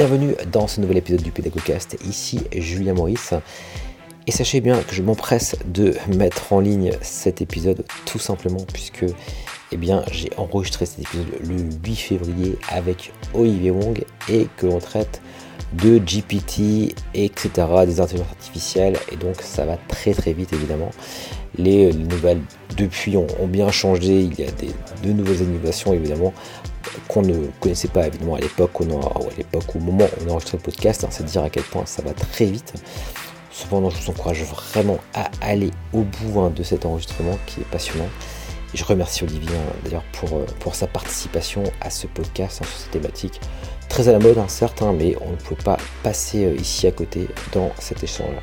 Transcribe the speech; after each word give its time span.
bienvenue 0.00 0.34
dans 0.50 0.66
ce 0.66 0.80
nouvel 0.80 0.96
épisode 0.96 1.20
du 1.20 1.30
Pédagogcast. 1.30 1.98
Ici 2.08 2.40
Julien 2.56 2.94
Maurice. 2.94 3.34
Et 4.26 4.30
sachez 4.30 4.62
bien 4.62 4.80
que 4.80 4.94
je 4.94 5.02
m'empresse 5.02 5.56
de 5.66 5.94
mettre 6.16 6.54
en 6.54 6.60
ligne 6.60 6.92
cet 7.02 7.42
épisode 7.42 7.84
tout 8.06 8.18
simplement 8.18 8.64
puisque 8.72 9.04
eh 9.72 9.76
bien, 9.76 10.02
j'ai 10.10 10.30
enregistré 10.38 10.86
cet 10.86 11.00
épisode 11.00 11.26
le 11.46 11.56
8 11.84 11.96
février 11.96 12.56
avec 12.70 13.12
Olivier 13.34 13.72
Wong 13.72 14.02
et 14.30 14.48
que 14.56 14.64
l'on 14.64 14.78
traite 14.78 15.20
de 15.74 15.98
GPT, 15.98 16.94
etc., 17.12 17.50
des 17.84 18.00
intelligences 18.00 18.30
artificielles. 18.30 18.96
Et 19.12 19.16
donc 19.16 19.42
ça 19.42 19.66
va 19.66 19.76
très 19.86 20.14
très 20.14 20.32
vite 20.32 20.54
évidemment. 20.54 20.92
Les, 21.58 21.92
nouvelles 21.92 22.40
depuis 22.74 23.18
ont, 23.18 23.26
bien 23.46 23.70
changé. 23.70 24.20
Il 24.20 24.40
y 24.40 24.44
a 24.44 24.50
des, 24.52 24.70
de 25.02 25.12
nouvelles 25.12 25.42
innovations 25.42 25.92
évidemment 25.92 26.32
qu'on 27.08 27.22
ne 27.22 27.46
connaissait 27.60 27.88
pas 27.88 28.06
évidemment 28.06 28.36
à 28.36 28.40
l'époque, 28.40 28.72
à 28.80 29.36
l'époque 29.36 29.76
au 29.76 29.78
moment 29.78 30.04
où 30.04 30.24
on 30.24 30.28
a 30.28 30.32
enregistré 30.32 30.58
le 30.58 30.62
podcast. 30.62 31.04
Hein, 31.04 31.08
c'est 31.10 31.24
dire 31.24 31.42
à 31.42 31.50
quel 31.50 31.62
point 31.64 31.86
ça 31.86 32.02
va 32.02 32.12
très 32.12 32.46
vite. 32.46 32.74
Cependant, 33.50 33.90
je 33.90 34.00
vous 34.00 34.10
encourage 34.10 34.42
vraiment 34.42 34.98
à 35.14 35.30
aller 35.40 35.70
au 35.92 36.02
bout 36.02 36.40
hein, 36.40 36.52
de 36.54 36.62
cet 36.62 36.86
enregistrement 36.86 37.36
qui 37.46 37.60
est 37.60 37.70
passionnant. 37.70 38.08
Et 38.72 38.76
je 38.76 38.84
remercie 38.84 39.24
Olivier 39.24 39.56
hein, 39.56 39.72
d'ailleurs 39.84 40.04
pour, 40.12 40.38
euh, 40.38 40.46
pour 40.60 40.74
sa 40.74 40.86
participation 40.86 41.64
à 41.80 41.90
ce 41.90 42.06
podcast 42.06 42.58
sur 42.58 42.66
cette 42.66 42.92
thématique. 42.92 43.40
Très 43.88 44.08
à 44.08 44.12
la 44.12 44.20
mode, 44.20 44.38
certes, 44.48 44.82
mais 44.96 45.16
on 45.20 45.30
ne 45.30 45.36
peut 45.36 45.56
pas 45.56 45.76
passer 46.04 46.44
euh, 46.44 46.54
ici 46.54 46.86
à 46.86 46.92
côté 46.92 47.26
dans 47.52 47.72
cet 47.80 48.04
échange. 48.04 48.36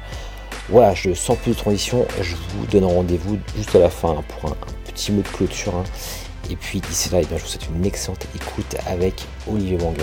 Voilà, 0.69 0.93
je 0.93 1.13
sens 1.13 1.37
plus 1.37 1.51
de 1.51 1.57
transition, 1.57 2.05
je 2.21 2.35
vous 2.35 2.65
donne 2.65 2.83
rendez-vous 2.83 3.37
juste 3.55 3.73
à 3.75 3.79
la 3.79 3.89
fin 3.89 4.21
pour 4.27 4.51
un, 4.51 4.55
petit 4.85 5.13
mot 5.13 5.21
de 5.21 5.27
clôture. 5.27 5.83
Et 6.49 6.55
puis 6.55 6.79
d'ici 6.79 7.09
là, 7.09 7.19
eh 7.21 7.25
bien, 7.25 7.37
je 7.37 7.43
vous 7.43 7.49
souhaite 7.49 7.67
une 7.75 7.85
excellente 7.85 8.25
écoute 8.33 8.77
avec 8.87 9.25
Olivier 9.51 9.77
Wang. 9.81 9.97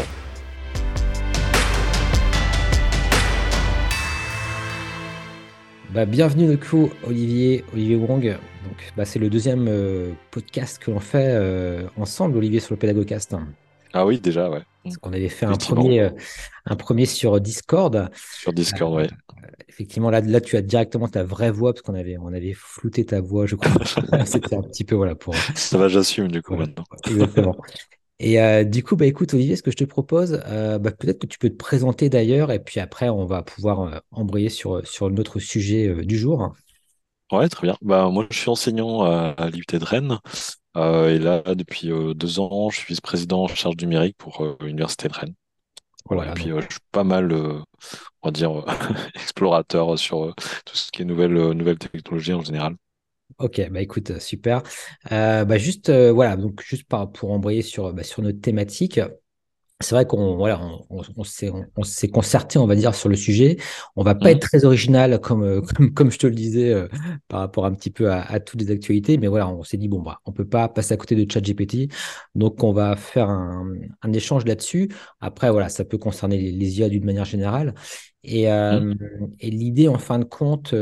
Bah, 5.95 6.05
bienvenue 6.05 6.47
le 6.47 6.59
coup, 6.59 6.91
Olivier, 7.05 7.65
Olivier 7.73 7.97
Wong. 7.97 8.37
Donc, 8.65 8.93
bah, 8.95 9.07
c'est 9.07 9.19
le 9.19 9.31
deuxième 9.31 9.69
euh, 9.69 10.13
podcast 10.33 10.79
que 10.83 10.91
l'on 10.91 11.01
fait 11.01 11.31
euh, 11.31 11.89
ensemble, 11.97 12.37
Olivier, 12.37 12.61
sur 12.61 12.75
le 12.75 12.79
Pédagogcast. 12.79 13.37
Ah 13.95 14.05
oui, 14.05 14.21
déjà, 14.21 14.51
ouais. 14.51 14.63
Parce 14.83 14.99
qu'on 14.99 15.15
avait 15.15 15.31
fait 15.31 15.47
un 15.47 15.57
premier, 15.57 16.01
euh, 16.01 16.11
un 16.67 16.77
premier 16.77 17.07
sur 17.07 17.41
Discord. 17.41 18.11
Sur 18.39 18.53
Discord, 18.53 18.95
oui. 18.97 19.07
Effectivement, 19.75 20.09
là, 20.09 20.21
là, 20.21 20.41
tu 20.41 20.57
as 20.57 20.63
directement 20.63 21.09
ta 21.09 21.25
vraie 21.25 21.51
voix, 21.51 21.73
parce 21.73 21.83
qu'on 21.83 21.97
avait, 21.97 22.17
on 22.17 22.29
avait 22.29 22.53
flouté 22.53 23.05
ta 23.05 23.21
voix, 23.21 23.45
je 23.47 23.57
crois. 23.57 23.85
C'était 24.25 24.55
un 24.55 24.63
petit 24.63 24.85
peu, 24.85 24.95
voilà, 24.95 25.17
pour. 25.17 25.35
Ça 25.57 25.79
va, 25.79 25.89
j'assume, 25.89 26.29
du 26.29 26.43
coup, 26.43 26.55
maintenant. 26.55 26.85
Exactement. 27.09 27.57
Et 28.21 28.41
euh, 28.41 28.63
du 28.63 28.85
coup, 28.85 28.95
bah, 28.95 29.07
écoute, 29.07 29.35
Olivier, 29.35 29.57
ce 29.57 29.63
que 29.63 29.73
je 29.73 29.77
te 29.77 29.85
propose, 29.85 30.41
euh, 30.47 30.79
bah, 30.79 30.93
peut-être 30.93 31.19
que 31.19 31.27
tu 31.27 31.41
peux 31.41 31.51
te 31.51 31.57
présenter 31.57 32.09
d'ailleurs, 32.09 32.53
et 32.53 32.61
puis 32.61 32.79
après, 32.79 33.09
on 33.09 33.25
va 33.27 33.43
pouvoir 33.43 33.81
euh, 33.81 33.99
embrayer 34.13 34.49
sur, 34.49 34.87
sur 34.87 35.11
notre 35.11 35.41
sujet 35.41 35.93
du 36.05 36.17
jour. 36.17 36.55
Ouais, 37.33 37.49
très 37.49 37.67
bien. 37.67 37.77
Bah, 37.83 38.09
moi, 38.11 38.29
je 38.31 38.39
suis 38.39 38.51
enseignant 38.51 39.03
à, 39.03 39.51
l'IUT 39.51 39.65
de 39.73 39.85
Rennes. 39.85 40.19
et 40.77 41.19
là, 41.19 41.43
depuis 41.57 41.91
deux 42.15 42.39
ans, 42.39 42.71
je 42.71 42.79
suis 42.79 42.87
vice-président 42.95 43.43
en 43.43 43.49
charge 43.49 43.75
numérique 43.79 44.17
pour 44.19 44.57
l'Université 44.61 45.09
de 45.09 45.15
Rennes. 45.15 45.35
Voilà, 46.07 46.31
et 46.31 46.35
puis 46.35 46.51
je 46.51 46.61
suis 46.71 46.81
pas 46.93 47.05
mal, 47.05 47.33
on 47.33 47.65
va 48.25 48.31
dire, 48.31 48.65
explorateur 49.15 49.99
sur 49.99 50.35
tout 50.65 50.77
ce 50.77 50.91
qui 50.91 51.03
est 51.03 51.05
nouvelles, 51.05 51.33
nouvelles 51.53 51.79
technologies 51.79 52.35
en 52.35 52.43
général. 52.43 52.77
Ok, 53.39 53.61
bah 53.71 53.81
écoute, 53.81 54.21
super. 54.21 54.63
Euh, 55.11 55.45
bah 55.45 55.59
juste, 55.59 55.89
euh, 55.89 56.13
voilà, 56.13 56.37
donc 56.37 56.63
juste 56.63 56.85
pour 56.89 57.33
embrayer 57.33 57.63
sur, 57.63 57.93
bah, 57.93 58.05
sur 58.05 58.23
notre 58.23 58.41
thématique, 58.41 59.01
c'est 59.81 59.95
vrai 59.95 60.07
qu'on 60.07 60.37
voilà, 60.37 60.61
on, 60.89 61.03
on, 61.17 61.25
s'est 61.85 62.09
concerté, 62.09 62.59
on 62.59 62.67
va 62.67 62.77
dire, 62.77 62.95
sur 62.95 63.09
le 63.09 63.17
sujet. 63.17 63.57
On 63.97 64.03
va 64.03 64.15
pas 64.15 64.31
être 64.31 64.39
mmh. 64.45 64.49
très 64.49 64.65
original, 64.65 65.21
comme, 65.21 65.43
euh, 65.43 65.61
comme, 65.77 65.93
comme, 65.93 66.11
je 66.11 66.19
te 66.19 66.27
le 66.27 66.35
disais, 66.35 66.75
par 67.29 67.41
rapport 67.41 67.67
un 67.67 67.75
petit 67.75 67.91
peu 67.91 68.11
à, 68.11 68.41
toutes 68.41 68.61
les 68.61 68.71
actualités, 68.71 69.19
mais 69.19 69.27
voilà, 69.27 69.49
on 69.49 69.63
s'est 69.63 69.77
dit, 69.77 69.89
bon, 69.89 70.01
bah, 70.01 70.21
on 70.25 70.33
peut 70.33 70.47
pas 70.47 70.69
passer 70.69 70.95
à 70.95 70.97
côté 70.97 71.17
de 71.17 71.31
ChatGPT, 71.31 71.93
donc 72.35 72.63
on 72.63 72.73
va 72.73 72.97
faire 72.97 73.29
un, 73.29 73.67
un 74.03 74.13
échange 74.13 74.45
là-dessus. 74.45 74.91
Après, 75.21 75.51
voilà, 75.51 75.69
ça 75.69 75.85
peut 75.85 75.99
concerner 75.99 76.39
les, 76.39 76.79
IA 76.79 76.89
d'une 76.89 77.05
manière 77.05 77.25
générale. 77.25 77.75
Et, 78.23 78.49
mmh. 78.49 78.95
et 79.41 79.51
l'idée, 79.51 79.89
en 79.89 79.99
fin 79.99 80.19
de 80.19 80.25
compte, 80.25 80.73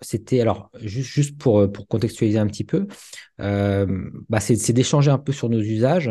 c'était 0.00 0.40
alors 0.40 0.70
juste, 0.80 1.10
juste 1.10 1.38
pour, 1.38 1.60
euh, 1.60 1.68
pour 1.68 1.86
contextualiser 1.86 2.38
un 2.38 2.46
petit 2.46 2.64
peu, 2.64 2.86
euh, 3.40 4.10
bah 4.28 4.40
c'est 4.40 4.72
d'échanger 4.72 5.10
un 5.10 5.18
peu 5.18 5.32
sur 5.32 5.48
nos 5.48 5.60
usages. 5.60 6.10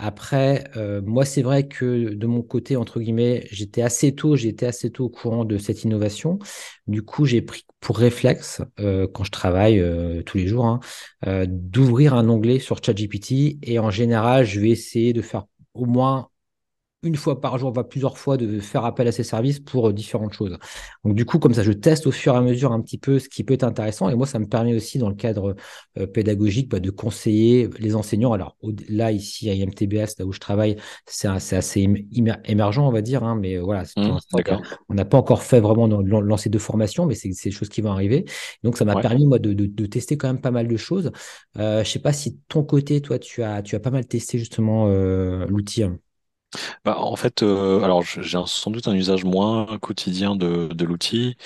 Après, 0.00 0.64
euh, 0.76 1.02
moi, 1.02 1.24
c'est 1.24 1.42
vrai 1.42 1.66
que 1.66 2.14
de 2.14 2.26
mon 2.26 2.42
côté, 2.42 2.76
entre 2.76 3.00
guillemets, 3.00 3.48
j'étais 3.50 3.82
assez 3.82 4.14
tôt, 4.14 4.36
j'étais 4.36 4.66
assez 4.66 4.90
tôt 4.92 5.06
au 5.06 5.08
courant 5.08 5.44
de 5.44 5.58
cette 5.58 5.82
innovation. 5.82 6.38
Du 6.86 7.02
coup, 7.02 7.26
j'ai 7.26 7.42
pris 7.42 7.64
pour 7.80 7.98
réflexe, 7.98 8.60
quand 8.76 9.24
je 9.24 9.30
travaille 9.30 9.82
tous 10.26 10.36
les 10.38 10.48
jours, 10.48 10.66
hein, 10.66 10.80
d'ouvrir 11.46 12.14
un 12.14 12.28
onglet 12.28 12.58
sur 12.58 12.82
ChatGPT. 12.82 13.58
Et 13.62 13.78
en 13.78 13.90
général, 13.90 14.44
je 14.44 14.60
vais 14.60 14.70
essayer 14.70 15.12
de 15.12 15.22
faire 15.22 15.46
au 15.74 15.84
moins 15.86 16.28
une 17.02 17.16
fois 17.16 17.40
par 17.40 17.58
jour, 17.58 17.72
va 17.72 17.84
plusieurs 17.84 18.18
fois 18.18 18.36
de 18.36 18.58
faire 18.58 18.84
appel 18.84 19.06
à 19.06 19.12
ces 19.12 19.22
services 19.22 19.60
pour 19.60 19.88
euh, 19.88 19.92
différentes 19.92 20.32
choses. 20.32 20.58
Donc 21.04 21.14
du 21.14 21.24
coup, 21.24 21.38
comme 21.38 21.54
ça, 21.54 21.62
je 21.62 21.72
teste 21.72 22.06
au 22.06 22.10
fur 22.10 22.34
et 22.34 22.36
à 22.36 22.40
mesure 22.40 22.72
un 22.72 22.80
petit 22.80 22.98
peu 22.98 23.18
ce 23.18 23.28
qui 23.28 23.44
peut 23.44 23.54
être 23.54 23.64
intéressant. 23.64 24.08
Et 24.08 24.14
moi, 24.16 24.26
ça 24.26 24.38
me 24.38 24.46
permet 24.46 24.74
aussi, 24.74 24.98
dans 24.98 25.08
le 25.08 25.14
cadre 25.14 25.54
euh, 25.98 26.06
pédagogique, 26.06 26.68
bah, 26.68 26.80
de 26.80 26.90
conseiller 26.90 27.70
les 27.78 27.94
enseignants. 27.94 28.32
Alors 28.32 28.56
là, 28.88 29.12
ici, 29.12 29.48
à 29.48 29.54
IMTBS, 29.54 30.18
là 30.18 30.26
où 30.26 30.32
je 30.32 30.40
travaille, 30.40 30.76
c'est 31.06 31.28
assez 31.28 31.88
émergent, 32.46 32.80
on 32.80 32.90
va 32.90 33.00
dire. 33.00 33.22
Hein, 33.22 33.38
mais 33.40 33.56
euh, 33.56 33.62
voilà, 33.62 33.84
mmh, 33.96 34.18
on 34.88 34.94
n'a 34.94 35.04
pas 35.04 35.18
encore 35.18 35.42
fait 35.42 35.60
vraiment 35.60 35.86
lancer 35.86 36.50
de 36.50 36.58
formation, 36.58 37.06
mais 37.06 37.14
c'est 37.14 37.28
des 37.28 37.50
choses 37.52 37.68
qui 37.68 37.80
vont 37.80 37.92
arriver. 37.92 38.24
Donc 38.64 38.76
ça 38.76 38.84
m'a 38.84 39.00
permis, 39.00 39.26
moi, 39.26 39.38
de, 39.38 39.52
de, 39.52 39.86
tester 39.86 40.16
quand 40.16 40.28
même 40.28 40.40
pas 40.40 40.50
mal 40.50 40.66
de 40.66 40.76
choses. 40.76 41.12
Euh, 41.58 41.84
je 41.84 41.88
sais 41.88 41.98
pas 42.00 42.12
si 42.12 42.32
de 42.32 42.38
ton 42.48 42.64
côté, 42.64 43.00
toi, 43.00 43.18
tu 43.18 43.42
as, 43.42 43.62
tu 43.62 43.76
as 43.76 43.80
pas 43.80 43.90
mal 43.90 44.06
testé 44.06 44.38
justement 44.38 44.88
l'outil. 45.46 45.84
Hein. 45.84 45.98
Bah, 46.84 46.98
en 46.98 47.16
fait, 47.16 47.42
euh, 47.42 47.82
alors 47.82 48.02
j'ai 48.02 48.38
sans 48.46 48.70
doute 48.70 48.88
un 48.88 48.94
usage 48.94 49.24
moins 49.24 49.78
quotidien 49.78 50.36
de, 50.36 50.68
de 50.68 50.84
l'outil. 50.84 51.36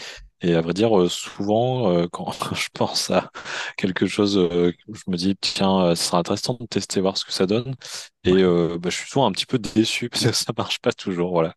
Et 0.44 0.54
à 0.56 0.60
vrai 0.60 0.74
dire, 0.74 0.98
euh, 0.98 1.08
souvent, 1.08 1.92
euh, 1.92 2.08
quand 2.10 2.32
je 2.54 2.68
pense 2.74 3.10
à 3.10 3.30
quelque 3.76 4.06
chose, 4.06 4.34
je 4.34 5.02
me 5.10 5.16
dis, 5.16 5.36
tiens, 5.40 5.94
ce 5.94 6.04
sera 6.04 6.18
intéressant 6.18 6.56
de 6.60 6.66
tester, 6.66 7.00
voir 7.00 7.16
ce 7.16 7.24
que 7.24 7.32
ça 7.32 7.46
donne. 7.46 7.74
Et 8.24 8.42
bah, 8.42 8.90
je 8.90 8.96
suis 8.96 9.08
souvent 9.10 9.26
un 9.26 9.32
petit 9.32 9.46
peu 9.46 9.58
déçu 9.58 10.08
parce 10.08 10.24
que 10.24 10.32
ça 10.32 10.52
marche 10.56 10.80
pas 10.80 10.92
toujours. 10.92 11.30
Voilà. 11.32 11.54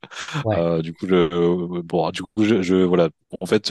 du 0.81 0.93
coup, 0.93 1.07
je, 1.07 1.81
bon, 1.81 2.11
du 2.11 2.21
coup, 2.23 2.43
je, 2.43 2.61
je 2.61 2.75
voilà. 2.75 3.09
En 3.41 3.45
fait, 3.47 3.69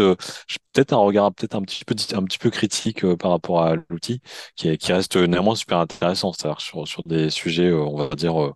j'ai 0.49 0.59
peut-être 0.73 0.93
un 0.93 0.99
regard 0.99 1.33
peut-être 1.35 1.55
un 1.55 1.62
petit 1.62 1.85
peu 1.85 1.95
un 2.15 2.25
petit 2.25 2.39
peu 2.39 2.51
critique 2.51 3.06
par 3.17 3.31
rapport 3.31 3.62
à 3.62 3.77
l'outil, 3.89 4.21
qui, 4.56 4.77
qui 4.79 4.93
reste 4.93 5.17
néanmoins 5.17 5.55
super 5.55 5.79
intéressant. 5.79 6.33
C'est-à-dire 6.33 6.61
sur, 6.61 6.87
sur 6.89 7.03
des 7.06 7.31
sujets, 7.31 7.73
on 7.73 7.97
va 7.97 8.09
dire 8.11 8.53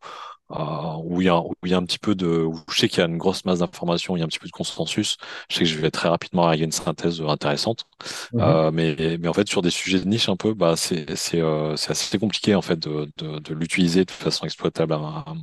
où, 0.50 1.20
il 1.20 1.26
y 1.26 1.28
a, 1.28 1.40
où 1.40 1.54
il 1.64 1.70
y 1.70 1.74
a 1.74 1.76
un 1.76 1.84
petit 1.84 1.98
peu 1.98 2.14
de, 2.14 2.26
où 2.26 2.58
je 2.70 2.80
sais 2.80 2.88
qu'il 2.88 3.00
y 3.00 3.02
a 3.02 3.06
une 3.06 3.18
grosse 3.18 3.44
masse 3.44 3.58
d'informations, 3.58 4.16
il 4.16 4.20
y 4.20 4.22
a 4.22 4.24
un 4.24 4.28
petit 4.28 4.38
peu 4.38 4.46
de 4.46 4.52
consensus. 4.52 5.16
Je 5.50 5.56
sais 5.56 5.64
que 5.64 5.70
je 5.70 5.78
vais 5.78 5.90
très 5.90 6.08
rapidement 6.08 6.46
arriver 6.46 6.62
à 6.62 6.66
une 6.66 6.72
synthèse 6.72 7.20
intéressante, 7.20 7.84
mhm. 8.32 8.40
euh, 8.40 8.70
mais, 8.72 9.18
mais 9.20 9.28
en 9.28 9.32
fait 9.32 9.48
sur 9.48 9.62
des 9.62 9.70
sujets 9.70 10.00
de 10.00 10.06
niche 10.06 10.28
un 10.28 10.36
peu, 10.36 10.54
bah 10.54 10.74
c'est 10.76 11.16
c'est 11.16 11.40
euh, 11.40 11.76
c'est 11.76 11.90
assez 11.90 12.18
compliqué 12.18 12.54
en 12.54 12.62
fait 12.62 12.78
de 12.78 13.10
de, 13.18 13.38
de 13.38 13.54
l'utiliser 13.54 14.04
de 14.04 14.10
façon 14.10 14.46
exploitable. 14.46 14.94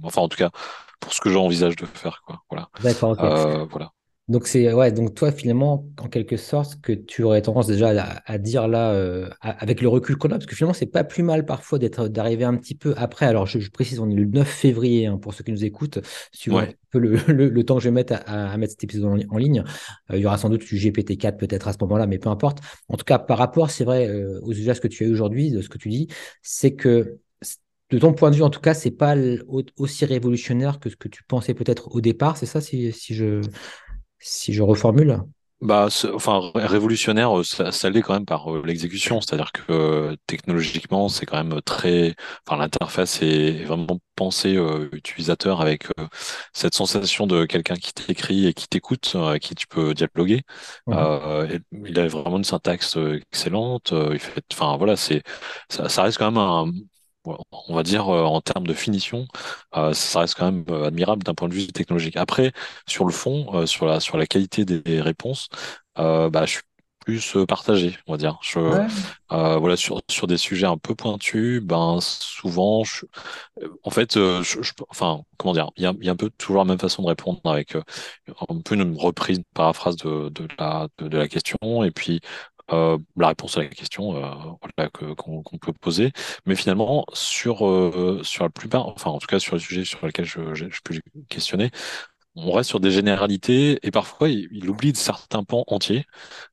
Enfin 0.03 0.21
en 0.21 0.27
tout 0.27 0.38
cas 0.38 0.51
pour 0.99 1.13
ce 1.13 1.21
que 1.21 1.29
j'envisage 1.29 1.75
de 1.75 1.85
faire 1.85 2.21
quoi. 2.25 2.41
Voilà. 2.49 2.69
D'accord. 2.81 3.15
Euh, 3.19 3.65
voilà. 3.65 3.91
Donc 4.28 4.47
c'est 4.47 4.74
ouais, 4.74 4.91
donc 4.91 5.13
toi 5.13 5.31
finalement 5.31 5.88
en 6.00 6.09
quelque 6.09 6.36
sorte 6.36 6.81
que 6.81 6.94
tu 6.94 7.22
aurais 7.22 7.44
tendance 7.44 7.68
déjà 7.68 8.22
à, 8.25 8.38
dire 8.40 8.68
là 8.68 8.91
euh, 8.91 9.30
avec 9.40 9.81
le 9.81 9.88
recul 9.88 10.16
qu'on 10.16 10.30
a, 10.30 10.31
parce 10.31 10.47
que 10.47 10.56
finalement 10.56 10.74
c'est 10.74 10.88
pas 10.88 11.03
plus 11.03 11.22
mal 11.22 11.45
parfois 11.45 11.77
d'être 11.77 12.07
d'arriver 12.07 12.44
un 12.44 12.56
petit 12.57 12.74
peu 12.74 12.95
après. 12.98 13.27
Alors 13.27 13.45
je, 13.45 13.69
précise, 13.69 14.00
on 14.00 14.10
est 14.10 14.16
le 14.16 14.25
9 14.25 14.48
février 14.48 15.06
hein, 15.06 15.19
pour 15.19 15.36
ceux 15.36 15.44
qui 15.44 15.51
nous 15.51 15.63
écoutent, 15.63 16.00
suivant 16.31 16.60
un 16.60 16.69
peu 16.89 16.98
le, 17.27 17.50
le, 17.50 17.63
temps 17.63 17.75
que 17.75 17.83
je 17.83 17.89
vais 17.89 17.94
mettre 17.94 18.16
à, 18.25 18.57
mettre 18.57 18.72
cet 18.72 18.83
épisode 18.83 19.27
en, 19.30 19.38
ligne. 19.38 19.63
Euh, 20.10 20.18
il 20.18 20.22
y 20.22 20.25
aura 20.25 20.39
sans 20.39 20.50
doute 20.50 20.66
du 20.66 20.75
GPT-4 20.75 21.38
peut-être 21.38 21.68
à 21.68 21.74
ce 21.74 21.78
moment-là, 21.81 22.07
mais 22.07 22.18
peu 22.18 22.30
importe. 22.30 22.62
En 22.89 22.98
tout 22.98 23.06
cas, 23.06 23.19
par 23.19 23.38
rapport, 23.38 23.69
c'est 23.69 23.83
vrai 23.83 24.07
euh, 24.10 24.39
aux 24.42 24.54
usages 24.54 24.80
que 24.80 24.88
tu 24.88 25.06
as 25.06 25.10
aujourd'hui, 25.10 25.51
de 25.51 25.62
ce 25.62 25.69
que 25.69 25.78
tu 25.78 25.89
dis, 25.89 26.07
c'est 26.42 26.74
que 26.74 27.19
de 27.92 28.00
ton 28.00 28.13
point 28.13 28.31
de 28.31 28.36
vue, 28.36 28.42
en 28.42 28.50
tout 28.50 28.62
cas, 28.62 28.74
c'est 28.74 28.92
pas 28.92 29.16
aussi 29.78 30.06
révolutionnaire 30.06 30.80
que 30.80 30.89
ce 30.89 30.95
que 30.95 31.07
tu 31.07 31.24
pensais 31.24 31.54
peut-être 31.54 31.94
au 31.94 32.01
départ. 32.01 32.38
C'est 32.38 32.48
ça, 32.48 32.60
si, 32.60 32.92
si 32.92 33.13
je 33.13 33.42
si 34.25 34.54
je 34.54 34.63
reformule 34.63 35.22
bah, 35.62 35.88
enfin, 36.13 36.51
révolutionnaire, 36.54 37.39
euh, 37.39 37.44
ça, 37.44 37.72
ça 37.72 37.89
l'est 37.89 38.01
quand 38.01 38.13
même 38.13 38.25
par 38.25 38.54
euh, 38.54 38.62
l'exécution. 38.66 39.22
C'est-à-dire 39.22 39.51
que 39.51 39.72
euh, 39.72 40.16
technologiquement, 40.27 41.07
c'est 41.10 41.25
quand 41.25 41.42
même 41.44 41.62
très. 41.62 42.13
Enfin, 42.45 42.57
l'interface 42.57 43.22
est 43.22 43.63
vraiment 43.63 44.00
pensée 44.16 44.57
utilisateur 44.94 45.62
avec 45.62 45.88
cette 46.54 46.75
sensation 46.75 47.27
de 47.27 47.45
quelqu'un 47.45 47.75
qui 47.75 47.94
t'écrit 47.94 48.48
et 48.48 48.54
qui 48.54 48.68
t'écoute, 48.68 49.16
avec 49.16 49.44
qui 49.44 49.56
tu 49.56 49.68
peux 49.68 49.94
dialoguer. 49.94 50.44
il 50.88 52.00
a 52.00 52.07
vraiment 52.07 52.38
une 52.38 52.44
syntaxe 52.44 52.98
excellente. 52.98 53.94
il 54.12 54.19
fait, 54.19 54.44
enfin, 54.54 54.78
voilà, 54.78 54.95
c'est 54.95 55.24
ça, 55.69 55.89
ça, 55.89 56.04
reste 56.04 56.18
quand 56.18 56.31
même 56.31 56.38
un, 56.38 56.71
on 57.25 57.75
va 57.75 57.83
dire 57.83 58.07
en 58.07 58.42
termes 58.42 58.68
de 58.68 58.74
finition, 58.74 59.27
ça 59.94 60.19
reste 60.19 60.36
quand 60.36 60.51
même 60.51 60.66
admirable 60.83 61.24
d'un 61.24 61.33
point 61.33 61.50
de 61.50 61.54
vue 61.54 61.68
technologique. 61.68 62.18
Après, 62.18 62.51
sur 62.88 63.06
le 63.06 63.12
fond, 63.12 63.66
sur 63.66 63.86
la 63.86 64.00
sur 64.00 64.18
la 64.18 64.25
qualité 64.25 64.66
des 64.66 65.01
réponses, 65.01 65.50
bah, 65.95 66.45
je 66.45 66.51
suis 66.51 66.62
plus 67.06 67.38
partagé, 67.48 67.98
on 68.07 68.13
va 68.13 68.18
dire. 68.18 68.38
Je, 68.42 68.60
voilà, 69.30 69.77
sur, 69.77 70.01
sur 70.10 70.27
des 70.27 70.38
sujets 70.38 70.66
un 70.66 70.77
peu 70.77 70.95
pointus, 70.95 71.62
ben 71.62 72.00
souvent, 72.01 72.83
je, 72.83 73.06
en 73.83 73.89
fait, 73.92 74.16
je, 74.16 74.60
enfin, 74.89 75.21
comment 75.38 75.54
dire, 75.54 75.69
il 75.78 75.83
y 75.83 75.86
a, 75.86 75.94
y 76.01 76.10
a, 76.10 76.12
un 76.12 76.16
peu 76.16 76.30
toujours 76.31 76.57
la 76.57 76.66
même 76.66 76.80
façon 76.80 77.04
de 77.04 77.07
répondre 77.07 77.39
avec 77.45 77.75
un 77.75 78.62
peu 78.63 78.75
une 78.75 78.98
reprise, 78.98 79.38
une 79.38 79.44
paraphrase 79.54 79.95
de, 79.98 80.30
de 80.30 80.48
la 80.57 80.88
de, 80.98 81.18
la 81.18 81.28
question, 81.28 81.83
et 81.83 81.92
puis 81.92 82.21
euh, 82.71 82.97
la 83.15 83.29
réponse 83.29 83.57
à 83.57 83.62
la 83.62 83.67
question 83.67 84.15
euh, 84.15 85.15
qu'on 85.15 85.57
peut 85.59 85.73
poser. 85.73 86.12
Mais 86.45 86.56
finalement, 86.56 87.06
sur, 87.13 87.67
euh, 87.67 88.21
sur 88.23 88.44
la 88.44 88.50
plupart, 88.50 88.88
enfin 88.88 89.12
en 89.12 89.19
tout 89.19 89.27
cas 89.27 89.39
sur 89.39 89.56
les 89.56 89.62
sujets 89.62 89.85
sur 89.85 90.06
lesquels 90.06 90.25
je, 90.25 90.53
je, 90.53 90.65
je 90.69 90.79
peux 90.83 90.95
questionner, 91.29 91.71
on 92.35 92.51
reste 92.51 92.69
sur 92.69 92.79
des 92.79 92.91
généralités 92.91 93.79
et 93.83 93.91
parfois 93.91 94.29
il, 94.29 94.47
il 94.51 94.69
oublie 94.69 94.93
certains 94.95 95.43
pans 95.43 95.63
entiers 95.67 96.05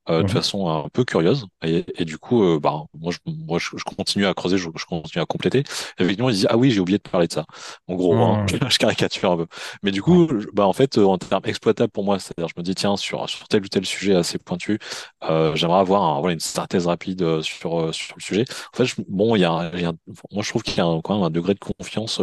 euh, 0.09 0.23
de 0.23 0.29
façon 0.29 0.69
un 0.69 0.89
peu 0.89 1.03
curieuse. 1.03 1.45
Et, 1.63 1.85
et 1.95 2.05
du 2.05 2.17
coup 2.17 2.43
euh, 2.43 2.59
bah 2.59 2.83
moi 2.99 3.11
je, 3.11 3.19
moi 3.25 3.59
je, 3.59 3.69
continue 3.83 4.25
à 4.25 4.33
creuser 4.33 4.57
je, 4.57 4.69
continue 4.69 5.21
à 5.21 5.25
compléter. 5.25 5.63
Effectivement 5.99 6.29
il 6.29 6.35
dit 6.35 6.45
ah 6.49 6.57
oui 6.57 6.71
j'ai 6.71 6.79
oublié 6.79 6.97
de 6.97 7.09
parler 7.09 7.27
de 7.27 7.33
ça. 7.33 7.45
En 7.87 7.95
gros 7.95 8.15
hein, 8.15 8.45
je 8.69 8.77
caricature 8.77 9.31
un 9.31 9.37
peu. 9.37 9.47
Mais 9.83 9.91
du 9.91 10.01
coup 10.01 10.27
bah 10.53 10.65
en 10.67 10.73
fait 10.73 10.97
en 10.97 11.17
termes 11.17 11.43
exploitables 11.45 11.91
pour 11.91 12.03
moi 12.03 12.19
c'est-à-dire 12.19 12.47
je 12.47 12.59
me 12.59 12.63
dis 12.63 12.75
tiens 12.75 12.97
sur 12.97 13.29
sur 13.29 13.47
tel 13.47 13.63
ou 13.63 13.67
tel 13.67 13.85
sujet 13.85 14.15
assez 14.15 14.37
pointu 14.37 14.79
euh, 15.23 15.55
j'aimerais 15.55 15.79
avoir 15.79 16.19
voilà 16.21 16.33
une 16.33 16.39
synthèse 16.39 16.87
rapide 16.87 17.21
euh, 17.21 17.41
sur 17.41 17.79
euh, 17.79 17.91
sur 17.91 18.15
le 18.17 18.21
sujet. 18.21 18.45
En 18.73 18.77
fait 18.77 18.95
bon 19.07 19.35
il 19.35 19.39
y 19.41 19.45
a, 19.45 19.71
y 19.75 19.85
a, 19.85 19.93
moi 20.31 20.43
je 20.43 20.49
trouve 20.49 20.63
qu'il 20.63 20.77
y 20.77 20.81
a 20.81 21.01
quand 21.03 21.15
même 21.15 21.23
un 21.23 21.29
degré 21.29 21.53
de 21.53 21.59
confiance 21.59 22.21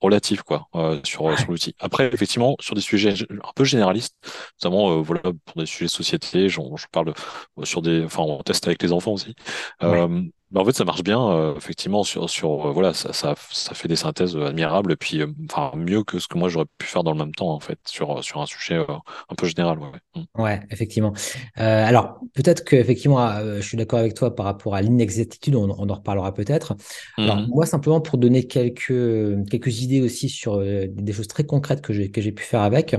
relatif 0.00 0.42
quoi 0.42 0.68
sur 1.04 1.38
sur 1.38 1.50
l'outil 1.50 1.74
après 1.80 2.06
effectivement 2.12 2.56
sur 2.60 2.74
des 2.74 2.80
sujets 2.80 3.14
un 3.30 3.52
peu 3.54 3.64
généralistes, 3.64 4.16
notamment 4.62 4.92
euh, 4.92 5.02
voilà 5.02 5.22
pour 5.22 5.56
des 5.56 5.66
sujets 5.66 5.86
de 5.86 5.90
société. 5.90 6.48
J'en 6.48 6.74
parle 6.92 7.10
euh, 7.58 7.64
sur 7.64 7.82
des, 7.82 8.04
enfin 8.04 8.22
on 8.22 8.42
teste 8.42 8.66
avec 8.66 8.82
les 8.82 8.92
enfants 8.92 9.12
aussi. 9.12 9.34
Euh, 9.82 10.22
bah, 10.50 10.62
en 10.62 10.64
fait, 10.64 10.72
ça 10.72 10.84
marche 10.84 11.02
bien, 11.02 11.20
euh, 11.30 11.54
effectivement, 11.56 12.04
sur, 12.04 12.30
sur 12.30 12.68
euh, 12.68 12.72
voilà, 12.72 12.94
ça, 12.94 13.12
ça, 13.12 13.34
ça, 13.50 13.74
fait 13.74 13.86
des 13.86 13.96
synthèses 13.96 14.34
admirables, 14.34 14.92
et 14.92 14.96
puis, 14.96 15.20
euh, 15.20 15.26
enfin, 15.50 15.72
mieux 15.76 16.04
que 16.04 16.18
ce 16.18 16.26
que 16.26 16.38
moi 16.38 16.48
j'aurais 16.48 16.64
pu 16.78 16.86
faire 16.86 17.04
dans 17.04 17.12
le 17.12 17.18
même 17.18 17.34
temps, 17.34 17.50
en 17.50 17.60
fait, 17.60 17.78
sur, 17.86 18.24
sur 18.24 18.40
un 18.40 18.46
sujet 18.46 18.76
un 18.78 19.34
peu 19.34 19.46
général. 19.46 19.78
Ouais, 19.78 19.90
mm. 20.16 20.42
ouais 20.42 20.60
effectivement. 20.70 21.12
alors, 21.56 22.20
peut-être 22.34 22.64
que, 22.64 22.76
effectivement, 22.76 23.18
je 23.56 23.60
suis 23.60 23.76
d'accord 23.76 23.98
avec 23.98 24.14
toi 24.14 24.34
par 24.34 24.46
rapport 24.46 24.74
à 24.74 24.80
l'inexactitude, 24.80 25.54
on, 25.54 25.68
on, 25.68 25.90
en 25.90 25.94
reparlera 25.94 26.32
peut-être. 26.32 26.76
Alors, 27.18 27.36
mm-hmm. 27.36 27.48
moi, 27.48 27.66
simplement 27.66 28.00
pour 28.00 28.16
donner 28.16 28.46
quelques, 28.46 29.48
quelques 29.50 29.82
idées 29.82 30.00
aussi 30.00 30.30
sur 30.30 30.58
des 30.60 31.12
choses 31.12 31.28
très 31.28 31.44
concrètes 31.44 31.82
que 31.82 31.92
j'ai, 31.92 32.10
que 32.10 32.22
j'ai 32.22 32.32
pu 32.32 32.44
faire 32.44 32.62
avec, 32.62 32.96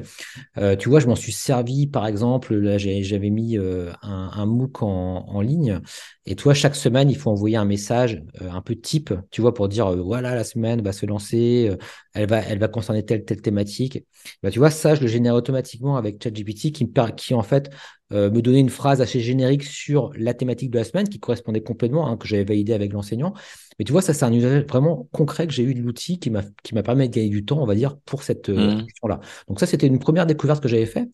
tu 0.79 0.89
vois, 0.89 0.99
je 0.99 1.07
m'en 1.07 1.15
suis 1.15 1.31
servi, 1.31 1.87
par 1.87 2.05
exemple, 2.05 2.53
là, 2.55 2.77
j'avais 2.77 3.31
mis 3.31 3.57
un, 3.57 3.95
un 4.03 4.45
MOOC 4.45 4.83
en, 4.83 5.25
en 5.27 5.41
ligne, 5.41 5.81
et 6.29 6.35
toi, 6.35 6.53
chaque 6.53 6.75
semaine, 6.75 7.09
il 7.09 7.17
faut 7.17 7.31
envoyer 7.39 7.57
un 7.57 7.65
message 7.65 8.21
euh, 8.41 8.51
un 8.51 8.61
peu 8.61 8.75
type, 8.75 9.13
tu 9.31 9.41
vois, 9.41 9.53
pour 9.53 9.69
dire 9.69 9.87
euh, 9.87 10.01
voilà, 10.01 10.35
la 10.35 10.43
semaine 10.43 10.81
va 10.81 10.91
se 10.93 11.05
lancer, 11.05 11.69
euh, 11.71 11.77
elle, 12.13 12.27
va, 12.29 12.39
elle 12.39 12.59
va 12.59 12.67
concerner 12.67 13.05
telle, 13.05 13.25
telle 13.25 13.41
thématique. 13.41 14.05
Bah, 14.43 14.51
tu 14.51 14.59
vois, 14.59 14.71
ça, 14.71 14.95
je 14.95 15.01
le 15.01 15.07
génère 15.07 15.35
automatiquement 15.35 15.97
avec 15.97 16.21
ChatGPT 16.23 16.71
qui, 16.71 16.91
qui 17.17 17.33
en 17.33 17.43
fait 17.43 17.69
me 18.11 18.41
donnait 18.41 18.59
une 18.59 18.69
phrase 18.69 19.01
assez 19.01 19.19
générique 19.19 19.63
sur 19.63 20.11
la 20.15 20.33
thématique 20.33 20.71
de 20.71 20.77
la 20.77 20.83
semaine 20.83 21.07
qui 21.07 21.19
correspondait 21.19 21.61
complètement, 21.61 22.07
hein, 22.07 22.17
que 22.17 22.27
j'avais 22.27 22.43
validé 22.43 22.73
avec 22.73 22.91
l'enseignant. 22.93 23.33
Mais 23.79 23.85
tu 23.85 23.93
vois, 23.93 24.01
ça, 24.01 24.13
c'est 24.13 24.25
un 24.25 24.33
usage 24.33 24.65
vraiment 24.65 25.07
concret 25.13 25.47
que 25.47 25.53
j'ai 25.53 25.63
eu 25.63 25.73
de 25.73 25.79
l'outil 25.79 26.19
qui 26.19 26.29
m'a 26.29 26.43
permis 26.83 27.07
de 27.07 27.15
gagner 27.15 27.29
du 27.29 27.45
temps, 27.45 27.61
on 27.61 27.65
va 27.65 27.75
dire, 27.75 27.97
pour 28.05 28.23
cette 28.23 28.49
mmh. 28.49 28.83
question-là. 28.83 29.21
Donc 29.47 29.61
ça, 29.61 29.65
c'était 29.65 29.87
une 29.87 29.99
première 29.99 30.25
découverte 30.25 30.61
que 30.61 30.67
j'avais 30.67 30.85
fait. 30.85 31.07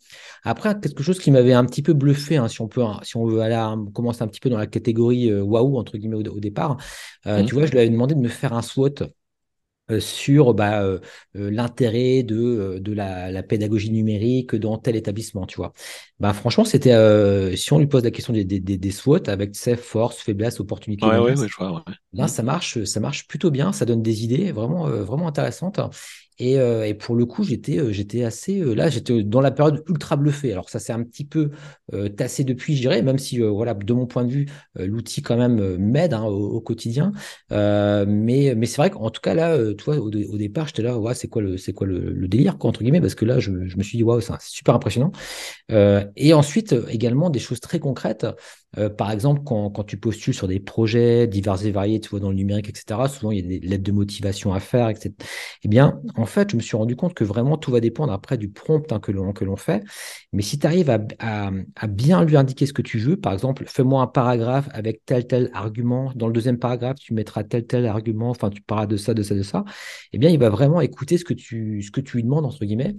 Après, 0.43 0.77
quelque 0.79 1.03
chose 1.03 1.19
qui 1.19 1.29
m'avait 1.29 1.53
un 1.53 1.63
petit 1.65 1.83
peu 1.83 1.93
bluffé, 1.93 2.37
hein, 2.37 2.47
si 2.47 2.61
on 2.61 2.67
peut, 2.67 2.83
hein, 2.83 2.99
si 3.03 3.17
on 3.17 3.25
veut 3.25 3.41
aller 3.41 3.55
commencer 3.93 4.23
un 4.23 4.27
petit 4.27 4.39
peu 4.39 4.49
dans 4.49 4.57
la 4.57 4.65
catégorie 4.65 5.29
euh, 5.29 5.43
waouh 5.43 5.77
entre 5.77 5.97
guillemets 5.97 6.27
au, 6.27 6.39
départ. 6.39 6.77
Euh, 7.27 7.43
mmh. 7.43 7.45
Tu 7.45 7.53
vois, 7.53 7.65
je 7.67 7.71
lui 7.71 7.79
avais 7.79 7.89
demandé 7.89 8.15
de 8.15 8.19
me 8.19 8.29
faire 8.29 8.53
un 8.53 8.63
SWOT 8.63 9.01
euh, 9.01 9.07
sur 9.99 10.53
bah, 10.53 10.83
l'intérêt 11.33 12.23
de, 12.23 12.79
de 12.79 12.93
la, 12.93 13.43
pédagogie 13.43 13.91
numérique 13.91 14.55
dans 14.55 14.77
tel 14.77 14.95
établissement, 14.95 15.45
tu 15.45 15.57
vois. 15.57 15.73
Bah, 16.19 16.33
franchement, 16.33 16.65
c'était 16.65 16.95
si 17.55 17.73
on 17.73 17.79
lui 17.79 17.87
pose 17.87 18.03
la 18.03 18.11
question 18.11 18.33
des, 18.33 18.43
des, 18.43 18.59
des 18.59 18.91
SWOT 18.91 19.27
avec 19.27 19.55
ses 19.55 19.75
forces, 19.75 20.21
faiblesses, 20.21 20.59
opportunités, 20.59 21.05
ouais, 21.05 21.19
ouais, 21.19 21.35
je 21.35 21.55
vois, 21.55 21.83
ben, 22.13 22.27
ça 22.27 22.43
marche, 22.43 22.83
ça 22.83 22.99
marche 22.99 23.27
plutôt 23.27 23.51
bien, 23.51 23.71
ça 23.73 23.85
donne 23.85 24.01
des 24.01 24.23
idées 24.23 24.51
vraiment, 24.51 24.87
vraiment 24.87 25.27
intéressantes. 25.27 25.79
Et, 26.37 26.59
euh, 26.59 26.85
et, 26.85 26.93
pour 26.93 27.15
le 27.15 27.25
coup, 27.25 27.43
j'étais, 27.43 27.79
euh, 27.79 27.91
j'étais 27.91 28.23
assez 28.23 28.59
euh, 28.59 28.73
là, 28.73 28.89
j'étais 28.89 29.23
dans 29.23 29.39
la 29.41 29.51
période 29.51 29.83
ultra 29.87 30.17
bluffée. 30.17 30.51
Alors 30.51 30.69
ça 30.69 30.79
s'est 30.79 30.91
un 30.93 31.03
petit 31.03 31.25
peu 31.25 31.51
tassé 32.17 32.43
depuis, 32.43 32.75
je 32.75 32.81
dirais, 32.81 33.01
même 33.01 33.19
si 33.19 33.39
voilà, 33.39 33.73
de 33.73 33.93
mon 33.93 34.05
point 34.07 34.23
de 34.25 34.31
vue, 34.31 34.47
l'outil 34.75 35.21
quand 35.21 35.37
même 35.37 35.77
m'aide 35.77 36.13
hein, 36.13 36.23
au, 36.23 36.59
quotidien. 36.59 37.11
mais 37.51 38.53
mais 38.55 38.65
c'est 38.65 38.77
vrai 38.77 38.89
qu'en 38.89 39.09
tout 39.11 39.21
cas 39.21 39.33
là, 39.35 39.73
toi, 39.75 39.97
au, 39.97 40.07
au, 40.07 40.37
départ, 40.37 40.67
j'étais 40.67 40.81
là, 40.81 40.97
ouais, 40.97 41.13
c'est 41.13 41.27
quoi 41.27 41.41
le 41.41 41.57
c'est 41.57 41.73
quoi 41.73 41.85
le, 41.87 42.27
délire 42.27 42.57
quoi, 42.57 42.69
entre 42.69 42.81
guillemets, 42.81 43.01
parce 43.01 43.15
que 43.15 43.25
là, 43.25 43.39
je, 43.39 43.51
je 43.67 43.77
me 43.77 43.83
suis 43.83 43.97
dit 43.97 44.03
waouh, 44.03 44.19
c'est 44.19 44.33
super 44.41 44.75
impressionnant. 44.75 45.11
et 45.69 46.33
ensuite 46.33 46.75
également 46.89 47.29
des 47.29 47.39
choses 47.39 47.59
très 47.59 47.79
concrètes. 47.79 48.25
Euh, 48.77 48.89
par 48.89 49.11
exemple, 49.11 49.41
quand, 49.45 49.69
quand, 49.69 49.83
tu 49.83 49.97
postules 49.97 50.33
sur 50.33 50.47
des 50.47 50.59
projets 50.59 51.27
divers 51.27 51.65
et 51.65 51.71
variés, 51.71 51.99
tu 51.99 52.09
vois, 52.09 52.19
dans 52.19 52.29
le 52.29 52.35
numérique, 52.35 52.69
etc., 52.69 52.99
souvent 53.07 53.31
il 53.31 53.39
y 53.39 53.45
a 53.45 53.59
des 53.59 53.67
lettres 53.67 53.83
de 53.83 53.91
motivation 53.91 54.53
à 54.53 54.59
faire, 54.59 54.89
etc. 54.89 55.13
Eh 55.63 55.67
bien, 55.67 56.01
en 56.15 56.25
fait, 56.25 56.51
je 56.51 56.55
me 56.55 56.61
suis 56.61 56.77
rendu 56.77 56.95
compte 56.95 57.13
que 57.13 57.23
vraiment 57.23 57.57
tout 57.57 57.71
va 57.71 57.79
dépendre 57.79 58.11
après 58.13 58.37
du 58.37 58.49
prompt 58.49 58.91
hein, 58.91 58.99
que 58.99 59.11
l'on 59.11 59.55
fait. 59.55 59.83
Mais 60.33 60.41
si 60.41 60.59
tu 60.59 60.67
arrives 60.67 60.89
à, 60.89 60.99
à, 61.19 61.51
à, 61.75 61.87
bien 61.87 62.23
lui 62.23 62.37
indiquer 62.37 62.65
ce 62.65 62.73
que 62.73 62.81
tu 62.81 62.99
veux, 62.99 63.17
par 63.17 63.33
exemple, 63.33 63.65
fais-moi 63.67 64.01
un 64.01 64.07
paragraphe 64.07 64.69
avec 64.71 65.05
tel, 65.05 65.27
tel 65.27 65.49
argument. 65.53 66.11
Dans 66.15 66.27
le 66.27 66.33
deuxième 66.33 66.59
paragraphe, 66.59 66.97
tu 66.99 67.13
mettras 67.13 67.43
tel, 67.43 67.65
tel 67.65 67.85
argument. 67.85 68.29
Enfin, 68.29 68.49
tu 68.49 68.61
parleras 68.61 68.87
de 68.87 68.97
ça, 68.97 69.13
de 69.13 69.23
ça, 69.23 69.35
de 69.35 69.43
ça. 69.43 69.65
Eh 70.13 70.17
bien, 70.17 70.29
il 70.29 70.39
va 70.39 70.49
vraiment 70.49 70.81
écouter 70.81 71.17
ce 71.17 71.25
que 71.25 71.33
tu, 71.33 71.81
ce 71.81 71.91
que 71.91 72.01
tu 72.01 72.17
lui 72.17 72.23
demandes, 72.23 72.45
entre 72.45 72.65
guillemets 72.65 72.95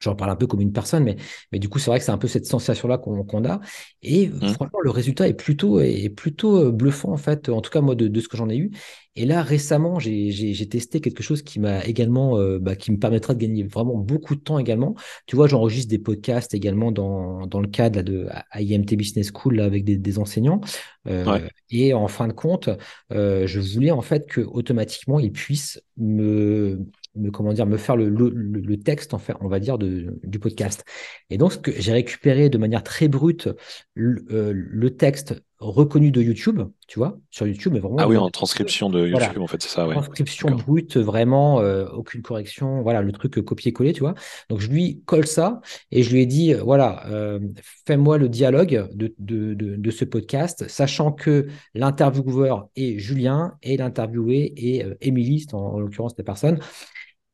j'en 0.00 0.16
parle 0.16 0.30
un 0.30 0.36
peu 0.36 0.46
comme 0.46 0.60
une 0.60 0.72
personne, 0.72 1.04
mais, 1.04 1.16
mais 1.52 1.58
du 1.58 1.68
coup, 1.68 1.78
c'est 1.78 1.90
vrai 1.90 1.98
que 1.98 2.04
c'est 2.04 2.10
un 2.10 2.18
peu 2.18 2.28
cette 2.28 2.46
sensation-là 2.46 2.98
qu'on 2.98 3.44
a. 3.44 3.60
Et 4.02 4.28
mmh. 4.28 4.54
franchement, 4.54 4.80
le 4.82 4.90
résultat 4.90 5.28
est 5.28 5.34
plutôt, 5.34 5.80
est 5.80 6.08
plutôt 6.08 6.56
euh, 6.58 6.72
bluffant, 6.72 7.12
en 7.12 7.16
fait, 7.16 7.48
en 7.48 7.60
tout 7.60 7.70
cas, 7.70 7.80
moi, 7.80 7.94
de, 7.94 8.08
de 8.08 8.20
ce 8.20 8.28
que 8.28 8.36
j'en 8.36 8.48
ai 8.48 8.56
eu. 8.56 8.70
Et 9.16 9.26
là, 9.26 9.42
récemment, 9.42 9.98
j'ai 9.98 10.68
testé 10.68 11.00
quelque 11.00 11.22
chose 11.22 11.42
qui 11.42 11.58
m'a 11.58 11.84
également, 11.84 12.38
euh, 12.38 12.58
bah, 12.60 12.76
qui 12.76 12.92
me 12.92 12.96
permettra 12.96 13.34
de 13.34 13.40
gagner 13.40 13.64
vraiment 13.64 13.96
beaucoup 13.96 14.36
de 14.36 14.40
temps 14.40 14.58
également. 14.58 14.94
Tu 15.26 15.34
vois, 15.36 15.48
j'enregistre 15.48 15.90
des 15.90 15.98
podcasts 15.98 16.54
également 16.54 16.92
dans, 16.92 17.46
dans 17.46 17.60
le 17.60 17.66
cadre 17.66 18.02
de 18.02 18.28
IMT 18.54 18.96
Business 18.96 19.30
School 19.34 19.56
là, 19.56 19.64
avec 19.64 19.84
des, 19.84 19.96
des 19.98 20.18
enseignants. 20.18 20.60
Euh, 21.08 21.40
et 21.70 21.92
en 21.92 22.08
fin 22.08 22.28
de 22.28 22.32
compte, 22.32 22.70
euh, 23.12 23.46
je 23.46 23.60
voulais 23.60 23.90
en 23.90 24.02
fait 24.02 24.26
que 24.26 24.42
automatiquement 24.42 25.18
ils 25.18 25.32
puissent 25.32 25.82
me 25.96 26.80
me, 27.16 27.30
comment 27.30 27.52
dire, 27.52 27.66
me 27.66 27.76
faire 27.76 27.96
le, 27.96 28.08
le, 28.08 28.30
le, 28.30 28.76
texte, 28.76 29.14
en 29.14 29.18
fait, 29.18 29.34
on 29.40 29.48
va 29.48 29.58
dire, 29.58 29.78
de, 29.78 30.18
du 30.22 30.38
podcast. 30.38 30.84
Et 31.28 31.38
donc, 31.38 31.72
j'ai 31.76 31.92
récupéré 31.92 32.48
de 32.48 32.58
manière 32.58 32.82
très 32.82 33.08
brute 33.08 33.48
le, 33.94 34.24
euh, 34.30 34.52
le, 34.54 34.96
texte 34.96 35.42
reconnu 35.58 36.10
de 36.10 36.22
YouTube, 36.22 36.62
tu 36.86 36.98
vois, 36.98 37.18
sur 37.30 37.46
YouTube. 37.46 37.72
Mais 37.72 37.80
vraiment, 37.80 37.96
ah 37.98 38.08
oui, 38.08 38.16
en 38.16 38.30
transcription 38.30 38.90
de 38.90 39.06
YouTube, 39.06 39.42
en 39.42 39.46
fait, 39.46 39.60
c'est 39.60 39.68
ça, 39.68 39.86
ouais. 39.86 39.94
Transcription 39.94 40.50
brute, 40.50 40.96
vraiment, 40.96 41.60
euh, 41.60 41.86
aucune 41.88 42.22
correction, 42.22 42.82
voilà, 42.82 43.02
le 43.02 43.12
truc 43.12 43.40
copier-coller, 43.40 43.92
tu 43.92 44.00
vois. 44.00 44.14
Donc, 44.48 44.60
je 44.60 44.68
lui 44.68 45.02
colle 45.04 45.26
ça 45.26 45.60
et 45.90 46.02
je 46.02 46.12
lui 46.12 46.22
ai 46.22 46.26
dit, 46.26 46.54
voilà, 46.54 47.06
euh, 47.08 47.40
fais-moi 47.86 48.18
le 48.18 48.28
dialogue 48.28 48.88
de, 48.94 49.14
de, 49.18 49.54
de, 49.54 49.76
de, 49.76 49.90
ce 49.90 50.04
podcast, 50.04 50.68
sachant 50.68 51.12
que 51.12 51.48
l'intervieweur 51.74 52.68
est 52.76 52.98
Julien 52.98 53.54
et 53.62 53.76
l'interviewé 53.76 54.52
est 54.56 54.86
Émilie, 55.00 55.46
en, 55.52 55.58
en 55.58 55.80
l'occurrence, 55.80 56.14
des 56.14 56.22
personnes. 56.22 56.60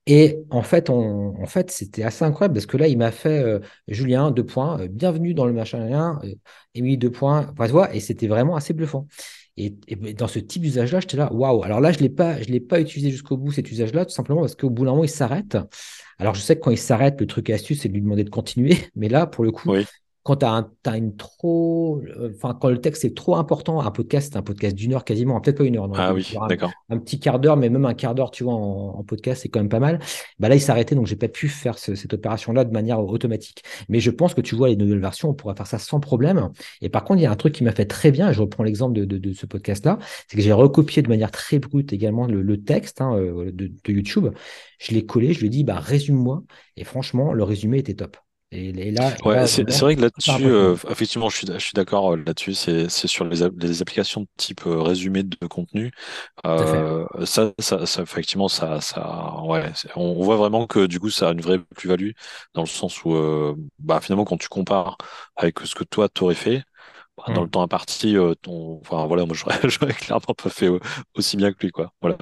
Et 0.08 0.38
en 0.50 0.62
fait, 0.62 0.88
en 0.88 1.46
fait, 1.46 1.70
c'était 1.72 2.04
assez 2.04 2.24
incroyable 2.24 2.54
parce 2.54 2.66
que 2.66 2.76
là, 2.76 2.86
il 2.86 2.96
m'a 2.96 3.10
fait 3.10 3.42
euh, 3.42 3.58
Julien, 3.88 4.30
deux 4.30 4.46
points, 4.46 4.80
euh, 4.80 4.88
bienvenue 4.88 5.34
dans 5.34 5.46
le 5.46 5.52
machin 5.52 5.84
rien, 5.84 6.20
euh, 6.22 6.96
deux 6.96 7.10
points, 7.10 7.48
enfin, 7.52 7.66
vois, 7.66 7.92
et 7.92 7.98
c'était 7.98 8.28
vraiment 8.28 8.54
assez 8.54 8.72
bluffant. 8.72 9.08
Et, 9.56 9.74
dans 10.14 10.28
ce 10.28 10.38
type 10.38 10.62
d'usage-là, 10.62 11.00
j'étais 11.00 11.16
là, 11.16 11.32
waouh. 11.32 11.64
Alors 11.64 11.80
là, 11.80 11.90
je 11.90 11.98
je 11.98 12.52
l'ai 12.52 12.60
pas 12.60 12.80
utilisé 12.80 13.10
jusqu'au 13.10 13.36
bout 13.36 13.50
cet 13.50 13.70
usage-là, 13.70 14.04
tout 14.04 14.12
simplement 14.12 14.42
parce 14.42 14.54
qu'au 14.54 14.70
bout 14.70 14.84
d'un 14.84 14.92
moment, 14.92 15.04
il 15.04 15.08
s'arrête. 15.08 15.56
Alors 16.18 16.34
je 16.34 16.40
sais 16.40 16.56
que 16.56 16.60
quand 16.60 16.70
il 16.70 16.78
s'arrête, 16.78 17.20
le 17.20 17.26
truc 17.26 17.50
astuce, 17.50 17.80
c'est 17.80 17.88
de 17.88 17.94
lui 17.94 18.02
demander 18.02 18.22
de 18.22 18.30
continuer, 18.30 18.76
mais 18.94 19.08
là, 19.08 19.26
pour 19.26 19.44
le 19.44 19.50
coup, 19.50 19.72
quand 20.26 20.42
as, 20.44 20.96
une 20.96 21.16
trop. 21.16 22.00
euh, 22.18 22.32
Enfin, 22.34 22.56
quand 22.60 22.68
le 22.68 22.80
texte 22.80 23.04
est 23.04 23.16
trop 23.16 23.36
important, 23.36 23.80
un 23.80 23.90
podcast, 23.90 24.32
c'est 24.32 24.38
un 24.38 24.42
podcast 24.42 24.74
d'une 24.76 24.92
heure 24.94 25.04
quasiment, 25.04 25.40
peut-être 25.40 25.58
pas 25.58 25.64
une 25.64 25.76
heure, 25.76 25.88
non, 25.88 25.94
Ah 25.96 26.12
oui, 26.14 26.26
un, 26.40 26.48
un 26.90 26.98
petit 26.98 27.20
quart 27.20 27.38
d'heure, 27.40 27.56
mais 27.56 27.68
même 27.70 27.84
un 27.86 27.94
quart 27.94 28.14
d'heure, 28.14 28.30
tu 28.30 28.44
vois, 28.44 28.54
en, 28.54 28.98
en 28.98 29.04
podcast, 29.04 29.42
c'est 29.42 29.48
quand 29.48 29.60
même 29.60 29.68
pas 29.68 29.80
mal. 29.80 30.00
Bah 30.38 30.48
là, 30.48 30.56
il 30.56 30.70
arrêté, 30.70 30.94
donc 30.94 31.06
j'ai 31.06 31.16
pas 31.16 31.28
pu 31.28 31.48
faire 31.48 31.78
ce- 31.78 31.94
cette 31.94 32.12
opération-là 32.14 32.64
de 32.64 32.72
manière 32.72 33.00
automatique. 33.00 33.62
Mais 33.88 34.00
je 34.00 34.10
pense 34.10 34.34
que 34.34 34.40
tu 34.40 34.54
vois, 34.54 34.68
les 34.68 34.76
nouvelles 34.76 35.00
versions, 35.00 35.30
on 35.30 35.34
pourra 35.34 35.54
faire 35.54 35.66
ça 35.66 35.78
sans 35.78 36.00
problème. 36.00 36.50
Et 36.80 36.88
par 36.88 37.04
contre, 37.04 37.20
il 37.20 37.22
y 37.22 37.26
a 37.26 37.30
un 37.30 37.36
truc 37.36 37.54
qui 37.54 37.64
m'a 37.64 37.72
fait 37.72 37.86
très 37.86 38.10
bien, 38.10 38.30
et 38.30 38.34
je 38.34 38.40
reprends 38.40 38.64
l'exemple 38.64 38.94
de, 38.94 39.04
de- 39.04 39.18
de 39.18 39.32
ce 39.32 39.46
podcast-là, 39.46 39.98
c'est 40.28 40.36
que 40.36 40.42
j'ai 40.42 40.52
recopié 40.52 41.02
de 41.02 41.08
manière 41.08 41.30
très 41.30 41.58
brute 41.58 41.92
également 41.92 42.26
le, 42.26 42.42
le 42.42 42.62
texte 42.62 43.00
hein, 43.00 43.14
euh, 43.16 43.50
de, 43.52 43.68
de 43.68 43.92
YouTube. 43.92 44.28
Je 44.78 44.92
l'ai 44.94 45.06
collé, 45.06 45.32
je 45.32 45.40
lui 45.40 45.46
ai 45.46 45.50
dit, 45.50 45.64
bah, 45.64 45.78
résume-moi. 45.78 46.42
Et 46.76 46.84
franchement, 46.84 47.32
le 47.32 47.42
résumé 47.44 47.78
était 47.78 47.94
top. 47.94 48.16
Et, 48.52 48.68
et 48.68 48.90
là, 48.92 49.10
et 49.10 49.26
Ouais, 49.26 49.34
là, 49.34 49.46
c'est 49.46 49.64
vrai 49.80 49.96
que 49.96 50.02
là-dessus, 50.02 50.46
euh, 50.46 50.76
effectivement, 50.88 51.28
je 51.28 51.36
suis, 51.38 51.46
je 51.46 51.58
suis 51.58 51.72
d'accord 51.74 52.12
euh, 52.12 52.16
là-dessus. 52.24 52.54
C'est 52.54 52.88
sur 52.88 53.24
les, 53.24 53.48
les 53.58 53.82
applications 53.82 54.20
de 54.22 54.28
type 54.36 54.66
euh, 54.66 54.80
résumé 54.80 55.24
de 55.24 55.46
contenu. 55.46 55.90
Ça, 56.44 57.52
ça, 57.58 57.86
ça, 57.86 58.02
effectivement, 58.02 58.48
ça, 58.48 58.80
ça, 58.80 59.42
ouais, 59.44 59.72
on, 59.96 60.22
voit 60.22 60.36
vraiment 60.36 60.66
que 60.66 60.86
du 60.86 61.00
coup, 61.00 61.10
ça 61.10 61.28
a 61.28 61.32
une 61.32 61.40
vraie 61.40 61.58
plus-value 61.58 62.10
dans 62.54 62.62
le 62.62 62.68
sens 62.68 63.04
où, 63.04 63.16
bah, 63.78 64.00
finalement, 64.00 64.24
quand 64.24 64.38
tu 64.38 64.48
compares 64.48 64.96
avec 65.34 65.58
ce 65.60 65.74
que 65.74 65.84
toi 65.84 66.08
t'aurais 66.08 66.34
fait. 66.34 66.62
Bah, 67.16 67.24
Dans 67.32 67.42
le 67.42 67.48
Hmm. 67.48 67.50
temps 67.50 67.62
imparti, 67.62 68.16
euh, 68.16 68.34
ton, 68.42 68.80
enfin 68.82 69.06
voilà, 69.06 69.24
moi 69.26 69.34
j'aurais 69.36 69.58
j'aurais 69.68 69.94
clairement 69.94 70.34
pas 70.36 70.50
fait 70.50 70.66
euh, 70.68 70.78
aussi 71.16 71.36
bien 71.36 71.52
que 71.52 71.58
lui, 71.64 71.70
quoi. 71.72 71.92
Voilà. 72.00 72.16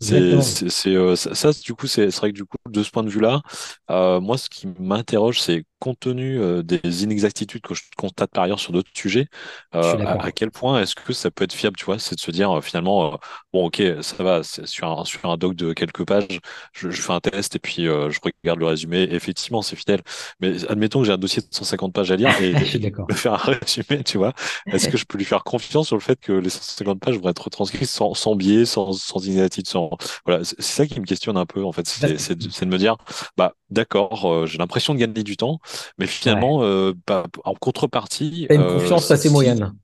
C'est, 0.00 0.40
c'est, 0.42 0.68
c'est, 0.70 0.94
euh, 0.94 1.16
ça, 1.16 1.34
ça, 1.34 1.50
du 1.52 1.74
coup, 1.74 1.86
c'est 1.86 2.10
c'est 2.10 2.20
vrai 2.20 2.30
que 2.32 2.36
du 2.36 2.44
coup, 2.44 2.56
de 2.68 2.82
ce 2.82 2.90
point 2.90 3.02
de 3.04 3.10
vue-là, 3.10 3.42
euh, 3.90 4.20
moi, 4.20 4.38
ce 4.38 4.48
qui 4.50 4.66
m'interroge, 4.78 5.40
c'est 5.40 5.64
compte 5.78 6.00
tenu 6.00 6.40
euh, 6.40 6.62
des 6.62 7.04
inexactitudes 7.04 7.62
que 7.62 7.74
je 7.74 7.82
constate 7.96 8.30
par 8.30 8.44
ailleurs 8.44 8.60
sur 8.60 8.72
d'autres 8.72 8.90
sujets, 8.94 9.26
euh, 9.74 10.04
à, 10.04 10.32
quel 10.32 10.50
point 10.50 10.82
est-ce 10.82 10.94
que 10.94 11.12
ça 11.12 11.30
peut 11.30 11.44
être 11.44 11.52
fiable, 11.52 11.76
tu 11.76 11.84
vois? 11.84 11.98
C'est 11.98 12.16
de 12.16 12.20
se 12.20 12.30
dire 12.30 12.58
euh, 12.58 12.60
finalement, 12.60 13.18
bon, 13.52 13.66
ok, 13.66 13.82
ça 14.00 14.22
va, 14.22 14.42
sur 14.42 14.88
un, 14.88 15.04
sur 15.04 15.24
un 15.30 15.36
doc 15.36 15.54
de 15.54 15.72
quelques 15.72 16.04
pages, 16.04 16.40
je, 16.72 16.90
je 16.90 17.02
fais 17.02 17.12
un 17.12 17.20
test 17.20 17.56
et 17.56 17.58
puis 17.58 17.84
je 17.84 18.18
regarde 18.42 18.58
le 18.58 18.66
résumé. 18.66 19.08
Effectivement, 19.10 19.62
c'est 19.62 19.76
fidèle. 19.76 20.00
Mais 20.40 20.64
admettons 20.68 21.00
que 21.00 21.06
j'ai 21.06 21.12
un 21.12 21.18
dossier 21.18 21.42
de 21.42 21.48
150 21.50 21.92
pages 21.92 22.10
à 22.10 22.16
lire 22.16 22.30
et, 22.40 22.54
Je 22.68 23.14
faire 23.14 23.34
un 23.34 23.36
résumé, 23.36 24.02
tu 24.04 24.18
vois? 24.18 24.32
Est-ce 24.66 24.88
que 24.88 24.96
je 24.96 25.04
peux 25.04 25.18
lui 25.18 25.24
faire 25.24 25.44
confiance 25.44 25.88
sur 25.88 25.96
le 25.96 26.02
fait 26.02 26.18
que 26.20 26.32
les 26.32 26.50
150 26.50 27.00
pages 27.00 27.18
vont 27.18 27.28
être 27.28 27.44
retranscrites 27.44 27.88
sans, 27.88 28.14
sans 28.14 28.34
biais, 28.34 28.64
sans, 28.64 28.92
sans 28.92 29.24
inexactitude, 29.24 29.68
sans 29.68 29.90
voilà, 30.26 30.44
c'est 30.44 30.62
ça 30.62 30.86
qui 30.86 31.00
me 31.00 31.06
questionne 31.06 31.36
un 31.36 31.46
peu 31.46 31.64
en 31.64 31.72
fait, 31.72 31.86
c'est 31.86 32.34
de, 32.36 32.64
me 32.66 32.78
dire 32.78 32.96
bah 33.36 33.54
d'accord, 33.70 34.46
j'ai 34.46 34.58
l'impression 34.58 34.94
de 34.94 34.98
gagner 34.98 35.22
du 35.22 35.36
temps, 35.36 35.60
mais 35.98 36.06
ouais. 36.24 36.46
finalement 36.46 36.62
euh, 36.62 36.92
bah, 37.06 37.24
en 37.44 37.54
contrepartie, 37.54 38.48
T'as 38.48 38.56
une 38.56 38.60
euh, 38.60 38.66
confiance 38.66 39.10
assez 39.10 39.28
moyenne. 39.30 39.74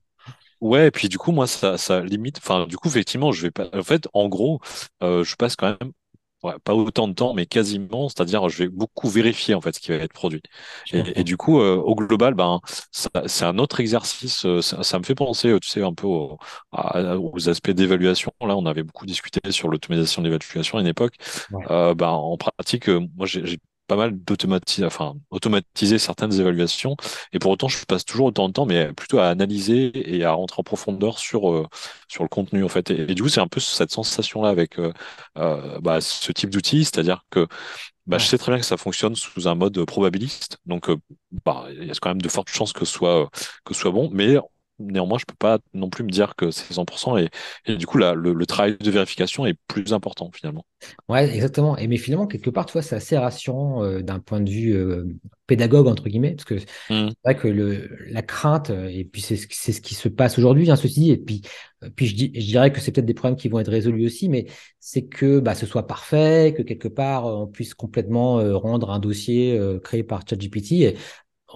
ouais, 0.61 0.87
et 0.87 0.91
puis 0.91 1.09
du 1.09 1.17
coup 1.17 1.31
moi 1.31 1.47
ça 1.47 1.77
ça 1.77 2.01
limite, 2.01 2.37
enfin 2.37 2.65
du 2.67 2.77
coup 2.77 2.87
effectivement 2.87 3.31
je 3.31 3.41
vais 3.43 3.51
pas, 3.51 3.69
en 3.73 3.83
fait 3.83 4.07
en 4.13 4.27
gros 4.29 4.59
euh, 5.03 5.23
je 5.23 5.35
passe 5.35 5.55
quand 5.55 5.77
même 5.79 5.91
Ouais, 6.43 6.53
pas 6.63 6.75
autant 6.75 7.09
de 7.09 7.13
temps, 7.15 7.33
mais 7.33 7.47
quasiment, 7.47 8.09
c'est-à-dire 8.09 8.47
je 8.49 8.59
vais 8.59 8.69
beaucoup 8.69 9.09
vérifier 9.09 9.55
en 9.55 9.61
fait 9.61 9.73
ce 9.75 9.79
qui 9.81 9.89
va 9.89 9.97
être 9.97 10.13
produit. 10.13 10.43
Et, 10.93 11.23
du 11.25 11.37
coup, 11.37 11.59
euh, 11.59 11.75
au 11.77 11.95
global, 11.95 12.35
ben, 12.35 12.61
c'est 13.27 13.45
un 13.45 13.57
autre 13.57 13.79
exercice. 13.79 14.45
euh, 14.45 14.61
Ça, 14.61 14.83
ça 14.83 14.99
me 14.99 15.03
fait 15.03 15.15
penser, 15.15 15.57
tu 15.61 15.69
sais, 15.69 15.83
un 15.83 15.93
peu 15.93 16.07
au- 16.07 16.37
à- 16.71 17.17
aux 17.17 17.49
aspects 17.49 17.71
d'évaluation. 17.71 18.31
Là, 18.41 18.55
on 18.57 18.67
avait 18.67 18.83
beaucoup 18.83 19.07
discuté 19.07 19.41
sur 19.51 19.69
l'automatisation 19.69 20.21
de 20.21 20.29
l'évaluation 20.29 20.77
à 20.77 20.81
une 20.81 20.87
époque. 20.87 21.15
Ouais. 21.49 21.69
Euh, 21.71 21.95
ben, 21.95 22.09
en 22.09 22.37
pratique, 22.37 22.89
moi, 22.89 23.25
j'ai 23.25 23.57
pas 23.87 23.95
mal 23.95 24.11
d'automatiser, 24.23 24.85
enfin, 24.85 25.15
automatiser 25.31 25.99
certaines 25.99 26.33
évaluations. 26.39 26.95
Et 27.33 27.39
pour 27.39 27.51
autant, 27.51 27.67
je 27.67 27.83
passe 27.85 28.05
toujours 28.05 28.27
autant 28.27 28.47
de 28.47 28.53
temps, 28.53 28.65
mais 28.65 28.93
plutôt 28.93 29.19
à 29.19 29.27
analyser 29.29 29.91
et 30.15 30.23
à 30.23 30.31
rentrer 30.33 30.59
en 30.59 30.63
profondeur 30.63 31.19
sur, 31.19 31.51
euh, 31.51 31.67
sur 32.07 32.23
le 32.23 32.29
contenu, 32.29 32.63
en 32.63 32.69
fait. 32.69 32.89
Et, 32.91 33.01
et 33.11 33.15
du 33.15 33.21
coup, 33.23 33.29
c'est 33.29 33.41
un 33.41 33.47
peu 33.47 33.59
cette 33.59 33.91
sensation-là 33.91 34.49
avec 34.49 34.79
euh, 34.79 34.91
euh, 35.37 35.79
bah, 35.81 36.01
ce 36.01 36.31
type 36.31 36.49
d'outil, 36.49 36.85
c'est-à-dire 36.85 37.23
que 37.29 37.47
bah, 38.07 38.17
je 38.17 38.25
sais 38.25 38.37
très 38.37 38.51
bien 38.51 38.59
que 38.59 38.65
ça 38.65 38.77
fonctionne 38.77 39.15
sous 39.15 39.47
un 39.47 39.55
mode 39.55 39.83
probabiliste, 39.85 40.59
donc 40.65 40.89
euh, 40.89 40.97
bah, 41.45 41.65
il 41.71 41.85
y 41.87 41.91
a 41.91 41.93
quand 42.01 42.09
même 42.09 42.21
de 42.21 42.29
fortes 42.29 42.49
chances 42.49 42.73
que 42.73 42.85
ce 42.85 42.93
soit, 42.93 43.29
que 43.65 43.73
ce 43.73 43.81
soit 43.81 43.91
bon, 43.91 44.09
mais 44.13 44.37
néanmoins, 44.79 45.17
je 45.19 45.25
peux 45.25 45.35
pas 45.37 45.59
non 45.73 45.89
plus 45.89 46.03
me 46.03 46.09
dire 46.11 46.35
que 46.35 46.51
c'est 46.51 46.73
100%, 46.73 47.17
et, 47.17 47.29
et 47.65 47.77
du 47.77 47.87
coup, 47.87 47.97
là, 47.97 48.13
le, 48.13 48.33
le 48.33 48.45
travail 48.45 48.77
de 48.77 48.91
vérification 48.91 49.45
est 49.45 49.57
plus 49.67 49.93
important 49.93 50.31
finalement. 50.33 50.65
Ouais, 51.07 51.33
exactement. 51.33 51.77
Et 51.77 51.87
mais 51.87 51.97
finalement, 51.97 52.27
quelque 52.27 52.49
part, 52.49 52.69
c'est 52.69 52.95
assez 52.95 53.17
rassurant 53.17 53.83
euh, 53.83 54.01
d'un 54.01 54.19
point 54.19 54.41
de 54.41 54.49
vue 54.49 54.73
euh, 54.75 55.05
pédagogue, 55.47 55.87
entre 55.87 56.07
guillemets, 56.09 56.31
parce 56.35 56.45
que 56.45 56.57
c'est 56.59 56.67
Hmm, 56.89 57.09
vrai 57.23 57.35
que 57.37 57.47
le, 57.47 57.89
la 58.09 58.21
crainte, 58.21 58.69
euh, 58.71 58.87
et 58.89 59.05
puis 59.05 59.21
c'est 59.21 59.35
ce, 59.37 59.47
qui- 59.47 59.57
c'est 59.57 59.71
ce 59.73 59.81
qui 59.81 59.95
se 59.95 60.09
passe 60.09 60.37
aujourd'hui, 60.39 60.69
hein, 60.71 60.75
ceci 60.75 60.99
dit, 61.01 61.11
et 61.11 61.17
puis, 61.17 61.41
puis 61.95 62.07
je, 62.07 62.15
dis, 62.15 62.31
je 62.35 62.45
dirais 62.45 62.71
que 62.71 62.79
c'est 62.81 62.91
peut-être 62.91 63.05
des 63.05 63.13
problèmes 63.13 63.37
qui 63.37 63.49
vont 63.49 63.59
être 63.59 63.69
résolus 63.71 64.05
aussi, 64.05 64.29
mais 64.29 64.47
c'est 64.79 65.05
que 65.07 65.39
bah, 65.39 65.55
ce 65.55 65.65
soit 65.65 65.87
parfait, 65.87 66.53
que 66.57 66.63
quelque 66.63 66.87
part, 66.87 67.25
on 67.25 67.47
puisse 67.47 67.73
complètement 67.73 68.39
euh, 68.39 68.55
rendre 68.57 68.89
un 68.91 68.99
dossier 68.99 69.59
créé 69.83 70.03
par 70.03 70.21
ChatGPT. 70.27 70.95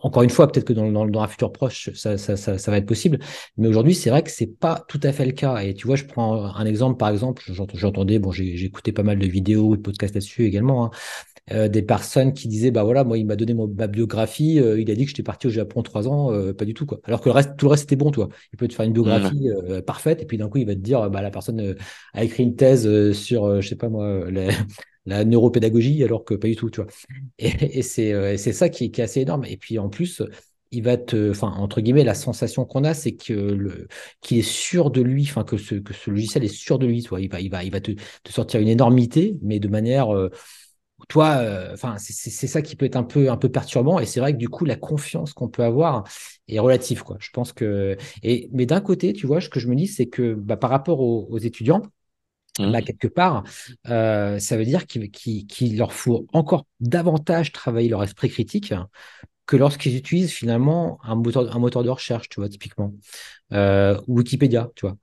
Encore 0.01 0.23
une 0.23 0.29
fois, 0.29 0.47
peut-être 0.51 0.65
que 0.65 0.73
dans, 0.73 0.89
dans, 0.91 1.05
dans 1.05 1.21
un 1.21 1.27
futur 1.27 1.51
proche, 1.51 1.89
ça, 1.93 2.17
ça, 2.17 2.37
ça, 2.37 2.57
ça 2.57 2.71
va 2.71 2.77
être 2.77 2.85
possible. 2.85 3.19
Mais 3.57 3.67
aujourd'hui, 3.67 3.95
c'est 3.95 4.09
vrai 4.09 4.23
que 4.23 4.31
c'est 4.31 4.47
pas 4.47 4.83
tout 4.87 4.99
à 5.03 5.11
fait 5.11 5.25
le 5.25 5.31
cas. 5.33 5.57
Et 5.63 5.73
tu 5.73 5.87
vois, 5.87 5.95
je 5.97 6.05
prends 6.05 6.45
un 6.55 6.65
exemple, 6.65 6.97
par 6.97 7.09
exemple, 7.09 7.43
j'ent- 7.47 7.67
j'entendais, 7.73 8.19
bon, 8.19 8.31
j'ai 8.31 8.63
écouté 8.65 8.91
pas 8.91 9.03
mal 9.03 9.19
de 9.19 9.27
vidéos, 9.27 9.75
de 9.75 9.81
podcasts 9.81 10.15
là-dessus 10.15 10.45
également, 10.45 10.85
hein, 10.85 10.91
euh, 11.51 11.67
des 11.67 11.81
personnes 11.81 12.33
qui 12.33 12.47
disaient, 12.47 12.71
bah 12.71 12.83
voilà, 12.83 13.03
moi, 13.03 13.17
il 13.17 13.25
m'a 13.25 13.35
donné 13.35 13.53
mon, 13.53 13.67
ma 13.67 13.87
biographie, 13.87 14.59
euh, 14.59 14.79
il 14.79 14.89
a 14.91 14.95
dit 14.95 15.03
que 15.05 15.09
j'étais 15.11 15.23
parti 15.23 15.47
au 15.47 15.49
Japon 15.49 15.81
trois 15.83 16.07
ans, 16.07 16.31
euh, 16.33 16.53
pas 16.53 16.65
du 16.65 16.73
tout, 16.73 16.85
quoi. 16.85 16.99
Alors 17.05 17.21
que 17.21 17.29
le 17.29 17.33
reste, 17.33 17.57
tout 17.57 17.65
le 17.65 17.71
reste, 17.71 17.81
c'était 17.83 17.95
bon, 17.95 18.11
toi. 18.11 18.29
Il 18.53 18.57
peut 18.57 18.67
te 18.67 18.73
faire 18.73 18.85
une 18.85 18.93
hmm, 19.03 19.33
biographie 19.33 19.49
euh, 19.49 19.81
parfaite, 19.81 20.21
et 20.21 20.25
puis 20.25 20.37
d'un 20.37 20.49
coup, 20.49 20.57
il 20.59 20.65
va 20.67 20.75
te 20.75 20.79
dire, 20.79 21.09
bah 21.09 21.21
la 21.21 21.31
personne 21.31 21.59
euh, 21.61 21.75
a 22.13 22.23
écrit 22.23 22.43
une 22.43 22.55
thèse 22.55 22.87
euh, 22.87 23.13
sur, 23.13 23.61
je 23.61 23.67
sais 23.67 23.75
pas 23.75 23.89
moi, 23.89 24.05
euh, 24.05 24.51
la, 25.09 25.25
neuropédagogie, 25.25 26.03
alors 26.03 26.23
que 26.23 26.33
pas 26.33 26.47
du 26.47 26.55
tout, 26.55 26.69
tu 26.69 26.81
vois. 26.81 26.89
Et, 27.37 27.79
et 27.79 27.81
c'est 27.81 28.13
euh, 28.13 28.37
ça 28.37 28.69
qui, 28.69 28.91
qui 28.91 29.01
est 29.01 29.03
assez 29.03 29.21
énorme. 29.21 29.45
Et 29.45 29.57
puis 29.57 29.79
en 29.79 29.89
plus, 29.89 30.21
il 30.71 30.83
va 30.83 30.97
te, 30.97 31.31
enfin, 31.31 31.51
entre 31.57 31.81
guillemets, 31.81 32.03
la 32.03 32.13
sensation 32.13 32.65
qu'on 32.65 32.83
a, 32.83 32.93
c'est 32.93 33.15
que 33.15 33.33
le, 33.33 33.87
qu'il 34.21 34.37
est 34.37 34.41
sûr 34.47 34.91
de 34.91 35.01
lui, 35.01 35.23
enfin, 35.23 35.43
que 35.43 35.57
ce, 35.57 35.75
que 35.75 35.93
ce 35.93 36.11
logiciel 36.11 36.43
est 36.43 36.47
sûr 36.47 36.77
de 36.77 36.85
lui, 36.85 37.03
toi. 37.03 37.19
Il 37.19 37.29
va, 37.29 37.41
il 37.41 37.49
va, 37.49 37.63
il 37.63 37.71
va 37.71 37.81
te, 37.81 37.91
te 37.91 38.31
sortir 38.31 38.59
une 38.59 38.67
énormité, 38.67 39.37
mais 39.41 39.59
de 39.59 39.67
manière, 39.67 40.15
euh, 40.15 40.29
toi, 41.07 41.37
euh, 41.37 41.73
enfin, 41.73 41.95
c'est 41.97 42.47
ça 42.47 42.61
qui 42.61 42.75
peut 42.75 42.85
être 42.85 42.97
un 42.97 43.03
peu, 43.03 43.31
un 43.31 43.37
peu 43.37 43.49
perturbant. 43.49 43.99
Et 43.99 44.05
c'est 44.05 44.19
vrai 44.19 44.33
que 44.33 44.37
du 44.37 44.49
coup, 44.49 44.65
la 44.65 44.75
confiance 44.75 45.33
qu'on 45.33 45.49
peut 45.49 45.63
avoir 45.63 46.03
est 46.47 46.59
relative, 46.59 47.03
quoi. 47.03 47.17
Je 47.19 47.29
pense 47.31 47.51
que, 47.53 47.97
et, 48.21 48.49
mais 48.53 48.65
d'un 48.65 48.81
côté, 48.81 49.13
tu 49.13 49.25
vois, 49.25 49.41
ce 49.41 49.49
que 49.49 49.59
je 49.59 49.67
me 49.67 49.75
dis, 49.75 49.87
c'est 49.87 50.07
que, 50.07 50.35
bah, 50.35 50.57
par 50.57 50.69
rapport 50.69 50.99
aux, 50.99 51.27
aux 51.29 51.39
étudiants, 51.39 51.81
bah, 52.57 52.79
hmm. 52.79 52.83
quelque 52.83 53.07
part, 53.07 53.43
euh, 53.87 54.39
ça 54.39 54.57
veut 54.57 54.65
dire 54.65 54.85
qu'il 54.87 55.77
leur 55.77 55.93
faut 55.93 56.27
encore 56.33 56.65
davantage 56.79 57.51
travailler 57.51 57.89
leur 57.89 58.03
esprit 58.03 58.29
critique 58.29 58.73
que 59.49 59.57
lorsqu'ils 59.57 59.95
utilisent 59.95 60.31
finalement 60.31 60.99
un 61.03 61.15
moteur, 61.15 61.55
un 61.55 61.59
moteur 61.59 61.83
de 61.83 61.89
recherche, 61.89 62.29
tu 62.29 62.39
vois, 62.39 62.49
typiquement, 62.49 62.93
euh, 63.51 63.99
ou 64.07 64.19
Wikipédia, 64.19 64.69
tu 64.75 64.85
vois. 64.85 64.95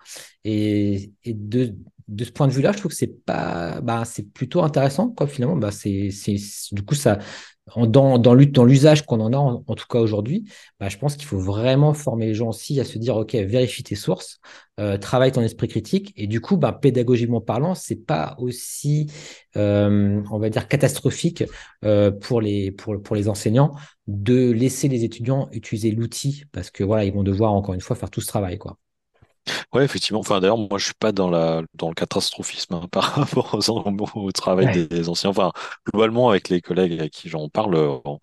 Et, 0.44 1.10
et 1.24 1.34
de, 1.34 1.74
de 2.06 2.24
ce 2.24 2.30
point 2.30 2.46
de 2.46 2.52
vue-là, 2.52 2.70
je 2.70 2.78
trouve 2.78 2.92
que 2.92 2.96
c'est 2.96 3.24
pas, 3.24 3.80
bah, 3.80 4.04
c'est 4.04 4.22
plutôt 4.22 4.62
intéressant, 4.62 5.08
quoi, 5.10 5.26
finalement. 5.26 5.56
Bah, 5.56 5.72
c'est, 5.72 6.10
du 6.70 6.82
coup, 6.84 6.94
ça, 6.94 7.18
dans, 7.74 8.34
l'usage 8.34 9.04
qu'on 9.04 9.20
en 9.20 9.32
a, 9.32 9.36
en, 9.36 9.74
tout 9.74 9.86
cas 9.88 9.98
aujourd'hui, 9.98 10.44
bah, 10.78 10.88
je 10.88 10.96
pense 10.98 11.16
qu'il 11.16 11.26
faut 11.26 11.38
vraiment 11.38 11.94
former 11.94 12.26
les 12.26 12.34
gens 12.34 12.50
aussi 12.50 12.78
à 12.80 12.84
se 12.84 12.96
dire, 12.98 13.16
OK, 13.16 13.34
vérifie 13.34 13.82
tes 13.82 13.96
sources, 13.96 14.38
euh, 14.78 14.98
travaille 14.98 15.32
ton 15.32 15.42
esprit 15.42 15.66
critique. 15.66 16.12
Et 16.16 16.28
du 16.28 16.40
coup, 16.40 16.56
bah, 16.56 16.72
pédagogiquement 16.72 17.40
parlant, 17.40 17.74
c'est 17.74 18.06
pas 18.06 18.36
aussi, 18.38 19.10
euh, 19.56 20.22
on 20.30 20.38
va 20.38 20.48
dire, 20.48 20.68
catastrophique 20.68 21.44
euh, 21.84 22.12
pour 22.12 22.40
les, 22.40 22.70
pour, 22.70 23.02
pour 23.02 23.16
les 23.16 23.28
enseignants 23.28 23.74
de 24.06 24.50
laisser 24.52 24.86
les 24.88 25.02
étudiants 25.02 25.48
utiliser 25.50 25.90
l'outil 25.90 26.44
parce 26.52 26.70
que 26.70 26.84
voilà, 26.84 27.04
ils 27.04 27.12
vont 27.12 27.24
devoir 27.24 27.52
encore 27.52 27.74
une 27.74 27.80
fois 27.80 27.96
faire 27.96 28.10
tout 28.10 28.20
ce 28.20 28.28
travail, 28.28 28.58
quoi. 28.58 28.78
Ouais, 29.72 29.84
effectivement. 29.84 30.20
Enfin, 30.20 30.40
d'ailleurs, 30.40 30.58
moi, 30.58 30.78
je 30.78 30.86
suis 30.86 30.94
pas 30.94 31.12
dans 31.12 31.30
la 31.30 31.62
dans 31.74 31.88
le 31.88 31.94
catastrophisme 31.94 32.74
hein, 32.74 32.88
par 32.90 33.04
rapport 33.14 33.54
aux, 33.54 33.70
au 34.18 34.32
travail 34.32 34.68
Ouais, 34.68 34.76
des 34.88 35.08
anciens. 35.08 35.30
Enfin, 35.30 35.52
globalement, 35.86 36.30
avec 36.30 36.48
les 36.48 36.60
collègues 36.60 36.92
avec 36.98 37.12
qui 37.12 37.28
j'en 37.28 37.48
parle, 37.48 37.74
euh, 37.76 37.98
on- 38.04 38.18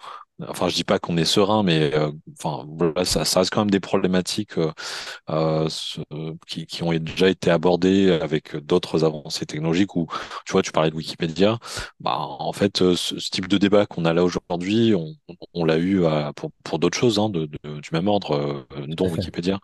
enfin, 0.50 0.70
je 0.70 0.76
dis 0.76 0.84
pas 0.84 1.00
qu'on 1.00 1.18
est 1.18 1.26
serein, 1.26 1.64
mais 1.64 1.94
euh, 1.96 2.12
enfin, 2.40 2.66
voilà, 2.78 3.06
ça, 3.06 3.26
ça 3.26 3.40
reste 3.42 3.52
quand 3.54 3.62
même 3.62 3.72
des 3.72 3.80
problématiques 3.80 4.58
euh, 4.58 4.72
euh, 5.30 5.68
ce- 5.70 6.02
qui, 6.48 6.66
qui 6.66 6.84
ont 6.84 6.94
déjà 6.94 7.30
été 7.30 7.50
abordées 7.52 8.12
avec 8.22 8.56
d'autres 8.58 9.04
avancées 9.06 9.46
technologiques. 9.46 9.96
Ou, 9.96 10.08
tu 10.46 10.54
vois, 10.54 10.62
tu 10.62 10.72
parlais 10.72 10.90
de 10.92 10.96
Wikipédia. 10.96 11.60
Bah, 12.00 12.18
en 12.20 12.54
fait, 12.54 12.78
ce, 12.80 12.96
ce 12.96 13.30
type 13.30 13.48
de 13.48 13.58
débat 13.58 13.86
qu'on 13.86 14.06
a 14.06 14.14
là 14.14 14.24
aujourd'hui, 14.24 14.94
on, 14.96 15.16
on 15.54 15.66
l'a 15.66 15.78
eu 15.80 16.02
pour 16.36 16.52
pour 16.64 16.80
d'autres 16.80 16.98
choses 16.98 17.20
hein, 17.20 17.30
de, 17.30 17.46
de- 17.64 17.80
du 17.80 17.90
même 17.94 18.08
ordre, 18.08 18.66
dont. 18.88 19.10
Wikipédia. 19.14 19.60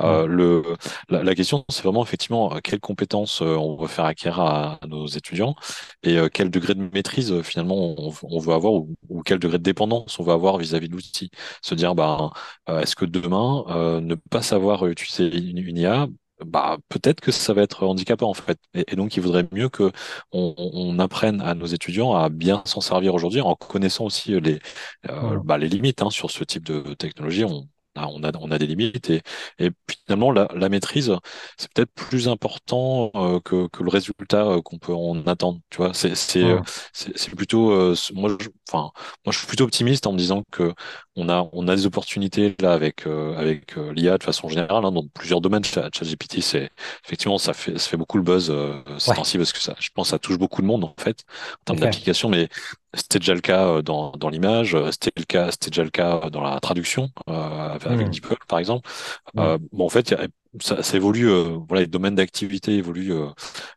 Euh, 0.00 0.26
le, 0.26 0.62
la, 1.08 1.22
la 1.22 1.34
question, 1.34 1.64
c'est 1.68 1.82
vraiment 1.82 2.02
effectivement 2.02 2.58
quelles 2.62 2.80
compétences 2.80 3.40
on 3.42 3.76
veut 3.76 3.86
faire 3.88 4.04
acquérir 4.06 4.40
à, 4.40 4.78
à 4.82 4.86
nos 4.86 5.06
étudiants 5.06 5.54
et 6.02 6.18
quel 6.32 6.50
degré 6.50 6.74
de 6.74 6.82
maîtrise 6.92 7.42
finalement 7.42 7.94
on, 7.98 8.12
on 8.22 8.38
veut 8.38 8.54
avoir 8.54 8.72
ou, 8.74 8.94
ou 9.08 9.22
quel 9.22 9.38
degré 9.38 9.58
de 9.58 9.62
dépendance 9.62 10.17
on 10.20 10.24
veut 10.24 10.32
avoir 10.32 10.58
vis-à-vis 10.58 10.88
de 10.88 10.94
l'outil. 10.94 11.30
Se 11.62 11.74
dire, 11.74 11.94
bah, 11.94 12.32
est-ce 12.68 12.96
que 12.96 13.04
demain, 13.04 13.64
ne 14.00 14.14
pas 14.30 14.42
savoir 14.42 14.86
utiliser 14.86 15.36
une, 15.36 15.58
une 15.58 15.78
IA, 15.78 16.08
bah 16.44 16.78
peut-être 16.88 17.20
que 17.20 17.32
ça 17.32 17.52
va 17.52 17.62
être 17.62 17.84
handicapant 17.86 18.30
en 18.30 18.34
fait. 18.34 18.58
Et, 18.74 18.96
donc 18.96 19.16
il 19.16 19.22
vaudrait 19.22 19.46
mieux 19.52 19.68
que 19.68 19.90
on, 20.32 20.54
on, 20.56 20.98
apprenne 20.98 21.40
à 21.40 21.54
nos 21.54 21.66
étudiants 21.66 22.14
à 22.14 22.28
bien 22.28 22.62
s'en 22.64 22.80
servir 22.80 23.14
aujourd'hui 23.14 23.40
en 23.40 23.54
connaissant 23.56 24.04
aussi 24.04 24.40
les, 24.40 24.60
euh, 25.08 25.40
bah, 25.44 25.58
les 25.58 25.68
limites 25.68 26.02
hein, 26.02 26.10
sur 26.10 26.30
ce 26.30 26.44
type 26.44 26.64
de 26.64 26.94
technologie. 26.94 27.44
On, 27.44 27.68
on 28.08 28.22
a, 28.22 28.30
on 28.40 28.50
a 28.50 28.58
des 28.58 28.66
limites 28.66 29.10
et, 29.10 29.22
et 29.58 29.70
finalement 30.06 30.30
la, 30.32 30.48
la 30.54 30.68
maîtrise 30.68 31.12
c'est 31.56 31.72
peut-être 31.72 31.92
plus 31.94 32.28
important 32.28 33.10
euh, 33.14 33.40
que, 33.40 33.68
que 33.68 33.82
le 33.82 33.90
résultat 33.90 34.44
euh, 34.46 34.62
qu'on 34.62 34.78
peut 34.78 34.94
en 34.94 35.26
attendre 35.26 35.60
tu 35.70 35.78
vois? 35.78 35.92
C'est 35.94 36.14
c'est 36.14 36.44
euh, 36.44 36.60
c'est 36.92 37.34
plutôt 37.34 37.70
moi 38.14 38.36
je, 38.40 38.48
enfin 38.70 38.90
moi 39.24 39.32
je 39.32 39.38
suis 39.38 39.46
plutôt 39.46 39.64
optimiste 39.64 40.06
en 40.06 40.12
me 40.12 40.18
disant 40.18 40.44
que 40.50 40.72
on 41.18 41.28
a 41.28 41.48
on 41.52 41.68
a 41.68 41.76
des 41.76 41.86
opportunités 41.86 42.54
là 42.60 42.72
avec 42.72 43.06
avec 43.06 43.76
l'IA 43.76 44.18
de 44.18 44.22
façon 44.22 44.48
générale 44.48 44.84
hein, 44.84 44.92
dans 44.92 45.06
plusieurs 45.08 45.40
domaines 45.40 45.64
ChatGPT 45.64 46.40
c'est 46.40 46.70
effectivement 47.04 47.38
ça 47.38 47.52
fait 47.52 47.78
ça 47.78 47.90
fait 47.90 47.96
beaucoup 47.96 48.16
le 48.16 48.22
buzz 48.22 48.54
ces 48.98 49.14
temps-ci 49.14 49.36
parce 49.36 49.52
que 49.52 49.60
ça 49.60 49.74
je 49.78 49.88
pense 49.94 50.08
ça 50.08 50.18
touche 50.18 50.38
beaucoup 50.38 50.62
de 50.62 50.66
monde 50.66 50.84
en 50.84 50.94
fait 50.98 51.24
en 51.60 51.64
termes 51.64 51.80
d'application 51.80 52.28
mais 52.28 52.48
c'était 52.94 53.18
déjà 53.18 53.34
le 53.34 53.40
cas 53.40 53.82
dans, 53.82 54.12
dans 54.12 54.30
l'image, 54.30 54.74
c'était 54.90 55.12
le 55.16 55.24
cas, 55.24 55.50
c'était 55.50 55.68
déjà 55.68 55.84
le 55.84 55.90
cas 55.90 56.30
dans 56.30 56.40
la 56.40 56.58
traduction 56.58 57.10
euh, 57.28 57.78
avec 57.78 58.08
mmh. 58.08 58.10
DeepL 58.10 58.36
par 58.48 58.58
exemple. 58.58 58.88
Mmh. 59.34 59.40
Euh, 59.40 59.58
bon, 59.72 59.84
en 59.84 59.88
fait, 59.90 60.14
ça, 60.60 60.82
ça 60.82 60.96
évolue, 60.96 61.28
euh, 61.28 61.58
voilà, 61.68 61.82
les 61.82 61.86
domaines 61.86 62.14
d'activité 62.14 62.74
évoluent 62.74 63.12
euh, 63.12 63.30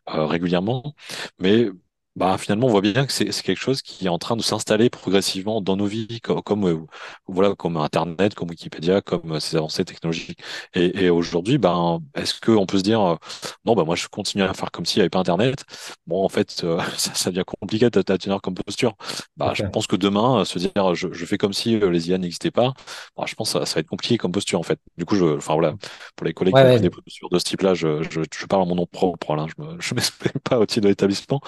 régulièrement, 0.06 0.94
mais 1.38 1.68
bah, 2.14 2.36
finalement, 2.36 2.66
on 2.66 2.70
voit 2.70 2.82
bien 2.82 3.06
que 3.06 3.12
c'est 3.12 3.30
quelque 3.42 3.58
chose 3.58 3.80
qui 3.80 4.04
est 4.04 4.08
en 4.10 4.18
train 4.18 4.36
de 4.36 4.42
s'installer 4.42 4.90
progressivement 4.90 5.62
dans 5.62 5.76
nos 5.76 5.86
vies, 5.86 6.20
comme, 6.20 6.42
comme 6.42 6.68
euh, 6.68 6.78
voilà, 7.26 7.54
comme 7.54 7.78
Internet, 7.78 8.34
comme 8.34 8.50
Wikipédia, 8.50 9.00
comme 9.00 9.32
euh, 9.32 9.40
ces 9.40 9.56
avancées 9.56 9.86
technologiques. 9.86 10.38
Et, 10.74 11.04
et 11.04 11.10
aujourd'hui, 11.10 11.56
ben, 11.56 12.00
est-ce 12.14 12.38
qu'on 12.38 12.66
peut 12.66 12.76
se 12.76 12.82
dire, 12.82 13.00
euh, 13.00 13.16
non, 13.64 13.74
bah, 13.74 13.84
moi, 13.84 13.96
je 13.96 14.08
continue 14.08 14.42
à 14.42 14.52
faire 14.52 14.70
comme 14.70 14.84
s'il 14.84 14.98
n'y 14.98 15.02
avait 15.02 15.10
pas 15.10 15.20
Internet. 15.20 15.64
Bon, 16.06 16.22
en 16.22 16.28
fait, 16.28 16.50
ça, 16.98 17.14
ça 17.14 17.30
devient 17.30 17.44
compliqué 17.46 17.88
de, 17.88 18.02
tenir 18.02 18.42
comme 18.42 18.54
posture. 18.54 18.94
Bah, 19.38 19.52
je 19.54 19.62
pense 19.64 19.86
que 19.86 19.96
demain, 19.96 20.44
se 20.44 20.58
dire, 20.58 20.94
je, 20.94 21.08
je 21.12 21.24
fais 21.24 21.38
comme 21.38 21.54
si 21.54 21.78
les 21.78 22.10
IA 22.10 22.18
n'existaient 22.18 22.50
pas, 22.50 22.74
bah, 23.16 23.24
je 23.26 23.34
pense 23.34 23.54
que 23.54 23.60
ça, 23.60 23.66
ça, 23.66 23.74
va 23.76 23.80
être 23.80 23.88
compliqué 23.88 24.18
comme 24.18 24.32
posture, 24.32 24.60
en 24.60 24.64
fait. 24.64 24.78
Du 24.98 25.06
coup, 25.06 25.16
je, 25.16 25.24
enfin, 25.24 25.54
voilà, 25.54 25.74
pour 26.14 26.26
les 26.26 26.34
collègues 26.34 26.54
qui 26.54 26.60
ont 26.60 26.78
des 26.78 26.90
postures 26.90 27.30
de 27.30 27.38
ce 27.38 27.44
type-là, 27.44 27.72
je, 27.72 28.02
je, 28.10 28.20
je, 28.30 28.46
parle 28.46 28.62
en 28.62 28.66
mon 28.66 28.74
nom 28.74 28.86
propre, 28.86 29.34
là, 29.34 29.46
je 29.48 29.62
ne 29.62 29.76
m'exprime 29.96 30.40
pas 30.44 30.58
au 30.58 30.66
titre 30.66 30.82
de 30.82 30.88
l'établissement. 30.88 31.40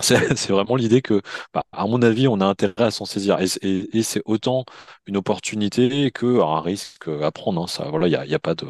c'est 0.00 0.50
vraiment 0.50 0.76
l'idée 0.76 1.02
que, 1.02 1.22
bah, 1.54 1.64
à 1.72 1.86
mon 1.86 2.02
avis, 2.02 2.26
on 2.28 2.40
a 2.40 2.44
intérêt 2.46 2.74
à 2.78 2.90
s'en 2.90 3.04
saisir. 3.04 3.38
Et, 3.40 3.46
et, 3.62 3.96
et 3.98 4.02
c'est 4.02 4.22
autant 4.26 4.64
une 5.06 5.16
opportunité 5.16 6.10
que 6.10 6.40
un 6.42 6.60
risque 6.60 7.08
à 7.08 7.30
prendre. 7.30 7.62
Hein. 7.62 7.66
Ça, 7.68 7.84
voilà, 7.90 8.08
il 8.08 8.10
y 8.12 8.16
a, 8.16 8.26
y 8.26 8.34
a, 8.34 8.38
pas 8.40 8.54
de, 8.54 8.66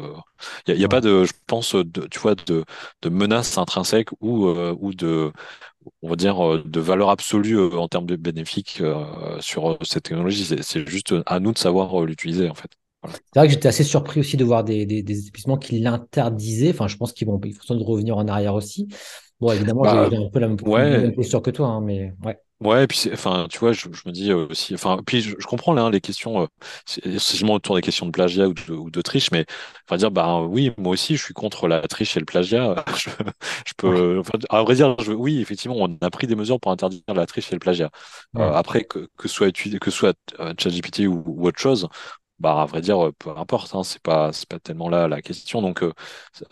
y 0.67 0.71
a, 0.71 0.75
y 0.75 0.85
a 0.85 0.87
pas 0.87 1.01
de, 1.01 1.25
je 1.25 1.33
pense, 1.47 1.75
de, 1.75 2.07
tu 2.07 2.19
vois, 2.19 2.35
de, 2.35 2.63
de 3.01 3.09
menaces 3.09 3.57
intrinsèques 3.57 4.09
ou, 4.21 4.47
euh, 4.47 4.75
ou 4.79 4.93
de, 4.93 5.31
on 6.03 6.09
va 6.09 6.15
dire, 6.15 6.45
euh, 6.45 6.63
de 6.65 6.79
valeur 6.79 7.09
absolue 7.09 7.57
euh, 7.59 7.71
en 7.77 7.87
termes 7.87 8.05
de 8.07 8.15
bénéfiques 8.15 8.81
sur 9.41 9.77
cette 9.83 10.03
technologie. 10.03 10.45
C'est 10.63 10.87
juste 10.89 11.15
à 11.25 11.39
nous 11.39 11.53
de 11.53 11.57
savoir 11.57 12.01
l'utiliser, 12.03 12.49
en 12.49 12.55
fait. 12.55 12.71
C'est 13.07 13.39
vrai 13.39 13.47
que 13.47 13.53
j'étais 13.53 13.67
assez 13.67 13.83
surpris 13.83 14.19
aussi 14.19 14.35
de 14.35 14.43
voir 14.43 14.63
des, 14.63 14.85
des, 14.85 15.03
des 15.03 15.19
établissements 15.21 15.57
qui 15.57 15.79
l'interdisaient. 15.79 16.71
Enfin, 16.71 16.87
je 16.87 16.97
pense 16.97 17.13
qu'ils 17.13 17.27
vont, 17.27 17.39
ils 17.43 17.53
vont 17.53 17.61
sans 17.63 17.75
doute 17.75 17.85
revenir 17.85 18.17
en 18.17 18.27
arrière 18.27 18.55
aussi. 18.55 18.87
Bon, 19.39 19.51
évidemment, 19.51 19.81
bah, 19.81 20.07
j'ai 20.09 20.17
un 20.17 20.29
peu 20.29 20.39
la 20.39 20.47
même, 20.47 20.57
ouais. 20.65 21.11
posture 21.11 21.41
que 21.41 21.51
toi, 21.51 21.67
hein, 21.67 21.81
mais 21.81 22.13
ouais. 22.23 22.37
Ouais, 22.61 22.85
et 22.85 22.87
puis 22.87 23.09
enfin, 23.11 23.47
tu 23.49 23.59
vois, 23.59 23.73
je, 23.73 23.81
je, 23.91 24.01
me 24.05 24.13
dis 24.13 24.31
aussi, 24.31 24.73
enfin, 24.75 24.97
puis 25.05 25.19
je, 25.19 25.35
je 25.37 25.45
comprends 25.45 25.73
là 25.73 25.83
hein, 25.83 25.89
les 25.91 25.99
questions, 25.99 26.43
euh, 26.43 26.47
c'est 26.85 27.43
autour 27.43 27.75
des 27.75 27.81
questions 27.81 28.05
de 28.05 28.11
plagiat 28.11 28.47
ou 28.47 28.53
de, 28.53 28.71
ou 28.71 28.89
de 28.89 29.01
triche, 29.01 29.29
mais 29.31 29.45
enfin 29.85 29.97
dire, 29.97 30.09
bah 30.09 30.39
oui, 30.41 30.71
moi 30.77 30.93
aussi, 30.93 31.17
je 31.17 31.23
suis 31.23 31.33
contre 31.33 31.67
la 31.67 31.81
triche 31.81 32.15
et 32.15 32.19
le 32.21 32.25
plagiat. 32.25 32.85
je, 32.97 33.09
je 33.67 33.73
peux, 33.75 34.19
enfin, 34.19 34.39
à 34.49 34.63
vrai 34.63 34.75
dire, 34.75 34.95
oui, 35.09 35.41
effectivement, 35.41 35.75
on 35.77 35.97
a 35.99 36.09
pris 36.09 36.27
des 36.27 36.35
mesures 36.37 36.59
pour 36.61 36.71
interdire 36.71 37.01
la 37.13 37.25
triche 37.25 37.51
et 37.51 37.55
le 37.55 37.59
plagiat. 37.59 37.89
Euh, 38.37 38.53
après, 38.53 38.85
que, 38.85 39.09
que 39.17 39.27
soit 39.27 39.47
utilisé, 39.47 39.77
que 39.79 39.91
soit 39.91 40.17
euh, 40.39 40.53
ChatGPT 40.57 41.07
ou, 41.07 41.23
ou, 41.25 41.47
autre 41.47 41.59
chose, 41.59 41.89
bah 42.39 42.61
à 42.61 42.65
vrai 42.65 42.79
dire, 42.79 43.11
peu 43.19 43.31
importe, 43.31 43.75
hein, 43.75 43.83
c'est 43.83 44.01
pas, 44.01 44.31
c'est 44.31 44.47
pas 44.47 44.59
tellement 44.59 44.87
là 44.89 45.09
la 45.09 45.21
question. 45.21 45.61
Donc, 45.61 45.83
euh, 45.83 45.91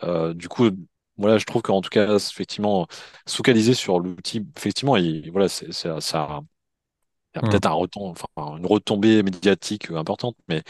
euh 0.03 0.33
du 0.33 0.49
coup 0.49 0.69
voilà, 1.17 1.37
je 1.37 1.45
trouve 1.45 1.61
qu'en 1.61 1.81
tout 1.81 1.89
cas, 1.89 2.15
effectivement, 2.15 2.87
se 3.25 3.35
focaliser 3.35 3.73
sur 3.73 3.99
l'outil, 3.99 4.47
effectivement, 4.57 4.97
il, 4.97 5.31
voilà, 5.31 5.47
c'est, 5.49 5.71
ça, 5.71 6.01
ça 6.01 6.41
il 7.35 7.41
y 7.41 7.45
a 7.45 7.49
peut-être 7.49 7.65
un 7.65 7.71
enfin, 7.71 8.57
une 8.57 8.65
retombée 8.65 9.23
médiatique 9.23 9.89
importante, 9.89 10.35
mais 10.47 10.61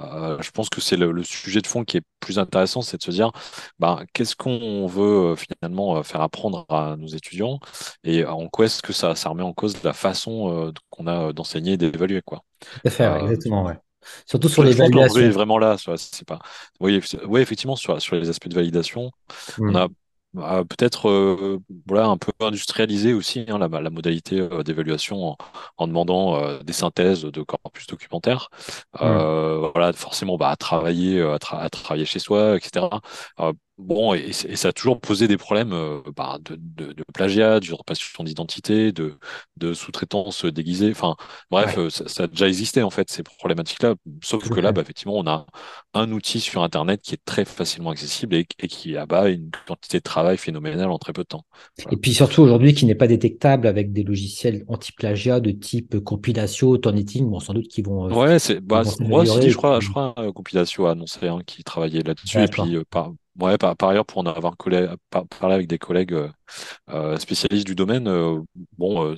euh, 0.00 0.36
je 0.42 0.50
pense 0.50 0.68
que 0.68 0.80
c'est 0.80 0.96
le, 0.96 1.22
sujet 1.22 1.60
de 1.62 1.66
fond 1.66 1.82
qui 1.84 1.96
est 1.96 2.02
plus 2.20 2.38
intéressant, 2.38 2.82
c'est 2.82 2.98
de 2.98 3.02
se 3.02 3.10
dire, 3.10 3.32
bah, 3.78 4.02
qu'est-ce 4.12 4.36
qu'on 4.36 4.86
veut 4.86 5.32
euh, 5.32 5.36
finalement 5.36 5.96
euh, 5.96 6.02
faire 6.02 6.20
apprendre 6.20 6.66
à 6.68 6.96
nos 6.96 7.06
étudiants 7.06 7.58
et 8.04 8.24
en 8.26 8.48
quoi 8.48 8.66
est-ce 8.66 8.82
que 8.82 8.92
ça, 8.92 9.14
ça 9.14 9.30
remet 9.30 9.42
en 9.42 9.54
cause 9.54 9.82
la 9.82 9.94
façon 9.94 10.72
qu'on 10.90 11.06
a 11.06 11.32
d'enseigner 11.32 11.72
et 11.72 11.76
d'évaluer, 11.78 12.20
quoi. 12.22 12.42
Tout 12.60 12.80
à 12.84 12.90
fait, 12.90 13.20
exactement, 13.22 13.64
ouais. 13.64 13.78
Surtout 14.26 14.48
sur 14.48 14.62
l'évaluation. 14.62 15.20
est 15.20 15.30
vraiment 15.30 15.58
là, 15.58 15.76
c'est 15.96 16.26
pas. 16.26 16.38
Oui, 16.80 17.00
oui, 17.26 17.40
effectivement, 17.40 17.76
sur, 17.76 18.00
sur 18.00 18.16
les 18.16 18.28
aspects 18.28 18.48
de 18.48 18.54
validation, 18.54 19.10
on 19.58 19.72
hmm. 19.72 19.76
a 19.76 19.88
bah, 20.32 20.62
peut-être 20.68 21.08
euh, 21.08 21.58
voilà 21.88 22.06
un 22.06 22.16
peu 22.16 22.30
industrialisé 22.38 23.14
aussi 23.14 23.44
hein, 23.48 23.58
la, 23.58 23.66
la, 23.66 23.90
modalité 23.90 24.38
euh, 24.38 24.62
d'évaluation 24.62 25.30
en, 25.30 25.36
en, 25.76 25.88
demandant 25.88 26.36
euh, 26.36 26.60
des 26.60 26.72
synthèses 26.72 27.22
de 27.22 27.42
corpus 27.42 27.88
documentaires 27.88 28.48
mmh. 29.00 29.70
voilà 29.72 29.92
forcément 29.92 30.36
bah, 30.36 30.50
à 30.50 30.56
travailler 30.56 31.20
à, 31.20 31.38
à, 31.50 31.68
travailler 31.68 32.04
chez 32.04 32.20
soi 32.20 32.56
etc 32.56 32.86
Bon, 33.80 34.14
et, 34.14 34.30
et, 34.48 34.56
ça 34.56 34.68
a 34.68 34.72
toujours 34.72 35.00
posé 35.00 35.26
des 35.26 35.36
problèmes 35.36 35.72
euh, 35.72 36.00
bah, 36.16 36.38
de, 36.44 36.56
de, 36.56 36.92
de, 36.92 37.04
plagiat, 37.12 37.60
d'usurpation 37.60 38.24
d'identité, 38.24 38.92
de, 38.92 39.14
de 39.56 39.72
sous-traitance 39.72 40.44
déguisée. 40.44 40.90
Enfin, 40.90 41.16
bref, 41.50 41.76
euh, 41.78 41.90
ça, 41.90 42.08
ça, 42.08 42.24
a 42.24 42.26
déjà 42.26 42.46
existé 42.46 42.82
en 42.82 42.90
fait 42.90 43.10
ces 43.10 43.22
problématiques-là. 43.22 43.94
Sauf 44.22 44.48
que 44.48 44.60
là, 44.60 44.72
bah, 44.72 44.82
effectivement, 44.82 45.16
on 45.16 45.26
a 45.26 45.46
un 45.94 46.12
outil 46.12 46.40
sur 46.40 46.62
Internet 46.62 47.00
qui 47.02 47.14
est 47.14 47.24
très 47.24 47.44
facilement 47.44 47.90
accessible 47.90 48.34
et, 48.34 48.46
et 48.58 48.68
qui 48.68 48.96
abat 48.96 49.28
une 49.30 49.50
quantité 49.66 49.98
de 49.98 50.02
travail 50.02 50.36
phénoménale 50.36 50.90
en 50.90 50.98
très 50.98 51.12
peu 51.12 51.22
de 51.22 51.28
temps. 51.28 51.44
Et 51.90 51.96
puis 51.96 52.12
surtout 52.12 52.42
aujourd'hui, 52.42 52.74
qui 52.74 52.86
n'est 52.86 52.94
pas 52.94 53.08
détectable 53.08 53.66
avec 53.66 53.92
des 53.92 54.02
logiciels 54.02 54.64
anti-plagiat 54.68 55.40
de 55.40 55.50
type 55.50 55.98
Compilation, 56.00 56.76
Turnitin, 56.76 57.24
bon, 57.24 57.40
sans 57.40 57.54
doute 57.54 57.68
qui 57.68 57.82
vont. 57.82 58.10
Euh, 58.10 58.14
ouais, 58.14 58.38
c'est. 58.38 58.60
Bah, 58.60 58.82
moi 59.00 59.22
aussi, 59.22 59.50
je 59.50 59.56
crois, 59.56 59.80
je 59.80 59.88
crois, 59.88 60.14
Compilation 60.34 60.86
a 60.86 60.92
annoncé 60.92 61.26
hein, 61.26 61.40
qui 61.46 61.64
travaillait 61.64 62.02
là-dessus 62.02 62.42
et 62.42 62.48
puis 62.48 62.78
par 62.90 63.12
Ouais, 63.38 63.56
par, 63.58 63.76
par, 63.76 63.90
ailleurs, 63.90 64.06
pour 64.06 64.18
en 64.18 64.26
avoir 64.26 64.56
parlé 64.56 65.54
avec 65.54 65.68
des 65.68 65.78
collègues 65.78 66.14
euh, 66.14 66.28
euh, 66.90 67.16
spécialistes 67.18 67.66
du 67.66 67.74
domaine, 67.74 68.08
euh, 68.08 68.40
bon, 68.76 69.16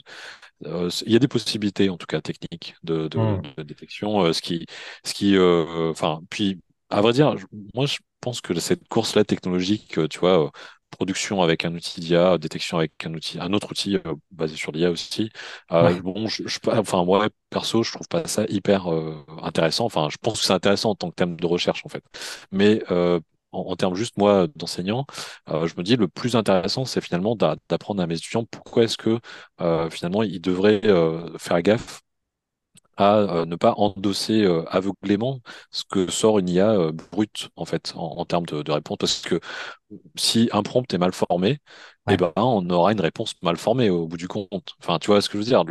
il 0.60 1.12
y 1.12 1.16
a 1.16 1.18
des 1.18 1.28
possibilités, 1.28 1.88
en 1.88 1.96
tout 1.96 2.06
cas 2.06 2.20
techniques, 2.20 2.76
de, 2.82 3.08
de, 3.08 3.18
mmh. 3.18 3.42
de 3.56 3.62
détection. 3.62 4.32
ce 4.32 4.42
qui, 4.42 4.66
ce 5.04 5.14
qui, 5.14 5.38
enfin, 5.38 6.20
puis, 6.30 6.60
à 6.90 7.00
vrai 7.00 7.12
dire, 7.12 7.34
moi, 7.74 7.86
je 7.86 7.98
pense 8.20 8.40
que 8.40 8.58
cette 8.60 8.86
course-là 8.88 9.24
technologique, 9.24 9.98
tu 10.08 10.18
vois, 10.18 10.52
production 10.90 11.40
avec 11.40 11.64
un 11.64 11.74
outil 11.74 12.00
d'IA, 12.00 12.36
détection 12.36 12.76
avec 12.76 12.92
un 13.06 13.14
outil, 13.14 13.40
un 13.40 13.54
autre 13.54 13.70
outil 13.70 13.98
basé 14.30 14.56
sur 14.56 14.72
l'IA 14.72 14.90
aussi. 14.90 15.30
Ouais. 15.70 16.00
Bon, 16.02 16.28
je, 16.28 16.46
je, 16.46 16.58
enfin 16.66 17.02
moi 17.04 17.28
perso, 17.48 17.82
je 17.82 17.92
trouve 17.92 18.06
pas 18.08 18.26
ça 18.28 18.44
hyper 18.50 18.88
intéressant. 19.42 19.86
Enfin, 19.86 20.08
je 20.10 20.18
pense 20.20 20.40
que 20.40 20.44
c'est 20.44 20.52
intéressant 20.52 20.90
en 20.90 20.94
tant 20.94 21.08
que 21.10 21.14
thème 21.14 21.40
de 21.40 21.46
recherche 21.46 21.82
en 21.86 21.88
fait, 21.88 22.04
mais 22.52 22.84
en, 23.52 23.76
termes 23.76 23.94
juste 23.94 24.16
moi 24.18 24.46
d'enseignant, 24.56 25.06
euh, 25.48 25.66
je 25.66 25.74
me 25.76 25.82
dis 25.82 25.96
le 25.96 26.08
plus 26.08 26.36
intéressant, 26.36 26.84
c'est 26.84 27.00
finalement 27.00 27.36
d'apprendre 27.36 28.02
à 28.02 28.06
mes 28.06 28.16
étudiants 28.16 28.44
pourquoi 28.44 28.84
est-ce 28.84 28.96
que 28.96 29.18
euh, 29.60 29.90
finalement 29.90 30.22
ils 30.22 30.40
devraient 30.40 30.80
euh, 30.84 31.36
faire 31.38 31.62
gaffe 31.62 32.02
à 33.02 33.18
euh, 33.18 33.46
ne 33.46 33.56
pas 33.56 33.74
endosser 33.76 34.44
euh, 34.44 34.64
aveuglément 34.68 35.40
ce 35.70 35.84
que 35.88 36.10
sort 36.10 36.38
une 36.38 36.48
IA 36.48 36.70
euh, 36.72 36.92
brute 36.92 37.48
en 37.56 37.64
fait 37.64 37.92
en, 37.96 38.18
en 38.18 38.24
termes 38.24 38.46
de, 38.46 38.62
de, 38.62 38.72
réponse. 38.72 38.96
Parce 38.98 39.20
que 39.22 39.40
si 40.16 40.48
un 40.52 40.62
prompt 40.62 40.92
est 40.94 40.98
mal 40.98 41.12
formé 41.12 41.58
eh 42.10 42.16
ben 42.16 42.32
on 42.36 42.68
aura 42.70 42.92
une 42.92 43.00
réponse 43.00 43.34
mal 43.42 43.56
formée 43.56 43.90
au 43.90 44.08
bout 44.08 44.16
du 44.16 44.26
compte. 44.26 44.74
Enfin 44.80 44.98
tu 44.98 45.08
vois 45.08 45.20
ce 45.22 45.28
que 45.28 45.34
je 45.34 45.44
veux 45.44 45.44
dire 45.44 45.64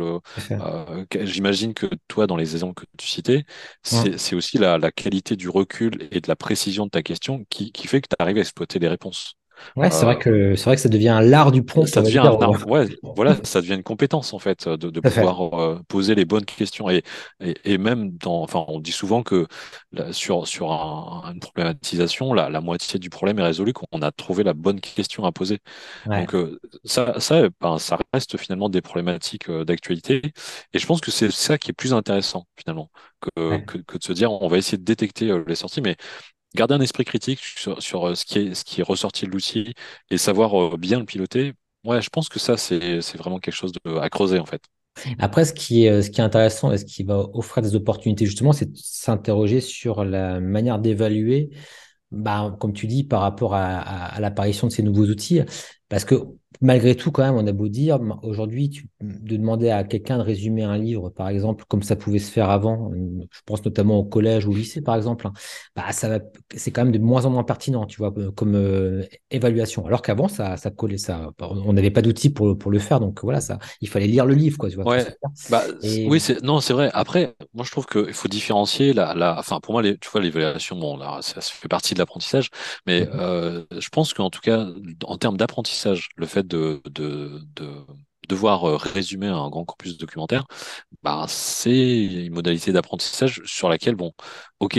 j'imagine 1.24 1.74
que 1.74 1.86
toi 2.08 2.26
dans 2.26 2.36
les 2.36 2.54
exemples 2.54 2.84
que 2.84 2.86
tu 2.96 3.06
citais 3.06 3.44
c'est 3.82 4.34
aussi 4.34 4.58
la, 4.58 4.78
la, 4.78 4.92
qualité 4.92 5.36
du 5.36 5.48
recul 5.48 6.08
et 6.10 6.20
de 6.20 6.28
la 6.28 6.36
précision 6.36 6.86
de 6.86 6.90
ta 6.90 7.02
question 7.02 7.44
qui, 7.50 7.72
qui 7.72 7.86
fait 7.86 8.00
que 8.00 8.08
tu 8.08 8.16
arrives 8.18 8.38
à 8.38 8.40
exploiter 8.40 8.78
les 8.78 8.88
réponses 8.88 9.34
Ouais, 9.76 9.90
c'est 9.90 10.04
vrai 10.04 10.18
que 10.18 10.54
c'est 10.54 10.64
vrai 10.64 10.76
que 10.76 10.82
ça 10.82 10.88
devient 10.88 11.20
l'art 11.22 11.52
du 11.52 11.62
prompt. 11.62 11.86
Ça 11.86 12.02
devient 12.02 12.18
un 12.18 12.38
art, 12.40 12.66
ouais, 12.68 12.86
voilà, 13.16 13.36
ça 13.44 13.60
devient 13.60 13.74
une 13.74 13.82
compétence 13.82 14.32
en 14.32 14.38
fait 14.38 14.68
de, 14.68 14.90
de 14.90 15.00
pouvoir 15.00 15.82
poser 15.88 16.14
les 16.14 16.24
bonnes 16.24 16.44
questions 16.44 16.90
et, 16.90 17.02
et, 17.40 17.54
et, 17.64 17.78
même 17.78 18.16
dans, 18.18 18.42
enfin, 18.42 18.64
on 18.68 18.80
dit 18.80 18.92
souvent 18.92 19.22
que 19.22 19.46
sur 20.10 20.46
sur 20.46 20.72
un, 20.72 21.32
une 21.32 21.40
problématisation, 21.40 22.32
la, 22.32 22.48
la, 22.48 22.60
moitié 22.60 22.98
du 22.98 23.10
problème 23.10 23.38
est 23.38 23.42
résolu 23.42 23.72
quand 23.72 23.86
on 23.92 24.02
a 24.02 24.10
trouvé 24.12 24.44
la 24.44 24.54
bonne 24.54 24.80
question 24.80 25.24
à 25.24 25.32
poser. 25.32 25.58
Donc 26.06 26.34
ça, 26.84 27.18
ça, 27.20 27.48
ben, 27.60 27.78
ça 27.78 27.98
reste 28.12 28.36
finalement 28.38 28.68
des 28.68 28.80
problématiques 28.80 29.50
d'actualité 29.50 30.22
et 30.72 30.78
je 30.78 30.86
pense 30.86 31.00
que 31.00 31.10
c'est 31.10 31.30
ça 31.30 31.58
qui 31.58 31.70
est 31.70 31.74
plus 31.74 31.92
intéressant 31.94 32.46
finalement 32.56 32.90
que, 33.20 33.58
que, 33.58 33.78
que, 33.78 33.98
de 33.98 34.02
se 34.02 34.12
dire 34.12 34.32
on 34.32 34.48
va 34.48 34.58
essayer 34.58 34.78
de 34.78 34.84
détecter 34.84 35.32
les 35.46 35.54
sorties, 35.54 35.80
mais 35.80 35.96
garder 36.54 36.74
un 36.74 36.80
esprit 36.80 37.04
critique 37.04 37.40
sur, 37.40 38.06
euh, 38.06 38.14
ce, 38.14 38.24
qui 38.24 38.80
est, 38.80 38.82
ressorti 38.82 39.26
de 39.26 39.30
l'outil 39.30 39.74
et 40.10 40.18
savoir 40.18 40.60
euh, 40.60 40.76
bien 40.76 40.98
le 40.98 41.04
piloter, 41.04 41.52
ouais, 41.84 42.02
je 42.02 42.10
pense 42.10 42.28
que 42.28 42.38
ça, 42.38 42.56
c'est 42.56 43.00
vraiment 43.16 43.38
quelque 43.38 43.54
chose 43.54 43.72
de, 43.72 43.96
à 43.98 44.08
creuser 44.10 44.38
en 44.38 44.46
fait. 44.46 44.62
Après, 45.18 45.46
ce 45.46 45.54
qui 45.54 45.86
est, 45.86 46.02
ce 46.02 46.10
qui 46.10 46.20
est 46.20 46.24
intéressant 46.24 46.70
et 46.70 46.78
ce 46.78 46.84
qui 46.84 47.02
va 47.02 47.26
offrir 47.32 47.62
des 47.62 47.74
opportunités, 47.74 48.26
justement, 48.26 48.52
c'est 48.52 48.70
de 48.70 48.76
s'interroger 48.76 49.62
sur 49.62 50.04
la 50.04 50.38
manière 50.38 50.78
d'évaluer, 50.78 51.48
bah, 52.10 52.54
comme 52.60 52.74
tu 52.74 52.86
dis, 52.86 53.02
par 53.02 53.22
rapport 53.22 53.54
à 53.54 54.20
l'apparition 54.20 54.66
de 54.66 54.72
ces 54.72 54.82
nouveaux 54.82 55.06
outils. 55.06 55.40
Parce 55.92 56.06
que 56.06 56.14
malgré 56.62 56.94
tout, 56.94 57.10
quand 57.10 57.22
même, 57.22 57.34
on 57.34 57.46
a 57.46 57.52
beau 57.52 57.68
dire, 57.68 58.00
aujourd'hui, 58.22 58.88
de 59.02 59.36
demander 59.36 59.68
à 59.68 59.84
quelqu'un 59.84 60.16
de 60.16 60.22
résumer 60.22 60.62
un 60.62 60.78
livre, 60.78 61.10
par 61.10 61.28
exemple, 61.28 61.66
comme 61.68 61.82
ça 61.82 61.96
pouvait 61.96 62.18
se 62.18 62.30
faire 62.30 62.48
avant, 62.48 62.90
je 62.94 63.40
pense 63.44 63.62
notamment 63.62 63.98
au 63.98 64.04
collège 64.04 64.46
ou 64.46 64.52
au 64.52 64.54
lycée, 64.54 64.80
par 64.80 64.96
exemple, 64.96 65.26
hein, 65.26 65.34
bah, 65.76 65.92
ça 65.92 66.18
c'est 66.54 66.70
quand 66.70 66.84
même 66.84 66.92
de 66.94 66.98
moins 66.98 67.26
en 67.26 67.30
moins 67.30 67.44
pertinent, 67.44 67.84
tu 67.84 67.98
vois, 67.98 68.10
euh, 68.16 68.30
comme 68.30 68.54
euh, 68.54 69.02
évaluation. 69.30 69.84
Alors 69.84 70.00
qu'avant, 70.00 70.28
ça, 70.28 70.56
ça 70.56 70.70
collait 70.70 70.96
ça. 70.96 71.30
On 71.40 71.74
n'avait 71.74 71.90
pas 71.90 72.00
d'outils 72.00 72.30
pour, 72.30 72.56
pour 72.56 72.70
le 72.70 72.78
faire, 72.78 72.98
donc 72.98 73.20
voilà, 73.22 73.42
ça, 73.42 73.58
il 73.82 73.88
fallait 73.90 74.06
lire 74.06 74.24
le 74.24 74.32
livre, 74.32 74.56
quoi, 74.56 74.70
tu 74.70 74.76
vois. 74.76 74.86
Ouais. 74.86 75.04
Bah, 75.50 75.64
Oui, 75.82 76.20
c'est, 76.20 76.42
non, 76.42 76.60
c'est 76.60 76.72
vrai. 76.72 76.90
Après, 76.94 77.34
moi, 77.52 77.66
je 77.66 77.70
trouve 77.70 77.84
qu'il 77.84 78.14
faut 78.14 78.28
différencier 78.28 78.94
la, 78.94 79.14
la, 79.14 79.38
enfin, 79.38 79.60
pour 79.60 79.74
moi, 79.74 79.82
les, 79.82 79.98
tu 79.98 80.08
vois, 80.08 80.22
l'évaluation, 80.22 80.78
bon, 80.78 80.96
là, 80.96 81.18
ça, 81.20 81.42
fait 81.42 81.68
partie 81.68 81.92
de 81.92 81.98
l'apprentissage, 81.98 82.48
mais 82.86 83.02
mmh 83.02 83.10
euh, 83.14 83.64
je 83.78 83.88
pense 83.90 84.14
qu'en 84.14 84.30
tout 84.30 84.40
cas, 84.40 84.66
en 85.04 85.18
termes 85.18 85.36
d'apprentissage, 85.36 85.81
le 86.16 86.26
fait 86.26 86.46
de, 86.46 86.80
de, 86.86 87.40
de 87.56 87.84
devoir 88.28 88.64
euh, 88.64 88.76
résumer 88.76 89.26
un 89.28 89.48
grand 89.50 89.64
corpus 89.64 89.98
documentaire, 89.98 90.46
bah, 91.02 91.26
c'est 91.28 92.04
une 92.26 92.34
modalité 92.34 92.72
d'apprentissage 92.72 93.42
sur 93.44 93.68
laquelle, 93.68 93.96
bon, 93.96 94.12
ok, 94.60 94.78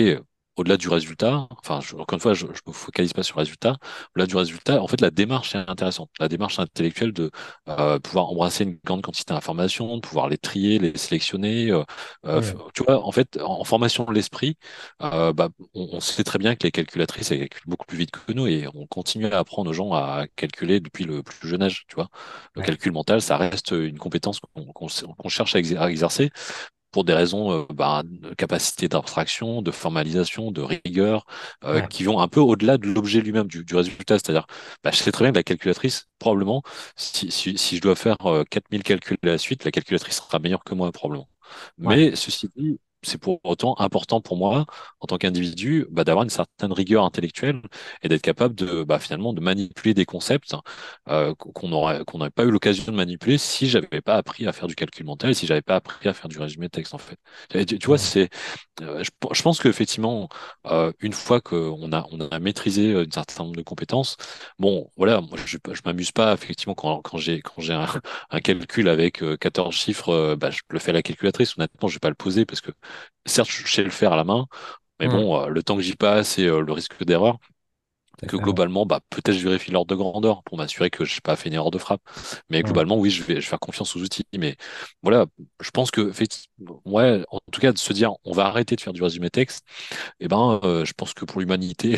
au-delà 0.56 0.78
du 0.78 0.88
résultat, 0.88 1.48
enfin, 1.52 1.80
encore 1.98 2.16
une 2.16 2.20
fois, 2.20 2.34
je, 2.34 2.46
ne 2.46 2.52
me 2.68 2.74
focalise 2.74 3.14
pas 3.14 3.24
sur 3.24 3.38
le 3.38 3.42
résultat. 3.42 3.78
Au-delà 4.16 4.28
du 4.28 4.36
résultat, 4.36 4.82
en 4.82 4.88
fait, 4.88 5.02
la 5.02 5.10
démarche 5.10 5.56
est 5.56 5.70
intéressante. 5.70 6.10
La 6.20 6.28
démarche 6.28 6.60
intellectuelle 6.60 7.12
de 7.12 7.32
euh, 7.70 8.00
pouvoir 8.00 8.30
embrasser 8.30 8.64
une 8.66 8.78
grande 8.86 9.02
quantité 9.02 9.34
d'informations, 9.34 9.96
de 9.96 10.02
pouvoir 10.02 10.30
les 10.30 10.38
trier, 10.38 10.80
les 10.80 10.98
sélectionner. 10.98 11.72
Euh, 11.72 11.84
euh 12.26 12.42
Tu 12.74 12.84
vois, 12.84 13.04
en 13.04 13.12
fait, 13.12 13.40
en, 13.42 13.64
formation 13.64 14.06
de 14.06 14.14
l'esprit, 14.14 14.58
euh, 15.02 15.34
bah, 15.34 15.50
on, 15.74 15.90
on, 15.94 16.00
sait 16.00 16.24
très 16.24 16.38
bien 16.40 16.56
que 16.56 16.64
les 16.64 16.72
calculatrices, 16.72 17.32
elles 17.32 17.50
calculent 17.50 17.70
beaucoup 17.70 17.86
plus 17.86 17.98
vite 17.98 18.12
que 18.12 18.32
nous 18.34 18.48
et 18.48 18.68
on 18.74 18.86
continue 18.88 19.28
à 19.28 19.40
apprendre 19.40 19.70
aux 19.72 19.74
gens 19.74 19.94
à 19.94 20.26
calculer 20.36 20.80
depuis 20.80 21.06
le 21.06 21.24
plus 21.24 21.48
jeune 21.48 21.64
âge. 21.64 21.86
Tu 21.88 21.96
vois, 21.96 22.10
le 22.56 22.62
calcul 22.62 22.92
mental, 22.92 23.22
ça 23.22 23.38
reste 23.38 23.72
une 23.72 23.98
compétence 23.98 24.40
qu'on 24.74 25.30
cherche 25.30 25.56
à 25.56 25.60
exercer 25.60 26.32
pour 26.94 27.04
des 27.04 27.14
raisons 27.14 27.52
euh, 27.52 27.66
bah, 27.74 28.04
de 28.06 28.34
capacité 28.36 28.88
d'abstraction, 28.88 29.62
de 29.62 29.72
formalisation, 29.72 30.52
de 30.52 30.62
rigueur, 30.62 31.26
euh, 31.66 31.82
qui 31.82 32.04
vont 32.06 32.20
un 32.20 32.30
peu 32.30 32.40
au-delà 32.40 32.78
de 32.78 32.88
l'objet 32.88 33.20
lui-même, 33.20 33.48
du, 33.48 33.66
du, 33.66 33.76
résultat. 33.76 34.20
C'est-à-dire, 34.20 34.46
bah, 34.84 34.92
je 34.94 34.98
sais 34.98 35.12
très 35.12 35.26
bien 35.26 35.32
que 35.34 35.38
la 35.38 35.44
calculatrice, 35.44 36.08
probablement, 36.20 36.62
si, 36.96 37.32
si, 37.32 37.58
si 37.58 37.78
je 37.78 37.82
dois 37.82 37.96
faire 37.96 38.18
4000 38.50 38.80
euh, 38.80 38.84
calculs 38.84 39.18
à 39.24 39.28
la 39.28 39.38
suite, 39.38 39.66
la 39.66 39.72
calculatrice 39.72 40.18
sera 40.18 40.40
meilleure 40.40 40.64
que 40.64 40.76
moi, 40.76 40.92
probablement. 40.92 41.28
Mais 41.78 42.16
ceci 42.16 42.50
dit, 42.56 42.80
c'est 43.04 43.18
pour 43.18 43.40
autant 43.44 43.76
important 43.80 44.22
pour 44.22 44.38
moi, 44.38 44.66
en 45.00 45.08
tant 45.08 45.18
qu'individu, 45.18 45.86
bah, 45.92 46.04
d'avoir 46.04 46.24
une 46.24 46.30
certaine 46.30 46.72
rigueur 46.74 47.04
intellectuelle 47.06 47.62
et 48.02 48.10
d'être 48.10 48.22
capable 48.22 48.56
de 48.56 48.84
bah, 48.84 49.00
finalement 49.00 49.34
de 49.34 49.42
manipuler 49.42 49.94
des 49.94 50.06
concepts 50.06 50.56
euh, 51.10 51.34
qu'on 51.36 51.68
n'aurait 51.70 52.04
qu'on 52.06 52.18
n'aurait 52.20 52.30
pas 52.30 52.44
eu 52.44 52.52
l'occasion 52.52 52.86
de 52.86 52.92
manipuler 52.98 53.38
si 53.38 53.68
j'avais 53.70 54.02
pas 54.02 54.16
appris 54.16 54.48
à 54.48 54.54
faire 54.54 54.68
du 54.68 54.76
calcul 54.76 55.06
mental, 55.06 55.36
si 55.36 55.48
j'avais 55.48 55.62
pas 55.62 55.76
appris 55.76 56.08
à 56.10 56.14
faire 56.14 56.30
du 56.30 56.40
résumé 56.40 56.68
de 56.68 56.72
texte 56.72 56.94
en 56.94 56.98
fait. 56.98 57.18
tu, 57.66 57.88
vois, 57.88 57.98
c'est, 57.98 58.30
euh, 58.82 59.04
je, 59.04 59.42
pense 59.42 59.60
qu'effectivement, 59.60 60.30
euh, 60.68 60.92
une 61.00 61.14
fois 61.14 61.42
qu'on 61.42 61.92
a 61.92 62.06
on 62.12 62.20
a 62.20 62.40
maîtrisé 62.40 62.96
un 62.96 63.06
certain 63.12 63.44
nombre 63.44 63.56
de 63.56 63.62
compétences, 63.62 64.18
bon, 64.60 64.90
voilà, 64.98 65.22
moi 65.22 65.38
je, 65.46 65.58
je 65.72 65.82
m'amuse 65.86 66.12
pas 66.12 66.34
effectivement 66.34 66.76
quand, 66.76 67.02
quand 67.02 67.18
j'ai 67.18 67.42
quand 67.42 67.62
j'ai 67.62 67.74
un, 67.74 67.88
un, 68.30 68.40
calcul 68.40 68.90
avec 68.90 69.24
14 69.40 69.74
chiffres, 69.76 70.36
bah, 70.36 70.50
je 70.52 70.62
le 70.70 70.80
fais 70.80 70.92
à 70.92 70.94
la 70.94 71.02
calculatrice. 71.02 71.58
Honnêtement, 71.58 71.88
je 71.88 71.96
vais 71.96 72.00
pas 72.00 72.10
le 72.10 72.16
poser 72.16 72.46
parce 72.46 72.62
que 72.62 72.72
certes, 73.26 73.50
je 73.50 73.68
sais 73.72 73.84
le 73.84 73.90
faire 73.92 74.14
à 74.14 74.16
la 74.18 74.24
main, 74.24 74.48
mais 75.00 75.08
bon, 75.10 75.42
euh, 75.42 75.48
le 75.50 75.64
temps 75.64 75.76
que 75.78 75.82
j'y 75.84 75.96
passe 75.96 76.40
et 76.40 76.48
euh, 76.48 76.62
le 76.62 76.74
risque 76.74 77.04
d'erreur, 77.06 77.40
que 78.28 78.38
globalement, 78.38 78.86
bah, 78.86 79.02
peut-être 79.10 79.36
je 79.38 79.44
vérifie 79.44 79.72
l'ordre 79.72 79.90
de 79.90 79.96
grandeur 79.96 80.44
pour 80.44 80.58
m'assurer 80.58 80.90
que 80.90 81.04
je 81.04 81.16
n'ai 81.16 81.22
pas 81.22 81.36
fait 81.36 81.50
une 81.50 81.56
erreur 81.56 81.72
de 81.72 81.78
frappe. 81.78 82.02
Mais 82.50 82.64
globalement, 82.64 82.98
oui, 82.98 83.10
je 83.10 83.24
vais, 83.24 83.36
je 83.36 83.40
vais 83.42 83.44
faire 83.48 83.60
confiance 83.60 83.96
aux 83.98 84.02
outils. 84.02 84.24
Mais 84.38 84.56
voilà, 85.02 85.26
je 85.62 85.72
pense 85.72 85.92
que, 85.92 86.12
ouais, 86.86 87.24
en 87.32 87.40
tout 87.52 87.60
cas, 87.62 87.74
de 87.74 87.78
se 87.78 87.92
dire, 87.94 88.14
on 88.24 88.32
va 88.34 88.46
arrêter 88.46 88.76
de 88.76 88.82
faire 88.82 88.94
du 88.94 89.04
résumé 89.04 89.30
texte, 89.30 89.66
eh 90.20 90.28
ben, 90.30 90.60
euh, 90.64 90.86
je 90.86 90.94
pense 90.94 91.14
que 91.14 91.26
pour 91.26 91.40
l'humanité, 91.42 91.98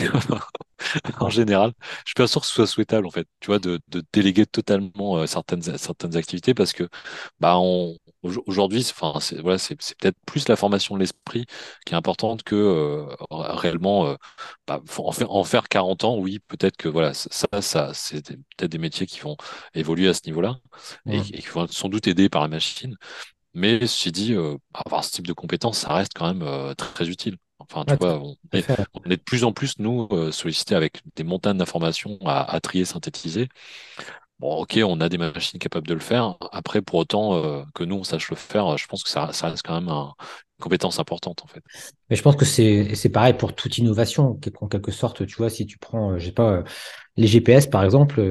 en 1.20 1.30
général, 1.30 1.74
je 2.06 2.10
suis 2.12 2.14
pas 2.16 2.28
sûr 2.28 2.42
que 2.42 2.48
ce 2.48 2.54
soit 2.54 2.68
souhaitable, 2.68 3.08
en 3.08 3.12
fait, 3.12 3.28
tu 3.40 3.48
vois, 3.48 3.60
de, 3.60 3.80
de 3.90 4.04
déléguer 4.14 4.46
totalement 4.46 5.26
certaines, 5.28 5.62
certaines 5.62 6.16
activités 6.18 6.54
parce 6.54 6.74
que, 6.74 6.88
bah, 7.40 7.58
on, 7.60 7.98
Aujourd'hui, 8.48 8.80
enfin, 8.90 9.20
c'est 9.20 9.40
voilà, 9.42 9.58
c'est 9.58 9.76
peut-être 9.76 10.18
plus 10.26 10.48
la 10.48 10.56
formation 10.56 10.96
de 10.96 11.00
l'esprit 11.00 11.46
qui 11.86 11.94
est 11.94 11.98
importante 11.98 12.44
que 12.44 12.56
euh, 12.56 13.06
réellement 13.30 14.08
euh, 14.08 14.16
bah, 14.68 14.82
en, 14.98 15.12
faire, 15.12 15.32
en 15.32 15.44
faire 15.44 15.68
40 15.70 16.04
ans. 16.04 16.18
Oui, 16.18 16.40
peut-être 16.40 16.78
que 16.78 16.90
voilà, 16.90 17.14
ça, 17.14 17.48
ça, 17.62 17.94
c'est 17.94 18.26
peut-être 18.26 18.72
des 18.72 18.78
métiers 18.78 19.06
qui 19.06 19.20
vont 19.20 19.38
évoluer 19.74 20.08
à 20.08 20.14
ce 20.14 20.22
niveau-là 20.26 20.58
et, 21.08 21.22
qui 21.22 21.48
vont 21.48 21.68
sans 21.68 21.90
doute 21.90 22.08
aider 22.08 22.30
par 22.30 22.42
la 22.42 22.48
machine. 22.48 22.96
Mais 23.54 23.80
ceci 23.82 24.12
dit, 24.12 24.34
euh, 24.34 24.58
avoir 24.74 25.04
ce 25.04 25.12
type 25.12 25.28
de 25.28 25.34
compétences, 25.34 25.80
ça 25.80 25.94
reste 25.94 26.14
quand 26.16 26.34
même 26.34 26.76
très 26.76 27.08
utile. 27.10 27.38
Enfin, 27.60 27.86
tu 27.88 27.96
vois, 27.96 28.20
on 28.22 28.36
est, 28.54 28.66
on 28.94 29.10
est, 29.10 29.18
de 29.18 29.22
plus 29.24 29.44
en 29.44 29.54
plus, 29.54 29.80
nous, 29.80 30.10
sollicités 30.32 30.76
avec 30.76 31.02
des 31.16 31.24
montagnes 31.24 31.58
d'informations 31.58 32.20
à, 32.26 32.44
à, 32.44 32.60
trier, 32.60 32.86
synthétiser. 32.86 33.48
Bon, 34.40 34.54
ok, 34.58 34.80
on 34.86 35.00
a 35.00 35.08
des 35.08 35.18
machines 35.18 35.60
capables 35.60 35.88
de 35.88 35.94
le 35.94 36.02
faire. 36.02 36.36
Après, 36.52 36.82
pour 36.82 37.00
autant 37.00 37.36
euh, 37.36 37.64
que 37.74 37.86
nous, 37.86 37.96
on 37.96 38.04
sache 38.04 38.30
le 38.30 38.36
faire, 38.36 38.78
je 38.78 38.86
pense 38.86 39.04
que 39.04 39.10
ça, 39.10 39.28
reste 39.28 39.66
quand 39.66 39.80
même 39.80 39.90
une 39.90 40.12
compétence 40.60 41.00
importante, 41.00 41.42
en 41.44 41.48
fait. 41.48 41.64
Mais 42.10 42.18
je 42.18 42.22
pense 42.22 42.36
que 42.36 42.44
c'est, 42.44 43.10
pareil 43.10 43.34
pour 43.34 43.56
toute 43.56 43.78
innovation, 43.78 44.38
en 44.60 44.68
quelque 44.68 44.92
sorte. 44.92 45.26
Tu 45.26 45.36
vois, 45.38 45.50
si 45.50 45.66
tu 45.66 45.78
prends, 45.78 46.12
euh, 46.12 46.20
je 46.20 46.26
sais 46.26 46.32
pas, 46.34 46.52
euh, 46.52 46.64
les 47.16 47.28
GPS, 47.28 47.68
par 47.68 47.86
exemple, 47.86 48.22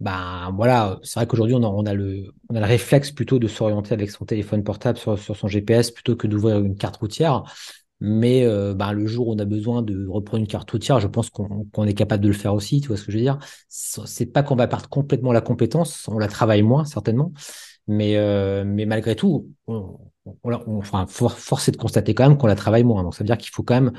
ben 0.00 0.50
voilà, 0.56 0.98
c'est 1.02 1.20
vrai 1.20 1.26
qu'aujourd'hui, 1.26 1.54
on 1.54 1.84
a, 1.84 1.92
le, 1.92 2.32
réflexe 2.50 3.10
plutôt 3.10 3.38
de 3.38 3.46
s'orienter 3.46 3.92
avec 3.92 4.10
son 4.10 4.24
téléphone 4.24 4.64
portable 4.64 4.96
sur 4.96 5.18
son 5.18 5.48
GPS 5.48 5.90
plutôt 5.90 6.16
que 6.16 6.26
d'ouvrir 6.26 6.58
une 6.60 6.76
carte 6.76 6.96
routière. 6.96 7.42
Mais 8.00 8.44
euh, 8.46 8.74
bah, 8.74 8.92
le 8.92 9.06
jour 9.06 9.28
où 9.28 9.34
on 9.34 9.38
a 9.38 9.44
besoin 9.44 9.82
de 9.82 10.06
reprendre 10.06 10.40
une 10.42 10.48
carte 10.48 10.70
routière, 10.70 11.00
je 11.00 11.06
pense 11.06 11.28
qu'on 11.30 11.84
est 11.86 11.94
capable 11.94 12.22
de 12.22 12.28
le 12.28 12.34
faire 12.34 12.54
aussi. 12.54 12.80
Tu 12.80 12.88
vois 12.88 12.96
ce 12.96 13.04
que 13.04 13.12
je 13.12 13.18
veux 13.18 13.22
dire? 13.22 13.38
C'est 13.68 14.26
pas 14.26 14.42
qu'on 14.42 14.56
va 14.56 14.66
perdre 14.66 14.88
complètement 14.88 15.32
la 15.32 15.42
compétence, 15.42 16.08
on 16.08 16.18
la 16.18 16.28
travaille 16.28 16.62
moins 16.62 16.84
certainement, 16.84 17.32
mais, 17.86 18.16
euh, 18.16 18.64
mais 18.66 18.86
malgré 18.86 19.16
tout, 19.16 19.50
on, 19.66 19.98
on, 20.44 20.78
enfin, 20.78 21.06
force 21.06 21.68
est 21.68 21.72
de 21.72 21.76
constater 21.76 22.14
quand 22.14 22.28
même 22.28 22.38
qu'on 22.38 22.46
la 22.46 22.54
travaille 22.54 22.84
moins. 22.84 23.02
Donc 23.02 23.14
ça 23.14 23.24
veut 23.24 23.26
dire 23.26 23.38
qu'il 23.38 23.50
faut 23.50 23.62
quand 23.62 23.74
même 23.74 23.92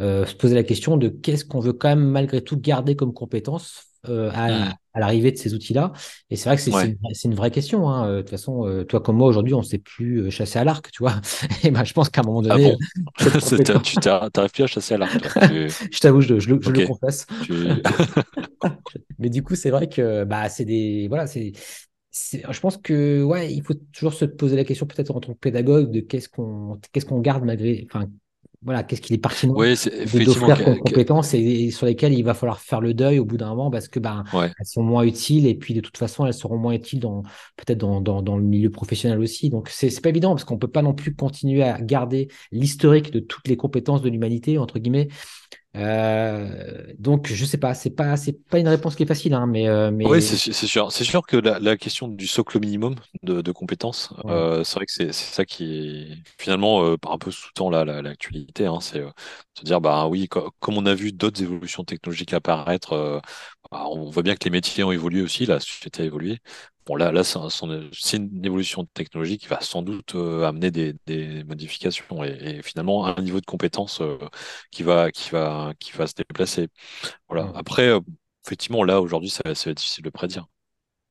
euh, 0.00 0.26
se 0.26 0.34
poser 0.34 0.54
la 0.54 0.62
question 0.62 0.96
de 0.96 1.08
qu'est-ce 1.08 1.44
qu'on 1.44 1.60
veut 1.60 1.72
quand 1.72 1.88
même 1.88 2.04
malgré 2.04 2.42
tout 2.42 2.58
garder 2.60 2.96
comme 2.96 3.12
compétence 3.12 3.87
euh, 4.06 4.30
à, 4.32 4.74
à 4.94 5.00
l'arrivée 5.00 5.32
de 5.32 5.36
ces 5.36 5.54
outils-là. 5.54 5.92
Et 6.30 6.36
c'est 6.36 6.48
vrai 6.48 6.56
que 6.56 6.62
c'est 6.62 6.70
une, 6.70 6.96
une, 7.24 7.34
vraie 7.34 7.50
question. 7.50 7.88
Hein. 7.88 8.08
Euh, 8.08 8.16
de 8.16 8.20
toute 8.22 8.30
façon, 8.30 8.64
euh, 8.64 8.84
toi 8.84 9.00
comme 9.00 9.16
moi, 9.16 9.26
aujourd'hui, 9.26 9.54
on 9.54 9.58
ne 9.58 9.64
sait 9.64 9.78
plus 9.78 10.30
chasser 10.30 10.58
à 10.58 10.64
l'arc, 10.64 10.90
tu 10.92 11.02
vois. 11.02 11.20
Et 11.64 11.70
ben, 11.70 11.84
je 11.84 11.92
pense 11.92 12.08
qu'à 12.08 12.20
un 12.20 12.24
moment 12.24 12.42
ah 12.48 12.56
donné. 12.56 12.76
Ah 13.18 13.24
bon 13.24 13.80
tu 13.82 13.98
n'arrives 13.98 14.50
plus 14.52 14.62
à 14.62 14.66
chasser 14.66 14.94
à 14.94 14.98
l'arc. 14.98 15.20
je 15.34 15.98
t'avoue, 15.98 16.20
je, 16.20 16.38
je, 16.38 16.48
le 16.50 16.86
confesse. 16.86 17.26
Mais 19.18 19.30
du 19.30 19.42
coup, 19.42 19.56
c'est 19.56 19.70
vrai 19.70 19.88
que 19.88 20.24
bah, 20.24 20.48
c'est 20.48 20.64
des. 20.64 21.08
Voilà, 21.08 21.26
c'est. 21.26 21.52
Je 22.32 22.60
pense 22.60 22.76
que 22.76 23.22
ouais, 23.22 23.52
il 23.52 23.62
faut 23.62 23.74
toujours 23.92 24.14
se 24.14 24.24
poser 24.24 24.56
la 24.56 24.64
question 24.64 24.86
peut-être 24.86 25.10
en 25.10 25.20
tant 25.20 25.32
que 25.32 25.38
pédagogue 25.38 25.90
de 25.90 26.00
qu'est-ce 26.00 26.28
qu'on 26.28 26.80
qu'est-ce 26.92 27.06
qu'on 27.06 27.20
garde 27.20 27.44
malgré 27.44 27.86
enfin 27.88 28.08
voilà, 28.62 28.82
qu'est-ce 28.82 29.00
qu'il 29.00 29.14
est 29.14 29.18
pertinent 29.18 29.54
oui, 29.56 29.74
d'offrir 30.24 30.64
comme 30.64 30.78
compétences 30.78 31.32
et, 31.32 31.70
sur 31.70 31.86
lesquelles 31.86 32.12
il 32.12 32.22
va 32.22 32.34
falloir 32.34 32.58
faire 32.58 32.80
le 32.80 32.92
deuil 32.92 33.20
au 33.20 33.24
bout 33.24 33.36
d'un 33.36 33.50
moment 33.50 33.70
parce 33.70 33.86
que 33.86 34.00
ben 34.00 34.24
elles 34.32 34.52
sont 34.64 34.82
moins 34.82 35.04
utiles 35.04 35.46
et 35.46 35.54
puis 35.54 35.74
de 35.74 35.80
toute 35.80 35.96
façon 35.96 36.26
elles 36.26 36.34
seront 36.34 36.58
moins 36.58 36.72
utiles 36.72 36.98
dans 36.98 37.22
peut-être 37.56 37.78
dans, 37.78 38.00
dans, 38.00 38.20
dans, 38.20 38.36
le 38.36 38.42
milieu 38.42 38.70
professionnel 38.70 39.20
aussi. 39.20 39.48
Donc 39.48 39.68
c'est 39.68 39.90
c'est 39.90 40.00
pas 40.00 40.08
évident 40.08 40.30
parce 40.30 40.44
qu'on 40.44 40.58
peut 40.58 40.66
pas 40.66 40.82
non 40.82 40.92
plus 40.92 41.14
continuer 41.14 41.62
à 41.62 41.80
garder 41.80 42.28
l'historique 42.50 43.12
de 43.12 43.20
toutes 43.20 43.46
les 43.46 43.56
compétences 43.56 44.02
de 44.02 44.08
l'humanité 44.08 44.58
entre 44.58 44.80
guillemets 44.80 45.08
Euh, 45.76 46.92
donc, 46.98 47.28
je 47.28 47.44
sais 47.44 47.58
pas, 47.58 47.74
c'est 47.74 47.90
pas, 47.90 48.16
c'est 48.16 48.32
pas 48.32 48.58
une 48.58 48.68
réponse 48.68 48.96
qui 48.96 49.02
est 49.04 49.06
facile, 49.06 49.34
hein, 49.34 49.46
mais, 49.46 49.68
euh, 49.68 49.90
Oui, 50.04 50.22
mais 50.22 50.38
c'est 50.52 50.66
sûr. 50.68 50.92
C'est 50.92 51.02
sûr 51.04 51.26
que 51.26 51.36
la, 51.36 51.58
la 51.58 51.76
question 51.76 52.06
du 52.06 52.28
socle 52.28 52.60
minimum 52.60 52.94
de, 53.24 53.42
de 53.42 53.52
compétences, 53.52 54.14
ouais, 54.24 54.30
euh, 54.30 54.62
c'est 54.62 54.76
vrai 54.76 54.86
que 54.86 54.92
c'est 54.92 55.12
ça 55.12 55.44
qui 55.44 56.22
finalement 56.38 56.84
euh, 56.84 56.96
un 57.08 57.18
peu 57.18 57.32
sous-tend 57.32 57.68
la- 57.68 57.84
la- 57.84 58.00
l'actualité. 58.00 58.66
hein, 58.66 58.78
c'est 58.80 59.02
se 59.58 59.64
dire 59.64 59.80
bah 59.80 60.06
oui, 60.06 60.28
co- 60.28 60.52
comme 60.60 60.76
on 60.78 60.86
a 60.86 60.94
vu 60.94 61.10
d'autres 61.12 61.42
évolutions 61.42 61.82
technologiques 61.84 62.32
apparaître, 62.32 63.20
on 63.72 64.10
voit 64.10 64.22
bien 64.22 64.34
que 64.36 64.44
les 64.44 64.50
métiers 64.50 64.84
ont 64.84 64.92
évolué 64.92 65.22
aussi, 65.22 65.46
la 65.46 65.60
société 65.60 66.02
a 66.02 66.06
évolué. 66.06 66.38
Bon 66.86 66.96
là, 66.96 67.12
là, 67.12 67.22
c'est 67.24 67.38
un- 67.38 67.50
c'est 67.50 67.66
c'est 67.92 68.16
une 68.16 68.44
évolution 68.44 68.86
technologique 68.94 69.42
qui 69.42 69.46
va 69.48 69.60
sans 69.60 69.82
doute 69.82 70.14
euh, 70.14 70.44
amener 70.46 70.70
des, 70.70 70.94
des 71.06 71.44
modifications 71.44 72.24
et, 72.24 72.30
et 72.58 72.62
finalement 72.62 73.06
un 73.06 73.20
niveau 73.22 73.40
de 73.40 73.46
compétence 73.46 74.00
euh, 74.00 74.18
qui 74.70 74.82
va 74.82 75.10
qui 75.12 75.30
va 75.30 75.74
qui 75.78 75.92
va 75.92 76.06
se 76.06 76.14
déplacer. 76.14 76.68
Voilà. 77.28 77.52
Après, 77.56 77.88
euh, 77.88 78.00
effectivement, 78.46 78.84
là 78.84 79.00
aujourd'hui, 79.02 79.30
ça, 79.30 79.42
ça 79.54 79.66
va 79.66 79.72
être 79.72 79.78
difficile 79.78 80.04
de 80.04 80.10
prédire. 80.10 80.46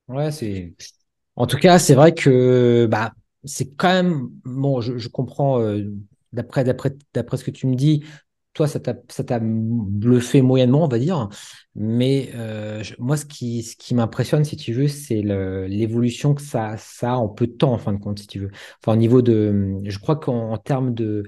Ouais, 0.08 0.32
c'est. 0.32 0.74
En 1.36 1.48
tout 1.48 1.58
cas, 1.58 1.80
c'est 1.80 1.96
vrai 1.96 2.14
que 2.14 2.88
bah, 2.90 3.14
c'est 3.44 3.74
quand 3.76 3.90
même 3.90 4.30
bon. 4.46 4.82
Je, 4.82 4.98
je 4.98 5.10
comprends 5.10 5.62
d'après 6.34 6.64
d'après 6.64 6.96
d'après 7.14 7.38
ce 7.38 7.44
que 7.44 7.52
tu 7.52 7.68
me 7.68 7.76
dis. 7.76 8.04
Toi, 8.58 8.68
ça 8.68 8.80
t'a 8.80 9.40
bluffé 9.40 10.42
moyennement, 10.42 10.84
on 10.86 10.88
va 10.88 10.98
dire. 10.98 11.30
Mais 11.76 12.32
euh, 12.34 12.82
moi, 12.98 13.16
ce 13.16 13.26
qui 13.26 13.62
ce 13.62 13.76
qui 13.76 13.94
m'impressionne, 13.94 14.44
si 14.46 14.58
tu 14.58 14.74
veux, 14.74 14.88
c'est 14.88 15.22
l'évolution 15.22 16.34
que 16.34 16.42
ça 16.42 16.76
ça 16.78 17.12
a 17.14 17.16
en 17.18 17.30
peu 17.30 17.46
de 17.46 17.52
temps, 17.52 17.72
en 17.72 17.78
fin 17.78 17.94
de 17.94 18.00
compte, 18.00 18.18
si 18.18 18.26
tu 18.26 18.40
veux. 18.40 18.50
Enfin, 18.82 18.94
au 18.94 18.96
niveau 18.96 19.22
de, 19.22 19.76
je 19.86 20.00
crois 20.00 20.16
qu'en 20.16 20.54
en 20.54 20.58
termes 20.58 20.96
de 20.96 21.24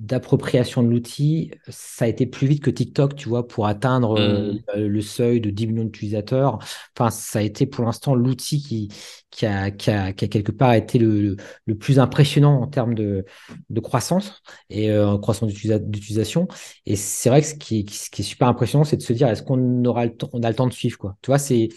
d'appropriation 0.00 0.82
de 0.82 0.88
l'outil, 0.88 1.50
ça 1.68 2.04
a 2.04 2.08
été 2.08 2.26
plus 2.26 2.46
vite 2.46 2.62
que 2.62 2.70
TikTok, 2.70 3.16
tu 3.16 3.28
vois, 3.28 3.46
pour 3.48 3.66
atteindre 3.66 4.16
euh, 4.18 4.38
Hmm. 4.38 4.56
le 4.74 4.88
le 4.88 5.00
seuil 5.00 5.40
de 5.40 5.50
10 5.50 5.66
millions 5.66 5.84
d'utilisateurs. 5.84 6.58
Enfin, 6.96 7.10
ça 7.10 7.38
a 7.40 7.42
été 7.42 7.66
pour 7.66 7.84
l'instant 7.84 8.14
l'outil 8.14 8.62
qui, 8.62 8.88
qui 9.30 9.46
a, 9.46 9.70
qui 9.70 9.90
a, 9.90 10.12
qui 10.12 10.24
a 10.24 10.28
quelque 10.28 10.52
part 10.52 10.72
été 10.74 10.98
le, 10.98 11.36
le, 11.66 11.74
plus 11.78 11.98
impressionnant 11.98 12.60
en 12.62 12.66
termes 12.66 12.94
de, 12.94 13.24
de 13.70 13.80
croissance 13.80 14.42
et 14.70 14.90
euh, 14.90 15.18
croissance 15.18 15.50
d'utilisa- 15.52 15.78
d'utilisation. 15.78 16.48
Et 16.86 16.96
c'est 16.96 17.28
vrai 17.28 17.40
que 17.42 17.46
ce 17.48 17.54
qui, 17.54 17.80
est- 17.80 17.90
ce 17.90 18.10
qui 18.10 18.22
est 18.22 18.24
super 18.24 18.48
impressionnant, 18.48 18.84
c'est 18.84 18.96
de 18.96 19.02
se 19.02 19.12
dire, 19.12 19.28
est-ce 19.28 19.42
qu'on 19.42 19.84
aura 19.84 20.04
le 20.06 20.16
temps, 20.16 20.30
on 20.32 20.42
a 20.42 20.48
le 20.48 20.54
temps 20.56 20.66
de 20.66 20.72
suivre, 20.72 20.98
quoi. 20.98 21.16
Tu 21.22 21.30
vois, 21.30 21.38
c'est, 21.38 21.68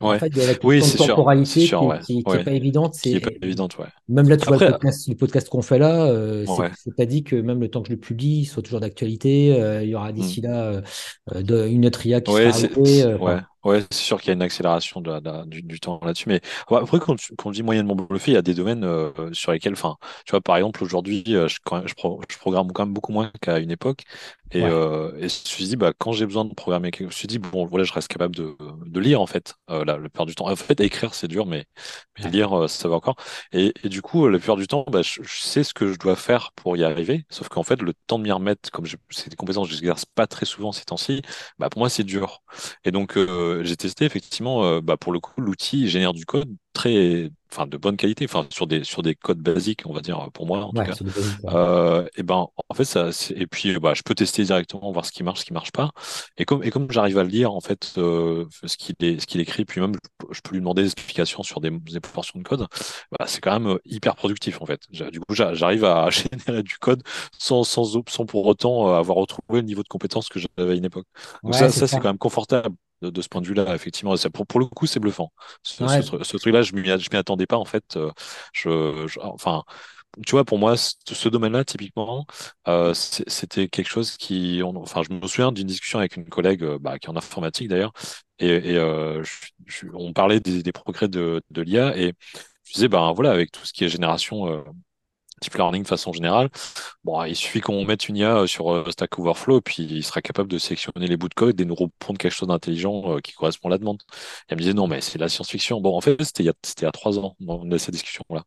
en 0.00 0.10
Ouais, 0.10 0.18
fait, 0.18 0.28
il 0.28 0.38
y 0.38 0.42
a 0.42 0.46
la 0.46 0.54
oui, 0.62 0.82
c'est 0.82 0.96
c'est 0.98 0.98
temporalité 0.98 1.60
sûr, 1.60 1.78
qui 1.78 1.84
est, 1.86 1.92
ouais, 1.92 1.98
qui 1.98 2.24
qui 2.24 2.38
ouais, 2.38 2.38
pas 2.38 2.52
évidente. 2.52 2.94
qui 3.02 3.16
est 3.16 3.20
pas 3.20 3.30
C'est, 3.30 3.42
évidente, 3.42 3.78
ouais. 3.78 3.86
même 4.08 4.28
là, 4.28 4.36
tu 4.36 4.46
vois, 4.48 4.56
le 4.58 4.62
Après, 4.62 4.72
podcast, 4.72 5.14
podcast 5.16 5.48
qu'on 5.48 5.62
fait 5.62 5.78
là, 5.78 6.06
euh, 6.06 6.46
c'est 6.46 6.72
c'est 6.74 6.94
pas 6.96 7.06
dit 7.06 7.24
que 7.24 7.36
même 7.36 7.60
le 7.60 7.70
temps 7.70 7.82
que 7.82 7.88
je 7.88 7.94
le 7.94 8.00
publie, 8.00 8.40
il 8.40 8.46
soit 8.46 8.62
toujours 8.62 8.80
d'actualité. 8.80 9.60
Euh, 9.60 9.82
il 9.82 9.90
y 9.90 9.94
aura 9.94 10.12
hmm. 10.14 10.14
d'ici 10.14 10.40
là 10.40 10.64
euh, 10.66 10.82
euh, 11.34 11.42
de- 11.42 11.66
une 11.68 11.86
autre 11.86 12.06
IA 12.06 12.20
qui 12.20 12.34
sera 12.34 12.52
c'est, 12.84 13.02
arrivée. 13.02 13.04
Ouais, 13.68 13.82
c'est 13.90 14.02
sûr 14.02 14.20
qu'il 14.20 14.28
y 14.28 14.30
a 14.30 14.34
une 14.34 14.42
accélération 14.42 15.00
de, 15.00 15.20
de 15.20 15.44
du, 15.46 15.62
du 15.62 15.80
temps 15.80 16.00
là-dessus. 16.02 16.28
Mais 16.28 16.40
ouais, 16.70 16.78
après, 16.78 16.98
quand, 17.00 17.16
tu- 17.16 17.34
quand 17.36 17.48
on 17.50 17.52
dit 17.52 17.62
moyennement 17.62 17.94
bluffé, 17.94 18.32
il 18.32 18.34
y 18.34 18.36
a 18.36 18.42
des 18.42 18.54
domaines 18.54 18.84
euh, 18.84 19.10
sur 19.32 19.52
lesquels, 19.52 19.72
enfin, 19.74 19.96
tu 20.26 20.32
vois, 20.32 20.40
par 20.40 20.56
exemple, 20.56 20.82
aujourd'hui, 20.84 21.24
euh, 21.30 21.48
je, 21.48 21.58
quand 21.64 21.78
même- 21.78 21.88
je, 21.88 21.94
pro- 21.94 22.20
je 22.30 22.36
programme 22.38 22.72
quand 22.72 22.84
même 22.84 22.94
beaucoup 22.94 23.12
moins 23.12 23.30
qu'à 23.40 23.58
une 23.58 23.70
époque. 23.70 24.02
Et, 24.50 24.64
ouais, 24.64 24.70
euh, 24.70 25.10
et 25.16 25.20
je 25.20 25.24
me 25.24 25.28
suis 25.28 25.64
dit, 25.64 25.76
bah, 25.76 25.92
quand 25.98 26.12
j'ai 26.12 26.26
besoin 26.26 26.44
de 26.44 26.54
programmer, 26.54 26.90
quelque- 26.90 27.02
je 27.02 27.06
me 27.06 27.12
suis 27.12 27.28
dit, 27.28 27.38
bon, 27.38 27.66
voilà, 27.66 27.84
je 27.84 27.92
reste 27.92 28.08
capable 28.08 28.34
de, 28.34 28.56
de 28.86 29.00
lire, 29.00 29.20
en 29.20 29.26
fait, 29.26 29.54
euh, 29.70 29.84
la, 29.84 29.94
la 29.94 30.00
plupart 30.00 30.26
du 30.26 30.34
temps. 30.34 30.48
En 30.50 30.56
fait, 30.56 30.80
écrire, 30.80 31.14
c'est 31.14 31.28
dur, 31.28 31.46
mais, 31.46 31.66
lire, 32.18 32.68
ça 32.68 32.88
va 32.88 32.96
encore. 32.96 33.16
Et, 33.52 33.72
et 33.84 33.88
du 33.88 34.02
coup, 34.02 34.28
la 34.28 34.38
plupart 34.38 34.56
du 34.56 34.66
temps, 34.66 34.84
bah, 34.90 35.02
je, 35.02 35.22
je 35.22 35.40
sais 35.40 35.64
ce 35.64 35.72
que 35.74 35.92
je 35.92 35.98
dois 35.98 36.16
faire 36.16 36.52
pour 36.54 36.76
y 36.76 36.84
arriver. 36.84 37.24
Sauf 37.30 37.48
qu'en 37.48 37.62
fait, 37.62 37.80
le 37.82 37.92
temps 38.06 38.18
de 38.18 38.24
m'y 38.24 38.32
remettre, 38.32 38.70
comme 38.70 38.86
c'est 39.10 39.30
des 39.30 39.36
compétences 39.36 39.68
que 39.68 39.74
je 39.74 39.78
n'exerce 39.80 40.04
pas 40.04 40.26
très 40.26 40.46
souvent 40.46 40.72
ces 40.72 40.84
temps-ci, 40.84 41.22
bah, 41.58 41.68
pour 41.70 41.80
moi, 41.80 41.88
c'est 41.90 42.04
dur. 42.04 42.42
Et 42.84 42.90
donc, 42.90 43.16
euh, 43.16 43.57
j'ai 43.64 43.76
testé 43.76 44.04
effectivement, 44.04 44.64
euh, 44.64 44.80
bah, 44.80 44.96
pour 44.96 45.12
le 45.12 45.20
coup, 45.20 45.40
l'outil 45.40 45.88
génère 45.88 46.12
du 46.12 46.24
code 46.26 46.48
très, 46.72 47.30
enfin, 47.52 47.66
de 47.66 47.76
bonne 47.76 47.96
qualité, 47.96 48.24
enfin, 48.26 48.46
sur 48.50 48.66
des, 48.66 48.84
sur 48.84 49.02
des 49.02 49.14
codes 49.14 49.38
basiques, 49.40 49.82
on 49.86 49.92
va 49.92 50.00
dire, 50.00 50.30
pour 50.32 50.46
moi 50.46 50.64
en 50.64 50.72
tout 50.72 50.82
cas. 50.82 50.96
basiques. 51.02 51.42
ouais. 51.44 51.54
Euh, 51.54 52.06
et 52.16 52.22
ben, 52.22 52.46
en 52.68 52.74
fait, 52.74 52.84
ça, 52.84 53.10
et 53.34 53.46
puis, 53.46 53.78
bah, 53.80 53.94
je 53.94 54.02
peux 54.02 54.14
tester 54.14 54.44
directement, 54.44 54.92
voir 54.92 55.06
ce 55.06 55.12
qui 55.12 55.22
marche, 55.24 55.40
ce 55.40 55.44
qui 55.44 55.52
marche 55.52 55.72
pas. 55.72 55.90
Et 56.36 56.44
comme, 56.44 56.62
et 56.62 56.70
comme 56.70 56.90
j'arrive 56.90 57.18
à 57.18 57.22
le 57.24 57.28
lire, 57.30 57.52
en 57.52 57.60
fait, 57.60 57.94
euh, 57.98 58.46
ce 58.64 58.76
qu'il 58.76 58.94
est, 59.00 59.18
ce 59.20 59.26
qu'il 59.26 59.40
écrit, 59.40 59.64
puis 59.64 59.80
même, 59.80 59.94
je 60.30 60.40
peux 60.40 60.52
lui 60.52 60.60
demander 60.60 60.82
des 60.82 60.92
explications 60.92 61.42
sur 61.42 61.60
des, 61.60 61.70
des 61.70 62.00
portions 62.00 62.38
de 62.38 62.44
code, 62.44 62.66
bah, 63.18 63.26
c'est 63.26 63.40
quand 63.40 63.52
même 63.58 63.68
euh, 63.74 63.78
hyper 63.84 64.16
productif, 64.16 64.60
en 64.62 64.66
fait. 64.66 64.80
Du 64.90 65.20
coup, 65.20 65.34
j'a- 65.34 65.54
j'arrive 65.54 65.84
à 65.84 66.08
générer 66.10 66.62
du 66.62 66.76
code 66.78 67.02
sans, 67.38 67.64
sans, 67.64 67.84
sans 68.08 68.26
pour 68.26 68.46
autant 68.46 68.88
euh, 68.88 68.98
avoir 68.98 69.16
retrouvé 69.18 69.60
le 69.60 69.66
niveau 69.66 69.82
de 69.82 69.88
compétence 69.88 70.28
que 70.28 70.38
j'avais 70.38 70.72
à 70.72 70.74
une 70.74 70.84
époque. 70.84 71.06
Donc 71.46 71.54
Ouais, 71.54 71.56
ça, 71.56 71.72
c'est 71.72 71.86
ça 71.86 71.88
c'est 71.88 72.00
quand 72.00 72.08
même 72.08 72.18
confortable 72.18 72.74
de, 73.02 73.10
de 73.10 73.22
ce 73.22 73.28
point 73.28 73.40
de 73.40 73.46
vue-là, 73.46 73.74
effectivement. 73.74 74.16
Ça, 74.16 74.30
pour, 74.30 74.46
pour 74.46 74.60
le 74.60 74.66
coup, 74.66 74.86
c'est 74.86 75.00
bluffant. 75.00 75.32
Ce, 75.62 75.82
Ouais, 75.82 76.02
truc-là, 76.38 76.62
je 76.62 76.74
m'y 76.74 76.84
je 76.86 77.08
m'y 77.12 77.16
attendais 77.16 77.46
pas, 77.46 77.56
en 77.56 77.64
fait. 77.64 77.96
Euh, 77.96 78.10
Je, 78.52 79.06
je- 79.08 79.20
enfin, 79.20 79.64
tu 80.26 80.32
vois, 80.32 80.44
pour 80.44 80.58
moi, 80.58 80.76
ce, 80.76 80.94
ce 81.12 81.28
domaine-là, 81.28 81.64
typiquement, 81.64 82.26
euh, 82.68 82.94
c'était 82.94 83.68
quelque 83.68 83.88
chose 83.88 84.16
qui, 84.16 84.60
on- 84.64 84.76
enfin, 84.76 85.02
je 85.08 85.14
me 85.14 85.26
souviens 85.26 85.52
d'une 85.52 85.66
discussion 85.66 85.98
avec 86.00 86.16
une 86.16 86.28
collègue, 86.28 86.62
euh, 86.64 86.78
bah, 86.80 86.98
qui 86.98 87.06
est 87.06 87.10
en 87.10 87.16
informatique 87.16 87.68
d'ailleurs, 87.68 87.92
et, 88.40 88.76
euh, 88.76 89.22
on 89.94 90.12
parlait 90.12 90.40
des, 90.40 90.62
des 90.62 90.72
progrès 90.72 91.08
de, 91.08 91.42
de 91.50 91.62
l'IA, 91.62 91.96
et 91.96 92.14
je 92.64 92.72
disais, 92.74 92.88
ben 92.88 93.12
voilà, 93.12 93.30
avec 93.32 93.50
tout 93.52 93.64
ce 93.64 93.72
qui 93.72 93.84
est 93.84 93.88
génération 93.88 94.48
euh, 94.48 94.62
deep 95.40 95.54
learning 95.54 95.82
de 95.82 95.88
façon 95.88 96.12
générale. 96.12 96.50
Bon, 97.04 97.22
il 97.24 97.36
suffit 97.36 97.60
qu'on 97.60 97.84
mette 97.84 98.08
une 98.08 98.16
IA 98.16 98.46
sur 98.46 98.72
euh, 98.72 98.90
Stack 98.90 99.18
Overflow, 99.18 99.60
puis 99.60 99.82
il 99.84 100.04
sera 100.04 100.20
capable 100.22 100.50
de 100.50 100.58
sélectionner 100.58 101.06
les 101.06 101.16
bouts 101.16 101.28
de 101.28 101.34
code 101.34 101.60
et 101.60 101.64
nous 101.64 101.74
répondre 101.74 102.18
quelque 102.18 102.32
chose 102.32 102.48
d'intelligent 102.48 103.16
euh, 103.16 103.20
qui 103.20 103.32
correspond 103.32 103.68
à 103.68 103.72
la 103.72 103.78
demande. 103.78 103.98
Et 104.10 104.14
elle 104.48 104.56
me 104.56 104.62
disait, 104.62 104.74
non, 104.74 104.86
mais 104.88 105.00
c'est 105.00 105.18
de 105.18 105.22
la 105.22 105.28
science-fiction. 105.28 105.80
Bon, 105.80 105.96
en 105.96 106.00
fait, 106.00 106.22
c'était 106.24 106.42
il 106.42 106.46
y 106.46 106.50
a, 106.50 106.54
c'était 106.62 106.82
il 106.82 106.84
y 106.86 106.88
a 106.88 106.92
trois 106.92 107.18
ans, 107.18 107.36
on 107.46 107.70
a 107.72 107.78
cette 107.78 107.94
discussion-là. 107.94 108.44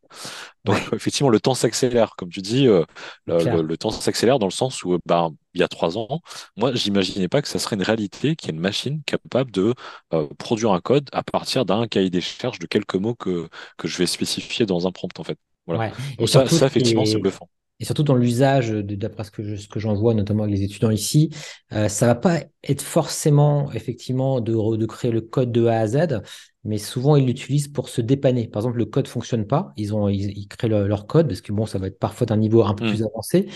Donc, 0.66 0.78
effectivement, 0.94 1.30
le 1.30 1.40
temps 1.40 1.54
s'accélère. 1.56 2.16
Comme 2.16 2.30
tu 2.30 2.42
dis, 2.42 2.68
euh, 2.68 2.84
le, 3.26 3.44
le- 3.44 3.44
clair. 3.44 3.64
le 3.64 3.78
temps 3.78 3.92
s'accélère 3.92 4.40
dans 4.40 4.48
le 4.48 4.52
sens 4.52 4.84
où, 4.84 4.94
euh, 4.94 5.00
ben, 5.06 5.36
il 5.54 5.62
y 5.62 5.64
a 5.64 5.68
trois 5.68 5.98
ans, 5.98 6.22
moi, 6.56 6.74
j'imaginais 6.76 7.28
pas 7.28 7.42
que 7.42 7.48
ça 7.48 7.60
serait 7.60 7.76
une 7.76 7.82
réalité, 7.84 8.36
qu'il 8.36 8.50
y 8.50 8.52
ait 8.52 8.56
une 8.56 8.62
machine 8.62 9.02
capable 9.06 9.52
de 9.52 9.74
euh, 10.14 10.28
produire 10.38 10.72
un 10.72 10.80
code 10.82 11.10
à 11.12 11.24
partir 11.24 11.66
d'un 11.66 11.88
cahier 11.88 12.10
des 12.10 12.22
charges 12.22 12.60
de 12.60 12.68
quelques 12.68 12.96
mots 12.96 13.16
que, 13.16 13.50
que 13.78 13.88
je 13.88 13.98
vais 13.98 14.08
spécifier 14.08 14.66
dans 14.66 14.88
un 14.88 14.92
prompt, 14.92 15.20
en 15.20 15.24
fait. 15.24 15.38
Voilà. 15.66 15.82
Ouais. 15.82 15.92
Et 16.18 16.18
Donc 16.20 16.30
ça, 16.30 16.44
effectivement, 16.46 17.06
c'est 17.06 17.20
bluffant. 17.20 17.50
Et 17.80 17.86
surtout 17.86 18.04
dans 18.04 18.16
l'usage, 18.16 18.70
de- 18.70 18.82
d'après 18.96 19.24
ce 19.24 19.32
que 19.32 19.44
je- 19.44 19.56
ce 19.56 19.68
que 19.68 19.80
j'en 19.80 19.96
vois, 19.96 20.14
notamment 20.14 20.44
avec 20.44 20.56
les 20.56 20.64
étudiants 20.64 20.92
ici, 20.92 21.32
euh, 21.74 21.88
ça 21.88 22.06
va 22.06 22.14
pas 22.16 22.42
être 22.64 22.82
forcément 22.84 23.72
effectivement 23.72 24.40
de, 24.40 24.86
créer 24.86 25.10
le 25.12 25.22
code 25.22 25.52
de 25.52 25.66
A 25.66 25.80
à 25.80 25.88
Z, 25.88 26.22
mais 26.64 26.78
souvent 26.78 27.16
ils 27.16 27.26
l'utilisent 27.26 27.68
pour 27.70 27.90
se 27.90 28.02
dépanner. 28.02 28.48
Par 28.48 28.62
exemple, 28.62 28.78
le 28.78 28.86
code 28.86 29.08
fonctionne 29.08 29.48
pas, 29.48 29.74
ils 29.78 29.96
ont 29.96 30.08
ils, 30.10 30.38
ils 30.38 30.48
créent 30.48 30.68
le- 30.68 30.88
leur 30.88 31.08
code 31.08 31.28
parce 31.28 31.42
que 31.42 31.52
bon, 31.54 31.66
ça 31.66 31.80
va 31.80 31.88
être 31.88 31.98
parfois 32.00 32.28
d'un 32.28 32.38
niveau 32.38 32.64
un 32.64 32.76
peu 32.76 32.86
Hmm. 32.86 32.90
plus 32.90 33.04
avancé. 33.04 33.50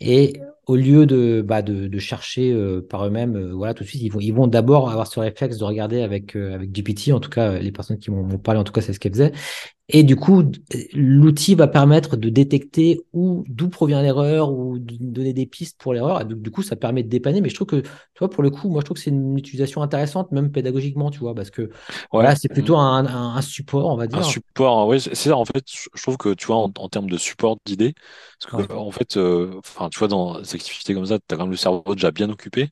Et 0.00 0.40
au 0.68 0.76
lieu 0.76 1.06
de, 1.06 1.42
bah, 1.46 1.62
de, 1.62 1.88
de 1.88 1.98
chercher 1.98 2.52
euh, 2.52 2.82
par 2.88 3.06
eux-mêmes, 3.06 3.36
euh, 3.36 3.54
voilà, 3.54 3.74
tout 3.74 3.84
de 3.84 3.88
suite, 3.88 4.02
ils 4.02 4.10
vont, 4.12 4.20
ils 4.20 4.32
vont 4.32 4.46
d'abord 4.46 4.90
avoir 4.90 5.06
ce 5.08 5.20
réflexe 5.20 5.58
de 5.58 5.64
regarder 5.64 6.02
avec, 6.02 6.36
euh, 6.36 6.54
avec 6.54 6.72
GPT. 6.72 7.12
En 7.12 7.20
tout 7.20 7.30
cas, 7.30 7.58
les 7.58 7.72
personnes 7.72 7.98
qui 7.98 8.10
m'ont 8.12 8.38
parlé, 8.38 8.60
en 8.60 8.64
tout 8.64 8.72
cas, 8.72 8.82
c'est 8.82 8.92
ce 8.94 9.00
qu'elles 9.00 9.12
faisaient. 9.14 9.32
Et 9.90 10.02
du 10.02 10.16
coup, 10.16 10.44
l'outil 10.94 11.54
va 11.54 11.68
permettre 11.68 12.16
de 12.16 12.28
détecter 12.28 13.00
où, 13.14 13.44
d'où 13.48 13.68
provient 13.70 14.02
l'erreur 14.02 14.52
ou 14.52 14.78
de 14.78 14.96
donner 15.00 15.32
des 15.32 15.46
pistes 15.46 15.80
pour 15.80 15.94
l'erreur. 15.94 16.24
Donc, 16.26 16.42
du 16.42 16.50
coup, 16.50 16.62
ça 16.62 16.76
permet 16.76 17.02
de 17.02 17.08
dépanner. 17.08 17.40
Mais 17.40 17.48
je 17.50 17.54
trouve 17.54 17.68
que, 17.68 17.76
tu 17.80 17.90
vois, 18.20 18.30
pour 18.30 18.42
le 18.42 18.50
coup, 18.50 18.68
moi, 18.70 18.80
je 18.82 18.84
trouve 18.86 18.96
que 18.98 19.02
c'est 19.02 19.10
une 19.10 19.38
utilisation 19.38 19.82
intéressante, 19.82 20.32
même 20.32 20.52
pédagogiquement, 20.52 21.10
tu 21.10 21.20
vois, 21.20 21.34
parce 21.34 21.50
que, 21.50 21.70
Ouais. 22.18 22.26
voilà, 22.26 22.36
c'est 22.36 22.48
Hmm. 22.50 22.52
plutôt 22.52 22.76
un, 22.76 23.06
un, 23.06 23.36
un 23.36 23.42
support, 23.42 23.86
on 23.92 23.96
va 23.96 24.06
Un 24.10 24.22
dire. 24.22 24.22
support, 24.22 24.86
ouais, 24.88 24.98
c'est 25.00 25.14
c'est 25.14 25.28
ça, 25.28 25.36
en 25.36 25.44
fait, 25.44 25.62
je 25.94 26.00
trouve 26.02 26.16
que, 26.16 26.32
tu 26.32 26.46
vois, 26.46 26.56
en, 26.56 26.72
en 26.78 26.88
termes 26.88 27.10
de 27.10 27.18
support 27.18 27.58
d'idées, 27.66 27.92
parce 28.40 28.50
Ouais, 28.52 28.68
que, 28.68 28.72
en 28.72 28.90
fait, 28.90 29.18
enfin, 29.18 29.90
tu 29.90 29.98
vois, 29.98 30.08
dans 30.08 30.42
activités 30.58 30.94
comme 30.94 31.06
ça, 31.06 31.18
tu 31.18 31.24
as 31.34 31.36
quand 31.36 31.44
même 31.44 31.50
le 31.50 31.56
cerveau 31.56 31.82
déjà 31.94 32.10
bien 32.10 32.30
occupé. 32.30 32.70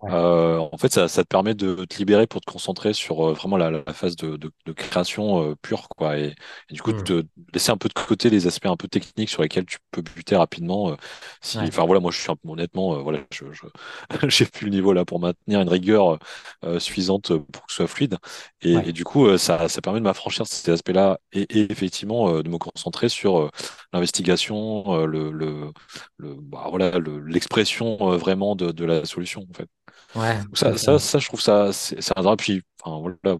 ouais. 0.00 0.12
Euh, 0.12 0.58
en 0.58 0.78
fait, 0.78 0.92
ça, 0.92 1.08
ça 1.08 1.22
te 1.24 1.28
permet 1.28 1.54
de 1.54 1.84
te 1.86 1.98
libérer 1.98 2.26
pour 2.26 2.40
te 2.40 2.50
concentrer 2.50 2.92
sur 2.92 3.30
euh, 3.30 3.32
vraiment 3.34 3.56
la, 3.56 3.70
la 3.70 3.84
phase 3.92 4.16
de, 4.16 4.36
de, 4.36 4.50
de 4.66 4.72
création 4.72 5.50
euh, 5.52 5.54
pure, 5.62 5.88
quoi. 5.96 6.18
Et, 6.18 6.34
et 6.70 6.74
du 6.74 6.82
coup, 6.82 6.92
Hmm. 6.92 7.04
te 7.04 7.24
laisser 7.54 7.70
un 7.72 7.76
peu 7.76 7.88
de 7.88 7.94
côté 7.94 8.30
les 8.30 8.46
aspects 8.46 8.66
un 8.66 8.76
peu 8.76 8.88
techniques 8.88 9.30
sur 9.30 9.42
lesquels 9.42 9.66
tu 9.66 9.78
peux 9.90 10.02
buter 10.02 10.36
rapidement. 10.36 10.90
euh, 10.92 10.96
si, 11.42 11.64
Ouais, 11.64 11.68
enfin, 11.68 11.84
voilà, 11.86 12.00
moi, 12.00 12.10
je 12.12 12.20
suis 12.20 12.30
un 12.30 12.36
peu, 12.36 12.48
honnêtement, 12.50 13.02
voilà, 13.02 13.20
je, 13.32 13.44
j'ai 14.28 14.46
plus 14.46 14.66
le 14.66 14.70
niveau 14.72 14.92
là 14.92 15.04
pour 15.04 15.20
maintenir 15.20 15.60
une 15.60 15.68
rigueur 15.68 16.18
suffisante 16.78 17.36
pour 17.38 17.66
que 17.66 17.72
ce 17.72 17.76
soit 17.76 17.86
fluide. 17.86 18.16
Et, 18.62 18.74
ouais, 18.74 18.88
et 18.88 18.92
du 18.92 19.04
coup, 19.04 19.36
ça, 19.38 19.68
ça 19.68 19.80
permet 19.80 19.98
de 20.00 20.04
m'affranchir 20.04 20.44
de 20.44 20.48
ces 20.48 20.70
aspects-là 20.72 21.18
et, 21.32 21.42
et 21.58 21.70
effectivement 21.72 22.42
de 22.42 22.48
me 22.48 22.58
concentrer 22.58 23.08
sur 23.08 23.50
l'investigation, 23.92 25.06
le, 25.06 25.30
le, 25.30 25.72
le, 26.18 26.34
bah, 26.40 26.66
voilà, 26.70 26.98
le- 26.98 27.18
l'expression 27.26 28.12
euh, 28.12 28.16
vraiment 28.16 28.56
de, 28.56 28.70
de 28.72 28.84
la 28.84 29.04
solution, 29.04 29.46
en 29.50 29.54
fait. 29.54 29.68
ouais, 30.14 30.38
ça, 30.54 30.76
ça, 30.76 30.98
ça, 30.98 31.18
je 31.18 31.26
trouve 31.26 31.40
ça, 31.40 31.72
c'est 31.72 32.16
un 32.16 32.22
drap. 32.22 32.36
Puis, 32.36 32.62
enfin, 32.82 33.00
voilà, 33.00 33.38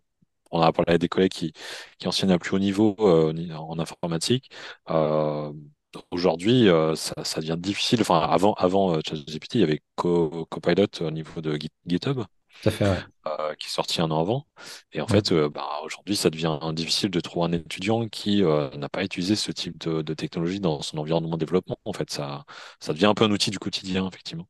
on 0.51 0.61
a 0.61 0.73
parlé 0.73 0.91
avec 0.91 1.01
des 1.01 1.09
collègues 1.09 1.33
qui, 1.33 1.53
qui 1.99 2.09
enseignent 2.09 2.33
à 2.33 2.39
plus 2.39 2.55
haut 2.55 2.59
niveau 2.59 2.97
euh, 3.01 3.33
en 3.55 3.79
informatique. 3.79 4.51
Euh, 4.91 5.53
aujourd'hui, 6.11 6.69
ça, 6.95 7.41
devient 7.41 7.57
difficile. 7.59 8.01
Enfin, 8.01 8.21
avant, 8.21 8.55
avant 8.55 9.01
ChatGPT, 9.01 9.57
il 9.57 9.61
y 9.61 9.65
avait 9.65 9.81
Copilot 9.97 10.87
au 11.01 11.11
niveau 11.11 11.41
de 11.41 11.59
GitHub. 11.87 12.23
Tout 12.63 12.71
fait, 12.71 13.05
qui 13.59 13.67
est 13.67 13.71
sorti 13.71 14.01
un 14.01 14.11
an 14.11 14.21
avant. 14.21 14.47
Et 14.93 15.01
en 15.01 15.07
fait, 15.07 15.33
bah, 15.33 15.67
aujourd'hui, 15.85 16.17
ça 16.17 16.31
devient 16.31 16.59
difficile 16.73 17.11
de 17.11 17.21
trouver 17.21 17.47
un 17.47 17.53
étudiant 17.53 18.07
qui 18.09 18.43
n'a 18.43 18.89
pas 18.89 19.05
utilisé 19.05 19.37
ce 19.37 19.53
type 19.53 19.79
de, 19.79 20.03
de, 20.03 20.15
technologie 20.15 20.61
dans 20.61 20.83
son 20.83 20.99
environnement 20.99 21.37
de 21.37 21.45
développement. 21.45 21.79
En 21.85 21.93
fait, 21.93 22.11
ça, 22.11 22.45
ça 22.81 22.93
devient 22.93 23.07
un 23.07 23.15
peu 23.15 23.25
un 23.25 23.31
outil 23.31 23.51
du 23.51 23.59
quotidien, 23.59 24.07
effectivement. 24.07 24.47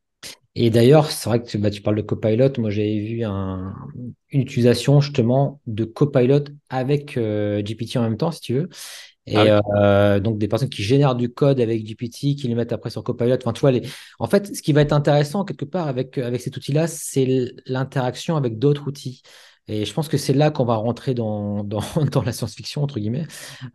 Et 0.59 0.71
d'ailleurs, 0.71 1.11
c'est 1.11 1.29
vrai 1.29 1.43
que 1.43 1.47
tu, 1.47 1.59
bah, 1.59 1.71
tu 1.71 1.83
parles 1.83 1.97
de 1.97 2.03
Copilot. 2.03 2.49
Moi, 2.59 2.71
j'avais 2.71 2.99
vu 2.99 3.25
un, 3.25 3.75
une 4.31 4.41
utilisation 4.41 5.03
justement 5.03 5.61
de 5.67 5.85
Copilot 5.85 6.45
avec 6.71 7.19
euh, 7.19 7.63
GPT 7.63 7.99
en 7.99 8.03
même 8.03 8.17
temps, 8.17 8.33
si 8.33 8.41
tu 8.41 8.55
veux. 8.55 8.69
Et 9.27 9.37
ah 9.37 9.61
euh, 9.77 10.21
donc 10.21 10.39
des 10.39 10.49
personnes 10.49 10.69
qui 10.69 10.83
génèrent 10.83 11.17
du 11.17 11.29
code 11.29 11.61
avec 11.61 11.85
GPT, 11.85 12.37
qui 12.37 12.47
le 12.49 12.55
mettent 12.55 12.73
après 12.73 12.91
sur 12.91 13.03
Copilot. 13.03 13.37
Enfin, 13.37 13.53
tu 13.53 13.61
vois, 13.61 13.73
les... 13.73 13.83
en 14.19 14.27
fait, 14.27 14.55
ce 14.55 14.63
qui 14.63 14.73
va 14.73 14.83
être 14.83 14.93
intéressant 14.93 15.45
quelque 15.45 15.65
part 15.65 15.89
avec, 15.89 16.19
avec 16.19 16.41
cet 16.41 16.57
outil-là, 16.57 16.87
c'est 16.87 17.53
l'interaction 17.67 18.37
avec 18.37 18.59
d'autres 18.59 18.87
outils. 18.87 19.23
Et 19.69 19.85
je 19.85 19.93
pense 19.93 20.09
que 20.09 20.17
c'est 20.17 20.33
là 20.33 20.51
qu'on 20.51 20.65
va 20.65 20.77
rentrer 20.77 21.15
dans, 21.15 21.65
dans, 21.65 21.83
dans 22.13 22.23
la 22.23 22.33
science-fiction, 22.33 22.83
entre 22.83 23.01
guillemets, 23.01 23.27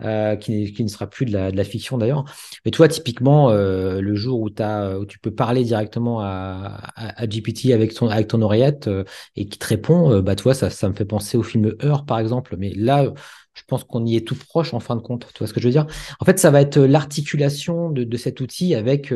euh, 0.01 0.35
qui, 0.35 0.71
qui, 0.73 0.83
ne 0.83 0.87
sera 0.89 1.07
plus 1.07 1.25
de 1.25 1.33
la, 1.33 1.51
de 1.51 1.57
la 1.57 1.63
fiction 1.63 1.97
d'ailleurs. 1.97 2.25
Mais 2.65 2.71
toi, 2.71 2.87
typiquement, 2.87 3.49
euh, 3.49 3.99
le 4.01 4.15
jour 4.15 4.39
où, 4.39 4.49
as, 4.59 4.97
où 4.97 5.05
tu 5.05 5.19
peux 5.19 5.31
parler 5.31 5.63
directement 5.63 6.21
à, 6.21 6.79
à, 6.95 7.27
GPT 7.27 7.71
avec 7.73 7.93
ton, 7.93 8.07
avec 8.07 8.27
ton 8.27 8.41
oreillette 8.41 8.87
euh, 8.87 9.03
et 9.35 9.47
qui 9.47 9.59
te 9.59 9.67
répond, 9.67 10.11
euh, 10.11 10.21
bah, 10.21 10.35
tu 10.35 10.43
vois, 10.43 10.53
ça, 10.53 10.69
ça 10.69 10.87
me 10.87 10.93
fait 10.93 11.05
penser 11.05 11.37
au 11.37 11.43
film 11.43 11.73
Heure, 11.83 12.05
par 12.05 12.19
exemple. 12.19 12.55
Mais 12.57 12.73
là, 12.73 13.11
je 13.53 13.63
pense 13.67 13.83
qu'on 13.83 14.05
y 14.05 14.15
est 14.15 14.27
tout 14.27 14.35
proche 14.35 14.73
en 14.73 14.79
fin 14.79 14.95
de 14.95 15.01
compte. 15.01 15.27
Tu 15.33 15.39
vois 15.39 15.47
ce 15.47 15.53
que 15.53 15.59
je 15.59 15.67
veux 15.67 15.71
dire? 15.71 15.87
En 16.19 16.25
fait, 16.25 16.39
ça 16.39 16.51
va 16.51 16.61
être 16.61 16.79
l'articulation 16.79 17.89
de, 17.89 18.03
de, 18.03 18.17
cet 18.17 18.39
outil 18.41 18.75
avec 18.75 19.11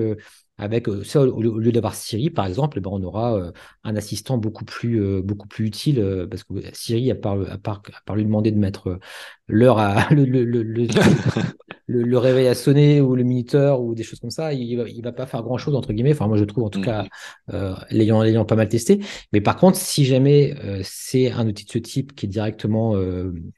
avec 0.57 0.87
euh, 0.87 1.03
ça, 1.03 1.21
au 1.21 1.41
lieu 1.41 1.71
d'avoir 1.71 1.95
Siri, 1.95 2.29
par 2.29 2.45
exemple, 2.45 2.77
eh 2.77 2.81
ben, 2.81 2.89
on 2.93 3.03
aura 3.03 3.35
euh, 3.35 3.51
un 3.83 3.95
assistant 3.95 4.37
beaucoup 4.37 4.63
plus, 4.63 5.01
euh, 5.01 5.21
beaucoup 5.21 5.47
plus 5.47 5.65
utile 5.65 6.27
parce 6.29 6.43
que 6.43 6.53
Siri, 6.73 7.11
à 7.11 7.15
part, 7.15 7.39
à 7.51 7.57
part, 7.57 7.81
à 7.89 8.01
part 8.05 8.15
lui 8.15 8.23
demander 8.23 8.51
de 8.51 8.57
mettre 8.57 8.99
l'heure 9.47 9.79
à 9.79 10.07
le, 10.13 10.23
le, 10.23 10.43
le, 11.87 12.03
le, 12.03 12.17
réveil 12.17 12.47
à 12.47 12.55
sonner 12.55 13.01
ou 13.01 13.15
le 13.15 13.23
minuteur 13.23 13.81
ou 13.81 13.95
des 13.95 14.03
choses 14.03 14.19
comme 14.19 14.31
ça, 14.31 14.53
il, 14.53 14.61
il 14.63 15.01
va, 15.03 15.11
pas 15.11 15.25
faire 15.25 15.43
grand 15.43 15.57
chose 15.57 15.75
entre 15.75 15.91
guillemets. 15.91 16.13
Enfin, 16.13 16.27
moi 16.27 16.37
je 16.37 16.45
trouve 16.45 16.63
en 16.63 16.69
tout 16.69 16.81
cas 16.81 17.03
mm. 17.03 17.07
euh, 17.53 17.75
l'ayant 17.91 18.23
l'ayant 18.23 18.45
pas 18.45 18.55
mal 18.55 18.69
testé. 18.69 19.01
Mais 19.33 19.41
par 19.41 19.57
contre, 19.57 19.77
si 19.77 20.05
jamais 20.05 20.55
c'est 20.83 21.31
un 21.31 21.47
outil 21.47 21.65
de 21.65 21.71
ce 21.71 21.79
type 21.79 22.15
qui 22.15 22.27
est 22.27 22.29
directement 22.29 22.95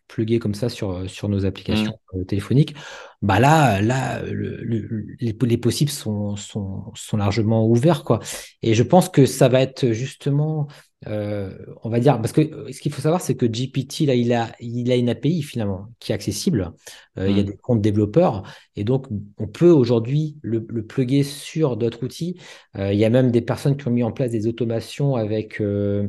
plugué 0.07 0.39
comme 0.39 0.53
ça 0.55 0.69
sur 0.69 1.09
sur 1.09 1.29
nos 1.29 1.45
applications 1.45 1.97
mm. 2.13 2.25
téléphoniques, 2.25 2.75
bah 3.23 3.39
là, 3.39 3.81
là, 3.81 4.21
les, 4.23 5.33
les, 5.41 5.57
possibles 5.57 5.89
sont, 5.89 6.35
sont, 6.35 6.83
sont, 6.93 7.17
largement 7.17 7.67
ouverts, 7.67 8.03
quoi. 8.03 8.19
Et 8.61 8.75
je 8.75 8.83
pense 8.83 9.09
que 9.09 9.25
ça 9.25 9.47
va 9.47 9.61
être 9.61 9.91
justement, 9.91 10.67
euh, 11.07 11.51
on 11.83 11.89
va 11.89 11.99
dire, 11.99 12.21
parce 12.21 12.31
que 12.31 12.41
euh, 12.41 12.71
ce 12.71 12.79
qu'il 12.79 12.93
faut 12.93 13.01
savoir, 13.01 13.21
c'est 13.21 13.35
que 13.35 13.47
GPT, 13.47 14.01
là, 14.05 14.13
il 14.13 14.33
a, 14.33 14.51
il 14.59 14.91
a 14.91 14.95
une 14.95 15.09
API 15.09 15.41
finalement 15.41 15.87
qui 15.99 16.11
est 16.11 16.15
accessible. 16.15 16.73
Euh, 17.17 17.27
il 17.27 17.35
y 17.35 17.39
a 17.39 17.43
mmh. 17.43 17.45
des 17.47 17.57
comptes 17.57 17.81
développeurs, 17.81 18.43
et 18.75 18.83
donc 18.83 19.07
on 19.39 19.47
peut 19.47 19.71
aujourd'hui 19.71 20.37
le, 20.43 20.63
le 20.69 20.85
plugger 20.85 21.23
sur 21.23 21.75
d'autres 21.75 22.03
outils. 22.03 22.39
il 22.77 22.93
y 22.93 23.05
a 23.05 23.09
même 23.09 23.31
des 23.31 23.41
personnes 23.41 23.77
qui 23.77 23.87
ont 23.87 23.91
mis 23.91 24.03
en 24.03 24.11
place 24.11 24.29
des 24.29 24.45
automations 24.45 25.15
avec 25.15 25.59
euh, 25.59 26.07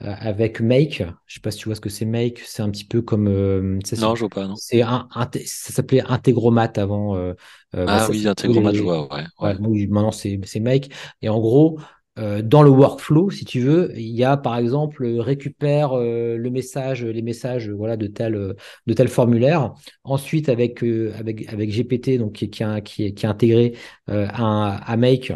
avec 0.00 0.60
Make. 0.60 1.02
Je 1.26 1.34
sais 1.34 1.40
pas 1.40 1.50
si 1.50 1.58
tu 1.58 1.64
vois 1.66 1.74
ce 1.74 1.80
que 1.80 1.88
c'est 1.88 2.04
Make. 2.04 2.40
C'est 2.44 2.62
un 2.62 2.70
petit 2.70 2.84
peu 2.84 3.02
comme. 3.02 3.28
Euh, 3.28 3.78
non, 3.98 4.14
je 4.14 4.20
vois 4.20 4.28
pas. 4.28 4.48
C'est 4.56 4.82
un, 4.82 5.08
ça 5.12 5.72
s'appelait 5.72 6.02
Integromat 6.02 6.72
avant. 6.76 7.16
Euh, 7.16 7.34
bah, 7.72 7.84
ah 7.88 8.06
oui, 8.10 8.26
Integromat, 8.26 8.74
je 8.74 8.82
vois. 8.82 9.12
Ouais, 9.14 9.24
ouais. 9.40 9.56
oui, 9.60 9.86
maintenant 9.86 10.12
c'est 10.12 10.60
Make. 10.60 10.90
Et 11.22 11.28
en 11.28 11.40
gros, 11.40 11.78
dans 12.16 12.62
le 12.62 12.70
workflow, 12.70 13.30
si 13.30 13.44
tu 13.44 13.60
veux, 13.60 13.92
il 13.96 14.14
y 14.14 14.24
a 14.24 14.36
par 14.36 14.56
exemple 14.56 15.06
récupère 15.06 15.96
le 15.96 16.48
message, 16.50 17.04
les 17.04 17.22
messages, 17.22 17.70
voilà, 17.70 17.96
de 17.96 18.06
tel 18.06 18.54
de 18.86 18.92
tel 18.92 19.08
formulaire. 19.08 19.72
Ensuite, 20.04 20.48
avec 20.48 20.82
avec 20.82 21.50
avec 21.52 21.70
GPT, 21.70 22.18
donc 22.18 22.32
qui, 22.34 22.50
qui, 22.50 22.64
qui, 22.84 23.14
qui 23.14 23.26
est 23.26 23.28
intégré 23.28 23.76
à, 24.08 24.76
à 24.76 24.96
Make 24.96 25.32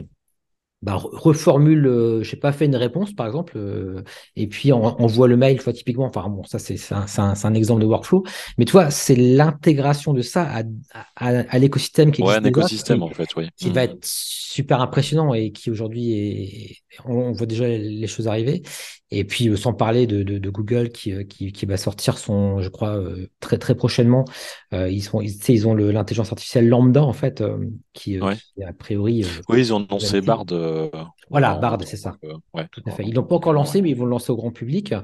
bah, 0.82 0.94
reformule, 0.96 1.86
euh, 1.86 2.22
je 2.22 2.30
sais 2.30 2.38
pas, 2.38 2.52
fait 2.52 2.64
une 2.64 2.76
réponse 2.76 3.12
par 3.12 3.26
exemple, 3.26 3.52
euh, 3.56 4.02
et 4.34 4.46
puis 4.46 4.72
on, 4.72 5.06
voit 5.06 5.28
le 5.28 5.36
mail, 5.36 5.60
fois 5.60 5.74
typiquement, 5.74 6.06
enfin 6.06 6.26
bon, 6.30 6.42
ça 6.44 6.58
c'est 6.58 6.78
un, 6.94 7.04
un, 7.18 7.34
un, 7.42 7.54
exemple 7.54 7.82
de 7.82 7.86
workflow, 7.86 8.24
mais 8.56 8.64
tu 8.64 8.72
vois, 8.72 8.90
c'est 8.90 9.14
l'intégration 9.14 10.14
de 10.14 10.22
ça 10.22 10.42
à, 10.50 10.62
à, 11.16 11.40
à 11.40 11.58
l'écosystème 11.58 12.12
qui 12.12 12.22
existe. 12.22 12.40
Ouais, 12.40 12.46
un 12.46 12.48
écosystème 12.48 13.02
en 13.02 13.10
fait, 13.10 13.28
oui. 13.36 13.48
Qui 13.58 13.68
va 13.68 13.82
mmh. 13.82 13.90
être 13.90 13.98
super 14.02 14.80
impressionnant 14.80 15.34
et 15.34 15.52
qui 15.52 15.70
aujourd'hui 15.70 16.12
est, 16.12 16.76
on, 17.04 17.32
voit 17.32 17.46
déjà 17.46 17.68
les 17.68 18.06
choses 18.06 18.26
arriver. 18.26 18.62
Et 19.12 19.24
puis 19.24 19.48
euh, 19.48 19.56
sans 19.56 19.74
parler 19.74 20.06
de, 20.06 20.22
de, 20.22 20.38
de 20.38 20.50
Google 20.50 20.90
qui, 20.90 21.12
qui, 21.26 21.52
qui, 21.52 21.66
va 21.66 21.76
sortir 21.76 22.16
son, 22.16 22.62
je 22.62 22.68
crois, 22.68 22.98
très 23.40 23.58
très 23.58 23.74
prochainement. 23.74 24.24
ils 24.72 25.02
sont, 25.02 25.20
ils, 25.20 25.36
ils 25.48 25.68
ont 25.68 25.74
l'intelligence 25.74 26.32
artificielle 26.32 26.68
lambda 26.68 27.02
en 27.02 27.12
fait, 27.12 27.44
qui, 27.92 28.18
qui, 28.18 28.62
a 28.64 28.72
priori. 28.72 29.26
oui, 29.48 29.58
ils 29.58 29.74
ont 29.74 29.84
annoncé 29.84 30.20
Bard 30.22 30.46
voilà, 31.30 31.56
Bard, 31.56 31.78
c'est 31.84 31.96
ça. 31.96 32.16
Euh, 32.24 32.64
Tout 32.72 32.82
à 32.86 32.90
fait. 32.90 33.04
Ils 33.04 33.14
l'ont 33.14 33.24
pas 33.24 33.36
encore 33.36 33.52
lancé, 33.52 33.82
mais 33.82 33.90
ils 33.90 33.96
vont 33.96 34.04
le 34.04 34.10
lancer 34.10 34.32
au 34.32 34.36
grand 34.36 34.50
public. 34.50 34.94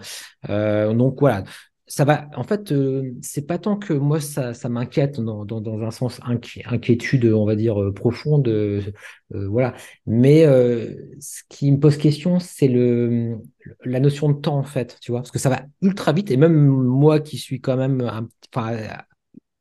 Euh, 0.49 0.93
donc 0.93 1.21
voilà, 1.21 1.45
ça 1.87 2.05
va. 2.05 2.29
En 2.37 2.43
fait, 2.43 2.73
euh, 2.73 3.13
c'est 3.23 3.47
pas 3.47 3.59
tant 3.59 3.77
que 3.77 3.93
moi 3.93 4.21
ça, 4.21 4.53
ça 4.53 4.69
m'inquiète 4.69 5.21
dans, 5.21 5.45
dans, 5.45 5.81
un 5.83 5.91
sens 5.93 6.21
inquiétude, 6.25 7.27
on 7.27 7.47
va 7.47 7.55
dire 7.55 7.93
profonde, 7.95 8.49
voilà. 9.31 9.75
Mais 10.07 10.45
ce 11.21 11.43
qui 11.49 11.71
me 11.71 11.79
pose 11.79 11.97
question, 11.97 12.41
c'est 12.41 12.69
le 12.69 13.39
la 13.85 14.01
notion 14.01 14.29
de 14.29 14.41
temps 14.41 14.59
en 14.59 14.65
fait, 14.65 14.99
tu 15.01 15.13
vois, 15.13 15.21
parce 15.21 15.31
que 15.31 15.39
ça 15.39 15.49
va 15.51 15.63
ultra 15.81 16.13
vite. 16.13 16.31
Et 16.31 16.37
même 16.37 16.67
moi 16.67 17.21
qui 17.21 17.39
suis 17.39 17.61
quand 17.61 17.77
même 17.77 18.01
un, 18.01 18.29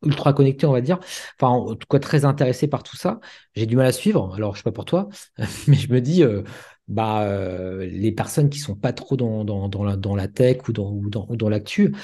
ultra 0.06 0.34
connecté, 0.34 0.65
on 0.65 0.72
va 0.72 0.82
dire. 0.82 1.00
Enfin, 1.39 1.50
en 1.50 1.76
tout 1.76 1.88
cas, 1.89 2.00
très 2.00 2.26
intéressé 2.26 2.68
par 2.68 2.84
tout 2.84 2.96
ça. 2.98 3.20
J'ai 3.56 3.65
du 3.65 3.76
mal 3.76 3.88
à 3.88 3.91
suivre. 3.91 4.34
Alors, 4.36 4.54
je 4.56 4.60
sais 4.60 4.63
pas 4.63 4.72
pour 4.72 4.86
toi, 4.86 5.10
mais 5.68 5.76
je 5.76 5.91
me 5.91 6.02
dis, 6.02 6.24
euh, 6.24 6.44
bah, 6.88 7.24
euh, 7.24 7.86
les 7.86 8.12
personnes 8.12 8.50
qui 8.50 8.60
sont 8.60 8.76
pas 8.76 8.94
trop 8.94 9.18
dans, 9.18 9.44
dans, 9.44 9.84
la, 9.84 9.96
dans 9.98 10.15
tech 10.28 10.68
ou 10.68 10.74
dans, 10.74 10.91
ou 10.91 11.10
dans, 11.10 11.26
dans 11.30 11.50
l'actu, 11.50 11.96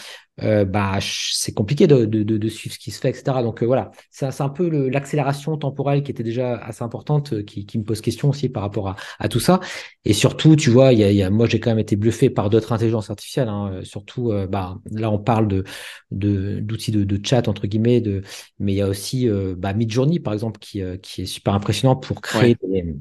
euh, 0.43 0.65
bah, 0.65 0.97
c'est 1.01 1.53
compliqué 1.53 1.87
de, 1.87 2.05
de, 2.05 2.23
de, 2.23 2.49
suivre 2.49 2.73
ce 2.73 2.79
qui 2.79 2.91
se 2.91 2.99
fait, 2.99 3.09
etc. 3.09 3.43
Donc 3.43 3.61
euh, 3.61 3.65
voilà, 3.65 3.91
c'est 4.09 4.41
un 4.41 4.49
peu 4.49 4.89
l'accélération 4.89 5.55
temporelle 5.57 6.03
qui 6.03 6.11
était 6.11 6.23
déjà 6.23 6.55
assez 6.55 6.83
importante, 6.83 7.33
euh, 7.33 7.43
qui, 7.43 7.65
qui, 7.65 7.77
me 7.77 7.83
pose 7.83 8.01
question 8.01 8.29
aussi 8.29 8.49
par 8.49 8.63
rapport 8.63 8.89
à, 8.89 8.95
à 9.19 9.29
tout 9.29 9.39
ça. 9.39 9.59
Et 10.05 10.13
surtout, 10.13 10.55
tu 10.55 10.69
vois, 10.69 10.93
y 10.93 11.03
a, 11.03 11.11
y 11.11 11.21
a, 11.21 11.29
moi 11.29 11.47
j'ai 11.47 11.59
quand 11.59 11.69
même 11.71 11.79
été 11.79 11.95
bluffé 11.95 12.29
par 12.29 12.49
d'autres 12.49 12.71
intelligences 12.73 13.09
artificielles. 13.09 13.49
Hein. 13.49 13.81
Surtout, 13.83 14.33
bah, 14.49 14.79
là 14.91 15.11
on 15.11 15.19
parle 15.19 15.47
de 15.47 15.63
d'outils 16.11 16.91
de, 16.91 17.03
de, 17.03 17.19
chat 17.25 17.47
entre 17.47 17.67
guillemets, 17.67 18.01
de, 18.01 18.21
mais 18.59 18.73
il 18.73 18.77
y 18.77 18.81
a 18.81 18.87
aussi 18.87 19.29
bah, 19.57 19.73
Midjourney 19.73 20.19
par 20.19 20.33
exemple 20.33 20.59
qui, 20.59 20.81
qui 21.01 21.23
est 21.23 21.25
super 21.25 21.53
impressionnant 21.53 21.95
pour 21.95 22.21
créer 22.21 22.55
des 22.63 22.95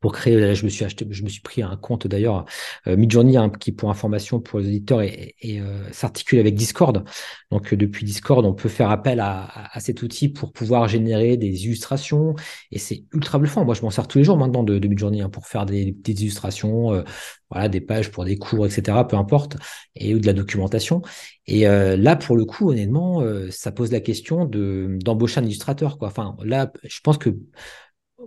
pour 0.00 0.12
créer. 0.12 0.54
Je 0.54 0.64
me 0.64 0.70
suis 0.70 0.84
acheté, 0.84 1.06
je 1.10 1.22
me 1.22 1.28
suis 1.28 1.42
pris 1.42 1.62
un 1.62 1.76
compte 1.76 2.06
d'ailleurs, 2.06 2.46
euh, 2.86 2.96
Midjourney, 2.96 3.36
hein, 3.36 3.50
qui 3.50 3.72
pour 3.72 3.90
information 3.90 4.40
pour 4.40 4.58
les 4.58 4.66
auditeurs 4.66 5.02
et, 5.02 5.34
euh, 5.44 5.90
s'articule 5.92 6.40
avec 6.40 6.54
Discord. 6.54 7.04
Donc 7.50 7.72
euh, 7.72 7.76
depuis 7.76 8.04
Discord, 8.04 8.44
on 8.46 8.54
peut 8.54 8.68
faire 8.68 8.90
appel 8.90 9.20
à, 9.20 9.48
à, 9.72 9.80
cet 9.80 10.02
outil 10.02 10.28
pour 10.28 10.52
pouvoir 10.52 10.88
générer 10.88 11.36
des 11.36 11.66
illustrations 11.66 12.34
et 12.70 12.78
c'est 12.78 13.04
ultra 13.12 13.38
bluffant. 13.38 13.64
Moi, 13.64 13.74
je 13.74 13.82
m'en 13.82 13.90
sers 13.90 14.08
tous 14.08 14.18
les 14.18 14.24
jours 14.24 14.38
maintenant 14.38 14.62
de, 14.62 14.78
de 14.78 14.88
Midjourney 14.88 15.20
hein, 15.20 15.28
pour 15.28 15.46
faire 15.46 15.66
des, 15.66 15.92
petites 15.92 16.20
illustrations, 16.20 16.94
euh, 16.94 17.02
voilà, 17.50 17.68
des 17.68 17.80
pages 17.80 18.10
pour 18.10 18.24
des 18.24 18.36
cours, 18.38 18.66
etc. 18.66 18.96
Peu 19.08 19.16
importe, 19.16 19.56
et 19.96 20.14
ou 20.14 20.18
de 20.18 20.26
la 20.26 20.32
documentation. 20.32 21.02
Et 21.46 21.66
euh, 21.68 21.96
là, 21.96 22.16
pour 22.16 22.36
le 22.36 22.44
coup, 22.44 22.70
honnêtement, 22.70 23.22
ça 23.50 23.72
pose 23.72 23.92
la 23.92 24.00
question 24.00 24.44
de 24.44 24.98
d'embaucher 25.02 25.40
un 25.40 25.44
illustrateur. 25.44 25.98
Quoi. 25.98 26.08
Enfin, 26.08 26.36
là, 26.44 26.72
je 26.84 27.00
pense 27.02 27.18
que 27.18 27.30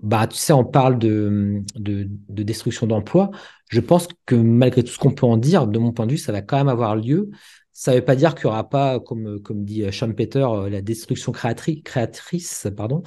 bah, 0.02 0.28
tu 0.28 0.38
sais, 0.38 0.54
on 0.54 0.66
parle 0.66 0.98
de, 0.98 1.62
de, 1.76 2.44
destruction 2.44 2.88
d'emplois. 2.88 3.30
Je 3.70 3.80
pense 3.80 4.08
que 4.26 4.36
malgré 4.36 4.84
tout 4.84 4.92
ce 4.92 4.98
qu'on 4.98 5.12
peut 5.12 5.26
en 5.26 5.38
dire, 5.38 5.68
de 5.68 5.80
mon 5.80 5.92
point 5.92 6.06
de 6.06 6.12
vue, 6.12 6.18
ça 6.18 6.32
va 6.32 6.42
quand 6.42 6.58
même 6.58 6.70
avoir 6.70 6.96
lieu. 6.96 7.30
Ça 7.74 7.92
ne 7.92 7.98
veut 7.98 8.06
pas 8.06 8.16
dire 8.16 8.36
qu'il 8.36 8.46
n'y 8.46 8.52
aura 8.52 8.70
pas, 8.70 9.00
comme, 9.00 9.40
comme 9.42 9.66
dit 9.66 9.84
Sean 9.92 10.12
Peter, 10.14 10.46
euh, 10.48 10.70
la 10.70 10.82
destruction 10.82 11.32
créatrice, 11.32 11.82
créatrice 11.84 12.68
pardon. 12.76 13.02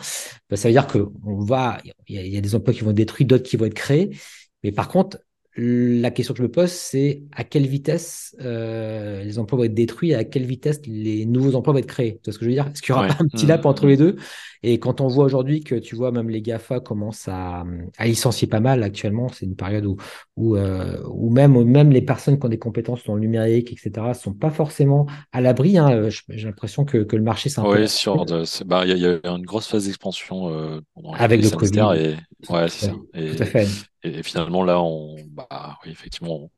Bah, 0.50 0.56
ça 0.56 0.68
veut 0.68 0.72
dire 0.72 0.86
on 1.24 1.38
va, 1.38 1.78
il 2.08 2.20
y, 2.20 2.36
a 2.36 2.40
des 2.40 2.54
emplois 2.54 2.74
qui 2.74 2.80
vont 2.80 2.90
être 2.90 2.96
détruits, 2.96 3.26
d'autres 3.26 3.44
qui 3.44 3.56
vont 3.56 3.66
être 3.66 3.74
créés. 3.74 4.16
Mais 4.64 4.72
par 4.72 4.88
contre, 4.88 5.18
la 5.56 6.10
question 6.10 6.34
que 6.34 6.38
je 6.38 6.42
me 6.42 6.50
pose, 6.50 6.70
c'est 6.70 7.22
à 7.32 7.44
quelle 7.44 7.66
vitesse 7.66 8.36
euh, 8.40 9.22
les 9.24 9.38
emplois 9.38 9.58
vont 9.58 9.64
être 9.64 9.74
détruits 9.74 10.10
et 10.10 10.14
à 10.14 10.24
quelle 10.24 10.44
vitesse 10.44 10.80
les 10.86 11.24
nouveaux 11.26 11.54
emplois 11.54 11.72
vont 11.72 11.78
être 11.78 11.86
créés. 11.86 12.14
Tu 12.22 12.30
vois 12.30 12.32
ce 12.34 12.38
que 12.38 12.44
je 12.44 12.50
veux 12.50 12.54
dire? 12.54 12.66
Est-ce 12.68 12.82
qu'il 12.82 12.92
n'y 12.94 12.98
aura 12.98 13.04
Ouais. 13.04 13.08
pas 13.08 13.16
un 13.20 13.26
petit 13.28 13.46
Mm, 13.46 13.46
lap 13.46 13.64
entre 13.66 13.86
mm. 13.86 13.88
les 13.88 13.96
deux? 13.96 14.16
Et 14.62 14.78
quand 14.78 15.00
on 15.00 15.08
voit 15.08 15.24
aujourd'hui 15.24 15.62
que 15.62 15.74
tu 15.76 15.94
vois, 15.96 16.12
même 16.12 16.28
les 16.28 16.42
GAFA 16.42 16.80
commencent 16.80 17.28
à, 17.28 17.64
à 17.98 18.06
licencier 18.06 18.48
pas 18.48 18.60
mal 18.60 18.82
actuellement, 18.82 19.28
c'est 19.28 19.46
une 19.46 19.56
période 19.56 19.86
où, 19.86 19.96
où, 20.36 20.56
euh, 20.56 21.02
où 21.08 21.30
même, 21.30 21.62
même 21.64 21.90
les 21.90 22.02
personnes 22.02 22.38
qui 22.38 22.46
ont 22.46 22.48
des 22.48 22.58
compétences 22.58 23.04
dans 23.04 23.14
le 23.14 23.20
numérique, 23.20 23.72
etc., 23.72 24.08
ne 24.08 24.14
sont 24.14 24.34
pas 24.34 24.50
forcément 24.50 25.06
à 25.32 25.40
l'abri. 25.40 25.78
hein. 25.78 26.08
Je- 26.10 26.22
J'ai 26.30 26.46
l'impression 26.46 26.84
que, 26.84 26.98
que 26.98 27.16
le 27.16 27.22
marché, 27.22 27.48
c'est 27.48 27.60
de- 28.24 28.44
c'est- 28.44 28.64
bah, 28.64 28.84
il 28.86 28.96
y, 28.98 29.06
a 29.06 29.12
y 29.16 29.20
une 29.28 29.44
grosse 29.46 29.66
phase 29.68 29.86
d'expansion 29.86 30.48
euh, 30.50 30.80
pendant 30.94 31.14
la 31.14 31.24
avec 31.24 31.42
le 31.42 31.50
Covid. 31.50 31.80
et 31.94 32.16
ouais, 32.48 32.68
c'est 32.68 32.86
ça. 32.86 32.92
tout 33.26 33.36
à 33.42 33.46
Et, 33.46 33.46
fait. 33.46 33.78
Et, 34.02 34.22
finalement 34.22 34.62
là, 34.62 34.80
on, 34.80 35.16
bah, 35.30 35.78
oui, 35.84 35.90
effectivement, 35.90 36.50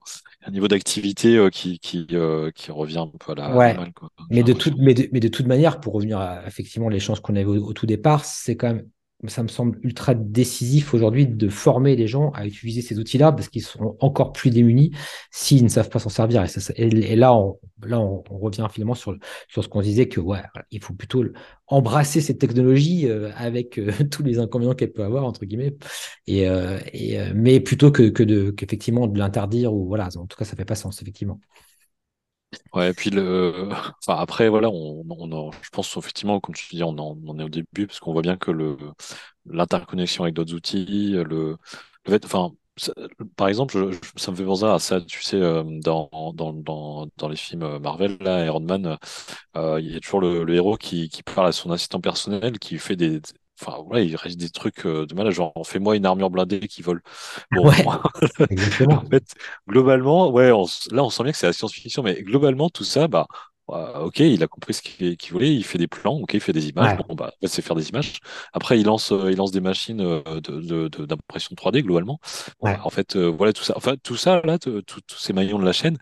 un 0.45 0.51
niveau 0.51 0.69
d'activité 0.69 1.37
euh, 1.37 1.51
qui 1.51 1.79
qui 1.79 2.07
euh, 2.13 2.51
qui 2.51 2.71
revient 2.71 2.99
un 2.99 3.07
peu 3.19 3.33
à 3.33 3.35
la, 3.35 3.57
Ouais. 3.57 3.75
quoi. 3.95 4.11
Mais 4.31 4.43
de, 4.43 4.53
toute, 4.53 4.77
mais, 4.79 4.95
de, 4.95 5.09
mais 5.13 5.21
de 5.21 5.29
toute 5.29 5.47
manière, 5.47 5.81
pour 5.81 5.95
revenir 5.95 6.19
à 6.19 6.47
effectivement 6.47 6.89
les 6.89 7.01
chances 7.01 7.21
qu'on 7.21 7.37
avait 7.37 7.45
au, 7.45 7.65
au 7.65 7.73
tout 7.73 7.87
départ, 7.87 8.25
c'est 8.25 8.57
quand 8.57 8.69
même, 8.69 8.89
ça 9.27 9.43
me 9.43 9.49
semble 9.49 9.81
ultra 9.83 10.15
décisif 10.15 10.95
aujourd'hui 10.95 11.27
de 11.27 11.49
former 11.49 11.97
les 11.97 12.07
gens 12.07 12.31
à 12.31 12.47
utiliser 12.47 12.83
ces 12.83 13.01
outils-là 13.01 13.33
parce 13.33 13.49
qu'ils 13.49 13.65
seront 13.65 13.97
encore 13.99 14.33
plus 14.33 14.51
démunis 14.51 14.93
s'ils 15.33 15.65
ne 15.65 15.69
savent 15.69 15.89
pas 15.89 15.99
s'en 15.99 16.09
servir. 16.09 16.45
Et, 16.77 17.17
là, 17.17 17.35
on, 17.35 17.59
revient 18.31 18.67
finalement 18.71 18.95
sur, 18.95 19.17
ce 19.49 19.67
qu'on 19.67 19.83
disait 19.83 20.07
que 20.07 20.21
ouais, 20.21 20.43
il 20.71 20.81
faut 20.81 20.95
plutôt 20.95 21.25
embrasser 21.67 22.21
cette 22.21 22.39
technologie 22.39 23.09
euh, 23.09 23.31
avec 23.35 23.79
euh, 23.79 23.91
tous 24.11 24.23
les 24.23 24.39
inconvénients 24.39 24.75
qu'elle 24.75 24.93
peut 24.93 25.05
avoir, 25.05 25.25
entre 25.25 25.45
guillemets, 25.45 25.77
et, 26.29 26.49
euh, 26.49 26.79
mais 27.35 27.59
plutôt 27.59 27.91
que, 27.91 28.03
de, 28.03 28.55
de 28.55 29.19
l'interdire 29.19 29.75
ou 29.75 29.89
voilà, 29.89 30.09
en 30.17 30.27
tout 30.27 30.37
cas, 30.37 30.45
ça 30.45 30.55
fait 30.55 30.65
pas 30.65 30.77
sens, 30.77 31.03
effectivement. 31.03 31.41
Ouais, 32.75 32.91
et 32.91 32.95
puis 32.95 33.11
le, 33.11 33.69
enfin 34.07 34.19
après 34.21 34.49
voilà, 34.49 34.71
on, 34.71 35.05
on 35.09 35.51
je 35.63 35.69
pense 35.71 35.97
effectivement, 35.97 36.41
comme 36.41 36.55
tu 36.55 36.67
dis, 36.75 36.83
on 36.83 36.91
en, 36.99 37.19
on 37.27 37.39
est 37.39 37.43
au 37.45 37.49
début 37.49 37.87
parce 37.87 38.01
qu'on 38.01 38.13
voit 38.13 38.23
bien 38.23 38.37
que 38.37 38.51
le 38.51 38.77
l'interconnexion 39.47 40.25
avec 40.25 40.35
d'autres 40.35 40.55
outils, 40.55 41.13
le, 41.13 41.57
fait, 42.07 42.25
enfin, 42.25 42.53
par 43.37 43.49
exemple, 43.49 43.91
ça 44.17 44.31
me 44.31 44.37
fait 44.37 44.45
penser 44.45 44.65
à 44.65 44.79
ça, 44.79 45.01
tu 45.01 45.23
sais, 45.23 45.37
euh, 45.37 45.63
dans 45.83 46.11
dans 46.35 46.53
dans 46.55 47.09
dans 47.17 47.29
les 47.29 47.37
films 47.37 47.63
euh, 47.65 47.79
Marvel, 47.81 48.17
là, 48.21 48.45
Iron 48.47 48.61
Man, 48.61 48.99
euh, 49.57 49.81
il 49.81 49.93
y 49.93 49.97
a 49.97 50.01
toujours 50.01 50.21
le, 50.21 50.45
le 50.45 50.55
héros 50.55 50.77
qui 50.77 51.09
qui 51.11 51.23
parle 51.23 51.49
à 51.49 51.53
son 51.53 51.71
assistant 51.73 52.01
personnel, 52.01 52.59
qui 52.59 52.79
fait 52.79 52.97
des 52.97 53.21
Enfin, 53.61 53.83
voilà, 53.87 54.03
il 54.03 54.15
reste 54.17 54.39
des 54.39 54.51
trucs 54.51 54.87
euh, 54.87 55.07
de 55.07 55.15
mal, 55.15 55.31
genre, 55.31 55.53
fais-moi 55.67 55.97
une 55.97 56.07
armure 56.07 56.31
blindée 56.31 56.61
qui 56.69 56.83
vole. 56.83 57.03
Bon, 57.51 57.69
Ouais, 57.69 57.75
En 58.89 59.05
fait, 59.11 59.35
globalement, 59.69 60.31
ouais, 60.31 60.51
on 60.53 60.65
là, 60.91 61.05
on 61.05 61.11
sent 61.11 61.23
bien 61.25 61.33
que 61.33 61.39
c'est 61.39 61.47
la 61.47 61.53
science-fiction, 61.53 62.03
mais 62.03 62.23
globalement, 62.23 62.71
tout 62.71 62.85
ça, 62.85 63.09
bah, 63.09 63.27
euh, 63.71 64.01
ok, 64.05 64.21
il 64.21 64.43
a 64.43 64.47
compris 64.49 64.75
ce 64.75 64.83
qu'il 64.83 65.33
voulait, 65.33 65.55
il 65.55 65.65
fait 65.65 65.79
des 65.79 65.89
plans, 65.89 66.15
ok, 66.15 66.35
il 66.35 66.41
fait 66.41 66.53
des 66.53 66.69
images, 66.69 66.91
Ouais, 66.91 66.97
bon, 66.97 67.15
bah, 67.15 67.33
c'est 67.47 67.63
faire 67.63 67.77
des 67.77 67.89
images. 67.89 68.19
Après, 68.53 68.79
il 68.81 68.87
lance, 68.87 69.13
euh, 69.13 69.31
il 69.31 69.37
lance 69.37 69.51
des 69.53 69.61
machines 69.61 70.01
euh, 70.01 70.23
d'impression 71.07 71.55
3D, 71.55 71.83
globalement. 71.83 72.21
Bah, 72.65 72.71
ouais, 72.71 72.81
en 72.85 72.91
fait, 72.91 73.17
euh, 73.17 73.27
voilà, 73.27 73.53
tout 73.53 73.65
ça, 73.65 73.75
enfin, 73.77 73.95
tout 74.03 74.17
ça, 74.17 74.41
là, 74.45 74.59
tous 74.59 74.83
ces 75.19 75.33
maillons 75.33 75.59
de 75.59 75.65
la 75.65 75.73
chaîne, 75.73 75.99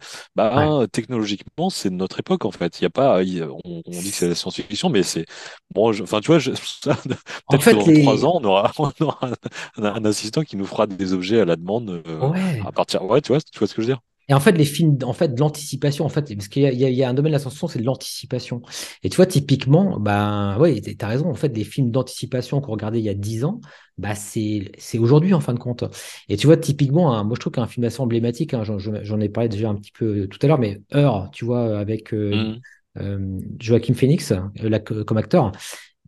ouais. 0.52 0.72
bah, 0.74 0.86
technologiquement, 0.92 1.70
c'est 1.70 1.90
de 1.90 1.94
notre 1.94 2.20
époque, 2.20 2.44
en 2.44 2.50
fait. 2.50 2.80
Il 2.80 2.84
y 2.84 2.86
a 2.86 2.90
pas, 2.90 3.20
on, 3.22 3.82
on 3.86 4.02
dit 4.02 4.10
que 4.10 4.16
c'est 4.16 4.28
la 4.28 4.34
science-fiction, 4.34 4.88
mais 4.90 5.02
c'est, 5.02 5.26
bon, 5.74 5.90
enfin, 6.02 6.20
tu 6.20 6.28
vois, 6.28 6.38
peut-être 7.48 7.66
que 7.66 7.74
fait, 7.74 7.74
dans 7.74 7.90
trois 7.92 8.24
les. 8.24 8.24
ans, 8.24 8.38
on 8.40 8.44
aura, 8.44 8.72
on 8.78 8.92
aura 9.04 9.30
un, 9.76 9.84
un 9.84 10.04
assistant 10.04 10.42
qui 10.42 10.56
nous 10.56 10.66
fera 10.66 10.86
des 10.86 11.12
objets 11.12 11.40
à 11.40 11.44
la 11.44 11.56
demande, 11.56 12.02
euh, 12.06 12.32
à 12.64 12.72
partir, 12.72 13.04
ouais, 13.04 13.20
tu 13.20 13.28
vois, 13.32 13.40
tu 13.40 13.58
vois 13.58 13.68
ce 13.68 13.74
que 13.74 13.82
je 13.82 13.86
veux 13.88 13.92
dire? 13.94 14.00
Et 14.28 14.34
en 14.34 14.40
fait, 14.40 14.52
les 14.52 14.64
films, 14.64 14.98
en 15.04 15.12
fait, 15.12 15.34
de 15.34 15.40
l'anticipation, 15.40 16.04
en 16.04 16.08
fait, 16.08 16.34
parce 16.34 16.48
qu'il 16.48 16.62
y 16.62 16.76
y 16.94 17.02
a- 17.04 17.08
un 17.08 17.14
domaine 17.14 17.30
de 17.30 17.36
la 17.36 17.38
science-fiction, 17.38 17.68
c'est 17.68 17.78
de 17.78 17.84
l'anticipation. 17.84 18.60
Et 19.02 19.08
tu 19.08 19.16
vois, 19.16 19.26
typiquement, 19.26 20.00
ben, 20.00 20.58
ouais, 20.58 20.80
t'as 20.80 21.08
raison. 21.08 21.30
En 21.30 21.34
fait, 21.34 21.56
les 21.56 21.64
films 21.64 21.90
d'anticipation 21.92 22.60
qu'on 22.60 22.72
regardait 22.72 22.98
il 22.98 23.04
y 23.04 23.08
a 23.08 23.14
10 23.14 23.44
ans, 23.44 23.60
bah, 23.98 24.14
c'est, 24.16 24.72
c'est 24.78 24.98
aujourd'hui, 24.98 25.32
en 25.34 25.40
fin 25.40 25.54
de 25.54 25.58
compte. 25.60 25.84
Et 26.28 26.36
tu 26.36 26.46
vois, 26.46 26.56
typiquement, 26.56 27.14
un- 27.14 27.24
moi, 27.24 27.34
je 27.36 27.40
trouve 27.40 27.52
qu'un 27.52 27.66
film 27.68 27.84
assez 27.86 28.00
emblématique, 28.00 28.52
hein, 28.54 28.62
j'en, 28.64 29.20
ai 29.20 29.28
parlé 29.28 29.48
déjà 29.48 29.68
un 29.70 29.74
petit 29.76 29.92
peu 29.92 30.26
tout 30.28 30.38
à 30.42 30.46
l'heure, 30.48 30.58
mais 30.58 30.80
Heure, 30.94 31.30
tu 31.32 31.44
vois, 31.44 31.78
avec 31.78 32.12
euh, 32.12 32.36
Mhm. 32.36 32.62
euh, 32.98 33.38
Joaquin 33.60 33.94
Phoenix, 33.94 34.32
euh, 34.32 34.78
que- 34.80 35.02
comme 35.02 35.18
acteur. 35.18 35.52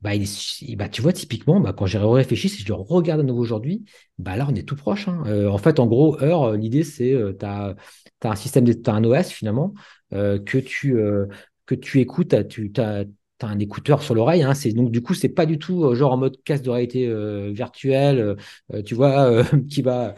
Bah, 0.03 0.11
bah, 0.77 0.89
tu 0.89 1.03
vois, 1.03 1.13
typiquement, 1.13 1.59
bah, 1.61 1.73
quand 1.73 1.87
j'ai 1.87 1.99
réfléchi, 1.99 2.49
si 2.49 2.63
je 2.65 2.73
regarde 2.73 3.21
à 3.21 3.23
nouveau 3.25 3.41
aujourd'hui, 3.43 3.85
bah, 4.19 4.37
là, 4.37 4.47
on 4.49 4.55
est 4.55 4.63
tout 4.63 4.77
proche. 4.77 5.09
hein. 5.09 5.23
Euh, 5.27 5.49
en 5.49 5.59
fait, 5.59 5.81
en 5.81 5.87
gros, 5.87 6.21
Heure, 6.23 6.45
euh, 6.45 6.57
l'idée, 6.57 6.85
c'est 6.85 7.13
euh, 7.15 7.33
tu 7.39 7.45
as, 7.47 7.75
un 8.23 8.37
système, 8.37 8.65
de- 8.65 8.73
t'as 8.75 8.93
un 8.93 9.03
OS 9.05 9.31
finalement, 9.31 9.75
euh, 10.13 10.39
que, 10.39 10.59
tu, 10.59 10.97
euh, 10.99 11.27
que 11.67 11.75
tu 11.75 12.01
écoutes, 12.01 12.35
tu 12.49 12.73
as, 12.79 13.05
un 13.41 13.59
écouteur 13.59 14.03
sur 14.03 14.15
l'oreille. 14.15 14.43
hein. 14.43 14.53
Donc, 14.75 14.91
du 14.93 15.03
coup, 15.03 15.15
c'est 15.15 15.29
pas 15.29 15.47
du 15.47 15.59
tout 15.59 15.85
euh, 15.85 15.95
genre 15.95 16.13
en 16.13 16.17
mode 16.17 16.43
casque 16.45 16.65
de 16.65 16.71
réalité 16.71 17.13
virtuelle, 17.53 18.37
tu 18.85 18.95
vois, 18.95 19.43
qui 19.71 19.83
va, 19.83 20.15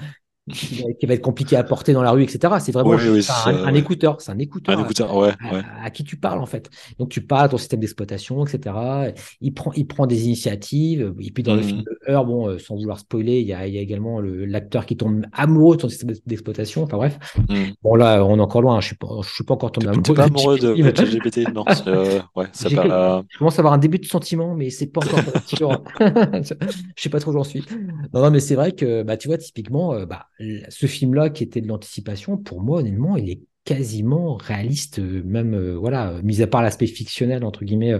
qui 0.52 1.06
va, 1.06 1.14
être 1.14 1.20
compliqué 1.20 1.56
à 1.56 1.64
porter 1.64 1.92
dans 1.92 2.02
la 2.02 2.10
rue, 2.12 2.22
etc. 2.24 2.60
C'est 2.60 2.72
vraiment 2.72 2.90
Oui, 2.90 2.96
oui, 2.96 3.16
juste 3.16 3.30
c'est 3.42 3.50
un, 3.50 3.58
ça, 3.58 3.66
un 3.66 3.74
écouteur. 3.74 4.20
C'est 4.20 4.32
un 4.32 4.34
Un 4.34 4.38
écouteur 4.38 4.80
écouteur, 4.80 5.16
ouais, 5.16 5.32
ouais. 5.52 5.62
à, 5.80 5.84
à 5.84 5.90
qui 5.90 6.04
tu 6.04 6.16
parles 6.16 6.40
en 6.40 6.46
fait. 6.46 6.70
Donc 6.98 7.08
tu 7.10 7.20
parles 7.20 7.44
à 7.46 7.48
ton 7.48 7.58
système 7.58 7.80
d'exploitation, 7.80 8.44
etc. 8.44 9.12
Il 9.40 9.54
prend, 9.54 9.72
il 9.74 9.86
prend 9.86 10.06
des 10.06 10.24
initiatives. 10.26 11.14
Et 11.20 11.30
puis 11.30 11.42
dans 11.42 11.54
le 11.54 11.62
film 11.62 11.78
Mhm. 11.78 11.84
de 11.84 12.12
Heure, 12.12 12.24
bon, 12.24 12.48
euh, 12.48 12.58
sans 12.58 12.76
vouloir 12.76 12.98
spoiler, 12.98 13.40
il 13.40 13.46
y 13.46 13.52
a, 13.52 13.66
il 13.66 13.74
y 13.74 13.78
a 13.78 13.80
également 13.80 14.20
le- 14.20 14.44
l'acteur 14.46 14.86
qui 14.86 14.96
tombe 14.96 15.24
amoureux 15.32 15.76
de 15.76 15.82
son 15.82 15.88
système 15.88 16.12
d'exploitation. 16.26 16.82
Enfin 16.82 16.96
bref, 16.96 17.18
Mhm. 17.48 17.74
bon 17.82 17.94
là, 17.94 18.24
on 18.24 18.38
est 18.38 18.40
encore 18.40 18.62
loin. 18.62 18.76
hein. 18.76 18.80
Je 18.80 18.86
suis 18.88 18.96
pas, 18.96 19.08
je 19.22 19.28
suis 19.28 19.44
pas 19.44 19.54
encore 19.54 19.72
T'es 19.72 19.86
tombé 19.86 20.02
t'es 20.02 20.12
amoureux 20.12 20.14
pas 20.14 20.28
de 20.28 20.28
amoureux 20.28 20.58
de 20.58 20.74
GPT, 20.74 20.82
mais 20.82 20.94
ChatGPT? 20.94 21.48
Non, 21.52 21.64
euh, 21.86 22.20
ouais, 22.36 22.46
quel- 22.68 22.88
pas. 22.88 23.24
je 23.28 23.38
commence 23.38 23.58
à 23.58 23.60
avoir 23.60 23.74
un 23.74 23.78
début 23.78 23.98
de 23.98 24.04
sentiment, 24.06 24.54
mais 24.54 24.70
c'est 24.70 24.86
pas 24.86 25.00
encore 25.00 25.22
sûr. 25.46 25.82
Je 26.00 27.02
sais 27.02 27.08
pas 27.08 27.20
trop 27.20 27.30
où 27.30 27.34
j'en 27.34 27.44
suis. 27.44 27.64
Non, 28.12 28.22
non, 28.22 28.30
mais 28.30 28.40
c'est 28.40 28.54
vrai 28.54 28.72
que, 28.72 29.02
bah, 29.02 29.16
tu 29.16 29.28
vois, 29.28 29.38
typiquement, 29.38 29.94
euh, 29.94 30.06
bah, 30.06 30.26
ce 30.68 30.86
film-là 30.86 31.30
qui 31.30 31.42
était 31.44 31.60
de 31.60 31.68
l'anticipation, 31.68 32.36
pour 32.38 32.62
moi, 32.62 32.78
honnêtement, 32.80 33.16
il 33.16 33.30
est 33.30 33.40
quasiment 33.64 34.34
réaliste, 34.36 34.98
euh, 34.98 35.22
même, 35.24 35.54
euh, 35.54 35.76
voilà, 35.76 36.10
euh, 36.12 36.22
mis 36.22 36.42
à 36.42 36.46
part 36.46 36.62
l'aspect 36.62 36.86
fictionnel, 36.86 37.44
entre 37.44 37.64
guillemets. 37.64 37.94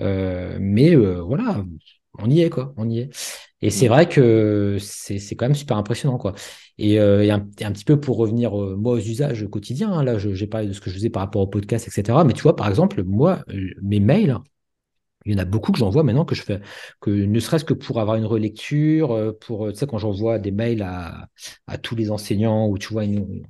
euh, 0.00 0.56
mais 0.60 0.94
euh, 0.96 1.20
voilà, 1.22 1.64
on 2.18 2.30
y 2.30 2.40
est, 2.42 2.50
quoi, 2.50 2.74
on 2.76 2.88
y 2.88 3.00
est. 3.00 3.10
Et 3.60 3.70
c'est 3.70 3.86
Mhm. 3.86 3.92
vrai 3.92 4.08
que 4.08 4.76
c'est 4.80 5.36
quand 5.36 5.44
même 5.46 5.54
super 5.54 5.76
impressionnant, 5.76 6.18
quoi. 6.18 6.34
Et, 6.78 6.98
euh, 6.98 7.22
et 7.24 7.30
un, 7.30 7.46
et 7.60 7.64
un 7.64 7.72
petit 7.72 7.84
peu 7.84 8.00
pour 8.00 8.16
revenir, 8.16 8.60
euh, 8.60 8.76
moi, 8.76 8.94
aux 8.94 8.98
usages 8.98 9.46
quotidiens, 9.48 9.92
hein, 9.92 10.02
là, 10.02 10.18
je- 10.18 10.34
j'ai 10.34 10.46
parlé 10.46 10.66
de 10.68 10.72
ce 10.72 10.80
que 10.80 10.90
je 10.90 10.94
faisais 10.96 11.10
par 11.10 11.22
rapport 11.22 11.42
au 11.42 11.46
podcast, 11.46 11.86
etc. 11.88 12.24
Mais 12.24 12.32
tu 12.32 12.42
vois, 12.42 12.56
par 12.56 12.68
exemple, 12.68 13.02
moi, 13.04 13.44
euh, 13.50 13.70
mes 13.82 14.00
mails, 14.00 14.36
il 15.24 15.32
y 15.32 15.36
en 15.36 15.38
a 15.38 15.44
beaucoup 15.44 15.72
que 15.72 15.78
j'envoie 15.78 16.02
maintenant 16.02 16.24
que 16.24 16.34
je 16.34 16.42
fais, 16.42 16.60
que 17.00 17.10
ne 17.10 17.40
serait-ce 17.40 17.64
que 17.64 17.74
pour 17.74 18.00
avoir 18.00 18.16
une 18.16 18.26
relecture, 18.26 19.12
euh, 19.12 19.32
pour, 19.32 19.66
euh, 19.66 19.72
tu 19.72 19.78
sais, 19.78 19.86
quand 19.86 19.98
j'envoie 19.98 20.38
des 20.38 20.50
mails 20.50 20.82
à, 20.82 21.28
tous 21.78 21.96
les 21.96 22.10
enseignants 22.10 22.68
ou 22.68 22.78
tu 22.78 22.92
vois 22.92 23.04
une, 23.04 23.42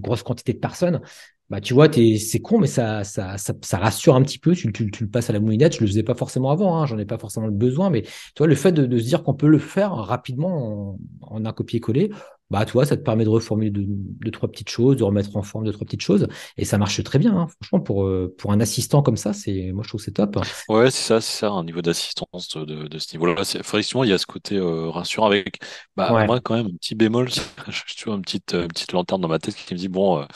grosse 0.00 0.22
quantité 0.22 0.52
de 0.52 0.58
personnes, 0.58 1.00
bah, 1.48 1.60
tu 1.60 1.74
vois, 1.74 1.88
c'est 1.92 2.40
con, 2.40 2.58
mais 2.58 2.66
ça, 2.66 3.04
ça, 3.04 3.36
rassure 3.74 4.16
un 4.16 4.22
petit 4.22 4.38
peu. 4.38 4.52
Tu, 4.54 4.72
tu- 4.72 4.90
tu 4.90 5.04
le 5.04 5.10
passes 5.10 5.30
à 5.30 5.32
la 5.32 5.38
moulinette. 5.40 5.76
Je 5.76 5.80
le 5.80 5.86
faisais 5.86 6.02
pas 6.02 6.14
forcément 6.14 6.50
avant, 6.50 6.76
hein, 6.76 6.86
j'en 6.86 6.98
ai 6.98 7.04
pas 7.04 7.18
forcément 7.18 7.46
le 7.46 7.52
besoin, 7.52 7.88
mais 7.90 8.02
tu 8.02 8.10
vois, 8.38 8.48
le 8.48 8.54
fait 8.56 8.72
de, 8.72 8.84
de 8.86 8.98
se 8.98 9.04
dire 9.04 9.22
qu'on 9.22 9.34
peut 9.34 9.46
le 9.46 9.58
faire 9.58 9.92
rapidement 9.92 10.96
en, 11.22 11.36
en 11.36 11.44
un 11.44 11.52
copier-coller, 11.52 12.10
bah, 12.50 12.64
tu 12.64 12.72
vois, 12.72 12.86
ça 12.86 12.96
te 12.96 13.02
permet 13.02 13.24
de 13.24 13.28
reformuler 13.30 13.70
deux, 13.70 13.84
deux, 13.86 14.30
trois 14.30 14.50
petites 14.50 14.68
choses, 14.70 14.96
de 14.96 15.04
remettre 15.04 15.36
en 15.36 15.42
forme 15.42 15.64
deux, 15.64 15.72
trois 15.72 15.84
petites 15.84 16.02
choses, 16.02 16.28
et 16.56 16.64
ça 16.64 16.78
marche 16.78 17.02
très 17.02 17.18
bien, 17.18 17.36
hein. 17.36 17.46
Franchement, 17.62 17.80
pour, 17.80 18.04
euh, 18.04 18.34
pour 18.38 18.52
un 18.52 18.60
assistant 18.60 19.02
comme 19.02 19.16
ça, 19.16 19.32
c'est, 19.32 19.72
moi, 19.72 19.82
je 19.82 19.88
trouve 19.88 20.00
que 20.00 20.04
c'est 20.04 20.12
top. 20.12 20.38
Ouais, 20.68 20.90
c'est 20.90 21.02
ça, 21.02 21.20
c'est 21.20 21.38
ça, 21.38 21.50
un 21.50 21.62
niveau 21.62 21.80
d'assistance 21.80 22.48
de, 22.56 22.64
de, 22.64 22.88
de 22.88 22.98
ce 22.98 23.12
niveau-là. 23.14 23.40
Effectivement, 23.42 24.02
il 24.02 24.10
y 24.10 24.12
a 24.12 24.18
ce 24.18 24.26
côté 24.26 24.56
euh, 24.56 24.90
rassurant 24.90 25.26
avec, 25.26 25.60
bah, 25.94 26.12
Ouais. 26.12 26.26
moi, 26.26 26.40
quand 26.40 26.54
même, 26.56 26.66
un 26.66 26.76
petit 26.76 26.96
bémol, 26.96 27.28
je 27.68 27.70
suis 27.86 27.94
toujours 27.96 28.16
une 28.16 28.22
petite, 28.22 28.54
euh, 28.54 28.66
petite 28.66 28.90
lanterne 28.92 29.20
dans 29.20 29.28
ma 29.28 29.38
tête 29.38 29.54
qui 29.54 29.74
me 29.74 29.78
dit, 29.78 29.86
bon, 29.88 30.18
euh, 30.18 30.22
en 30.24 30.26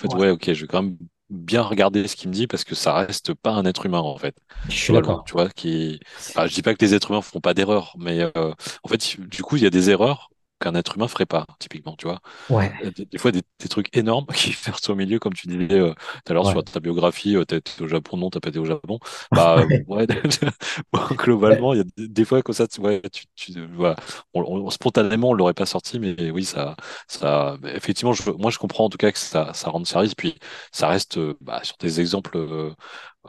fait, 0.00 0.14
Ouais. 0.14 0.20
ouais, 0.20 0.30
ok, 0.30 0.52
je 0.52 0.60
vais 0.60 0.66
quand 0.68 0.82
même 0.84 0.96
bien 1.28 1.62
regarder 1.62 2.06
ce 2.06 2.14
qu'il 2.14 2.28
me 2.28 2.34
dit 2.34 2.46
parce 2.46 2.62
que 2.62 2.76
ça 2.76 2.94
reste 2.94 3.34
pas 3.34 3.50
un 3.52 3.64
être 3.64 3.84
humain, 3.84 3.98
en 3.98 4.16
fait, 4.16 4.36
Je 4.68 4.74
suis 4.76 4.92
d'accord. 4.92 5.24
Tu 5.24 5.32
vois, 5.32 5.48
qui, 5.50 6.00
enfin, 6.30 6.46
je 6.46 6.54
dis 6.54 6.62
pas 6.62 6.74
que 6.74 6.84
les 6.84 6.94
êtres 6.94 7.10
humains 7.10 7.22
font 7.22 7.40
pas 7.40 7.54
d'erreurs, 7.54 7.94
mais 7.98 8.20
euh, 8.36 8.52
en 8.84 8.88
fait, 8.88 9.20
du 9.20 9.42
coup, 9.42 9.56
il 9.56 9.62
y 9.64 9.66
a 9.66 9.70
des 9.70 9.90
erreurs 9.90 10.30
qu'un 10.60 10.74
être 10.76 10.96
humain 10.96 11.08
ferait 11.08 11.26
pas, 11.26 11.46
typiquement, 11.58 11.96
tu 11.96 12.06
vois. 12.06 12.20
Ouais, 12.48 12.74
Euh, 12.82 12.90
Des, 12.92 13.06
des 13.06 13.18
fois, 13.18 13.32
des, 13.32 13.42
des 13.60 13.68
trucs 13.68 13.96
énormes 13.96 14.26
qui 14.34 14.52
versent 14.52 14.88
au 14.90 14.94
milieu, 14.94 15.18
comme 15.18 15.34
tu 15.34 15.46
disais 15.48 15.72
euh, 15.80 15.92
tout 15.94 16.32
à 16.32 16.34
l'heure 16.34 16.46
sur 16.46 16.62
ta 16.64 16.80
biographie, 16.80 17.36
euh, 17.36 17.44
t'as 17.44 17.56
été 17.58 17.82
au 17.82 17.88
Japon, 17.88 18.16
non, 18.16 18.30
t'as 18.30 18.40
pas 18.40 18.50
été 18.50 18.58
au 18.58 18.64
Japon. 18.64 18.98
Bah, 19.32 19.58
euh, 19.60 19.66
ouais, 19.86 20.06
globalement, 21.16 21.74
il 21.74 21.78
y 21.78 21.80
a 21.80 21.84
des, 21.96 22.08
des 22.08 22.24
fois 22.24 22.42
comme 22.42 22.54
ça, 22.54 22.66
tu- 22.68 22.80
ouais, 22.80 23.00
tu, 23.12 23.24
tu, 23.34 23.52
voilà. 23.74 23.96
On, 24.34 24.42
on- 24.42 24.70
spontanément, 24.70 25.30
on 25.30 25.34
l'aurait 25.34 25.54
pas 25.54 25.66
sorti, 25.66 25.98
mais 25.98 26.30
oui, 26.30 26.44
ça, 26.44 26.76
ça, 27.08 27.56
effectivement, 27.64 28.12
je, 28.12 28.30
moi, 28.30 28.50
je 28.50 28.58
comprends 28.58 28.84
en 28.86 28.88
tout 28.90 28.98
cas 28.98 29.12
que 29.12 29.18
ça, 29.18 29.52
ça 29.54 29.70
rende 29.70 29.86
service, 29.86 30.14
puis 30.14 30.36
ça 30.72 30.88
reste, 30.88 31.18
bah, 31.40 31.60
sur 31.64 31.76
des 31.78 32.00
exemples, 32.00 32.36
euh, 32.36 32.74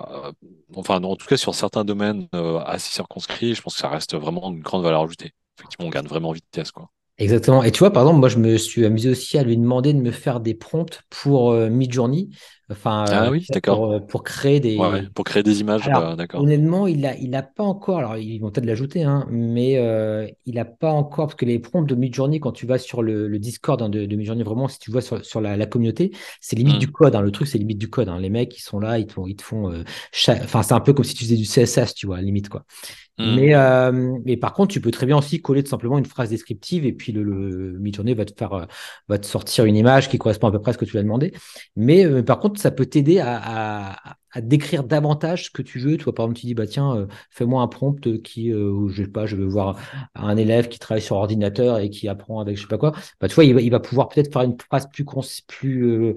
euh, 0.02 0.32
enfin, 0.76 1.02
en 1.04 1.16
tout 1.16 1.28
cas, 1.28 1.38
sur 1.38 1.56
certains 1.56 1.86
domaines 1.86 2.28
euh, 2.36 2.60
assez 2.60 2.92
circonscrits, 2.92 3.56
je 3.56 3.62
pense 3.62 3.74
que 3.76 3.80
ça 3.82 3.90
reste 3.90 4.16
vraiment 4.16 4.50
une 4.52 4.62
grande 4.62 4.84
valeur 4.84 5.02
ajoutée. 5.04 5.34
Effectivement, 5.60 5.88
on 5.88 5.90
gagne 5.90 6.08
vraiment 6.08 6.30
en 6.30 6.34
vitesse, 6.34 6.72
quoi. 6.72 6.90
Exactement. 7.22 7.62
Et 7.64 7.72
tu 7.72 7.80
vois, 7.80 7.92
par 7.94 8.04
exemple, 8.04 8.20
moi, 8.20 8.30
je 8.30 8.38
me 8.40 8.58
suis 8.58 8.86
amusé 8.86 9.10
aussi 9.10 9.38
à 9.38 9.44
lui 9.44 9.56
demander 9.58 9.94
de 9.94 10.00
me 10.02 10.12
faire 10.12 10.40
des 10.40 10.56
prompts 10.56 11.02
pour 11.10 11.52
euh, 11.52 11.70
Midjourney, 11.70 12.30
enfin, 12.72 13.08
Ah 13.10 13.30
euh, 13.30 13.32
oui, 13.32 13.46
pour, 13.64 13.92
euh, 13.92 14.00
pour 14.00 14.24
créer 14.24 14.60
Ouais, 14.78 14.90
ouais. 14.90 15.04
des, 15.04 15.14
Pour 15.16 15.26
créer 15.26 15.44
des 15.44 15.60
images, 15.62 15.90
alors, 15.90 15.92
bah, 15.92 16.16
honnêtement, 16.34 16.88
il 16.88 17.06
a, 17.06 17.16
il 17.18 17.36
a 17.36 17.44
pas 17.44 17.64
encore, 17.64 18.00
alors 18.00 18.18
ils 18.18 18.40
vont 18.40 18.52
peut-être 18.52 18.66
l'ajouter, 18.66 19.04
hein, 19.04 19.28
mais 19.32 19.78
euh, 19.78 20.28
il 20.46 20.56
n'a 20.56 20.66
pas 20.66 20.92
encore, 20.92 21.28
parce 21.28 21.36
que 21.36 21.46
les 21.46 21.60
prompts 21.60 21.88
de 21.88 21.96
Midjourney, 21.96 22.40
quand 22.40 22.54
tu 22.54 22.66
vas 22.68 22.80
sur 22.80 23.04
le, 23.04 23.28
le 23.28 23.40
Discord 23.40 23.82
hein, 23.82 23.90
de, 23.90 24.06
de 24.06 24.16
Midjourney, 24.16 24.44
vraiment, 24.44 24.68
si 24.68 24.80
tu 24.80 24.92
vois 24.92 25.02
sur, 25.02 25.24
sur 25.26 25.42
la, 25.42 25.58
la 25.58 25.66
communauté, 25.68 26.12
c'est 26.42 26.56
limite 26.56 26.78
Hmm, 26.78 26.82
du 26.82 26.92
code. 26.92 27.16
hein, 27.16 27.22
le 27.22 27.32
truc, 27.32 27.48
c'est 27.48 27.58
limite 27.60 27.78
du 27.80 27.90
code. 27.90 28.10
hein. 28.10 28.20
les 28.20 28.30
mecs, 28.32 28.58
ils 28.58 28.62
sont 28.62 28.80
là, 28.80 29.00
ils 29.00 29.08
te 29.08 29.14
font, 29.14 29.28
ils 29.28 29.36
te 29.38 29.44
font 29.44 29.72
euh, 29.72 29.84
cha- 30.12 30.40
enfin, 30.44 30.64
c'est 30.64 30.74
un 30.74 30.82
peu 30.82 30.94
comme 30.94 31.06
si 31.06 31.16
tu 31.16 31.26
faisais 31.26 31.38
du 31.38 31.46
CSS, 31.46 31.94
tu 31.96 32.08
vois, 32.08 32.22
limite, 32.22 32.50
quoi. 32.50 32.66
Hmm. 33.18 33.36
Mais, 33.36 33.54
euh, 33.56 33.92
mais 34.26 34.38
par 34.38 34.54
contre, 34.54 34.74
tu 34.74 34.82
peux 34.82 34.92
très 34.92 35.06
bien 35.06 35.18
aussi 35.18 35.42
coller 35.42 35.64
tout 35.64 35.70
simplement 35.70 35.98
une 35.98 36.06
phrase 36.06 36.30
descriptive 36.30 36.86
et 36.86 36.94
puis 36.94 37.12
le, 37.12 37.24
le 37.24 37.80
Midjourney 37.80 38.14
va 38.14 38.26
te 38.26 38.34
faire, 38.38 38.54
euh, 38.54 38.66
va 39.10 39.18
te 39.20 39.26
sortir 39.26 39.66
une 39.66 39.76
image 39.76 40.10
qui 40.10 40.18
correspond 40.18 40.48
à 40.48 40.52
peu 40.52 40.60
près 40.60 40.72
à 40.72 40.74
ce 40.74 40.78
que 40.78 40.86
tu 40.86 40.92
lui 40.94 41.00
as 41.00 41.04
demandé. 41.04 41.34
Mais 41.76 42.06
euh, 42.06 42.24
par 42.24 42.40
contre, 42.40 42.60
ça 42.60 42.72
peut 42.72 42.86
t'aider 42.86 43.20
à, 43.20 43.92
à- 43.94 44.16
à 44.34 44.40
décrire 44.40 44.86
davantage 44.86 45.46
ce 45.46 45.52
que 45.52 45.62
tu 45.62 45.78
veux. 45.80 45.98
Toi, 45.98 46.16
par 46.16 46.24
exemple, 46.26 46.40
tu 46.40 46.46
dis, 46.46 46.54
bah 46.54 46.66
tiens, 46.66 46.96
euh, 46.96 47.06
fais-moi 47.32 47.62
un 47.62 47.68
prompt 47.68 48.22
qui, 48.24 48.54
euh, 48.54 48.88
je 48.90 49.04
sais 49.04 49.10
pas, 49.10 49.26
je 49.26 49.36
veux 49.36 49.46
voir 49.46 49.78
un 50.16 50.38
élève 50.38 50.70
qui 50.70 50.80
travaille 50.80 51.02
sur 51.02 51.18
ordinateur 51.18 51.80
et 51.80 51.90
qui 51.90 52.08
apprend 52.08 52.40
avec 52.40 52.56
je 52.56 52.62
sais 52.62 52.68
pas 52.68 52.78
quoi. 52.78 52.94
Bah, 53.20 53.28
tu 53.28 53.36
vois, 53.36 53.44
il 53.44 53.54
va, 53.54 53.62
il 53.62 53.70
va 53.72 53.80
pouvoir 53.82 54.08
peut-être 54.10 54.32
faire 54.32 54.44
une 54.44 54.58
phrase 54.60 54.88
plus, 54.90 55.04
plus, 55.48 55.84
euh, 55.86 56.16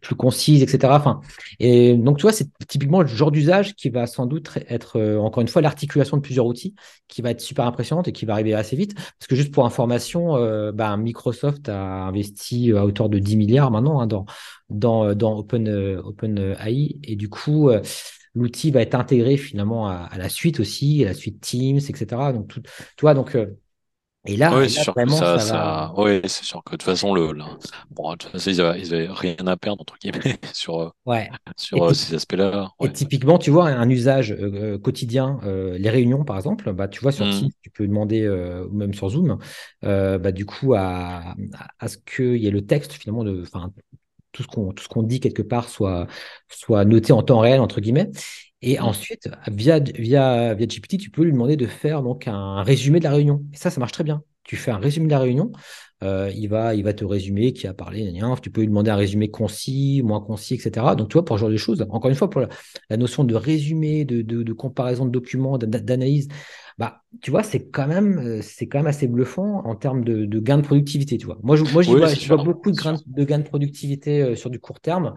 plus 0.00 0.14
concise, 0.14 0.62
etc. 0.62 0.92
Enfin, 0.96 1.20
et 1.58 1.94
donc, 1.96 2.18
tu 2.18 2.22
vois, 2.22 2.32
c'est 2.32 2.48
typiquement 2.68 3.00
le 3.00 3.06
genre 3.06 3.30
d'usage 3.30 3.74
qui 3.74 3.88
va 3.90 4.06
sans 4.06 4.26
doute 4.26 4.50
être, 4.68 4.98
euh, 4.98 5.18
encore 5.18 5.40
une 5.40 5.48
fois, 5.48 5.62
l'articulation 5.62 6.16
de 6.16 6.22
plusieurs 6.22 6.46
outils 6.46 6.74
qui 7.08 7.22
va 7.22 7.30
être 7.30 7.40
super 7.40 7.66
impressionnante 7.66 8.08
et 8.08 8.12
qui 8.12 8.24
va 8.26 8.34
arriver 8.34 8.54
assez 8.54 8.76
vite. 8.76 8.94
Parce 8.94 9.26
que 9.28 9.36
juste 9.36 9.52
pour 9.52 9.64
information, 9.64 10.36
euh, 10.36 10.72
bah, 10.72 10.96
Microsoft 10.96 11.68
a 11.68 12.06
investi 12.06 12.72
à 12.72 12.84
hauteur 12.84 13.08
de 13.08 13.18
10 13.18 13.36
milliards 13.36 13.70
maintenant 13.70 14.00
hein, 14.00 14.06
dans, 14.06 14.26
dans, 14.70 15.06
euh, 15.06 15.14
dans 15.14 15.38
Open, 15.38 15.68
euh, 15.68 16.02
OpenAI. 16.02 17.00
Et 17.04 17.16
du 17.16 17.28
coup, 17.28 17.70
euh, 17.70 17.80
l'outil 18.34 18.70
va 18.70 18.82
être 18.82 18.94
intégré 18.94 19.36
finalement 19.36 19.88
à, 19.88 20.10
la 20.16 20.28
suite 20.28 20.60
aussi, 20.60 21.04
à 21.04 21.08
la 21.08 21.14
suite 21.14 21.40
Teams, 21.40 21.78
etc. 21.78 22.06
Donc, 22.32 22.54
tu 22.54 22.60
vois, 23.00 23.14
donc, 23.14 23.34
euh, 23.34 23.46
et 24.26 24.36
là, 24.36 24.50
Oui, 24.50 24.70
c'est 24.70 24.84
que 24.86 24.90
vraiment, 24.94 25.24
ça, 25.24 25.38
ça 25.38 25.44
va. 25.44 25.74
ça, 25.78 25.92
ouais, 25.94 26.22
c'est 26.26 26.44
sûr 26.44 26.62
que 26.64 26.70
de 26.72 26.76
toute 26.76 26.82
façon, 26.84 27.12
le, 27.14 27.32
le- 27.32 27.44
bon, 27.90 28.12
de 28.12 28.16
toute 28.16 28.30
façon, 28.32 28.50
ils 28.50 28.60
avaient, 28.62 28.80
ils 28.80 28.94
avaient 28.94 29.08
rien 29.10 29.36
à 29.46 29.56
perdre, 29.58 29.82
entre 29.82 29.98
guillemets, 29.98 30.38
sur, 30.54 30.80
euh, 30.80 30.90
Ouais. 31.06 31.34
sur 31.56 31.82
Et, 31.86 31.90
euh, 31.90 31.94
ces 31.94 32.14
aspects-là. 32.14 32.70
Et 32.80 32.92
typiquement, 32.92 33.38
tu 33.38 33.50
vois, 33.50 33.68
un 33.70 33.90
usage 33.90 34.32
euh, 34.32 34.78
quotidien, 34.78 35.40
euh, 35.44 35.78
les 35.78 35.90
réunions 35.90 36.24
par 36.24 36.36
exemple, 36.36 36.72
bah, 36.74 36.88
tu 36.88 37.00
vois, 37.00 37.12
sur 37.12 37.28
Hmm, 37.28 37.28
Teams, 37.28 37.50
tu 37.62 37.70
peux 37.70 37.86
demander, 37.88 38.22
euh, 38.22 38.66
ou 38.68 38.76
même 38.76 38.94
sur 38.94 39.08
Zoom, 39.10 39.38
bah, 39.82 40.32
du 40.32 40.46
coup, 40.46 40.74
à, 40.74 41.34
à, 41.80 41.88
ce 41.88 41.98
qu'il 41.98 42.36
y 42.36 42.46
ait 42.46 42.50
le 42.52 42.66
texte 42.66 42.92
finalement, 42.94 43.24
de, 43.24 43.42
enfin, 43.42 43.72
tout 44.32 44.42
ce 44.44 44.48
qu'on 44.48 44.72
tout 44.74 44.84
ce 44.84 44.88
qu'on 44.88 45.02
dit 45.04 45.20
quelque 45.20 45.42
part 45.42 45.68
soit, 45.70 46.06
soit 46.50 46.84
noté 46.86 47.12
en 47.12 47.22
temps 47.22 47.40
réel, 47.40 47.60
entre 47.60 47.80
guillemets. 47.80 48.10
Et 48.60 48.80
hmm. 48.80 48.92
ensuite, 48.92 49.28
via, 49.48 49.78
via, 49.80 50.54
via 50.54 50.66
GPT, 50.66 50.96
tu 50.98 51.10
peux 51.10 51.22
lui 51.22 51.32
demander 51.32 51.56
de 51.56 51.66
faire 51.66 52.02
donc 52.02 52.26
un 52.26 52.62
résumé 52.62 52.98
de 52.98 53.04
la 53.04 53.12
réunion. 53.12 53.44
Et 53.52 53.56
ça, 53.56 53.70
ça 53.70 53.78
marche 53.80 53.92
très 53.92 54.04
bien. 54.04 54.22
Tu 54.44 54.56
fais 54.56 54.70
un 54.70 54.78
résumé 54.78 55.06
de 55.06 55.10
la 55.12 55.18
réunion, 55.20 55.52
euh, 56.02 56.30
il 56.34 56.48
va, 56.48 56.74
il 56.74 56.82
va 56.82 56.94
te 56.94 57.04
résumer 57.04 57.52
qui 57.52 57.66
a 57.66 57.74
parlé, 57.74 58.10
tu 58.40 58.50
peux 58.50 58.62
lui 58.62 58.68
demander 58.68 58.90
un 58.90 58.96
résumé 58.96 59.28
concis, 59.30 60.00
moins 60.02 60.20
concis, 60.22 60.54
etc. 60.54 60.96
Donc, 60.96 61.10
tu 61.10 61.14
vois, 61.14 61.24
pour 61.24 61.36
ce 61.36 61.40
genre 61.42 61.50
de 61.50 61.56
choses, 61.58 61.84
encore 61.90 62.08
une 62.10 62.16
fois, 62.16 62.30
pour 62.30 62.40
la, 62.40 62.48
la 62.88 62.96
notion 62.96 63.24
de 63.24 63.34
résumé, 63.34 64.06
de, 64.06 64.22
de, 64.22 64.42
de 64.42 64.52
comparaison 64.54 65.04
de 65.04 65.10
documents, 65.10 65.58
d'a- 65.58 65.66
d'analyse, 65.80 66.28
bah, 66.78 67.02
tu 67.20 67.30
vois, 67.30 67.42
c'est 67.42 67.68
quand 67.70 67.86
même, 67.86 68.18
euh, 68.18 68.40
c'est 68.42 68.66
quand 68.68 68.78
même 68.78 68.86
assez 68.86 69.06
bluffant 69.08 69.64
en 69.66 69.74
termes 69.76 70.02
de, 70.04 70.24
de 70.24 70.38
gains 70.40 70.58
de 70.58 70.62
productivité, 70.62 71.18
tu 71.18 71.26
vois. 71.26 71.38
Moi, 71.42 71.56
je, 71.56 71.64
moi, 71.64 71.82
j'y 71.82 71.96
Oui, 71.96 72.00
vois, 72.28 72.38
beaucoup 72.38 72.72
gains, 72.72 73.00
de 73.06 73.24
gains 73.24 73.38
de 73.40 73.44
productivité 73.48 74.22
euh, 74.22 74.34
sur 74.36 74.50
du 74.50 74.60
court 74.60 74.80
terme. 74.80 75.14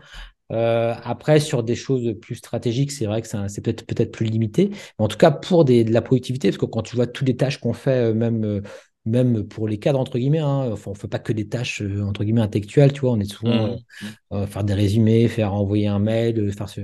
Euh, 0.52 0.93
après, 1.04 1.39
sur 1.39 1.64
des 1.64 1.76
choses 1.76 2.14
plus 2.22 2.36
stratégiques, 2.36 2.91
c'est 2.91 3.06
vrai 3.06 3.22
que 3.22 3.28
c'est 3.28 3.62
peut-être 3.62 3.86
peut-être 3.86 4.12
plus 4.12 4.26
limité. 4.26 4.70
Mais 4.70 5.06
en 5.06 5.08
tout 5.08 5.18
cas, 5.18 5.32
pour 5.32 5.64
des, 5.66 5.84
de 5.84 5.93
la 5.93 6.02
productivité, 6.02 6.49
parce 6.49 6.58
que 6.58 6.66
quand 6.66 6.82
tu 6.84 6.95
vois 6.95 7.08
toutes 7.08 7.28
les 7.28 7.38
tâches 7.38 7.60
qu'on 7.60 7.74
fait, 7.74 8.12
euh, 8.12 8.14
même, 8.14 8.43
euh, 8.43 8.62
même 9.06 9.43
pour 9.47 9.68
les 9.68 9.80
cadres, 9.80 9.99
entre 9.99 10.18
guillemets, 10.20 10.39
hein, 10.39 10.70
enfin, 10.72 10.91
on 10.91 10.93
ne 10.93 10.97
fait 10.99 11.08
pas 11.08 11.20
que 11.20 11.34
des 11.34 11.47
tâches, 11.49 11.82
euh, 11.82 12.04
entre 12.04 12.24
guillemets, 12.24 12.41
intellectuelles, 12.41 12.93
tu 12.93 13.02
vois, 13.02 13.12
on 13.12 13.20
est 13.20 13.26
souvent 13.32 13.68
euh, 13.68 13.72
Hmm, 13.72 13.84
hmm. 14.02 14.16
euh, 14.34 14.47
faire 14.47 14.64
des 14.64 14.74
résumés, 14.74 15.28
faire 15.28 15.54
envoyer 15.54 15.88
un 15.88 15.99
mail, 15.99 16.39
euh, 16.39 16.52
faire 16.52 16.70
se- 16.70 16.82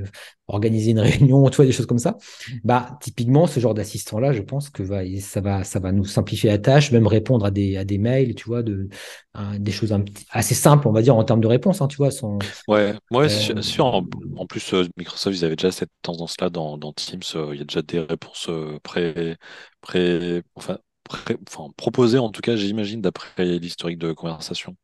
organiser 0.48 0.92
une 0.92 1.00
réunion, 1.02 1.50
tu 1.50 1.58
vois, 1.58 1.66
des 1.66 1.72
choses 1.72 1.86
comme 1.86 2.00
ça. 2.00 2.18
Bah, 2.64 2.98
typiquement, 3.02 3.48
ce 3.48 3.60
genre 3.60 3.74
d'assistant-là, 3.74 4.34
je 4.34 4.42
pense 4.42 4.70
que 4.70 4.84
va, 4.84 5.02
ça 5.20 5.42
va, 5.42 5.64
ça 5.64 5.80
va 5.80 5.92
nous 5.92 6.06
simplifier 6.06 6.50
la 6.50 6.58
tâche, 6.60 6.92
même 6.92 7.08
répondre 7.08 7.46
à 7.46 7.52
des, 7.52 7.78
à 7.78 7.86
des 7.86 7.98
mails, 7.98 8.36
tu 8.36 8.46
vois, 8.46 8.64
de, 8.64 8.90
des 9.60 9.72
choses 9.72 9.94
un 9.94 10.04
assez 10.32 10.56
simples, 10.56 10.88
on 10.88 10.92
va 10.92 11.02
dire, 11.02 11.16
en 11.16 11.24
termes 11.24 11.42
de 11.42 11.48
réponse, 11.48 11.82
hein, 11.82 11.88
tu 11.88 11.98
vois, 11.98 12.12
sans, 12.12 12.46
Ouais, 12.68 12.94
ouais, 13.12 13.30
euh, 13.30 13.62
sûr. 13.62 13.86
En, 13.86 14.06
en 14.36 14.46
plus, 14.46 14.74
euh, 14.74 14.88
Microsoft, 14.98 15.38
ils 15.38 15.46
avaient 15.46 15.56
déjà 15.56 15.72
cette 15.72 15.92
tendance-là 16.02 16.50
dans, 16.50 16.78
dans 16.78 16.94
Teams. 16.94 17.22
euh, 17.36 17.54
il 17.54 17.60
y 17.60 17.62
a 17.62 17.66
déjà 17.66 17.82
des 17.82 18.00
réponses 18.00 18.48
euh, 18.50 18.80
pré, 18.84 19.38
pré, 19.82 20.44
enfin, 20.56 20.78
enfin, 21.48 21.70
proposées, 21.78 22.18
en 22.20 22.30
tout 22.32 22.42
cas, 22.42 22.56
j'imagine, 22.56 23.02
d'après 23.02 23.60
l'historique 23.60 23.98
de 24.00 24.14
conversation, 24.14 24.76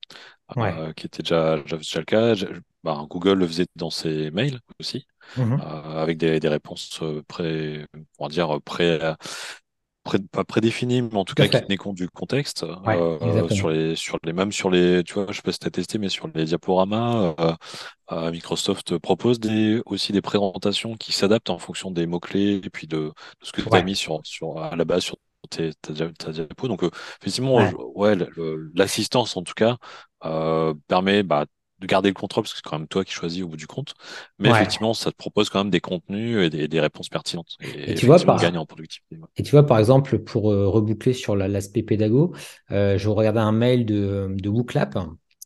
ouais. 0.55 0.73
euh, 0.77 0.93
qui 0.93 1.07
était 1.07 1.23
déjà, 1.23 1.57
déjà 1.63 1.99
le 1.99 2.05
cas. 2.05 2.35
Bah, 2.83 3.05
Google 3.09 3.39
le 3.39 3.47
faisait 3.47 3.67
dans 3.75 3.89
ses 3.91 4.31
mails 4.31 4.59
aussi, 4.79 5.07
euh, 5.59 5.63
Mhm. 5.63 5.63
avec 5.63 6.17
des, 6.17 6.39
des 6.39 6.49
réponses 6.49 6.99
euh, 7.03 7.23
pré, 7.27 7.85
on 8.19 8.25
va 8.27 8.29
dire, 8.31 8.61
pré, 8.63 8.99
pré- 10.03 10.19
pas 10.31 10.43
prédéfini, 10.43 11.01
mais 11.01 11.15
en 11.15 11.25
tout 11.25 11.33
cas 11.35 11.47
qui 11.47 11.59
tenait 11.61 11.77
compte 11.77 11.95
du 11.95 12.09
contexte. 12.09 12.63
Ouais, 12.85 12.97
euh, 12.97 13.47
sur 13.49 13.69
les, 13.69 13.95
sur 13.95 14.17
les, 14.23 14.33
même 14.33 14.51
sur 14.51 14.69
les, 14.69 15.03
tu 15.03 15.13
vois, 15.13 15.27
je 15.29 15.33
sais 15.37 15.41
pas 15.41 15.51
si 15.51 15.59
testé, 15.59 15.97
mais 15.97 16.09
sur 16.09 16.27
les 16.35 16.45
diaporamas, 16.45 17.35
euh, 17.39 17.53
euh, 18.11 18.31
Microsoft 18.31 18.97
propose 18.99 19.39
des, 19.39 19.81
aussi 19.85 20.11
des 20.11 20.21
présentations 20.21 20.95
qui 20.95 21.11
s'adaptent 21.13 21.49
en 21.49 21.59
fonction 21.59 21.91
des 21.91 22.05
mots-clés 22.07 22.61
et 22.63 22.69
puis 22.69 22.87
de, 22.87 22.97
de 22.97 23.13
ce 23.41 23.51
que 23.53 23.61
tu 23.61 23.77
as 23.77 23.81
mis 23.83 23.95
sur, 23.95 24.21
sur, 24.25 24.59
à 24.61 24.75
la 24.75 24.85
base 24.85 25.03
sur 25.03 25.17
tes, 25.49 25.73
ta, 25.75 25.93
ta 26.13 26.31
diapo. 26.31 26.67
Donc, 26.67 26.83
euh, 26.83 26.89
effectivement, 27.21 27.69
ouais, 27.95 28.15
l'assistance, 28.75 29.35
en 29.37 29.43
tout 29.43 29.53
cas, 29.53 29.77
euh, 30.25 30.73
permet 30.87 31.23
bah, 31.23 31.45
de 31.79 31.87
garder 31.87 32.09
le 32.09 32.13
contrôle, 32.13 32.43
parce 32.43 32.53
que 32.53 32.57
c'est 32.63 32.69
quand 32.69 32.79
même 32.79 32.87
toi 32.87 33.03
qui 33.05 33.11
choisis 33.13 33.43
au 33.43 33.47
bout 33.49 33.57
du 33.57 33.67
compte. 33.67 33.93
Mais 34.39 34.49
ouais. 34.49 34.51
effectivement, 34.51 34.93
ça 34.93 35.11
te 35.11 35.15
propose 35.17 35.49
quand 35.49 35.59
même 35.59 35.71
des 35.71 35.81
contenus 35.81 36.39
et 36.45 36.49
des, 36.49 36.67
des 36.67 36.79
réponses 36.79 37.09
pertinentes. 37.09 37.57
Et 37.85 37.93
Et 37.93 37.93
tu 37.93 38.05
vois, 38.05 38.23
gagne 38.35 38.57
par, 38.57 38.57
en 38.57 38.65
productivité. 38.65 39.17
ouais. 39.17 39.27
et 39.37 39.43
tu 39.43 39.51
vois, 39.51 39.65
par 39.65 39.79
exemple, 39.79 40.19
pour 40.19 40.51
euh, 40.51 40.67
reboucler 40.67 41.13
sur 41.13 41.35
la- 41.35 41.47
l'aspect 41.47 41.83
pédago, 41.83 42.35
je 42.69 43.09
regardais 43.09 43.39
un 43.41 43.51
mail 43.53 43.85
de, 43.85 44.29
de 44.37 44.49
WooClap. 44.49 44.97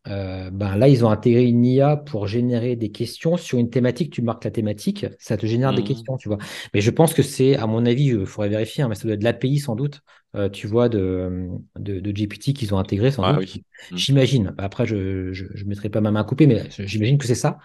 Euh, 0.08 0.50
ben 0.52 0.76
là, 0.78 0.88
ils 0.88 1.04
ont 1.06 1.10
intégré 1.10 1.44
une 1.46 1.66
IA 1.66 1.98
pour 1.98 2.28
générer 2.28 2.76
des 2.76 2.92
questions 2.92 3.36
sur 3.38 3.58
une 3.60 3.70
thématique. 3.70 4.14
Tu 4.14 4.22
marques 4.22 4.46
la 4.46 4.52
thématique, 4.52 5.06
ça 5.20 5.38
te 5.38 5.46
génère 5.46 5.74
des 5.74 5.84
Mhm. 5.84 5.84
questions, 5.84 6.18
tu 6.18 6.30
vois. 6.30 6.38
Mais 6.74 6.82
je 6.82 6.92
pense 6.92 7.14
que 7.14 7.24
c'est, 7.24 7.58
à 7.58 7.68
mon 7.68 7.86
avis, 7.86 8.06
il 8.08 8.26
faudrait 8.26 8.50
vérifier, 8.50 8.84
hein, 8.84 8.88
mais 8.90 8.96
ça 8.96 9.04
doit 9.04 9.14
être 9.14 9.20
de 9.20 9.24
l'API 9.26 9.60
sans 9.60 9.76
doute, 9.76 10.02
euh, 10.38 10.50
tu 10.50 10.68
vois, 10.68 10.90
de, 10.90 11.50
de, 11.78 12.00
de 12.00 12.12
GPT 12.12 12.54
qu'ils 12.54 12.74
ont 12.74 12.78
intégré 12.78 13.12
sans 13.12 13.24
Ah 13.24 13.38
oui. 13.40 13.64
Mhm. 13.92 13.98
J'imagine. 13.98 14.56
Après, 14.58 14.86
je 14.86 14.96
ne 14.96 15.64
mettrai 15.66 15.90
pas 15.90 16.02
ma 16.02 16.12
main 16.12 16.24
coupée, 16.24 16.48
mais 16.48 16.70
j'imagine 16.70 17.18
que 17.18 17.26
c'est 17.26 17.36
ça. 17.36 17.58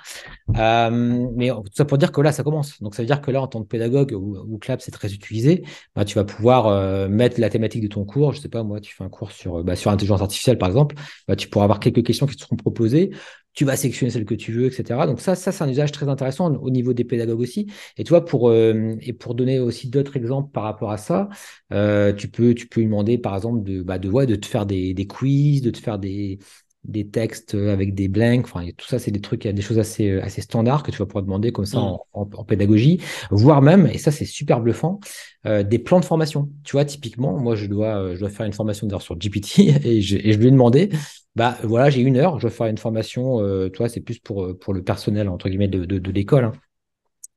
Euh, 0.56 0.90
mais 1.36 1.50
tout 1.50 1.62
ça 1.74 1.84
pour 1.84 1.98
dire 1.98 2.12
que 2.12 2.20
là, 2.20 2.32
ça 2.32 2.42
commence. 2.42 2.80
Donc, 2.82 2.94
ça 2.94 3.02
veut 3.02 3.06
dire 3.06 3.20
que 3.20 3.30
là, 3.30 3.40
en 3.42 3.46
tant 3.46 3.62
que 3.62 3.68
pédagogue, 3.68 4.12
où, 4.12 4.36
où 4.38 4.58
Clap, 4.58 4.80
c'est 4.80 4.90
très 4.90 5.12
utilisé, 5.12 5.64
bah, 5.94 6.04
tu 6.04 6.14
vas 6.16 6.24
pouvoir 6.24 6.66
euh, 6.66 7.08
mettre 7.08 7.40
la 7.40 7.50
thématique 7.50 7.82
de 7.82 7.88
ton 7.88 8.04
cours. 8.04 8.32
Je 8.32 8.40
sais 8.40 8.48
pas, 8.48 8.62
moi, 8.62 8.80
tu 8.80 8.94
fais 8.94 9.04
un 9.04 9.08
cours 9.08 9.32
sur, 9.32 9.64
bah, 9.64 9.76
sur 9.76 9.90
l'intelligence 9.90 10.20
artificielle, 10.20 10.58
par 10.58 10.68
exemple. 10.68 10.96
Bah, 11.28 11.36
tu 11.36 11.48
pourras 11.48 11.64
avoir 11.64 11.80
quelques 11.80 12.04
questions 12.04 12.26
qui 12.26 12.36
te 12.36 12.42
seront 12.42 12.56
proposées. 12.56 13.10
Tu 13.54 13.64
vas 13.66 13.76
sélectionner 13.76 14.10
celles 14.10 14.24
que 14.24 14.34
tu 14.34 14.52
veux, 14.52 14.66
etc. 14.66 15.06
Donc, 15.06 15.20
ça, 15.20 15.34
ça 15.34 15.52
c'est 15.52 15.62
un 15.62 15.68
usage 15.68 15.92
très 15.92 16.08
intéressant 16.08 16.52
au 16.54 16.70
niveau 16.70 16.94
des 16.94 17.04
pédagogues 17.04 17.40
aussi. 17.40 17.70
Et 17.98 18.04
tu 18.04 18.08
vois, 18.10 18.24
pour, 18.24 18.48
euh, 18.50 18.96
et 19.00 19.12
pour 19.12 19.34
donner 19.34 19.58
aussi 19.60 19.88
d'autres 19.88 20.16
exemples 20.16 20.50
par 20.52 20.62
rapport 20.64 20.90
à 20.90 20.96
ça, 20.96 21.28
euh, 21.72 22.12
tu 22.14 22.28
peux, 22.28 22.54
tu 22.54 22.66
peux 22.66 22.80
lui 22.80 22.86
demander, 22.86 23.18
par 23.18 23.34
exemple, 23.36 23.62
de, 23.62 23.82
bah, 23.82 23.98
de, 23.98 24.08
ouais, 24.08 24.26
de 24.26 24.36
te 24.36 24.46
faire 24.46 24.64
des, 24.66 24.94
des 24.94 25.06
quiz, 25.06 25.60
de 25.62 25.70
te 25.70 25.78
faire 25.78 25.98
des, 25.98 26.38
des 26.84 27.08
textes 27.08 27.54
avec 27.54 27.94
des 27.94 28.08
blanks. 28.08 28.44
Enfin, 28.44 28.66
tout 28.76 28.86
ça, 28.86 28.98
c'est 28.98 29.10
des 29.12 29.20
trucs, 29.20 29.46
des 29.46 29.62
choses 29.62 29.78
assez, 29.78 30.10
euh, 30.10 30.22
assez 30.24 30.40
standards 30.42 30.82
que 30.82 30.90
tu 30.90 30.98
vas 30.98 31.06
pouvoir 31.06 31.24
demander 31.24 31.52
comme 31.52 31.64
ça 31.66 31.78
Mhm. 31.78 31.80
en, 31.80 32.06
en- 32.12 32.28
en 32.34 32.44
pédagogie, 32.44 33.00
voire 33.30 33.62
même, 33.62 33.86
et 33.86 33.98
ça, 33.98 34.10
c'est 34.10 34.24
super 34.24 34.60
bluffant, 34.60 34.98
euh, 35.46 35.62
des 35.62 35.78
plans 35.78 36.00
de 36.00 36.04
formation. 36.04 36.50
Tu 36.64 36.72
vois, 36.72 36.84
typiquement, 36.84 37.38
moi, 37.38 37.54
je 37.54 37.66
dois, 37.66 37.96
euh, 37.96 38.14
je 38.14 38.20
dois 38.20 38.30
faire 38.30 38.46
une 38.46 38.52
formation 38.52 38.86
d'ailleurs 38.86 39.02
sur 39.02 39.16
GPT 39.18 39.74
et 39.84 40.00
je, 40.02 40.16
et 40.16 40.32
je 40.32 40.38
lui 40.38 40.48
ai 40.48 40.50
demandé, 40.50 40.90
bah 41.36 41.56
voilà, 41.62 41.88
j'ai 41.90 42.00
une 42.02 42.16
heure, 42.16 42.36
je 42.38 42.42
dois 42.42 42.50
faire 42.50 42.66
une 42.66 42.78
formation, 42.78 43.40
euh, 43.40 43.68
toi, 43.68 43.88
c'est 43.88 44.00
plus 44.00 44.18
pour, 44.18 44.58
pour 44.58 44.74
le 44.74 44.82
personnel, 44.82 45.28
entre 45.28 45.48
guillemets, 45.48 45.68
de, 45.68 45.84
de, 45.84 45.98
de 45.98 46.10
l'école. 46.12 46.44
hein. 46.46 46.52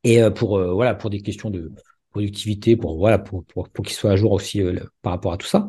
Et 0.04 0.22
euh, 0.22 0.30
pour, 0.32 0.60
voilà, 0.74 0.96
pour 0.96 1.10
des 1.10 1.22
questions 1.22 1.50
de 1.50 1.72
productivité, 2.12 2.76
pour, 2.78 2.98
voilà, 2.98 3.18
pour, 3.20 3.44
pour, 3.46 3.70
pour 3.70 3.86
qu'il 3.86 3.96
soit 3.96 4.12
à 4.12 4.16
jour 4.16 4.32
aussi 4.32 4.62
par 5.02 5.14
rapport 5.14 5.34
à 5.34 5.38
tout 5.38 5.48
ça. 5.48 5.68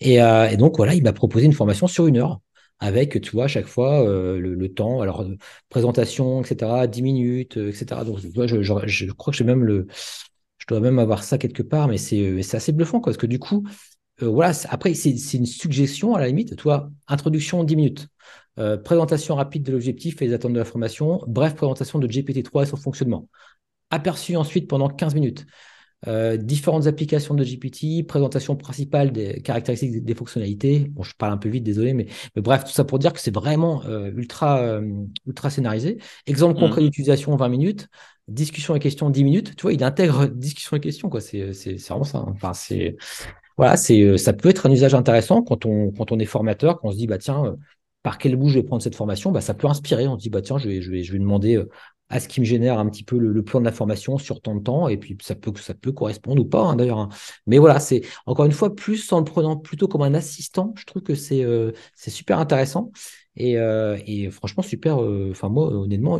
Et, 0.00 0.22
euh, 0.22 0.48
et 0.50 0.56
donc, 0.56 0.76
voilà, 0.76 0.94
il 0.94 1.02
m'a 1.02 1.12
proposé 1.12 1.46
une 1.46 1.52
formation 1.52 1.86
sur 1.86 2.06
une 2.06 2.18
heure 2.18 2.40
avec, 2.78 3.20
tu 3.20 3.30
vois, 3.30 3.44
à 3.44 3.48
chaque 3.48 3.66
fois 3.66 4.06
euh, 4.06 4.38
le, 4.38 4.74
temps, 4.74 5.00
alors 5.00 5.22
euh, 5.22 5.36
présentation, 5.68 6.42
etc., 6.42 6.86
10 6.86 7.02
minutes, 7.02 7.56
euh, 7.56 7.70
etc. 7.70 8.04
Donc, 8.04 8.18
je, 8.20 8.62
je, 8.62 8.86
je 8.86 9.12
crois 9.12 9.32
que 9.32 9.36
j'ai 9.38 9.44
même 9.44 9.64
le, 9.64 9.86
je 10.58 10.66
dois 10.68 10.80
même 10.80 10.98
avoir 10.98 11.24
ça 11.24 11.38
quelque 11.38 11.62
part, 11.62 11.88
mais 11.88 11.98
c'est 11.98 12.40
assez 12.54 12.72
bluffant, 12.72 13.00
quoi, 13.00 13.12
parce 13.12 13.18
que 13.18 13.26
du 13.26 13.38
coup, 13.38 13.66
voilà, 14.20 14.52
après, 14.70 14.94
c'est 14.94 15.10
une 15.34 15.46
suggestion 15.46 16.14
à 16.14 16.20
la 16.20 16.28
limite. 16.28 16.56
Toi, 16.56 16.90
introduction 17.06 17.64
10 17.64 17.76
minutes. 17.76 18.08
Présentation 18.84 19.34
rapide 19.34 19.64
de 19.64 19.72
l'objectif 19.72 20.22
et 20.22 20.28
des 20.28 20.32
attentes 20.32 20.54
de 20.54 20.58
la 20.58 20.64
formation. 20.64 21.22
Bref, 21.26 21.54
présentation 21.54 21.98
de 21.98 22.06
GPT-3 22.06 22.62
et 22.62 22.66
son 22.66 22.78
fonctionnement. 22.78 23.28
Aperçu 23.90 24.34
ensuite 24.36 24.68
pendant 24.68 24.88
15 24.88 25.14
minutes. 25.14 25.44
Euh, 26.06 26.36
différentes 26.36 26.86
applications 26.86 27.34
de 27.34 27.42
GPT, 27.42 28.06
présentation 28.06 28.54
principale 28.54 29.12
des 29.12 29.40
caractéristiques 29.40 30.04
des, 30.04 30.14
fonctionnalités. 30.14 30.86
Bon, 30.90 31.02
je 31.02 31.14
parle 31.16 31.32
un 31.32 31.38
peu 31.38 31.48
vite, 31.48 31.64
désolé, 31.64 31.94
mais, 31.94 32.06
bref, 32.36 32.64
tout 32.64 32.70
ça 32.70 32.84
pour 32.84 32.98
dire 32.98 33.12
que 33.12 33.20
c'est 33.20 33.34
vraiment 33.34 33.82
ultra, 34.14 34.80
ultra 35.26 35.50
scénarisé. 35.50 35.98
Exemple 36.26 36.60
concret 36.60 36.82
mmh. 36.82 36.84
d'utilisation 36.84 37.34
20 37.34 37.48
minutes, 37.48 37.88
discussion 38.28 38.76
et 38.76 38.78
question 38.78 39.10
10 39.10 39.24
minutes. 39.24 39.56
Tu 39.56 39.62
vois, 39.62 39.72
il 39.72 39.82
intègre 39.82 40.26
discussion 40.34 40.76
et 40.76 40.80
question, 40.80 41.08
quoi. 41.08 41.20
C'est 41.20 41.50
vraiment 41.88 42.04
ça. 42.04 42.18
Hein. 42.18 42.32
Enfin, 42.34 42.52
c'est 42.52 42.96
voilà, 43.56 43.76
c'est, 43.76 44.02
euh, 44.02 44.16
ça 44.18 44.32
peut 44.32 44.48
être 44.50 44.66
un 44.66 44.70
usage 44.70 44.94
intéressant 44.94 45.42
quand 45.42 45.64
on, 45.64 45.90
quand 45.90 46.12
on 46.12 46.18
est 46.18 46.26
formateur, 46.26 46.78
quand 46.78 46.88
on 46.88 46.92
se 46.92 46.98
dit, 46.98 47.06
bah, 47.06 47.18
tiens, 47.18 47.44
euh, 47.46 47.56
par 48.02 48.18
quel 48.18 48.36
bout 48.36 48.48
je 48.50 48.58
vais 48.58 48.62
prendre 48.62 48.82
cette 48.82 48.94
formation, 48.94 49.32
bah, 49.32 49.40
ça 49.40 49.54
peut 49.54 49.66
inspirer. 49.66 50.06
On 50.06 50.16
se 50.16 50.22
dit, 50.22 50.30
bah, 50.30 50.42
tiens, 50.42 50.58
je 50.58 50.68
vais, 50.68 50.82
je 50.82 50.90
vais, 50.90 51.02
je 51.02 51.12
vais 51.12 51.18
demander 51.18 51.56
euh, 51.56 51.68
à 52.08 52.20
ce 52.20 52.28
qui 52.28 52.40
me 52.40 52.44
génère 52.44 52.78
un 52.78 52.88
petit 52.88 53.02
peu 53.02 53.18
le, 53.18 53.42
plan 53.42 53.60
de 53.60 53.64
la 53.64 53.72
formation 53.72 54.18
sur 54.18 54.40
tant 54.40 54.54
de 54.54 54.62
temps, 54.62 54.88
et 54.88 54.96
puis 54.96 55.16
ça 55.22 55.34
peut, 55.34 55.52
ça 55.56 55.74
peut 55.74 55.92
correspondre 55.92 56.42
ou 56.42 56.44
pas, 56.44 56.62
hein, 56.62 56.76
d'ailleurs. 56.76 56.98
Hein. 56.98 57.08
Mais 57.46 57.58
voilà, 57.58 57.80
c'est 57.80 58.02
encore 58.26 58.44
une 58.46 58.52
fois, 58.52 58.74
plus 58.74 59.12
en 59.12 59.18
le 59.18 59.24
prenant 59.24 59.56
plutôt 59.56 59.88
comme 59.88 60.02
un 60.02 60.14
assistant, 60.14 60.72
je 60.76 60.84
trouve 60.84 61.02
que 61.02 61.14
c'est 61.14 61.44
c'est 61.94 62.10
super 62.10 62.38
intéressant. 62.38 62.92
Et, 63.38 63.56
et 64.06 64.30
franchement, 64.30 64.62
super. 64.62 64.98
Enfin, 64.98 65.48
moi, 65.48 65.66
honnêtement, 65.68 66.18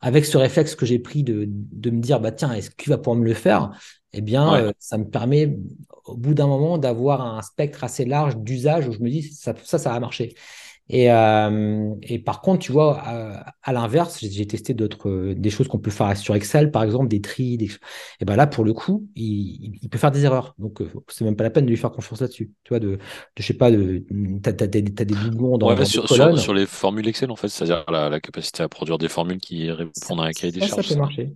avec 0.00 0.24
ce 0.26 0.36
réflexe 0.36 0.74
que 0.74 0.84
j'ai 0.84 0.98
pris 0.98 1.22
de, 1.22 1.46
de 1.48 1.90
me 1.90 2.00
dire, 2.00 2.20
bah, 2.20 2.32
tiens, 2.32 2.52
est-ce 2.52 2.70
qu'il 2.70 2.90
va 2.90 2.98
pouvoir 2.98 3.16
me 3.16 3.24
le 3.24 3.34
faire? 3.34 3.70
Eh 4.12 4.20
bien, 4.20 4.72
ça 4.78 4.98
me 4.98 5.04
permet 5.08 5.56
au 6.04 6.16
bout 6.16 6.34
d'un 6.34 6.46
moment 6.46 6.78
d'avoir 6.78 7.22
un 7.22 7.42
spectre 7.42 7.84
assez 7.84 8.04
large 8.04 8.36
d'usage 8.36 8.88
où 8.88 8.92
je 8.92 9.00
me 9.00 9.08
dis 9.08 9.22
ça, 9.22 9.54
ça, 9.62 9.78
ça 9.78 9.90
va 9.90 10.00
marcher. 10.00 10.34
Et, 10.94 11.10
euh, 11.10 11.94
et 12.02 12.18
par 12.18 12.42
contre, 12.42 12.58
tu 12.58 12.70
vois, 12.70 13.02
à, 13.62 13.72
l'inverse, 13.72 14.18
j'ai 14.20 14.46
testé 14.46 14.74
d'autres, 14.74 15.32
des 15.32 15.48
choses 15.48 15.66
qu'on 15.66 15.78
peut 15.78 15.90
faire 15.90 16.14
sur 16.18 16.34
Excel, 16.34 16.70
par 16.70 16.84
exemple, 16.84 17.08
des 17.08 17.22
tris. 17.22 17.58
Et 18.20 18.24
ben 18.26 18.36
là, 18.36 18.46
pour 18.46 18.62
le 18.62 18.74
coup, 18.74 19.08
il, 19.16 19.78
il 19.80 19.88
peut 19.88 19.96
faire 19.96 20.10
des 20.10 20.26
erreurs. 20.26 20.54
Donc, 20.58 20.82
euh, 20.82 20.90
c'est 21.08 21.24
même 21.24 21.34
pas 21.34 21.44
la 21.44 21.50
peine 21.50 21.64
de 21.64 21.70
lui 21.70 21.78
faire 21.78 21.92
confiance 21.92 22.20
là-dessus. 22.20 22.52
Tu 22.62 22.68
vois, 22.68 22.78
de, 22.78 22.90
de 22.90 22.98
je 23.38 23.42
sais 23.42 23.54
pas, 23.54 23.70
de, 23.70 24.04
t'as, 24.42 24.50
as, 24.50 24.66
des 24.66 24.82
doublons 24.82 25.56
dans, 25.56 25.74
ouais, 25.74 25.84
sur, 25.86 26.06
sur, 26.06 26.38
sur, 26.38 26.52
les 26.52 26.66
formules 26.66 27.08
Excel, 27.08 27.30
en 27.30 27.36
fait, 27.36 27.48
c'est-à-dire 27.48 27.84
la, 27.88 28.10
la, 28.10 28.20
capacité 28.20 28.62
à 28.62 28.68
produire 28.68 28.98
des 28.98 29.08
formules 29.08 29.40
qui 29.40 29.70
répondent 29.70 30.20
à 30.20 30.24
un 30.24 30.32
cahier 30.32 30.52
des 30.52 30.60
charges. 30.60 30.88
Ça 30.88 30.94
peut 30.94 31.00
marcher. 31.00 31.32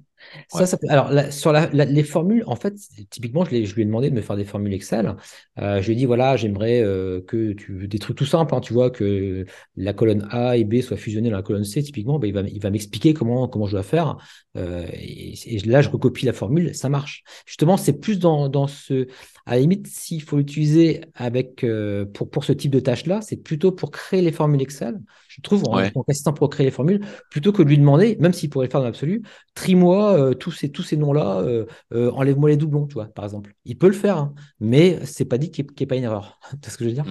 Ça, 0.49 0.67
ça 0.67 0.79
Alors, 0.89 1.11
sur 1.31 1.53
les 1.53 2.03
formules, 2.03 2.45
en 2.47 2.57
fait, 2.57 2.75
typiquement, 3.11 3.45
je, 3.45 3.65
je, 3.65 3.75
lui 3.75 3.83
ai 3.83 3.85
demandé 3.85 4.11
de 4.11 4.15
me 4.15 4.21
faire 4.21 4.37
des 4.37 4.45
formules 4.45 4.75
Excel. 4.75 5.17
Euh, 5.59 5.81
je 5.81 5.87
lui 5.87 5.93
ai 5.95 5.97
dit, 5.97 6.05
voilà, 6.05 6.37
j'aimerais 6.37 6.83
euh, 6.83 7.21
que 7.21 7.53
tu. 7.53 7.89
Des 7.89 7.99
trucs 7.99 8.17
tout 8.17 8.27
simples, 8.27 8.55
hein, 8.55 8.61
tu 8.61 8.73
vois, 8.73 8.91
que 8.91 9.45
la 9.77 9.93
colonne 9.93 10.29
A 10.31 10.57
et 10.57 10.65
B 10.65 10.81
soient 10.81 10.97
fusionnées 10.97 11.31
dans 11.31 11.37
la 11.37 11.43
colonne 11.43 11.65
C, 11.65 11.83
typiquement, 11.83 12.19
ben, 12.19 12.29
il 12.29 12.35
va, 12.35 12.41
il 12.43 12.61
va 12.61 12.71
m'expliquer 12.71 13.15
comment, 13.15 13.49
comment 13.49 13.67
je 13.67 13.73
dois 13.73 13.83
faire. 13.83 14.17
Euh, 14.57 14.87
et, 14.93 15.59
là, 15.67 15.83
je 15.83 15.89
recopie 15.89 16.27
la 16.27 16.33
formule, 16.33 16.75
ça 16.75 16.89
marche. 16.89 17.25
Justement, 17.47 17.77
c'est 17.77 18.01
plus 18.01 18.19
dans, 18.19 18.49
dans 18.49 18.67
ce. 18.67 19.07
À 19.47 19.55
la 19.55 19.61
limite, 19.61 19.87
s'il 19.87 20.23
faut 20.23 20.37
l'utiliser 20.37 21.03
avec, 21.15 21.65
pour, 22.13 22.31
pour 22.31 22.45
ce 22.45 22.53
type 22.53 22.73
de 22.73 22.81
tâche-là, 22.81 23.21
c'est 23.21 23.37
plutôt 23.37 23.73
pour 23.73 23.91
créer 23.91 24.21
les 24.21 24.33
formules 24.33 24.61
Excel 24.61 24.99
je 25.37 25.43
trouve, 25.43 25.65
en, 25.69 25.77
ouais. 25.77 25.93
assistant 26.09 26.33
pour 26.33 26.49
créer 26.49 26.65
les 26.65 26.71
formules, 26.71 27.05
plutôt 27.31 27.53
que 27.53 27.63
de 27.63 27.69
lui 27.69 27.77
demander, 27.77 28.17
même 28.21 28.33
s'il 28.33 28.49
pourrait 28.49 28.67
le 28.67 28.71
faire 28.71 28.81
dans 28.81 28.87
l'absolu, 28.87 29.23
trie-moi 29.55 30.19
euh, 30.19 30.35
tous 30.35 30.51
ces, 30.51 30.71
tous 30.71 30.83
ces 30.83 30.97
noms-là, 30.97 31.41
euh, 31.41 31.67
euh, 31.93 32.11
enlève-moi 32.13 32.49
les 32.49 32.57
doublons, 32.57 32.87
tu 32.87 32.95
vois, 32.95 33.07
par 33.07 33.25
exemple. 33.25 33.55
Il 33.67 33.77
peut 33.77 33.89
le 33.89 33.93
faire, 33.93 34.17
hein, 34.17 34.35
mais 34.61 35.05
c'est 35.05 35.27
pas 35.27 35.37
dit 35.37 35.51
qu'il 35.51 35.67
n'y 35.67 35.83
ait, 35.83 35.87
pas 35.87 35.97
une 35.97 36.05
erreur. 36.05 36.41
tu 36.63 36.71
ce 36.71 36.79
que 36.79 36.85
je 36.85 36.89
veux 36.89 36.95
dire? 36.95 37.05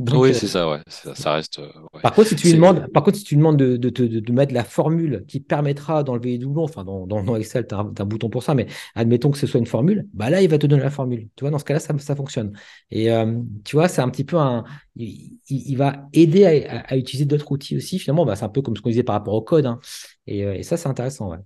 Oui, 0.00 0.30
euh, 0.30 0.32
c'est 0.32 0.46
ça, 0.46 0.70
ouais. 0.70 0.78
Ça, 0.86 1.32
reste. 1.32 1.58
Euh, 1.58 1.68
par 2.02 2.12
contre, 2.12 2.28
si 2.28 2.36
tu 2.36 2.46
lui 2.46 2.54
demandes, 2.54 2.86
par 2.92 3.02
contre, 3.02 3.16
si 3.16 3.24
tu 3.24 3.34
demandes 3.34 3.56
de, 3.56 3.76
de, 3.76 3.90
de, 3.90 4.32
mettre 4.32 4.54
la 4.54 4.62
formule 4.62 5.24
qui 5.26 5.40
permettra 5.40 6.04
d'enlever 6.04 6.30
les 6.32 6.38
doublons, 6.38 6.64
enfin, 6.64 6.84
dans, 6.84 7.06
dans, 7.06 7.36
Excel, 7.36 7.66
tu 7.66 7.74
as, 7.74 7.78
un 7.78 8.04
bouton 8.04 8.30
pour 8.30 8.44
ça, 8.44 8.54
mais 8.54 8.68
admettons 8.94 9.30
que 9.30 9.38
ce 9.38 9.48
soit 9.48 9.58
une 9.58 9.66
formule, 9.66 10.06
bah 10.14 10.30
là, 10.30 10.40
il 10.40 10.48
va 10.48 10.58
te 10.58 10.68
donner 10.68 10.82
la 10.82 10.90
formule. 10.90 11.28
Tu 11.34 11.42
vois, 11.42 11.50
dans 11.50 11.58
ce 11.58 11.64
cas-là, 11.64 11.80
ça, 11.80 11.98
ça 11.98 12.14
fonctionne. 12.14 12.56
Et 12.92 13.10
euh, 13.10 13.40
tu 13.64 13.74
vois, 13.74 13.88
c'est 13.88 14.00
un 14.00 14.08
petit 14.08 14.24
peu 14.24 14.36
un. 14.36 14.64
Il, 14.94 15.38
il 15.48 15.76
va 15.76 16.06
aider 16.12 16.44
à, 16.44 16.96
utiliser 16.96 17.24
d'autres 17.24 17.50
outils 17.50 17.76
aussi. 17.76 17.98
Finalement, 17.98 18.24
bah, 18.24 18.36
c'est 18.36 18.44
un 18.44 18.48
peu 18.50 18.62
comme 18.62 18.76
ce 18.76 18.82
qu'on 18.82 18.90
disait 18.90 19.02
par 19.02 19.14
rapport 19.14 19.34
au 19.34 19.42
code. 19.42 19.66
Hein. 19.66 19.80
Et, 20.28 20.40
et, 20.40 20.62
ça, 20.62 20.76
c'est 20.76 20.88
intéressant, 20.88 21.30
ouais. 21.30 21.38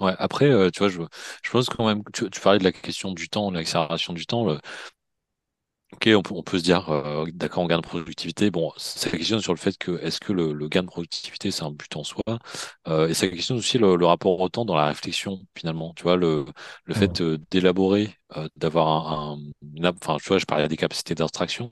Ouais, 0.00 0.14
après, 0.18 0.70
tu 0.70 0.80
vois, 0.80 0.88
je, 0.88 1.00
je 1.44 1.50
pense 1.50 1.68
quand 1.68 1.86
même, 1.86 2.02
tu, 2.12 2.28
tu 2.30 2.40
parlais 2.40 2.58
de 2.58 2.64
la 2.64 2.72
question 2.72 3.12
du 3.12 3.28
temps, 3.28 3.50
de 3.50 3.56
l'accélération 3.56 4.12
du 4.12 4.26
temps. 4.26 4.56
Ok, 6.04 6.10
on 6.16 6.42
peut, 6.42 6.58
se 6.58 6.64
dire, 6.64 6.90
euh, 6.90 7.26
d'accord, 7.32 7.62
on 7.62 7.66
gagne 7.68 7.80
de 7.80 7.86
productivité. 7.86 8.50
Bon, 8.50 8.72
c'est 8.76 9.12
la 9.12 9.18
question 9.18 9.38
sur 9.38 9.52
le 9.52 9.58
fait 9.58 9.78
que 9.78 10.02
est-ce 10.02 10.18
que 10.18 10.32
le, 10.32 10.52
gain 10.68 10.82
de 10.82 10.88
productivité, 10.88 11.52
c'est 11.52 11.62
un 11.62 11.70
but 11.70 11.94
en 11.94 12.02
soi 12.02 12.22
euh, 12.88 13.06
Et 13.06 13.14
c'est 13.14 13.30
la 13.30 13.36
question 13.36 13.54
aussi 13.54 13.78
le, 13.78 14.04
rapport 14.04 14.40
au 14.40 14.48
temps 14.48 14.64
dans 14.64 14.74
la 14.74 14.86
réflexion, 14.86 15.38
finalement. 15.56 15.92
Tu 15.94 16.02
vois, 16.02 16.16
le, 16.16 16.44
le 16.86 16.94
fait 16.94 17.20
euh, 17.20 17.38
d'élaborer, 17.52 18.16
d'avoir 18.56 19.12
un, 19.12 19.38
Enfin, 19.84 20.16
tu 20.16 20.26
vois, 20.28 20.38
je 20.38 20.44
parlais 20.44 20.66
des 20.66 20.76
capacités 20.76 21.14
d'abstraction. 21.14 21.70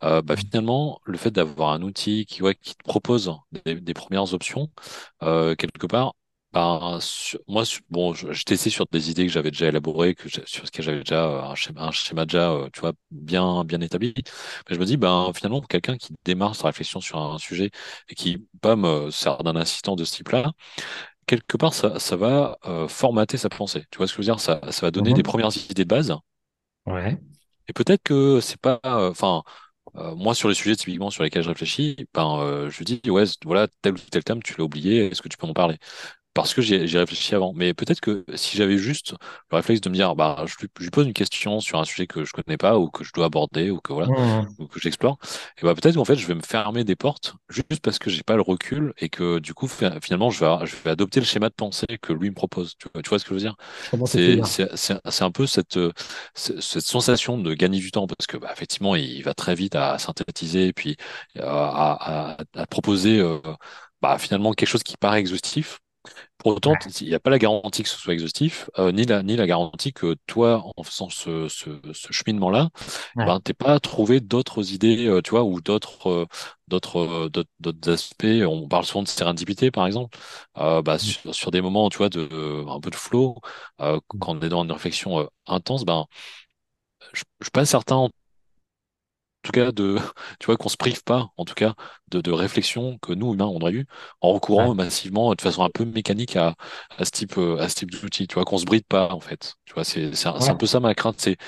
bah, 0.00 0.22
finalement, 0.36 1.00
le 1.04 1.16
fait 1.16 1.30
d'avoir 1.30 1.70
un 1.70 1.82
outil 1.82 2.26
qui, 2.26 2.42
ouais, 2.42 2.56
qui 2.56 2.74
te 2.74 2.82
propose 2.82 3.32
des, 3.64 3.76
des 3.80 3.94
premières 3.94 4.34
options, 4.34 4.70
quelque 5.20 5.86
part, 5.86 6.14
ben, 6.52 6.98
moi, 7.46 7.64
bon, 7.90 8.14
je, 8.14 8.42
testais 8.42 8.70
sur 8.70 8.86
des 8.90 9.10
idées 9.10 9.26
que 9.26 9.32
j'avais 9.32 9.50
déjà 9.50 9.66
élaborées, 9.66 10.14
que 10.14 10.28
sur 10.28 10.66
ce 10.66 10.70
que 10.70 10.82
j'avais 10.82 11.00
déjà 11.00 11.26
euh, 11.26 11.42
un 11.42 11.54
schéma, 11.54 11.82
un 11.82 11.90
schéma 11.90 12.24
déjà, 12.24 12.52
euh, 12.52 12.70
tu 12.72 12.80
vois, 12.80 12.92
bien, 13.10 13.64
bien 13.64 13.80
établi. 13.82 14.14
Mais 14.68 14.74
je 14.74 14.80
me 14.80 14.86
dis, 14.86 14.96
ben, 14.96 15.30
finalement, 15.34 15.60
pour 15.60 15.68
quelqu'un 15.68 15.98
qui 15.98 16.14
démarre 16.24 16.56
sa 16.56 16.68
réflexion 16.68 17.00
sur 17.02 17.18
un 17.18 17.38
sujet 17.38 17.70
et 18.08 18.14
qui, 18.14 18.46
pas 18.62 18.76
me 18.76 19.10
sert 19.10 19.42
d'un 19.44 19.56
assistant 19.56 19.94
de 19.94 20.04
ce 20.04 20.16
type-là, 20.16 20.52
quelque 21.26 21.58
part, 21.58 21.74
ça, 21.74 21.98
ça 21.98 22.16
va 22.16 22.58
euh, 22.66 22.88
formater 22.88 23.36
sa 23.36 23.50
pensée. 23.50 23.84
Tu 23.90 23.98
vois 23.98 24.06
ce 24.06 24.14
que 24.14 24.22
je 24.22 24.28
veux 24.28 24.32
dire? 24.32 24.40
Ça, 24.40 24.60
ça 24.70 24.86
va 24.86 24.90
donner 24.90 25.12
des 25.12 25.18
mhm. 25.18 25.24
premières 25.24 25.56
idées 25.70 25.84
de 25.84 25.88
base. 25.88 26.14
Ouais. 26.86 27.18
Et 27.68 27.74
peut-être 27.74 28.02
que 28.02 28.40
c'est 28.40 28.58
pas, 28.58 28.80
enfin, 28.84 29.42
moi, 29.94 30.34
sur 30.34 30.48
les 30.48 30.54
sujets 30.54 30.76
typiquement 30.76 31.10
sur 31.10 31.22
lesquels 31.22 31.42
je 31.42 31.48
réfléchis, 31.48 31.96
ben, 32.14 32.68
je 32.70 32.84
dis, 32.84 33.02
ouais, 33.10 33.24
voilà, 33.44 33.68
tel 33.82 33.94
ou 33.94 33.98
tel 33.98 34.24
thème, 34.24 34.42
tu 34.42 34.54
l'as 34.56 34.64
oublié, 34.64 35.08
est-ce 35.08 35.20
que 35.20 35.28
tu 35.28 35.36
peux 35.36 35.46
en 35.46 35.52
parler? 35.52 35.76
Parce 36.42 36.54
que 36.54 36.62
j'ai 36.62 36.98
réfléchi 36.98 37.34
avant. 37.34 37.52
Mais 37.54 37.74
peut-être 37.74 38.00
que 38.00 38.24
si 38.34 38.56
j'avais 38.56 38.78
juste 38.78 39.14
le 39.50 39.56
réflexe 39.56 39.80
de 39.80 39.88
me 39.88 39.94
dire, 39.94 40.14
bah, 40.14 40.44
je 40.46 40.54
lui, 40.80 40.90
pose 40.90 41.06
une 41.06 41.12
question 41.12 41.60
sur 41.60 41.78
un 41.78 41.84
sujet 41.84 42.06
que 42.06 42.24
je 42.24 42.32
connais 42.32 42.56
pas 42.56 42.78
ou 42.78 42.90
que 42.90 43.04
je 43.04 43.12
dois 43.12 43.26
aborder 43.26 43.70
ou 43.70 43.80
que 43.80 43.92
voilà, 43.92 44.08
mmh. 44.08 44.48
ou 44.58 44.66
que 44.66 44.80
j'explore, 44.80 45.18
et 45.60 45.64
bah 45.64 45.74
peut-être 45.74 45.96
qu'en 45.96 46.04
fait 46.04 46.16
je 46.16 46.26
vais 46.26 46.34
me 46.34 46.42
fermer 46.42 46.84
des 46.84 46.96
portes 46.96 47.34
juste 47.48 47.80
parce 47.80 47.98
que 47.98 48.10
j'ai 48.10 48.22
pas 48.22 48.36
le 48.36 48.42
recul 48.42 48.92
et 48.98 49.08
que 49.08 49.38
du 49.38 49.54
coup 49.54 49.68
finalement 49.68 50.30
je 50.30 50.44
vais, 50.44 50.66
je 50.66 50.76
vais 50.76 50.90
adopter 50.90 51.20
le 51.20 51.26
schéma 51.26 51.48
de 51.48 51.54
pensée 51.54 51.86
que 52.00 52.12
lui 52.12 52.30
me 52.30 52.34
propose. 52.34 52.76
Tu 52.78 52.88
vois, 52.92 53.02
tu 53.02 53.08
vois 53.08 53.18
ce 53.18 53.24
que 53.24 53.30
je 53.30 53.34
veux 53.34 53.40
dire? 53.40 53.56
C'est 54.76 55.22
un 55.22 55.30
peu 55.30 55.46
cette, 55.46 55.78
cette 56.34 56.86
sensation 56.86 57.38
de 57.38 57.54
gagner 57.54 57.78
du 57.78 57.90
temps 57.90 58.06
parce 58.06 58.26
que 58.26 58.36
bah, 58.36 58.50
effectivement 58.52 58.96
il 58.96 59.22
va 59.22 59.34
très 59.34 59.54
vite 59.54 59.74
à 59.74 59.98
synthétiser 59.98 60.68
et 60.68 60.72
puis 60.72 60.96
à, 61.38 62.34
à, 62.34 62.36
à, 62.54 62.66
proposer 62.66 63.18
euh, 63.18 63.38
bah, 64.02 64.18
finalement 64.18 64.52
quelque 64.52 64.68
chose 64.68 64.82
qui 64.82 64.96
paraît 64.96 65.20
exhaustif 65.20 65.78
pour 66.38 66.56
autant, 66.56 66.74
il 67.00 67.08
n'y 67.08 67.14
a 67.14 67.20
pas 67.20 67.30
la 67.30 67.38
garantie 67.38 67.82
que 67.82 67.88
ce 67.88 67.98
soit 67.98 68.14
exhaustif, 68.14 68.70
euh, 68.78 68.92
ni, 68.92 69.04
la, 69.04 69.22
ni 69.22 69.36
la 69.36 69.46
garantie 69.46 69.92
que 69.92 70.16
toi, 70.26 70.64
en 70.76 70.82
faisant 70.84 71.10
ce, 71.10 71.48
ce, 71.48 71.80
ce 71.92 72.12
cheminement-là, 72.12 72.70
ben, 73.16 73.40
tu 73.44 73.50
n'es 73.50 73.54
pas 73.54 73.80
trouvé 73.80 74.20
d'autres 74.20 74.72
idées, 74.72 75.06
euh, 75.06 75.20
tu 75.20 75.30
vois, 75.30 75.42
ou 75.42 75.60
d'autres 75.60 76.08
euh, 76.08 76.26
d'autres 76.68 77.28
d'autres 77.58 77.90
aspects. 77.90 78.24
On 78.46 78.68
parle 78.68 78.84
souvent 78.84 79.02
de 79.02 79.08
sérendipité, 79.08 79.70
par 79.70 79.86
exemple, 79.86 80.16
bah, 80.54 80.82
mmh. 80.82 80.98
sur, 80.98 81.34
sur, 81.34 81.50
des 81.50 81.60
moments, 81.60 81.88
tu 81.90 81.98
vois, 81.98 82.08
de, 82.08 82.64
un 82.68 82.80
peu 82.80 82.90
de 82.90 82.96
flow, 82.96 83.40
quand 83.78 84.00
on 84.28 84.40
est 84.40 84.48
dans 84.48 84.64
une 84.64 84.72
réflexion 84.72 85.28
intense, 85.46 85.84
ben, 85.84 86.06
je 87.12 87.22
ne 87.40 87.44
suis 87.44 87.50
pas 87.50 87.64
certain 87.64 88.08
tout 89.48 89.52
cas 89.52 89.72
de 89.72 89.96
tu 90.38 90.46
vois 90.46 90.56
qu'on 90.56 90.68
se 90.68 90.76
prive 90.76 91.02
pas 91.02 91.30
en 91.38 91.44
tout 91.44 91.54
cas 91.54 91.74
de, 92.08 92.20
de 92.20 92.30
réflexion 92.30 92.98
que 92.98 93.12
nous 93.14 93.32
humains 93.32 93.46
on 93.46 93.60
aurait 93.60 93.72
eu 93.72 93.86
en 94.20 94.32
recourant 94.32 94.74
massivement 94.74 95.34
de 95.34 95.40
façon 95.40 95.62
un 95.62 95.70
peu 95.70 95.84
mécanique 95.86 96.36
à, 96.36 96.54
à 96.98 97.04
ce 97.06 97.10
type 97.10 97.38
euh, 97.38 97.58
à 97.58 97.68
ce 97.68 97.76
type 97.76 97.90
d'outil 97.90 98.26
tu 98.28 98.34
vois 98.34 98.44
qu'on 98.44 98.58
se 98.58 98.66
bride 98.66 98.84
pas 98.86 99.10
en 99.10 99.20
fait 99.20 99.54
tu 99.64 99.72
vois 99.72 99.84
c'est 99.84 100.14
c'est 100.14 100.28
un, 100.28 100.54
peu 100.54 100.66
ça 100.66 100.80
ma 100.80 100.94
crainte 100.94 101.16
c'est 101.18 101.38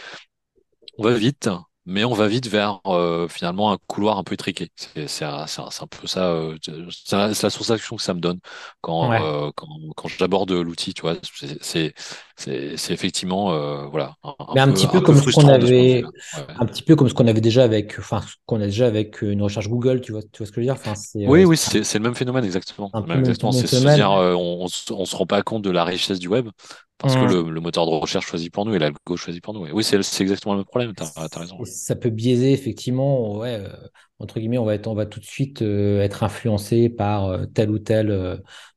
on 0.96 1.05
va 1.05 1.12
vite 1.12 1.48
mais 1.86 2.05
on 2.05 2.12
va 2.12 2.28
vite 2.28 2.46
vers 2.46 2.80
euh, 2.86 3.26
finalement 3.26 3.72
un 3.72 3.78
couloir 3.86 4.18
un 4.18 4.22
peu 4.22 4.34
étriqué. 4.34 4.70
C'est 4.76 5.24
un, 5.24 5.44
un, 5.44 5.86
peu 5.86 6.07
ça, 6.07 6.30
euh, 6.30 6.57
c'est 6.62 7.16
la 7.16 7.51
sensation 7.51 7.96
que 7.96 8.03
ça 8.03 8.14
me 8.14 8.20
donne 8.20 8.38
quand 8.80 9.12
euh, 9.12 9.51
quand, 9.57 9.66
quand 9.96 10.09
j'aborde 10.09 10.53
l'outil. 10.53 10.94
Tu 10.94 11.03
vois, 11.03 11.16
c'est 11.61 11.94
c'est 12.41 12.93
effectivement 12.93 13.53
euh, 13.53 13.86
voilà 13.86 14.16
un, 14.24 14.34
Mais 14.55 14.61
un 14.61 14.68
peu 14.68 14.72
petit 14.72 14.86
peu 14.88 14.99
un 14.99 15.01
peu 15.01 15.05
comme 15.07 15.16
ce 15.16 15.30
qu'on 15.30 15.43
ce 15.43 15.47
avait, 15.49 16.03
Ouais. 16.32 16.45
un 16.59 16.66
petit 16.66 16.82
peu 16.82 16.97
comme 16.97 17.09
ce 17.09 17.14
qu'on 17.14 17.26
avait 17.26 17.41
déjà 17.41 17.64
avec, 17.64 17.99
enfin, 17.99 18.20
qu'on 18.47 18.61
a 18.61 18.66
déjà 18.66 18.86
avec 18.86 19.22
une 19.22 19.43
recherche 19.43 19.68
Google, 19.68 20.01
tu 20.01 20.12
vois, 20.12 20.22
tu 20.22 20.38
vois 20.38 20.47
ce 20.47 20.53
que 20.53 20.57
je 20.57 20.61
veux 20.61 20.64
dire? 20.66 20.74
Enfin, 20.74 20.95
c'est 20.95 21.26
euh, 21.26 21.28
Oui, 21.28 21.41
c'est 21.57 21.78
oui, 21.78 21.84
le 21.95 22.01
même 22.01 22.14
phénomène 22.14 22.45
exactement. 22.45 22.91
exactement, 23.14 23.53
c'est 23.53 23.66
se 23.66 23.76
dire 23.95 24.11
euh, 24.12 24.34
on, 24.34 24.64
on, 24.64 25.05
se 25.05 25.16
rend 25.16 25.26
pas 25.26 25.43
compte 25.43 25.62
de 25.62 25.70
la 25.70 25.84
richesse 25.84 26.18
du 26.18 26.28
web 26.28 26.49
parce 26.99 27.14
que 27.14 27.20
Hum. 27.20 27.28
le, 27.47 27.51
le 27.51 27.61
moteur 27.61 27.86
de 27.86 27.91
recherche 27.93 28.26
choisit 28.26 28.53
pour 28.53 28.66
nous 28.66 28.74
et 28.74 28.78
l'algo 28.78 29.16
choisit 29.16 29.43
pour 29.43 29.55
nous. 29.55 29.66
Oui, 29.72 29.84
c'est 29.84 29.97
exactement 30.20 30.55
le 30.55 30.59
même 30.61 30.66
problème. 30.66 30.93
T'as 30.95 31.28
t'as 31.28 31.41
raison. 31.41 31.59
Et 31.61 31.64
ça 31.66 31.97
peut 31.97 32.11
biaiser 32.11 32.53
effectivement, 32.53 33.36
ouais, 33.38 33.55
euh, 33.61 33.68
entre 34.21 34.39
guillemets, 34.39 34.59
on 34.59 34.64
va 34.64 34.75
être, 34.75 34.87
on 34.87 34.95
va 34.95 35.07
tout 35.07 35.21
de 35.21 35.25
suite 35.25 35.62
euh, 35.62 36.01
être 36.03 36.23
influencé 36.23 36.89
par 36.89 37.27
euh, 37.27 37.47
telle 37.47 37.71
ou 37.71 37.79
telle 37.79 38.11
euh, 38.11 38.37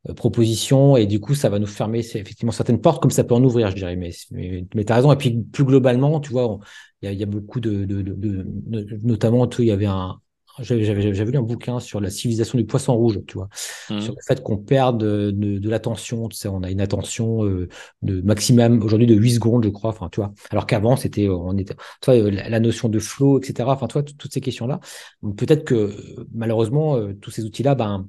euh, 0.10 0.14
proposition, 0.14 0.98
et 0.98 1.06
du 1.06 1.20
coup, 1.20 1.36
ça 1.36 1.50
va 1.50 1.60
nous 1.60 1.68
fermer 1.68 2.00
effectivement 2.00 2.52
certaines 2.52 2.82
portes, 2.82 3.02
comme 3.02 3.12
ça 3.12 3.24
peut 3.24 3.36
en 3.36 3.44
ouvrir, 3.44 3.70
je 3.72 3.76
dirais. 3.76 3.96
Mais, 3.96 4.12
mais, 4.32 4.66
mais 4.76 4.86
tu 4.86 4.92
as 4.94 4.96
raison. 4.98 5.12
Et 5.14 5.18
puis 5.18 5.32
plus 5.44 5.66
globalement, 5.66 6.20
tu 6.20 6.32
vois, 6.32 6.60
il 7.02 7.12
y 7.12 7.16
y 7.18 7.24
a 7.24 7.26
beaucoup 7.26 7.60
de, 7.60 7.86
de, 7.86 8.02
de, 8.02 8.14
de- 8.16 9.00
notamment, 9.04 9.48
il 9.60 9.66
y 9.66 9.72
avait 9.72 9.86
un, 9.86 10.20
j'avais 10.60 11.26
lu 11.32 11.38
un 11.38 11.42
bouquin 11.42 11.80
sur 11.80 12.00
la 12.02 12.10
civilisation 12.10 12.58
du 12.58 12.66
poisson 12.66 12.96
rouge, 12.96 13.20
tu 13.28 13.36
vois, 13.38 13.50
sur 13.98 14.14
Mhm. 14.14 14.18
le 14.18 14.22
fait 14.26 14.42
qu'on 14.44 14.58
perde 14.58 15.00
de, 15.02 15.32
de, 15.32 15.58
de 15.60 15.70
l'attention. 15.70 16.28
Tu 16.30 16.38
sais, 16.38 16.48
on 16.48 16.64
a 16.64 16.70
une 16.72 16.82
attention 16.82 17.44
euh, 17.46 17.68
de 18.02 18.22
maximum 18.22 18.82
aujourd'hui 18.84 19.08
de 19.08 19.16
8 19.16 19.32
secondes, 19.32 19.64
je 19.66 19.70
crois. 19.70 19.90
Enfin, 19.92 20.10
tu 20.12 20.20
vois, 20.22 20.34
alors 20.52 20.68
qu'avant, 20.68 20.96
c'était, 20.96 21.28
on 21.30 21.58
était 21.58 21.76
toi, 22.02 22.14
euh, 22.16 22.30
la, 22.32 22.50
la 22.50 22.60
notion 22.60 22.90
de 22.90 23.00
flow, 23.00 23.40
etc. 23.40 23.74
Enfin, 23.74 23.88
toi, 23.88 24.04
toutes 24.04 24.34
ces 24.34 24.42
questions-là. 24.42 24.80
Peut-être 25.38 25.64
que 25.66 25.76
euh, 25.76 26.28
malheureusement, 26.34 26.98
euh, 26.98 27.14
tous 27.22 27.32
ces 27.32 27.44
outils-là, 27.46 27.76
ben, 27.76 28.08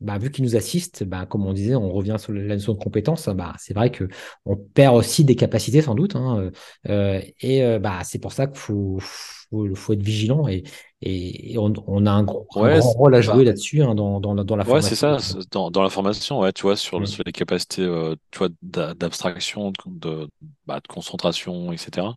ben, 0.00 0.18
vu 0.18 0.30
qu'ils 0.30 0.44
nous 0.44 0.56
assistent, 0.56 1.04
ben, 1.04 1.26
comme 1.26 1.46
on 1.46 1.52
disait, 1.52 1.74
on 1.76 1.90
revient 1.92 2.16
sur 2.18 2.32
la 2.32 2.42
notion 2.56 2.72
de 2.74 2.78
compétence. 2.78 3.28
Ben, 3.28 3.52
c'est 3.58 3.74
vrai 3.74 3.90
que 3.92 4.08
on 4.44 4.56
perd 4.56 4.96
aussi 4.96 5.24
des 5.24 5.36
capacités, 5.36 5.80
sans 5.82 5.94
doute. 5.94 6.16
hein, 6.16 6.50
euh, 6.88 7.20
et 7.40 7.62
euh, 7.64 7.78
bah, 7.78 8.00
c'est 8.04 8.18
pour 8.18 8.32
ça 8.32 8.46
qu'il 8.48 8.58
faut, 8.58 8.98
faut, 9.00 9.74
faut 9.74 9.92
être 9.92 10.02
vigilant 10.02 10.48
et, 10.48 10.64
et, 11.02 11.52
et 11.54 11.58
on, 11.58 11.72
on, 11.86 12.06
a 12.06 12.10
un, 12.12 12.22
gros, 12.24 12.46
un 12.56 12.68
grand 12.68 12.92
rôle 12.92 13.14
à 13.14 13.20
jouer 13.20 13.44
là-dessus 13.44 13.82
hein, 13.82 13.94
dans, 13.94 14.20
dans, 14.20 14.34
la, 14.34 14.44
dans 14.44 14.56
la 14.56 14.64
ouais, 14.64 14.82
c'est 14.82 14.94
formation. 14.94 14.96
ça. 14.96 15.18
Dans, 15.50 15.70
dans 15.70 15.82
la 15.82 15.90
formation, 15.90 16.40
ouais, 16.40 16.52
tu 16.52 16.62
vois, 16.62 16.76
sur, 16.76 17.00
le- 17.00 17.06
Mm. 17.06 17.06
sur 17.06 17.22
les 17.24 17.32
capacités, 17.32 17.82
euh, 17.82 18.14
tu 18.30 18.40
d'abstraction, 18.62 19.70
de, 19.72 19.76
de, 19.86 20.28
bah, 20.66 20.80
de 20.80 20.86
concentration, 20.88 21.72
etc. 21.72 22.16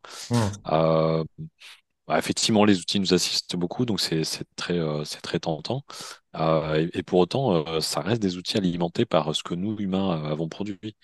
Euh, 0.68 1.24
bah, 2.08 2.20
effectivement, 2.20 2.66
les 2.66 2.80
outils 2.80 3.00
nous 3.00 3.14
assistent 3.16 3.56
beaucoup, 3.56 3.86
donc 3.86 4.00
c'est 4.00 4.24
très, 4.56 4.78
euh, 4.78 5.04
c'est 5.06 5.22
très 5.22 5.40
tentant. 5.40 5.84
Euh, 6.36 6.88
et, 6.94 7.00
et 7.00 7.04
pour 7.04 7.20
autant, 7.20 7.66
euh, 7.68 7.80
ça 7.80 8.02
reste 8.02 8.22
des 8.22 8.38
outils 8.38 8.58
alimentés 8.58 9.06
par 9.06 9.34
ce 9.34 9.42
que 9.42 9.56
nous, 9.56 9.76
humains, 9.80 10.24
avons 10.26 10.48
produit. 10.48 10.96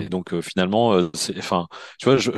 Et 0.00 0.08
donc, 0.08 0.38
finalement, 0.40 0.90
enfin, 1.38 1.66
tu 1.98 2.04
vois, 2.08 2.16
j'ai 2.18 2.30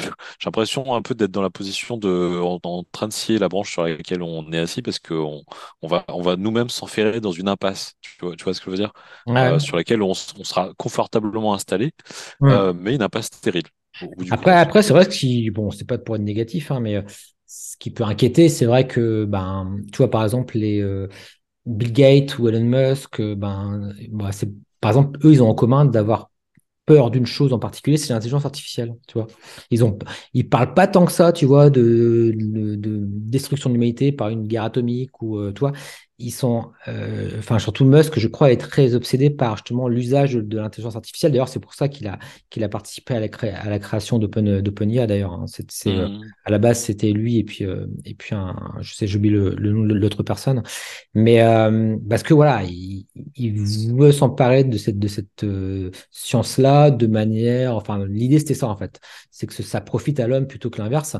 l'impression 0.44 0.94
un 0.94 1.02
peu 1.02 1.14
d'être 1.14 1.30
dans 1.30 1.42
la 1.42 1.50
position 1.50 1.98
de, 1.98 2.40
en, 2.42 2.58
en 2.62 2.84
train 2.90 3.06
de 3.06 3.12
scier 3.12 3.38
la 3.38 3.48
branche 3.48 3.70
sur 3.70 3.84
laquelle 3.84 4.22
on 4.22 4.50
est 4.50 4.58
assis 4.58 4.80
parce 4.80 4.98
qu'on 4.98 5.42
on 5.82 5.88
va, 5.88 6.06
on 6.08 6.22
va 6.22 6.36
nous-mêmes 6.36 6.70
s'enferrer 6.70 7.20
dans 7.20 7.32
une 7.32 7.48
impasse. 7.48 7.92
Tu 8.00 8.16
vois, 8.20 8.34
tu 8.34 8.44
vois 8.44 8.54
ce 8.54 8.60
que 8.60 8.66
je 8.66 8.70
veux 8.70 8.76
dire? 8.76 8.92
Ouais. 9.26 9.60
sur 9.60 9.76
laquelle 9.76 10.02
on, 10.02 10.14
sera 10.14 10.72
confortablement 10.78 11.52
installé, 11.52 11.92
mais 12.40 12.94
une 12.94 13.02
impasse 13.02 13.26
stérile 13.26 13.64
Après, 14.30 14.52
après 14.52 14.82
c'est 14.82 14.94
vrai 14.94 15.04
que 15.04 15.12
si, 15.12 15.50
bon, 15.50 15.70
c'est 15.70 15.86
pas 15.86 15.98
pour 15.98 16.16
être 16.16 16.22
négatif, 16.22 16.70
hein, 16.70 16.80
mais 16.80 17.04
ce 17.48 17.76
qui 17.78 17.90
peut 17.90 18.04
inquiéter, 18.04 18.48
c'est 18.50 18.66
vrai 18.66 18.86
que, 18.86 19.24
ben, 19.24 19.80
tu 19.92 19.98
vois, 19.98 20.10
par 20.10 20.22
exemple, 20.24 20.58
les 20.58 20.80
euh, 20.80 21.08
Bill 21.66 21.92
Gates 21.92 22.38
ou 22.38 22.48
Elon 22.48 22.64
Musk, 22.64 23.20
euh, 23.20 23.34
ben, 23.36 23.94
bah, 24.10 24.32
c'est, 24.32 24.50
par 24.80 24.90
exemple, 24.92 25.18
eux, 25.26 25.32
ils 25.32 25.42
ont 25.42 25.50
en 25.50 25.54
commun 25.56 25.84
d'avoir 25.86 26.30
peur 26.86 27.10
d'une 27.10 27.26
chose 27.26 27.52
en 27.52 27.58
particulier, 27.60 27.96
c'est 27.98 28.12
l'intelligence 28.14 28.44
artificielle, 28.46 28.94
tu 29.08 29.14
vois. 29.14 29.26
Ils 29.70 29.84
ont, 29.84 29.98
ils 30.34 30.48
parlent 30.48 30.74
pas 30.74 30.88
tant 30.88 31.06
que 31.06 31.12
ça, 31.12 31.32
tu 31.32 31.46
vois, 31.46 31.70
de, 31.70 32.32
de, 32.36 32.76
de 32.76 33.00
destruction 33.08 33.70
de 33.70 33.74
l'humanité 33.74 34.12
par 34.12 34.30
une 34.30 34.46
guerre 34.48 34.64
atomique 34.64 35.22
ou, 35.22 35.38
euh, 35.38 35.52
tu 35.52 35.60
vois. 35.60 35.72
Ils 36.20 36.32
sont, 36.32 36.72
euh, 36.88 37.30
enfin, 37.38 37.60
surtout 37.60 37.84
Musk, 37.84 38.18
je 38.18 38.26
crois, 38.26 38.50
est 38.50 38.56
très 38.56 38.94
obsédé 38.96 39.30
par 39.30 39.56
justement 39.56 39.86
l'usage 39.86 40.34
de, 40.34 40.40
de 40.40 40.58
l'intelligence 40.58 40.96
artificielle. 40.96 41.30
D'ailleurs, 41.30 41.48
c'est 41.48 41.60
pour 41.60 41.74
ça 41.74 41.88
qu'il 41.88 42.08
a, 42.08 42.18
qu'il 42.50 42.64
a 42.64 42.68
participé 42.68 43.14
à 43.14 43.20
la, 43.20 43.28
cré- 43.28 43.52
à 43.52 43.70
la 43.70 43.78
création 43.78 44.18
d'Open, 44.18 44.60
d'OpenIA, 44.60 45.06
d'ailleurs. 45.06 45.32
hein. 45.34 45.44
C'est, 45.46 45.70
c'est, 45.70 45.96
euh, 45.96 46.08
Mhm. 46.08 46.34
à 46.44 46.50
la 46.50 46.58
base, 46.58 46.80
c'était 46.82 47.12
lui 47.12 47.38
et 47.38 47.44
puis, 47.44 47.64
euh, 47.64 47.86
et 48.04 48.14
puis 48.14 48.34
un, 48.34 48.56
je 48.80 48.94
sais, 48.94 49.06
j'oublie 49.06 49.30
le, 49.30 49.50
le 49.54 49.70
nom 49.70 49.84
de 49.84 49.94
l'autre 49.94 50.24
personne. 50.24 50.62
Mais 51.14 51.40
euh, 51.42 51.96
parce 52.08 52.22
que 52.24 52.34
voilà, 52.34 52.62
il, 52.64 53.06
il 53.36 53.52
veut 53.94 54.12
s'emparer 54.12 54.64
de 54.64 54.76
cette, 54.78 54.98
de 54.98 55.08
cette 55.08 55.44
euh, 55.44 55.90
science-là 56.10 56.90
de 56.90 57.06
manière. 57.06 57.76
Enfin, 57.76 58.04
l'idée 58.06 58.38
c'était 58.38 58.54
ça 58.54 58.68
en 58.68 58.76
fait, 58.76 59.00
c'est 59.30 59.46
que 59.46 59.54
ça 59.62 59.80
profite 59.80 60.20
à 60.20 60.26
l'homme 60.26 60.46
plutôt 60.46 60.70
que 60.70 60.78
l'inverse. 60.82 61.16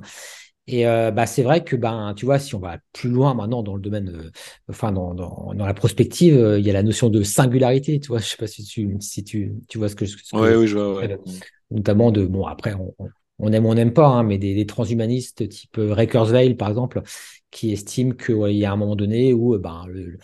Et 0.70 0.86
euh, 0.86 1.10
bah, 1.10 1.26
c'est 1.26 1.42
vrai 1.42 1.64
que 1.64 1.76
ben, 1.76 2.14
tu 2.14 2.26
vois, 2.26 2.38
si 2.38 2.54
on 2.54 2.60
va 2.60 2.78
plus 2.92 3.08
loin 3.10 3.34
maintenant 3.34 3.62
dans 3.62 3.74
le 3.74 3.80
domaine, 3.82 4.10
euh, 4.10 4.30
enfin 4.68 4.92
dans, 4.92 5.14
dans, 5.14 5.54
dans 5.54 5.66
la 5.66 5.74
prospective, 5.74 6.36
euh, 6.36 6.58
il 6.60 6.66
y 6.66 6.70
a 6.70 6.74
la 6.74 6.82
notion 6.82 7.08
de 7.10 7.22
singularité. 7.22 8.00
Tu 8.00 8.08
vois, 8.08 8.18
je 8.18 8.26
sais 8.26 8.36
pas 8.36 8.46
si 8.46 8.64
tu, 8.64 8.96
si 9.00 9.24
tu, 9.24 9.54
tu 9.68 9.78
vois 9.78 9.88
ce 9.88 9.96
que, 9.96 10.06
ce 10.06 10.32
Ouais, 10.32 10.54
que 10.54 10.56
oui, 10.56 10.66
je 10.66 10.74
vois, 10.78 10.94
ouais. 11.00 11.10
Mhm. 11.26 11.42
notamment 11.70 12.10
de 12.10 12.24
bon 12.26 12.46
après 12.46 12.74
on, 12.74 12.94
on 13.38 13.52
aime 13.52 13.66
ou 13.66 13.70
on 13.70 13.74
n'aime 13.74 13.92
pas, 13.92 14.06
hein, 14.08 14.22
mais 14.22 14.38
des, 14.38 14.54
des 14.54 14.66
transhumanistes 14.66 15.48
type 15.48 15.78
euh, 15.78 16.06
Kurzweil 16.06 16.54
par 16.54 16.68
exemple, 16.68 17.02
qui 17.50 17.72
estiment 17.72 18.14
qu'il 18.14 18.34
ouais, 18.34 18.54
y 18.56 18.64
a 18.64 18.72
un 18.72 18.76
moment 18.76 18.96
donné 18.96 19.32
où 19.32 19.54
euh, 19.54 19.58
ben, 19.58 19.84
le, 19.88 20.04
le- 20.12 20.18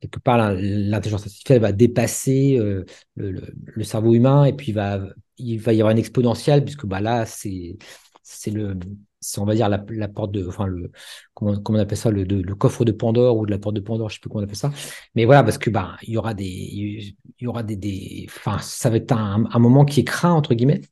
quelque 0.00 0.18
part 0.20 0.38
l'in- 0.38 0.54
l'intelligence 0.54 1.22
artificielle 1.24 1.60
va 1.62 1.72
dépasser 1.72 2.56
euh, 2.58 2.84
le, 3.16 3.32
le- 3.32 3.54
le 3.56 3.84
cerveau 3.84 4.14
humain 4.14 4.44
et 4.46 4.52
puis 4.54 4.72
va, 4.72 5.00
il 5.38 5.60
va 5.60 5.72
y 5.72 5.80
avoir 5.80 5.92
une 5.92 5.98
exponentielle 5.98 6.64
puisque 6.64 6.86
bah, 6.86 7.00
là 7.00 7.26
c'est 7.26 7.76
c'est 8.22 8.50
le 8.52 8.74
c'est 9.22 9.40
on 9.40 9.46
va 9.46 9.54
dire 9.54 9.70
la, 9.70 9.84
la 9.90 10.08
porte 10.08 10.32
de 10.32 10.46
enfin 10.46 10.66
le 10.66 10.92
comment, 11.34 11.56
comment 11.60 11.78
on 11.78 11.82
appelle 11.82 11.98
ça 11.98 12.10
le, 12.10 12.26
de- 12.26 12.42
le 12.42 12.54
coffre 12.56 12.84
de 12.84 12.92
Pandore 12.92 13.38
ou 13.38 13.46
de 13.46 13.52
la 13.52 13.58
porte 13.58 13.76
de 13.76 13.80
Pandore 13.80 14.10
je 14.10 14.16
sais 14.16 14.20
plus 14.20 14.30
comment 14.30 14.42
on 14.42 14.44
appelle 14.44 14.56
ça 14.56 14.72
mais 15.16 15.24
voilà 15.26 15.44
parce 15.44 15.58
que 15.58 15.70
bah 15.70 15.96
il 16.02 16.10
y 16.10 16.18
aura 16.18 16.34
des 16.34 16.44
il 16.46 17.16
y 17.40 17.46
aura 17.48 17.62
des, 17.62 17.76
des 17.76 18.26
enfin 18.28 18.58
ça 18.60 18.90
va 18.90 18.96
être 18.98 19.12
un, 19.12 19.46
un 19.52 19.58
moment 19.60 19.84
qui 19.86 20.00
est 20.00 20.04
craint 20.04 20.32
entre 20.32 20.54
guillemets 20.54 20.82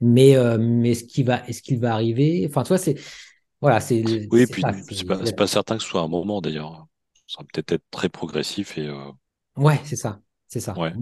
mais, 0.00 0.36
euh, 0.36 0.58
mais 0.60 0.94
ce 0.94 1.04
qui 1.04 1.22
va, 1.22 1.46
est-ce 1.48 1.62
qu'il 1.62 1.78
va 1.80 1.94
arriver? 1.94 2.46
Enfin, 2.48 2.62
tu 2.64 2.68
vois, 2.68 2.78
c'est 2.78 2.96
voilà, 3.60 3.80
c'est 3.80 4.30
Oui, 4.32 4.40
et 4.42 4.46
c'est 4.46 4.48
puis 4.48 4.66
c'est 4.90 5.04
pas, 5.06 5.16
pas 5.36 5.46
certain 5.46 5.76
que 5.76 5.82
ce 5.82 5.88
soit 5.88 6.00
un 6.02 6.08
moment 6.08 6.40
d'ailleurs. 6.40 6.86
Ça 7.26 7.38
va 7.42 7.46
peut-être 7.52 7.72
être 7.72 7.84
très 7.90 8.08
progressif 8.08 8.76
et 8.78 8.86
euh, 8.88 9.10
Ouais, 9.56 9.80
c'est 9.84 9.96
ça. 9.96 10.20
C'est 10.52 10.60
ça. 10.60 10.74
ouais. 10.78 10.92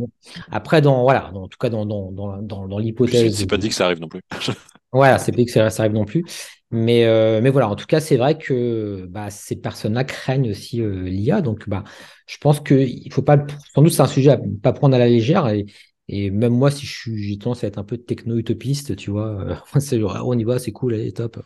Après, 0.52 0.80
dans, 0.80 1.02
voilà, 1.02 1.32
dans- 1.34 1.42
en 1.42 1.48
tout 1.48 1.58
cas, 1.58 1.70
dans, 1.70 1.84
dans, 1.84 2.12
dans, 2.12 2.68
dans, 2.68 2.78
l'hypothèse, 2.78 3.36
c'est 3.36 3.48
pas 3.48 3.56
dit 3.56 3.68
que 3.68 3.74
ça 3.74 3.86
arrive 3.86 3.98
non 3.98 4.06
plus. 4.06 4.20
voilà, 4.92 5.18
c'est 5.18 5.32
pas 5.32 5.44
que 5.44 5.50
ça, 5.50 5.70
ça 5.70 5.82
arrive 5.82 5.94
non 5.94 6.04
plus. 6.04 6.24
Mais, 6.70 7.04
euh, 7.04 7.40
mais 7.42 7.50
voilà, 7.50 7.68
en 7.68 7.74
tout 7.74 7.86
cas, 7.86 7.98
c'est 7.98 8.16
vrai 8.16 8.38
que 8.38 9.06
bah, 9.08 9.28
ces 9.30 9.56
personnes-là 9.56 10.04
craignent 10.04 10.48
aussi 10.52 10.80
euh, 10.80 11.02
l'IA. 11.02 11.40
Donc, 11.40 11.68
bah, 11.68 11.82
je 12.28 12.36
pense 12.38 12.60
qu'il 12.60 13.12
faut 13.12 13.22
pas, 13.22 13.44
sans 13.74 13.82
doute, 13.82 13.90
c'est 13.92 14.02
un 14.02 14.06
sujet 14.06 14.30
à 14.30 14.36
ne 14.36 14.54
pas 14.54 14.72
prendre 14.72 14.94
à 14.94 15.00
la 15.00 15.08
légère. 15.08 15.48
Et, 15.48 15.66
et 16.06 16.30
même 16.30 16.52
moi, 16.52 16.70
si 16.70 16.86
j'ai 16.86 17.36
tendance 17.36 17.64
à 17.64 17.66
être 17.66 17.78
un 17.78 17.82
peu 17.84 17.98
techno-utopiste, 17.98 18.94
tu 18.94 19.10
vois, 19.10 19.30
euh, 19.30 19.56
c'est 19.80 19.98
genre, 19.98 20.14
ah, 20.14 20.24
on 20.24 20.38
y 20.38 20.44
va, 20.44 20.60
c'est 20.60 20.70
cool, 20.70 20.94
allez, 20.94 21.10
top. 21.10 21.40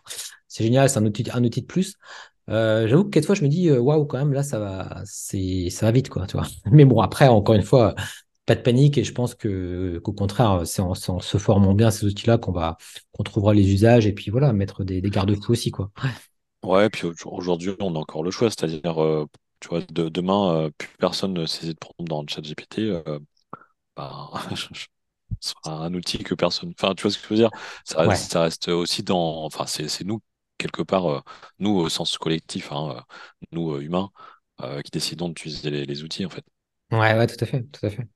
C'est 0.46 0.62
génial, 0.62 0.90
c'est 0.90 0.98
un 0.98 1.06
outil, 1.06 1.24
un 1.32 1.42
outil 1.42 1.62
de 1.62 1.66
plus. 1.66 1.96
Euh, 2.50 2.86
j'avoue 2.88 3.04
que 3.04 3.10
quelquefois, 3.10 3.34
je 3.34 3.42
me 3.42 3.48
dis, 3.48 3.68
euh, 3.70 3.78
waouh, 3.80 4.04
quand 4.06 4.18
même, 4.18 4.32
là, 4.32 4.42
ça 4.42 4.58
va, 4.58 5.02
c'est, 5.06 5.70
ça 5.70 5.86
va 5.86 5.92
vite, 5.92 6.08
quoi, 6.10 6.26
tu 6.26 6.36
vois. 6.36 6.46
Mais 6.72 6.84
bon, 6.84 7.00
après, 7.00 7.28
encore 7.28 7.54
une 7.54 7.62
fois, 7.62 7.94
pas 8.46 8.54
de 8.54 8.60
panique 8.60 8.98
et 8.98 9.04
je 9.04 9.12
pense 9.14 9.34
que, 9.34 9.98
qu'au 10.04 10.12
contraire, 10.12 10.62
c'est 10.66 10.82
en, 10.82 10.94
se 10.94 11.38
formant 11.38 11.74
bien 11.74 11.90
ces 11.90 12.06
outils-là 12.06 12.38
qu'on 12.38 12.52
va, 12.52 12.76
qu'on 13.12 13.22
trouvera 13.22 13.54
les 13.54 13.72
usages 13.72 14.06
et 14.06 14.12
puis 14.12 14.30
voilà, 14.30 14.52
mettre 14.52 14.84
des, 14.84 15.00
des 15.00 15.10
garde-fous 15.10 15.52
aussi, 15.52 15.70
quoi. 15.70 15.90
Ouais, 16.64 16.88
puis 16.90 17.06
au- 17.06 17.14
aujourd'hui, 17.26 17.76
on 17.80 17.94
a 17.94 17.98
encore 17.98 18.22
le 18.24 18.30
choix, 18.30 18.50
c'est-à-dire, 18.50 19.02
euh, 19.02 19.26
tu 19.60 19.68
vois, 19.68 19.80
de, 19.82 20.08
demain, 20.08 20.54
euh, 20.66 20.70
plus 20.78 20.88
personne 20.98 21.32
ne 21.34 21.46
saisit 21.46 21.74
de 21.74 21.78
prendre 21.78 22.08
dans 22.08 22.22
le 22.22 22.28
chat 22.28 22.40
GPT. 22.42 22.90
Ce 25.40 25.52
sera 25.64 25.84
un 25.84 25.94
outil 25.94 26.18
que 26.24 26.34
personne. 26.34 26.72
Enfin, 26.78 26.94
tu 26.94 27.02
vois 27.02 27.10
ce 27.10 27.18
que 27.18 27.24
je 27.24 27.28
veux 27.30 27.36
dire? 27.36 27.50
Ça, 27.84 28.00
reste- 28.02 28.12
Ouais. 28.12 28.32
ça 28.32 28.42
reste 28.42 28.68
aussi 28.68 29.02
dans. 29.02 29.44
Enfin, 29.44 29.66
c'est 29.66 30.04
nous, 30.04 30.20
quelque 30.64 30.82
part, 30.82 31.06
euh, 31.06 31.20
nous 31.58 31.70
au 31.72 31.88
sens 31.88 32.18
collectif, 32.18 32.72
hein, 32.72 32.96
euh, 32.98 33.00
nous 33.52 33.72
euh, 33.74 33.80
humains, 33.82 34.10
qui 34.84 34.90
décidons 34.92 35.28
d'utiliser 35.28 35.70
les, 35.70 35.84
les 35.86 36.02
outils, 36.04 36.24
en 36.26 36.30
fait. 36.30 36.44
Ouais, 36.90 37.14
ouais, 37.16 37.26
tout 37.26 37.36
à 37.40 37.46
fait, 37.46 37.62
tout 37.64 37.84
à 37.86 37.90
fait. 37.90 38.08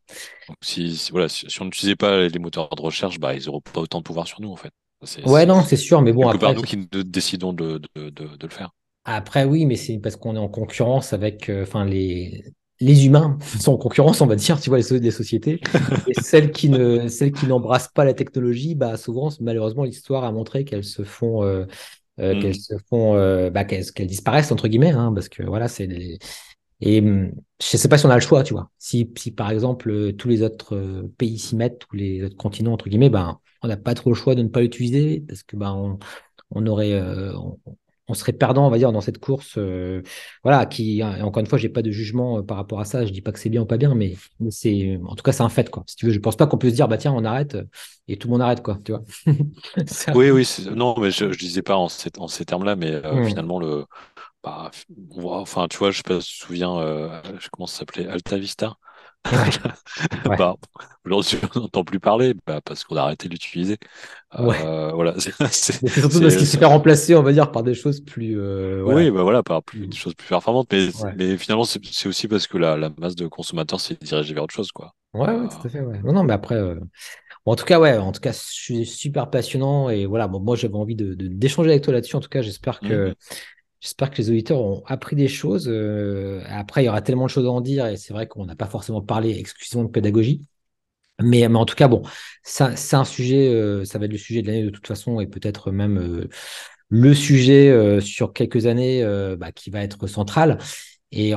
Donc, 0.49 0.57
si, 0.62 0.96
si- 0.96 1.11
voilà, 1.12 1.28
si, 1.28 1.49
si 1.51 1.61
on 1.62 1.66
n'utilisait 1.66 1.96
pas 1.96 2.26
les 2.28 2.38
moteurs 2.38 2.68
de 2.74 2.82
recherche, 2.82 3.18
bah, 3.18 3.34
ils 3.34 3.46
n'auront 3.46 3.61
pas 3.61 3.80
autant 3.80 3.99
de 3.99 4.05
pouvoir 4.05 4.26
sur 4.26 4.40
nous, 4.40 4.51
en 4.53 4.57
fait. 4.57 4.72
Ouais, 5.24 5.46
non, 5.46 5.62
c'est 5.62 5.76
sûr, 5.76 6.03
mais 6.03 6.12
bon, 6.12 6.26
quelque 6.26 6.36
part 6.36 6.53
après, 6.53 6.55
nous 6.55 6.62
qui 6.62 6.76
décidons 6.86 7.53
de, 7.53 7.80
de, 7.96 8.11
de, 8.11 8.36
de 8.36 8.46
le 8.46 8.53
faire. 8.53 8.70
après, 9.05 9.44
oui, 9.44 9.64
mais 9.66 9.76
c'est 9.76 9.99
parce 9.99 10.16
qu'on 10.16 10.36
est 10.36 10.38
en 10.38 10.49
concurrence 10.49 11.12
avec, 11.12 11.49
euh, 11.49 11.62
enfin, 11.62 11.84
les, 11.84 12.44
les 12.80 13.07
humains 13.07 13.38
sont 13.61 13.72
en 13.74 13.78
concurrence, 13.78 14.20
on 14.20 14.26
va 14.26 14.36
dire, 14.36 14.61
tu 14.61 14.68
vois, 14.70 14.78
les, 14.78 14.82
so- 14.84 14.99
les 14.99 15.11
sociétés. 15.11 15.61
Et 16.07 16.14
celles 16.14 16.53
qui 16.53 16.68
ne, 16.70 17.09
celles 17.09 17.32
qui 17.32 17.46
n'embrassent 17.46 17.88
pas 17.94 18.05
la 18.05 18.14
technologie, 18.14 18.74
bah, 18.74 18.96
souvent, 18.96 19.30
malheureusement, 19.40 19.84
l'histoire 19.84 20.24
a 20.24 20.32
montré 20.32 20.64
qu'elles 20.64 20.84
se 20.84 21.05
font, 21.05 21.42
euh, 21.44 21.64
euh, 22.21 22.35
qu'elles 22.37 22.55
Mhm. 22.55 22.59
se 22.59 22.75
font, 22.89 23.16
euh, 23.16 23.51
bah, 23.51 23.64
qu'elles, 23.64 23.91
qu'elles 23.93 24.07
disparaissent, 24.09 24.53
entre 24.53 24.69
guillemets, 24.69 24.91
hein, 24.93 25.12
parce 25.14 25.29
que 25.29 25.43
voilà, 25.45 25.69
c'est 25.69 25.87
les- 25.87 26.19
Et 26.81 27.01
hum, 27.01 27.33
je 27.61 27.77
sais 27.77 27.89
pas 27.89 27.99
si 27.99 28.07
on 28.07 28.11
a 28.11 28.14
le 28.14 28.21
choix, 28.21 28.45
tu 28.45 28.55
vois. 28.55 28.71
Si, 28.79 29.12
si 29.19 29.33
par 29.33 29.51
exemple 29.51 29.91
euh, 29.91 30.12
tous 30.12 30.29
les 30.29 30.43
autres 30.43 30.77
euh, 30.77 31.12
pays 31.19 31.39
s'y 31.39 31.57
mettent, 31.57 31.81
tous 31.81 31.97
les 31.97 32.23
autres 32.25 32.37
continents 32.37 32.73
entre 32.75 32.89
guillemets, 32.89 33.11
ben 33.11 33.41
on 33.62 33.69
n'a 33.69 33.77
pas 33.77 33.95
trop 33.95 34.11
le 34.11 34.16
choix 34.16 34.35
de 34.37 34.43
ne 34.43 34.49
pas 34.49 34.61
l'utiliser 34.61 35.21
parce 35.29 35.43
que 35.43 35.57
ben 35.57 35.73
on, 35.73 35.99
on 36.53 36.66
aurait 36.69 36.93
euh, 36.95 37.33
on, 37.37 37.59
serait 38.14 38.32
perdant, 38.32 38.66
on 38.66 38.70
va 38.70 38.78
dire, 38.78 38.92
dans 38.92 39.00
cette 39.00 39.18
course. 39.18 39.59
voilà, 40.42 40.66
qui 40.66 41.02
encore 41.02 41.40
une 41.40 41.46
fois, 41.46 41.59
j'ai 41.59 41.68
pas 41.68 41.82
de 41.82 41.90
jugement 41.90 42.42
par 42.42 42.56
rapport 42.56 42.80
à 42.80 42.84
ça. 42.84 43.04
Je 43.06 43.12
dis 43.12 43.20
pas 43.20 43.32
que 43.32 43.38
c'est 43.38 43.50
bien 43.50 43.62
ou 43.62 43.66
pas 43.66 43.76
bien, 43.76 43.94
mais, 43.94 44.16
c'est 44.50 44.98
en 45.06 45.14
tout 45.14 45.22
cas 45.22 45.32
c'est 45.32 45.42
un 45.42 45.48
fait 45.48 45.70
quoi. 45.70 45.84
Si 45.86 45.96
tu 45.96 46.06
veux, 46.06 46.12
je 46.12 46.18
pense 46.18 46.36
pas 46.36 46.46
qu'on 46.46 46.59
peut 46.59 46.70
se 46.70 46.74
dire 46.74 46.88
bah 46.88 46.96
tiens 46.96 47.12
on 47.12 47.24
arrête 47.24 47.56
et 48.06 48.16
tout 48.16 48.28
le 48.28 48.32
monde 48.32 48.42
arrête 48.42 48.62
quoi, 48.62 48.78
tu 48.84 48.92
vois. 48.92 49.02
oui 50.14 50.30
oui 50.30 50.48
non 50.74 50.94
mais 50.98 51.11
je, 51.11 51.32
je 51.32 51.38
disais 51.38 51.62
pas 51.62 51.76
en 51.76 51.88
ces, 51.88 52.11
en 52.18 52.28
ces 52.28 52.44
termes 52.44 52.64
là, 52.64 52.76
mais 52.76 53.00
mmh. 53.00 53.24
finalement 53.26 53.59
le 53.61 53.84
bah, 54.42 54.70
enfin, 55.16 55.66
tu 55.68 55.78
vois, 55.78 55.90
je 55.90 55.98
sais 55.98 56.02
pas 56.02 56.20
si 56.20 56.32
tu 56.32 56.38
te 56.38 56.46
souviens, 56.46 56.78
euh, 56.78 57.20
comment 57.52 57.66
ça 57.66 57.80
s'appelait 57.80 58.06
Alta 58.06 58.38
Vista. 58.38 58.76
bah, 60.25 60.55
aujourd'hui, 61.05 61.39
on 61.55 61.61
n'entend 61.61 61.85
plus 61.85 62.01
parler 62.01 62.35
bah, 62.47 62.61
parce 62.64 62.85
qu'on 62.85 62.97
a 62.97 63.03
arrêté 63.03 63.29
de 63.29 63.35
l'utiliser. 63.35 63.79
Euh, 64.39 64.93
voilà. 64.93 65.14
C'est 65.19 65.73
surtout 65.89 66.21
parce 66.21 66.37
qu'il 66.37 66.47
s'est 66.47 66.59
fait 66.59 66.64
remplacer, 66.64 67.14
on 67.14 67.23
va 67.23 67.33
dire, 67.33 67.51
par 67.51 67.62
des 67.62 67.75
choses 67.75 68.01
plus. 68.01 68.39
Euh, 68.39 68.83
oui, 68.85 69.11
bah 69.11 69.23
voilà, 69.23 69.43
par 69.43 69.62
plus, 69.62 69.87
des 69.87 69.97
choses 69.97 70.14
plus 70.14 70.29
performantes. 70.29 70.69
Mais, 70.73 70.89
mais 71.16 71.37
finalement, 71.37 71.64
c'est 71.64 72.09
aussi 72.09 72.29
parce 72.29 72.47
que 72.47 72.59
la, 72.59 72.77
la 72.77 72.91
masse 72.99 73.16
de 73.16 73.27
consommateurs 73.27 73.81
s'est 73.81 73.99
dirigée 74.01 74.35
vers 74.35 74.45
autre 74.45 74.55
chose, 74.55 74.73
quoi. 74.73 74.95
Ouais, 75.14 75.35
tout 75.49 75.66
à 75.66 75.69
fait. 75.69 75.81
Ouais. 75.81 76.01
Non, 76.05 76.12
non, 76.12 76.25
mais 76.25 76.35
après. 76.35 76.61
Bon, 77.45 77.53
en 77.53 77.57
tout 77.57 77.64
cas, 77.64 77.81
ouais, 77.81 77.97
en 77.97 78.12
tout 78.12 78.21
cas, 78.21 78.33
je 78.33 78.39
suis 78.39 78.87
super 78.87 79.31
passionnant 79.31 79.89
et 79.89 80.07
voilà, 80.07 80.29
bon, 80.29 80.41
moi 80.41 80.55
j'avais 80.57 80.75
envie 80.75 80.97
de 80.97 81.14
d'échanger 81.14 81.71
avec 81.71 81.83
toi 81.83 81.93
là-dessus. 81.93 82.16
En 82.16 82.21
tout 82.21 82.29
cas, 82.29 82.43
j'espère 82.43 82.81
que 82.81 83.11
mmh. 83.11 83.14
J'espère 83.81 84.11
que 84.11 84.16
les 84.16 84.31
auditeurs 84.31 84.61
ont 84.61 84.83
appris 84.87 85.14
des 85.14 85.29
choses. 85.29 85.68
Euh, 85.68 86.43
après, 86.49 86.83
il 86.83 86.87
y 86.87 86.89
aura 86.89 87.01
tellement 87.01 87.26
de 87.26 87.31
choses 87.31 87.47
à 87.47 87.51
en 87.51 87.61
dire 87.61 87.87
et 87.87 87.97
c'est 87.97 88.12
vrai 88.12 88.26
qu'on 88.26 88.45
n'a 88.45 88.57
pas 88.57 88.66
forcément 88.66 89.03
parlé 89.03 89.39
exclusivement 89.39 89.85
de 89.85 89.91
pédagogie. 89.91 90.43
Mais, 91.20 91.47
en 91.47 91.64
tout 91.64 91.74
cas, 91.74 91.89
bon, 91.89 92.03
c'est 92.45 92.95
un 92.95 93.05
sujet, 93.05 93.49
euh, 93.49 93.85
ça 93.85 93.99
va 93.99 94.05
être 94.07 94.12
le 94.12 94.18
sujet 94.18 94.43
de 94.43 94.47
l'année 94.47 94.62
de 94.64 94.70
toute 94.70 94.87
façon 94.87 95.20
et 95.20 95.26
peut-être 95.26 95.72
même 95.72 95.99
euh, 95.99 96.29
le 96.91 97.14
sujet 97.14 98.01
sur 98.01 98.33
quelques 98.33 98.66
années 98.66 99.05
bah, 99.37 99.53
qui 99.53 99.70
va 99.70 99.83
être 99.83 100.07
central. 100.07 100.59
Et 101.12 101.35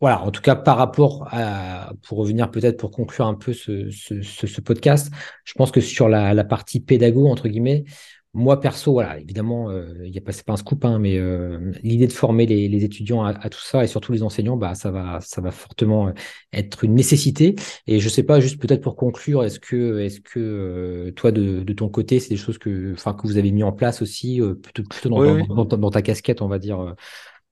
voilà, 0.00 0.22
en 0.22 0.30
tout 0.30 0.42
cas, 0.42 0.56
par 0.56 0.76
rapport 0.76 1.26
à, 1.30 1.92
pour 2.02 2.18
revenir 2.18 2.50
peut-être 2.50 2.76
pour 2.76 2.90
conclure 2.90 3.26
un 3.26 3.34
peu 3.34 3.54
ce, 3.54 4.60
podcast, 4.60 5.10
je 5.44 5.54
pense 5.54 5.70
que 5.70 5.80
sur 5.80 6.08
la, 6.08 6.34
la 6.34 6.44
partie 6.44 6.80
pédago, 6.80 7.28
entre 7.28 7.48
guillemets, 7.48 7.84
moi, 8.32 8.60
perso, 8.60 8.92
voilà, 8.92 9.18
évidemment, 9.18 9.70
euh, 9.70 9.92
il 10.06 10.16
a 10.16 10.20
pas, 10.20 10.30
pas 10.46 10.52
un 10.52 10.56
scoop, 10.56 10.84
hein, 10.84 11.00
mais 11.00 11.18
euh, 11.18 11.72
l'idée 11.82 12.06
de 12.06 12.12
former 12.12 12.46
les, 12.46 12.84
étudiants 12.84 13.24
à, 13.24 13.48
tout 13.48 13.60
ça 13.60 13.82
et 13.82 13.88
surtout 13.88 14.12
les 14.12 14.22
enseignants, 14.22 14.56
bah, 14.56 14.74
ça 14.76 14.92
va, 14.92 15.20
ça 15.20 15.40
va 15.40 15.50
fortement 15.50 16.08
euh, 16.08 16.12
être 16.52 16.84
une 16.84 16.94
nécessité. 16.94 17.56
Et 17.88 17.98
je 17.98 18.08
sais 18.08 18.22
pas, 18.22 18.38
juste 18.38 18.60
peut-être 18.60 18.82
pour 18.82 18.94
conclure, 18.94 19.42
est-ce 19.42 19.58
que, 19.58 19.98
est-ce 19.98 20.20
que 20.20 21.10
toi, 21.16 21.32
de, 21.32 21.72
ton 21.72 21.88
côté, 21.88 22.20
c'est 22.20 22.28
des 22.28 22.36
choses 22.36 22.58
que, 22.58 22.92
enfin, 22.92 23.14
que 23.14 23.26
vous 23.26 23.36
avez 23.36 23.50
mis 23.50 23.64
en 23.64 23.72
place 23.72 24.00
aussi, 24.00 24.40
plutôt, 24.62 24.84
plutôt 24.84 25.08
dans, 25.08 25.90
ta 25.90 26.02
casquette, 26.02 26.40
on 26.40 26.48
va 26.48 26.60
dire, 26.60 26.94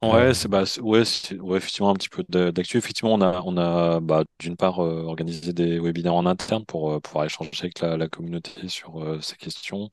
Ouais, 0.01 0.33
c'est 0.33 0.47
bah, 0.47 0.63
ouais, 0.81 1.03
ouais, 1.41 1.57
effectivement 1.57 1.91
un 1.91 1.95
petit 1.95 2.09
peu 2.09 2.23
d'actu. 2.53 2.77
Effectivement, 2.79 3.15
on 3.15 3.21
a, 3.21 3.43
on 3.45 3.57
a 3.57 3.99
bah, 3.99 4.23
d'une 4.39 4.57
part 4.57 4.79
euh, 4.79 5.03
organisé 5.03 5.53
des 5.53 5.81
webinaires 5.81 6.15
en 6.15 6.25
interne 6.25 6.65
pour 6.65 6.93
euh, 6.93 7.01
pouvoir 7.01 7.25
échanger 7.25 7.51
avec 7.59 7.81
la, 7.81 7.97
la 7.97 8.07
communauté 8.07 8.69
sur 8.69 9.03
euh, 9.03 9.21
ces 9.21 9.35
questions 9.35 9.91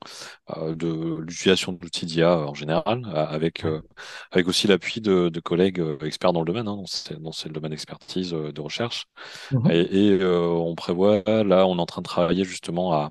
de 0.56 1.16
l'utilisation 1.18 1.72
d'outils 1.72 2.06
d'IA 2.06 2.38
en 2.38 2.54
général, 2.54 3.02
avec, 3.14 3.64
avec 4.30 4.46
aussi 4.46 4.68
l'appui 4.68 5.00
de, 5.00 5.28
de, 5.28 5.40
collègues 5.40 5.82
experts 6.02 6.32
dans 6.32 6.40
le 6.40 6.46
domaine, 6.46 6.68
hein, 6.68 6.84
c'est 6.86 7.14
le 7.48 7.52
domaine 7.52 7.72
d'expertise 7.72 8.30
de 8.30 8.60
recherche. 8.60 9.06
Mmh 9.50 9.70
et, 9.70 10.14
et 10.14 10.24
on 10.24 10.74
prévoit, 10.76 11.22
là, 11.26 11.66
on 11.66 11.78
est 11.78 11.80
en 11.80 11.86
train 11.86 12.02
de 12.02 12.06
travailler 12.06 12.44
justement 12.44 12.92
à, 12.92 13.10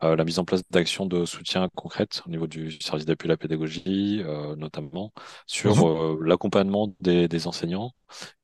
la 0.00 0.24
mise 0.24 0.38
en 0.38 0.44
place 0.44 0.62
d'actions 0.70 1.06
de 1.06 1.24
soutien 1.24 1.68
concrètes 1.74 2.22
au 2.26 2.30
niveau 2.30 2.46
du 2.46 2.80
service 2.80 3.04
d'appui 3.04 3.28
à 3.28 3.30
la 3.30 3.36
pédagogie, 3.36 4.22
notamment 4.56 5.12
sur 5.46 5.76
mmh 5.76 6.24
l'accompagnement 6.24 6.94
des, 7.00 7.46
enseignants. 7.46 7.92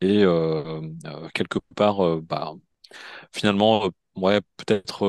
Et 0.00 0.24
euh, 0.24 0.80
euh, 1.07 1.28
quelque 1.34 1.59
part, 1.76 2.05
euh, 2.05 2.20
bah, 2.22 2.55
finalement, 3.32 3.88
ouais, 4.16 4.40
peut-être 4.56 5.02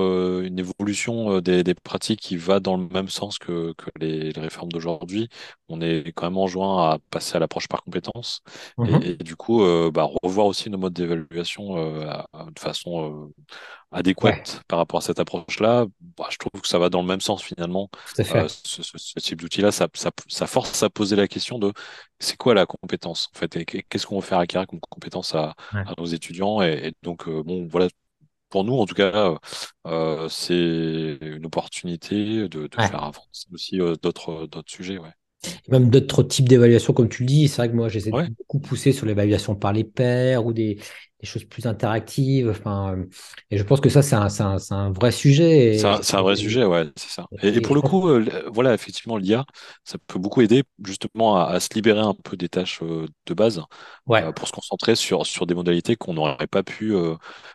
une 0.43 0.59
évolution 0.59 1.39
des, 1.39 1.63
pratiques 1.75 2.21
qui 2.21 2.37
va 2.37 2.59
dans 2.59 2.77
le 2.77 2.87
même 2.87 3.09
sens 3.09 3.37
que, 3.39 3.73
les, 3.99 4.31
réformes 4.31 4.71
d'aujourd'hui. 4.71 5.29
On 5.69 5.81
est 5.81 6.11
quand 6.13 6.27
même 6.27 6.37
en 6.37 6.47
juin 6.47 6.91
à 6.91 6.97
passer 7.09 7.37
à 7.37 7.39
l'approche 7.39 7.67
par 7.67 7.83
compétences 7.83 8.41
mmh 8.77 8.99
et, 9.03 9.15
du 9.15 9.35
coup, 9.35 9.63
bah, 9.91 10.07
revoir 10.23 10.47
aussi 10.47 10.69
nos 10.69 10.77
modes 10.77 10.93
d'évaluation 10.93 11.75
de 11.75 12.59
façon 12.59 13.31
adéquate 13.95 14.61
par 14.67 14.79
rapport 14.79 14.97
à 14.97 15.01
cette 15.01 15.19
approche-là, 15.19 15.85
bah, 16.17 16.27
je 16.29 16.37
trouve 16.37 16.61
que 16.61 16.67
ça 16.67 16.79
va 16.79 16.89
dans 16.89 17.01
le 17.01 17.07
même 17.07 17.21
sens 17.21 17.41
finalement. 17.41 17.89
Euh, 18.19 18.47
ce, 18.47 19.19
type 19.19 19.39
d'outil-là, 19.39 19.71
ça, 19.71 19.87
force 20.47 20.83
à 20.83 20.89
poser 20.89 21.15
la 21.15 21.27
question 21.27 21.59
de 21.59 21.71
c'est 22.19 22.37
quoi 22.37 22.53
la 22.53 22.65
compétence 22.65 23.29
en 23.33 23.39
fait, 23.39 23.55
et 23.55 23.65
qu'est-ce 23.65 24.05
qu'on 24.05 24.19
veut 24.19 24.25
faire 24.25 24.39
acquérir 24.39 24.67
comme 24.67 24.79
compétence 24.81 25.33
à, 25.33 25.55
nos 25.97 26.05
étudiants. 26.05 26.61
Et, 26.61 26.93
donc, 27.03 27.27
euh, 27.27 27.41
bon, 27.43 27.67
voilà, 27.67 27.87
pour 28.49 28.63
nous, 28.63 28.73
en 28.73 28.85
tout 28.85 28.95
cas, 28.95 29.35
euh, 29.87 30.29
c'est 30.29 31.17
une 31.21 31.45
opportunité 31.45 32.47
de, 32.47 32.69
faire 32.75 33.03
avancer 33.03 33.47
aussi 33.53 33.77
d'autres 34.01 34.47
sujets. 34.67 34.97
Ouais. 34.97 35.13
même 35.69 35.89
d'autres 35.89 36.23
types 36.23 36.47
d'évaluation, 36.47 36.93
comme 36.93 37.09
tu 37.09 37.23
le 37.23 37.27
dis. 37.27 37.47
C'est 37.47 37.57
vrai 37.57 37.69
que 37.69 37.75
moi, 37.75 37.89
j'essaie 37.89 38.11
de 38.11 38.35
beaucoup 38.37 38.59
pousser 38.59 38.91
sur 38.91 39.05
l'évaluation 39.05 39.55
par 39.55 39.73
les 39.73 39.83
pairs 39.83 40.45
ou 40.45 40.53
des, 40.53 40.79
des 41.21 41.27
choses 41.27 41.45
plus 41.45 41.65
interactives. 41.65 42.49
Enfin, 42.49 42.95
euh, 42.95 43.05
et 43.49 43.57
je 43.57 43.63
pense 43.63 43.79
que 43.79 43.89
ça, 43.89 44.01
c'est 44.01 44.15
un, 44.15 44.27
un, 44.39 44.57
un, 44.71 44.91
vrai 44.91 45.11
sujet. 45.11 45.77
C'est 45.77 46.15
un, 46.15 46.21
vrai 46.21 46.35
sujet, 46.35 46.65
ouais, 46.65 46.87
c'est 46.95 47.09
ça. 47.09 47.25
Et, 47.41 47.61
pour 47.61 47.75
le 47.75 47.81
coup, 47.81 48.09
euh, 48.09 48.25
voilà, 48.53 48.73
effectivement, 48.73 49.17
l'IA, 49.17 49.45
ça 49.83 49.97
peut 50.07 50.19
beaucoup 50.19 50.41
aider 50.41 50.63
justement 50.83 51.37
à, 51.37 51.59
se 51.59 51.69
libérer 51.73 52.01
un 52.01 52.13
peu 52.13 52.35
des 52.35 52.49
tâches 52.49 52.79
euh, 52.83 53.07
de 53.25 53.33
base 53.33 53.61
pour 54.35 54.47
se 54.47 54.51
concentrer 54.51 54.95
sur, 54.95 55.25
sur 55.25 55.45
des 55.45 55.55
modalités 55.55 55.95
qu'on 55.95 56.13
n'aurait 56.13 56.47
pas 56.47 56.63
pu 56.63 56.93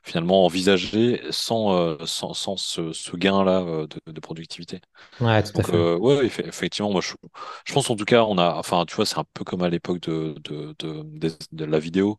finalement 0.03 0.45
envisager 0.45 1.21
sans, 1.31 1.97
sans, 2.07 2.35
sans 2.35 2.57
ce, 2.57 2.93
ce 2.93 3.17
gain-là 3.17 3.87
de, 3.87 4.13
de, 4.13 4.21
productivité. 4.21 4.81
Ouais, 5.21 5.43
tout 5.43 5.59
à 5.61 5.63
fait. 5.63 5.95
ouais, 5.95 6.27
effectivement, 6.27 6.91
moi, 6.91 7.01
je, 7.01 7.13
je, 7.65 7.73
pense 7.73 7.89
en 7.91 7.97
tout 7.97 8.05
cas, 8.05 8.25
on 8.25 8.39
a, 8.39 8.55
enfin, 8.55 8.85
tu 8.87 8.97
vois, 8.97 9.07
c'est 9.07 9.19
un 9.19 9.25
peu 9.35 9.45
comme 9.45 9.63
à 9.63 9.69
l'époque 9.69 10.01
de, 10.01 10.35
de, 10.45 10.75
de, 11.53 11.65
la 11.65 11.79
vidéo 11.79 12.19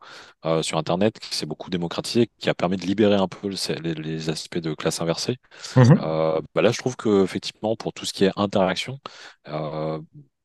sur 0.61 0.77
Internet 0.77 1.19
qui 1.19 1.35
s'est 1.41 1.45
beaucoup 1.47 1.69
démocratisé, 1.69 2.29
qui 2.39 2.49
a 2.49 2.53
permis 2.53 2.77
de 2.77 2.85
libérer 2.85 3.15
un 3.15 3.27
peu 3.27 3.49
les, 3.49 4.29
aspects 4.29 4.57
de 4.59 4.73
classe 4.73 5.01
inversée. 5.01 5.37
Mhm. 5.75 5.99
Euh, 6.01 6.41
bah 6.55 6.61
là, 6.61 6.71
je 6.71 6.79
trouve 6.79 6.95
que 6.95 7.23
effectivement, 7.23 7.75
pour 7.75 7.93
tout 7.93 8.05
ce 8.05 8.13
qui 8.13 8.25
est 8.25 8.31
interaction, 8.37 8.99
euh, 9.47 9.99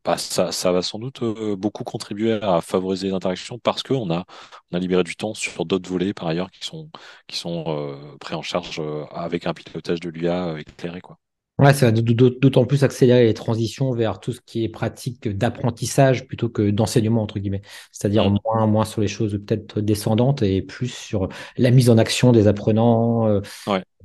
bah, 0.04 0.18
ça, 0.18 0.52
ça, 0.52 0.72
va 0.72 0.82
sans 0.82 0.98
doute 0.98 1.22
euh, 1.22 1.56
beaucoup 1.56 1.84
contribuer 1.84 2.32
à 2.42 2.60
favoriser 2.60 3.10
l'interaction 3.10 3.58
parce 3.58 3.82
qu'on 3.82 4.10
a, 4.10 4.24
on 4.70 4.76
a 4.76 4.78
libéré 4.80 5.02
du 5.04 5.16
temps 5.16 5.34
sur 5.34 5.66
d'autres 5.66 5.88
volets 5.90 6.14
par 6.14 6.28
ailleurs 6.28 6.50
qui 6.50 6.64
sont, 6.64 6.90
qui 7.26 7.36
sont 7.36 7.98
pris 8.20 8.34
en 8.34 8.42
charge 8.42 8.80
avec 9.12 9.46
un 9.46 9.54
pilotage 9.54 10.00
de 10.00 10.10
l'IA 10.10 10.58
éclairé. 10.58 11.00
Quoi. 11.00 11.18
Ouais, 11.58 11.72
ça 11.72 11.86
va 11.86 11.92
d'autant 11.92 12.66
plus 12.66 12.84
accélérer 12.84 13.24
les 13.24 13.32
transitions 13.32 13.90
vers 13.92 14.20
tout 14.20 14.32
ce 14.34 14.42
qui 14.42 14.64
est 14.64 14.68
pratique 14.68 15.26
d'apprentissage 15.26 16.26
plutôt 16.26 16.50
que 16.50 16.70
d'enseignement, 16.70 17.22
entre 17.22 17.38
guillemets. 17.38 17.62
C'est-à-dire 17.92 18.28
mmh. 18.30 18.38
moins, 18.44 18.66
moins 18.66 18.84
sur 18.84 19.00
les 19.00 19.08
choses 19.08 19.32
peut-être 19.32 19.80
descendantes 19.80 20.42
et 20.42 20.60
plus 20.60 20.92
sur 20.92 21.30
la 21.56 21.70
mise 21.70 21.88
en 21.88 21.96
action 21.96 22.32
des 22.32 22.46
apprenants, 22.46 23.26
euh, 23.26 23.40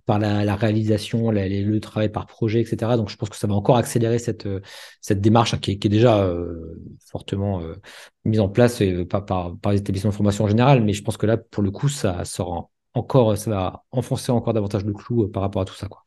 par 0.06 0.18
la, 0.18 0.56
réalisation, 0.56 1.30
le 1.32 1.80
travail 1.80 2.10
par 2.10 2.26
projet, 2.26 2.62
etc. 2.62 2.96
Donc 2.96 3.10
je 3.10 3.18
pense 3.18 3.30
que 3.30 3.36
ça 3.36 3.48
va 3.48 3.54
encore 3.54 3.76
accélérer 3.76 4.18
cette, 4.18 4.46
euh, 4.46 4.62
cette 5.02 5.20
démarche 5.20 5.54
hein, 5.54 5.58
qui, 5.58 5.72
est, 5.72 5.90
déjà 5.90 6.24
euh, 6.24 6.82
fortement 7.06 7.62
mise 8.24 8.40
en 8.40 8.48
place 8.48 8.82
par, 9.10 9.26
par, 9.26 9.58
par, 9.58 9.74
les 9.74 9.80
établissements 9.80 10.12
de 10.12 10.16
formation 10.16 10.46
en 10.46 10.48
général. 10.48 10.84
Mais 10.84 10.94
je 10.94 11.04
pense 11.04 11.18
que 11.18 11.26
là, 11.26 11.36
pour 11.36 11.64
le 11.64 11.72
coup, 11.72 11.90
ça 11.90 12.24
sera 12.24 12.70
encore, 12.94 13.38
ça 13.38 13.52
va 13.52 13.84
enfoncer 13.92 14.32
encore 14.32 14.54
davantage 14.54 14.86
le 14.86 14.94
clou 14.94 15.28
par 15.28 15.44
rapport 15.44 15.62
à 15.62 15.66
tout 15.66 15.76
ça. 15.76 15.88
Quoi. 15.88 16.01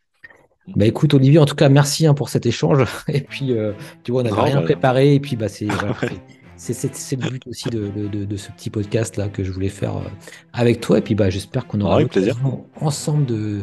Bah 0.69 0.87
écoute 0.87 1.13
Olivier, 1.13 1.39
en 1.39 1.45
tout 1.45 1.55
cas 1.55 1.69
merci 1.69 2.07
hein, 2.07 2.15
pour 2.15 2.29
cet 2.29 2.47
échange. 2.47 2.85
Et 3.09 3.21
puis 3.21 3.53
euh, 3.53 3.73
tu 4.03 4.13
vois, 4.13 4.23
on 4.23 4.25
n'avait 4.25 4.41
rien 4.41 4.57
bah, 4.57 4.63
préparé 4.63 5.15
et 5.15 5.21
puis 5.21 5.37
bah 5.37 5.49
c'est 6.57 6.95
c'est 6.95 7.17
le 7.17 7.29
but 7.29 7.47
aussi 7.47 7.69
de, 7.69 7.89
de, 7.89 8.25
de, 8.25 8.37
ce 8.37 8.51
petit 8.53 8.71
podcast 8.71 9.17
là 9.17 9.29
que 9.29 9.45
je 9.45 9.51
voulais 9.51 9.69
faire 9.69 9.97
euh, 9.97 10.09
avec 10.55 10.81
toi. 10.81 10.99
Et 10.99 11.01
puis 11.03 11.15
bah 11.15 11.29
j'espère 11.29 11.67
qu'on 11.67 11.81
aura 11.83 12.01
l'occasion 12.01 12.65
ensemble 12.81 13.27
de, 13.27 13.63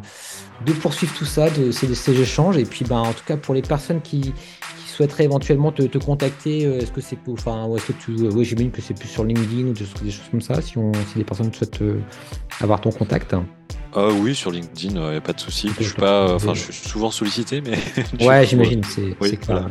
de 0.65 0.73
poursuivre 0.73 1.13
tout 1.17 1.25
ça, 1.25 1.49
de 1.49 1.71
ces, 1.71 1.93
ces 1.95 2.21
échanges. 2.21 2.57
Et 2.57 2.65
puis 2.65 2.85
bah 2.85 2.99
en 2.99 3.13
tout 3.13 3.25
cas 3.25 3.37
pour 3.37 3.55
les 3.55 3.63
personnes 3.63 4.01
qui, 4.01 4.21
qui 4.21 4.89
souhaiteraient 4.89 5.23
éventuellement 5.23 5.71
te, 5.71 5.81
te 5.81 5.97
contacter, 5.97 6.67
euh, 6.67 6.79
est-ce 6.79 6.91
que 6.91 7.01
c'est 7.01 7.17
enfin 7.27 7.67
est-ce 7.75 7.87
que 7.87 7.93
tu, 7.93 8.11
oui 8.11 8.45
j'imagine 8.45 8.69
que 8.69 8.81
c'est 8.81 8.97
plus 8.97 9.09
sur 9.09 9.23
LinkedIn 9.23 9.69
ou 9.69 9.73
des, 9.73 9.85
choses 9.85 10.29
comme 10.29 10.41
ça 10.41 10.61
si 10.61 10.77
on 10.77 10.91
si 11.11 11.17
des 11.17 11.23
personnes 11.23 11.51
souhaitent 11.51 11.81
avoir 12.59 12.79
ton 12.79 12.91
contact. 12.91 13.33
Euh, 13.97 14.13
oui, 14.13 14.35
sur 14.35 14.51
LinkedIn, 14.51 14.95
il 14.95 14.97
euh, 14.97 15.11
n'y 15.11 15.17
a 15.17 15.21
pas 15.21 15.33
de 15.33 15.39
souci. 15.39 15.69
Je 15.79 15.83
suis 15.83 15.93
pas, 15.93 16.33
enfin, 16.35 16.53
je 16.53 16.71
suis 16.71 16.89
souvent 16.89 17.11
sollicité, 17.11 17.61
mais. 17.61 17.77
ouais, 18.25 18.45
j'imagine, 18.45 18.81
c'est 18.85 19.37
clair. 19.37 19.67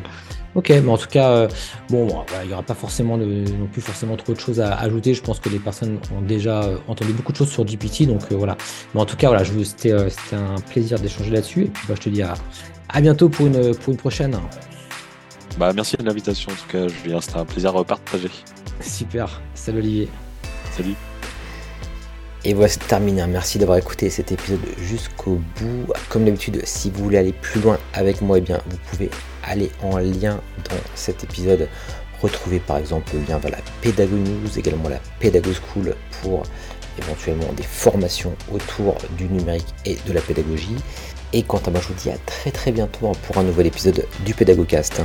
Ok, 0.57 0.71
mais 0.71 0.89
en 0.89 0.99
tout 0.99 1.07
cas, 1.07 1.31
euh, 1.31 1.49
bon, 1.91 2.25
il 2.43 2.49
n'y 2.49 2.53
aura 2.53 2.65
pas 2.65 2.75
forcément 2.75 3.17
non 3.17 3.67
plus 3.73 3.81
forcément 3.81 4.17
trop 4.17 4.33
de 4.33 4.41
choses 4.41 4.61
à 4.61 4.75
ajouter. 4.81 5.15
Je 5.15 5.23
pense 5.23 5.39
que 5.39 5.49
les 5.49 5.61
personnes 5.61 6.01
ont 6.17 6.23
déjà 6.23 6.63
euh, 6.63 6.77
entendu 6.89 7.13
beaucoup 7.13 7.31
de 7.31 7.37
choses 7.37 7.51
sur 7.51 7.65
GPT, 7.65 8.07
donc 8.07 8.23
euh, 8.33 8.37
voilà. 8.37 8.57
Mais 8.93 9.01
en 9.01 9.07
tout 9.07 9.17
cas, 9.17 9.29
voilà, 9.29 9.45
c'était 9.45 9.93
un 9.93 10.57
plaisir 10.71 10.99
d'échanger 10.99 11.31
là-dessus. 11.31 11.65
Et 11.65 11.69
puis, 11.69 11.85
bah, 11.89 11.95
je 11.97 12.03
te 12.03 12.09
dis 12.09 12.23
à, 12.23 12.35
à 12.89 13.01
bientôt 13.01 13.29
pour 13.29 13.47
une, 13.47 13.75
pour 13.77 13.93
une 13.93 13.99
prochaine. 13.99 14.37
Bah, 15.57 15.73
merci 15.73 15.97
de 15.97 16.05
l'invitation, 16.05 16.51
en 16.51 16.57
tout 16.57 16.69
cas, 16.69 16.89
Julien. 16.89 17.21
C'était 17.21 17.39
un 17.39 17.45
plaisir 17.45 17.73
partagé. 17.85 18.29
Super. 18.81 19.41
Salut 19.55 19.79
Olivier. 19.79 20.09
Salut. 20.73 20.95
Et 22.45 22.55
voilà, 22.55 22.69
c'est 22.69 22.87
terminé. 22.87 23.27
Merci 23.27 23.59
d'avoir 23.59 23.77
écouté 23.77 24.09
cet 24.09 24.33
épisode 24.33 24.61
jusqu'au 24.79 25.41
bout. 25.57 25.93
Comme 26.09 26.25
d'habitude, 26.25 26.63
si 26.65 26.91
vous 26.91 27.05
voulez 27.05 27.19
aller 27.19 27.33
plus 27.35 27.61
loin 27.61 27.79
avec 27.93 28.23
moi, 28.23 28.39
eh 28.39 28.41
bien, 28.41 28.61
vous 28.67 28.79
pouvez 28.91 29.11
aller 29.43 29.71
en 29.83 29.99
lien 29.99 30.41
dans 30.71 30.77
cet 30.95 31.23
épisode. 31.23 31.69
Retrouver 32.23 32.59
par 32.61 32.79
exemple 32.79 33.13
le 33.15 33.21
lien 33.27 33.39
vers 33.39 33.51
la 33.51 33.59
Pédago 33.81 34.17
News, 34.17 34.59
également 34.59 34.89
la 34.89 35.01
Pédago 35.21 35.51
School 35.53 35.95
pour 36.23 36.43
éventuellement 36.99 37.53
des 37.55 37.63
formations 37.63 38.35
autour 38.53 38.97
du 39.17 39.25
numérique 39.25 39.75
et 39.87 39.97
de 40.07 40.13
la 40.13 40.21
pédagogie. 40.21 40.77
Et 41.33 41.43
quant 41.43 41.61
à 41.67 41.71
moi, 41.71 41.81
je 41.81 41.89
vous 41.89 41.95
dis 41.95 42.11
à 42.11 42.19
très 42.27 42.51
très 42.51 42.73
bientôt 42.73 43.13
pour 43.27 43.39
un 43.39 43.43
nouvel 43.43 43.67
épisode 43.67 44.07
du 44.25 44.35
Pédagogcast. 44.35 45.01